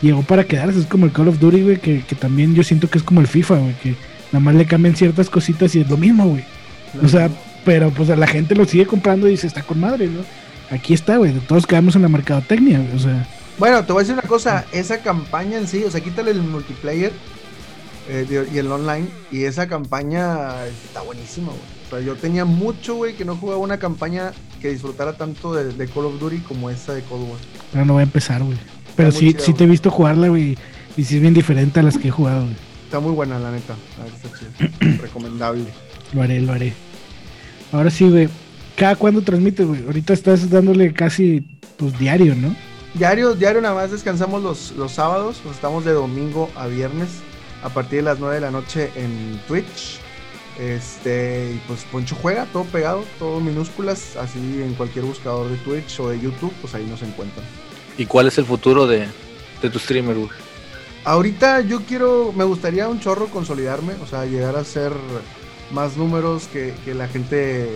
llegó 0.00 0.22
para 0.22 0.44
quedarse. 0.44 0.80
Es 0.80 0.86
como 0.86 1.06
el 1.06 1.12
Call 1.12 1.28
of 1.28 1.38
Duty, 1.38 1.62
güey, 1.62 1.76
que, 1.78 2.02
que 2.02 2.14
también 2.16 2.54
yo 2.54 2.64
siento 2.64 2.90
que 2.90 2.98
es 2.98 3.04
como 3.04 3.20
el 3.20 3.28
FIFA, 3.28 3.58
güey, 3.58 3.74
que 3.82 3.94
nada 4.32 4.40
más 4.40 4.54
le 4.54 4.66
cambian 4.66 4.96
ciertas 4.96 5.30
cositas 5.30 5.74
y 5.74 5.80
es 5.80 5.88
lo 5.88 5.96
mismo, 5.96 6.26
güey. 6.26 6.44
O 7.02 7.08
sea, 7.08 7.30
pero 7.64 7.90
pues 7.90 8.10
a 8.10 8.16
la 8.16 8.26
gente 8.26 8.54
lo 8.54 8.64
sigue 8.64 8.86
comprando 8.86 9.28
y 9.28 9.32
dice, 9.32 9.46
está 9.46 9.62
con 9.62 9.80
madre, 9.80 10.08
¿no? 10.08 10.20
Aquí 10.72 10.94
está, 10.94 11.18
güey, 11.18 11.38
todos 11.40 11.66
quedamos 11.66 11.96
en 11.96 12.02
la 12.02 12.08
mercadotecnia, 12.08 12.78
güey, 12.78 12.96
o 12.96 12.98
sea, 12.98 13.28
Bueno, 13.58 13.84
te 13.84 13.92
voy 13.92 14.00
a 14.00 14.04
decir 14.04 14.14
una 14.14 14.26
cosa, 14.26 14.64
esa 14.72 15.02
campaña 15.02 15.58
en 15.58 15.68
sí, 15.68 15.84
o 15.84 15.90
sea, 15.90 16.00
quítale 16.00 16.30
el 16.30 16.40
multiplayer 16.42 17.12
eh, 18.08 18.48
y 18.50 18.56
el 18.56 18.72
online, 18.72 19.06
y 19.30 19.44
esa 19.44 19.68
campaña 19.68 20.66
está 20.66 21.02
buenísima, 21.02 21.48
güey. 21.48 21.60
O 21.86 21.90
sea, 21.90 22.00
yo 22.00 22.16
tenía 22.16 22.46
mucho, 22.46 22.94
güey, 22.94 23.14
que 23.14 23.26
no 23.26 23.36
jugaba 23.36 23.58
una 23.58 23.76
campaña 23.76 24.32
que 24.62 24.70
disfrutara 24.70 25.12
tanto 25.12 25.52
de, 25.52 25.74
de 25.74 25.86
Call 25.88 26.06
of 26.06 26.18
Duty 26.18 26.38
como 26.38 26.70
esa 26.70 26.94
de 26.94 27.02
Cold 27.02 27.28
War. 27.28 27.38
pero 27.70 27.84
no 27.84 27.92
voy 27.92 28.00
a 28.00 28.04
empezar, 28.04 28.42
güey. 28.42 28.56
Pero 28.96 29.12
sí, 29.12 29.34
chida, 29.34 29.44
sí 29.44 29.52
te 29.52 29.64
he 29.64 29.66
visto 29.66 29.90
jugarla, 29.90 30.28
güey, 30.28 30.56
y 30.96 31.04
sí 31.04 31.16
es 31.16 31.20
bien 31.20 31.34
diferente 31.34 31.80
a 31.80 31.82
las 31.82 31.98
que 31.98 32.08
he 32.08 32.10
jugado, 32.10 32.44
güey. 32.44 32.56
Está 32.86 32.98
muy 32.98 33.12
buena, 33.12 33.38
la 33.38 33.50
neta. 33.50 33.74
A 34.00 34.04
ver, 34.04 34.12
está 34.14 34.28
chido. 34.38 34.96
Recomendable. 35.02 35.66
Lo 36.14 36.22
haré, 36.22 36.40
lo 36.40 36.52
haré. 36.52 36.72
Ahora 37.72 37.90
sí, 37.90 38.08
güey, 38.08 38.28
¿cada 38.76 38.96
cuándo 38.96 39.22
transmites, 39.22 39.66
güey? 39.66 39.84
Ahorita 39.84 40.12
estás 40.12 40.48
dándole 40.50 40.92
casi, 40.92 41.44
pues, 41.76 41.98
diario, 41.98 42.34
¿no? 42.34 42.54
Diario, 42.94 43.34
diario 43.34 43.60
nada 43.60 43.74
más 43.74 43.90
descansamos 43.90 44.42
los, 44.42 44.72
los 44.72 44.92
sábados, 44.92 45.40
pues 45.42 45.54
estamos 45.54 45.84
de 45.84 45.92
domingo 45.92 46.50
a 46.54 46.66
viernes 46.66 47.08
a 47.62 47.70
partir 47.70 47.98
de 47.98 48.02
las 48.02 48.18
9 48.18 48.34
de 48.34 48.40
la 48.40 48.50
noche 48.50 48.90
en 48.96 49.40
Twitch. 49.48 49.98
Este, 50.58 51.52
y 51.54 51.60
pues 51.66 51.84
Poncho 51.90 52.14
juega, 52.20 52.44
todo 52.52 52.64
pegado, 52.64 53.04
todo 53.18 53.40
minúsculas, 53.40 54.16
así 54.16 54.38
en 54.62 54.74
cualquier 54.74 55.06
buscador 55.06 55.48
de 55.48 55.56
Twitch 55.56 55.98
o 56.00 56.10
de 56.10 56.20
YouTube, 56.20 56.52
pues 56.60 56.74
ahí 56.74 56.84
nos 56.84 57.02
encuentran. 57.02 57.44
¿Y 57.96 58.04
cuál 58.04 58.28
es 58.28 58.36
el 58.36 58.44
futuro 58.44 58.86
de, 58.86 59.06
de 59.62 59.70
tu 59.70 59.78
streamer, 59.78 60.16
güey? 60.16 60.28
Ahorita 61.04 61.62
yo 61.62 61.82
quiero, 61.82 62.32
me 62.36 62.44
gustaría 62.44 62.88
un 62.88 63.00
chorro 63.00 63.26
consolidarme, 63.26 63.94
o 64.02 64.06
sea, 64.06 64.24
llegar 64.26 64.56
a 64.56 64.60
hacer 64.60 64.92
más 65.72 65.96
números 65.96 66.48
que, 66.52 66.74
que 66.84 66.94
la 66.94 67.08
gente, 67.08 67.68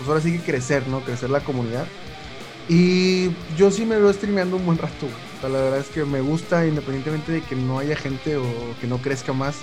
pues 0.00 0.08
ahora 0.08 0.20
sí 0.20 0.32
que 0.32 0.44
crecer, 0.44 0.88
¿no? 0.88 1.00
Crecer 1.00 1.30
la 1.30 1.40
comunidad. 1.40 1.86
Y 2.68 3.30
yo 3.56 3.70
sí 3.70 3.84
me 3.84 3.96
veo 3.96 4.12
streameando 4.12 4.56
un 4.56 4.66
buen 4.66 4.78
rato. 4.78 4.94
güey. 5.06 5.12
O 5.38 5.40
sea, 5.40 5.48
la 5.50 5.58
verdad 5.60 5.78
es 5.80 5.88
que 5.88 6.04
me 6.04 6.20
gusta, 6.20 6.66
independientemente 6.66 7.32
de 7.32 7.42
que 7.42 7.56
no 7.56 7.78
haya 7.78 7.96
gente 7.96 8.36
o 8.36 8.44
que 8.80 8.86
no 8.86 8.98
crezca 8.98 9.32
más. 9.32 9.56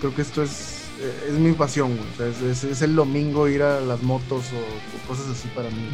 Creo 0.00 0.14
que 0.14 0.22
esto 0.22 0.42
es, 0.42 0.82
eh, 1.00 1.28
es 1.28 1.34
mi 1.34 1.52
pasión, 1.52 1.96
güey. 1.96 2.08
O 2.12 2.16
sea, 2.16 2.26
es, 2.28 2.42
es- 2.42 2.64
es 2.64 2.82
el 2.82 2.94
domingo 2.96 3.48
ir 3.48 3.62
a 3.62 3.80
las 3.80 4.02
motos 4.02 4.44
o, 4.52 4.58
o 4.58 5.08
cosas 5.08 5.28
así 5.28 5.48
para 5.54 5.70
mí. 5.70 5.88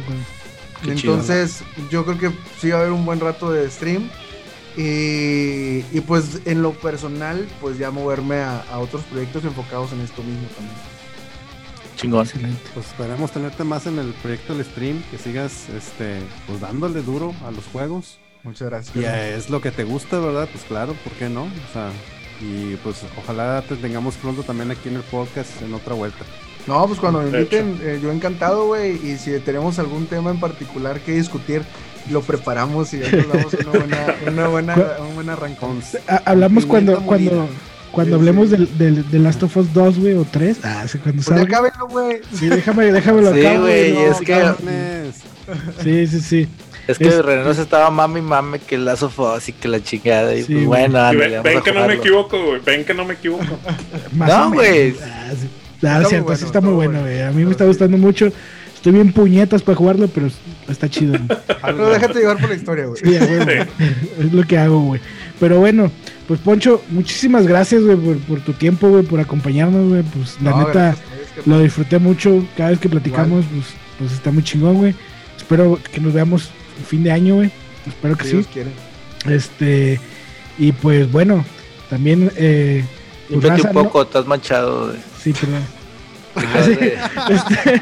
Qué 0.83 0.93
chido, 0.95 1.13
Entonces, 1.13 1.63
yo 1.89 2.05
creo 2.05 2.17
que 2.17 2.31
sí 2.59 2.69
va 2.69 2.77
a 2.77 2.81
haber 2.81 2.91
un 2.93 3.05
buen 3.05 3.19
rato 3.19 3.51
de 3.51 3.69
stream. 3.69 4.09
Y, 4.75 5.83
y 5.91 6.01
pues 6.05 6.41
en 6.45 6.61
lo 6.61 6.71
personal, 6.73 7.47
pues 7.61 7.77
ya 7.79 7.89
moverme 7.91 8.37
a, 8.37 8.59
a 8.71 8.77
otros 8.79 9.03
proyectos 9.05 9.43
enfocados 9.43 9.91
en 9.91 10.01
esto 10.01 10.21
mismo 10.21 10.47
también. 10.55 10.75
Chingón. 11.97 12.25
Excelente. 12.25 12.61
Pues 12.73 12.87
esperemos 12.87 13.31
tenerte 13.31 13.63
más 13.63 13.85
en 13.87 13.99
el 13.99 14.13
proyecto 14.13 14.55
del 14.55 14.65
stream, 14.65 15.03
que 15.11 15.17
sigas 15.17 15.67
este, 15.69 16.19
pues 16.45 16.61
dándole 16.61 17.01
duro 17.01 17.33
a 17.45 17.51
los 17.51 17.65
juegos. 17.65 18.19
Muchas 18.43 18.69
gracias. 18.69 18.95
Y 18.95 19.03
eh, 19.03 19.35
es 19.35 19.49
lo 19.49 19.59
que 19.59 19.71
te 19.71 19.83
gusta, 19.83 20.19
¿verdad? 20.19 20.47
Pues 20.51 20.63
claro, 20.63 20.93
¿por 21.03 21.11
qué 21.13 21.27
no? 21.27 21.43
O 21.43 21.73
sea, 21.73 21.89
y 22.39 22.75
pues 22.77 23.03
ojalá 23.17 23.63
te 23.67 23.75
tengamos 23.75 24.15
pronto 24.15 24.43
también 24.43 24.71
aquí 24.71 24.89
en 24.89 24.95
el 24.95 25.01
podcast 25.01 25.61
en 25.61 25.73
otra 25.73 25.95
vuelta. 25.95 26.23
No, 26.67 26.85
pues 26.85 26.99
cuando 26.99 27.21
me 27.21 27.29
inviten, 27.29 27.79
eh, 27.81 27.99
yo 28.01 28.11
encantado, 28.11 28.67
güey. 28.67 28.95
Y 29.05 29.17
si 29.17 29.39
tenemos 29.39 29.79
algún 29.79 30.05
tema 30.05 30.31
en 30.31 30.39
particular 30.39 30.99
que 30.99 31.13
discutir, 31.13 31.63
lo 32.11 32.21
preparamos 32.21 32.93
y 32.93 32.99
ya 32.99 33.11
nos 33.11 33.27
damos 33.27 33.53
una 33.53 33.71
buena, 33.71 34.15
una 34.27 34.47
buena, 34.47 34.75
un 34.99 35.15
buen 35.15 35.29
arrancón. 35.29 35.81
Hablamos 36.25 36.65
cuando, 36.65 37.01
cuando. 37.01 37.47
Cuando 37.91 38.15
Sí, 38.17 38.19
hablemos 38.19 38.49
sí. 38.49 38.55
del, 38.57 38.77
del, 38.77 39.11
del 39.11 39.23
Last 39.23 39.43
of 39.43 39.55
Us 39.57 39.73
2, 39.73 39.99
güey, 39.99 40.13
o 40.13 40.25
3. 40.29 40.57
Ah, 40.63 40.85
sí, 40.87 40.97
cuando 40.97 41.23
Pues 41.23 41.25
salga. 41.37 41.47
cábenlo, 41.57 41.87
güey. 41.87 42.21
Sí, 42.33 42.47
déjame, 42.49 42.91
déjamelo 42.91 43.33
Sí, 43.33 43.45
acá, 43.45 43.59
güey, 43.59 43.93
no, 43.93 43.99
es 44.01 44.17
que-. 44.21 45.11
Sí, 45.83 46.07
sí, 46.07 46.21
sí. 46.21 46.47
Es 46.87 46.97
que 46.97 47.07
Es- 47.09 47.23
René 47.23 47.43
nos 47.43 47.57
estaba 47.57 47.89
mami 47.91 48.21
mame 48.21 48.59
que 48.59 48.75
el 48.75 48.85
Lazo 48.85 49.09
fue 49.09 49.35
así 49.35 49.51
que 49.51 49.67
la 49.67 49.81
chingada. 49.83 50.33
Y 50.35 50.43
Sí, 50.43 50.53
pues 50.53 50.65
bueno, 50.67 50.99
ándale, 50.99 51.29
ven, 51.29 51.43
ven 51.43 51.61
que 51.61 51.71
no 51.73 51.85
me 51.85 51.95
equivoco, 51.95 52.41
güey. 52.45 52.61
Ven 52.65 52.85
que 52.85 52.93
no 52.93 53.03
me 53.05 53.15
equivoco. 53.15 53.43
Más 54.13 54.29
No, 54.29 54.51
güey. 54.53 54.95
Ah, 55.03 55.31
sí. 55.39 55.49
Ah, 55.85 56.01
Está 56.01 56.19
bueno, 56.21 56.35
sí 56.37 56.45
está 56.45 56.61
muy 56.61 56.73
bueno, 56.73 56.91
bueno. 57.01 57.05
güey. 57.05 57.21
A 57.21 57.31
mí 57.31 57.43
me 57.45 57.51
está 57.51 57.65
sí. 57.65 57.67
gustando 57.67 57.97
mucho. 57.97 58.31
Estoy 58.73 58.93
bien 58.93 59.11
puñetas 59.11 59.63
para 59.63 59.75
jugarlo, 59.75 60.07
pero 60.07 60.27
está 60.69 60.87
chido. 60.89 61.13
güey. 61.17 61.39
Pero 61.61 61.89
déjate 61.91 62.19
llevar 62.19 62.37
por 62.39 62.49
la 62.49 62.55
historia, 62.55 62.85
güey. 62.85 63.01
Sí, 63.03 63.17
a 63.17 63.23
huevo. 63.25 63.45
es 64.19 64.33
lo 64.33 64.43
que 64.43 64.57
hago, 64.57 64.79
güey. 64.81 65.01
Pero 65.39 65.59
bueno, 65.59 65.91
pues 66.27 66.39
Poncho, 66.39 66.83
muchísimas 66.89 67.45
gracias, 67.47 67.83
güey, 67.83 67.95
por, 67.97 68.17
por 68.19 68.39
tu 68.41 68.53
tiempo, 68.53 68.89
güey, 68.89 69.03
por 69.03 69.19
acompañarnos, 69.19 69.87
güey. 69.89 70.03
Pues 70.03 70.37
la 70.41 70.51
No, 70.51 70.57
neta, 70.59 70.73
gracias, 70.73 71.05
güey, 71.09 71.21
es 71.23 71.43
que- 71.43 71.49
lo 71.49 71.59
disfruté 71.59 71.99
mucho. 71.99 72.45
Cada 72.57 72.69
vez 72.71 72.79
que 72.79 72.89
platicamos, 72.89 73.45
pues, 73.53 73.65
pues 73.99 74.11
está 74.13 74.31
muy 74.31 74.43
chingón, 74.43 74.77
güey. 74.77 74.95
Espero 75.37 75.79
que 75.91 76.01
nos 76.01 76.13
veamos 76.13 76.49
el 76.79 76.85
fin 76.85 77.03
de 77.03 77.11
año, 77.11 77.35
güey. 77.35 77.51
Espero 77.85 78.17
que 78.17 78.25
sí. 78.25 78.45
Este, 79.29 79.99
y 80.57 80.71
pues 80.71 81.11
bueno, 81.11 81.45
también. 81.89 82.31
Eh, 82.35 82.83
pues, 83.29 83.43
raza, 83.43 83.69
un 83.69 83.75
¿no? 83.75 83.83
poco, 83.83 84.01
estás 84.03 84.25
manchado. 84.25 84.87
güey. 84.87 84.97
Sí, 85.21 85.33
perdón. 85.33 85.61
De- 86.67 86.97
Este, 87.33 87.81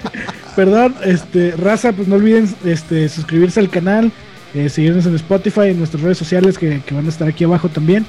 perdón, 0.55 0.95
este, 1.03 1.51
raza, 1.57 1.91
pues 1.91 2.07
no 2.07 2.15
olviden 2.15 2.53
este, 2.65 3.09
suscribirse 3.09 3.59
al 3.59 3.69
canal, 3.69 4.11
eh, 4.55 4.69
seguirnos 4.69 5.05
en 5.05 5.15
Spotify, 5.15 5.69
en 5.69 5.77
nuestras 5.77 6.01
redes 6.01 6.17
sociales 6.17 6.57
que, 6.57 6.81
que 6.81 6.95
van 6.95 7.05
a 7.05 7.09
estar 7.09 7.27
aquí 7.27 7.43
abajo 7.43 7.69
también. 7.69 8.05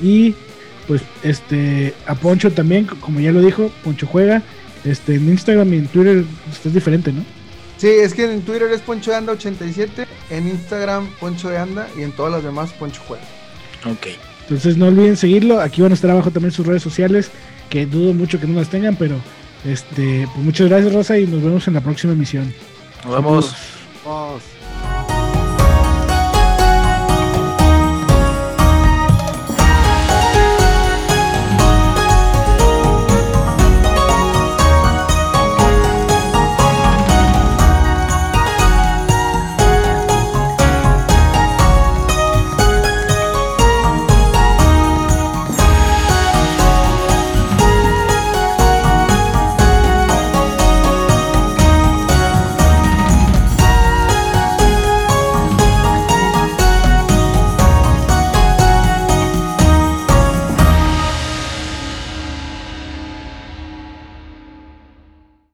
Y 0.00 0.34
pues 0.86 1.02
este 1.22 1.94
a 2.06 2.14
Poncho 2.14 2.50
también, 2.50 2.86
como 2.86 3.20
ya 3.20 3.32
lo 3.32 3.42
dijo, 3.42 3.70
Poncho 3.84 4.06
juega. 4.06 4.42
Este, 4.84 5.16
en 5.16 5.28
Instagram 5.28 5.74
y 5.74 5.76
en 5.78 5.88
Twitter 5.88 6.24
pues, 6.46 6.64
es 6.64 6.72
diferente, 6.72 7.12
¿no? 7.12 7.22
Sí, 7.76 7.88
es 7.88 8.14
que 8.14 8.32
en 8.32 8.42
Twitter 8.42 8.70
es 8.72 8.80
Poncho 8.80 9.10
de 9.10 9.16
Anda 9.16 9.32
87, 9.32 10.06
en 10.30 10.48
Instagram 10.48 11.08
Poncho 11.20 11.48
de 11.48 11.58
Anda 11.58 11.88
y 11.96 12.02
en 12.02 12.12
todas 12.12 12.32
las 12.32 12.42
demás 12.42 12.72
Poncho 12.72 13.02
Juega. 13.06 13.24
Ok. 13.84 14.06
Entonces 14.42 14.76
no 14.76 14.86
olviden 14.86 15.16
seguirlo. 15.16 15.60
Aquí 15.60 15.82
van 15.82 15.92
a 15.92 15.94
estar 15.94 16.10
abajo 16.10 16.30
también 16.30 16.52
sus 16.52 16.66
redes 16.66 16.82
sociales, 16.82 17.30
que 17.68 17.86
dudo 17.86 18.14
mucho 18.14 18.40
que 18.40 18.46
no 18.46 18.58
las 18.58 18.70
tengan, 18.70 18.96
pero 18.96 19.16
este, 19.64 20.26
pues 20.32 20.44
muchas 20.44 20.68
gracias, 20.68 20.92
Rosa, 20.92 21.18
y 21.18 21.26
nos 21.26 21.42
vemos 21.42 21.68
en 21.68 21.74
la 21.74 21.80
próxima 21.80 22.14
emisión. 22.14 22.52
Nos 23.04 23.14
vemos. 23.14 23.54
Vamos. 24.04 24.57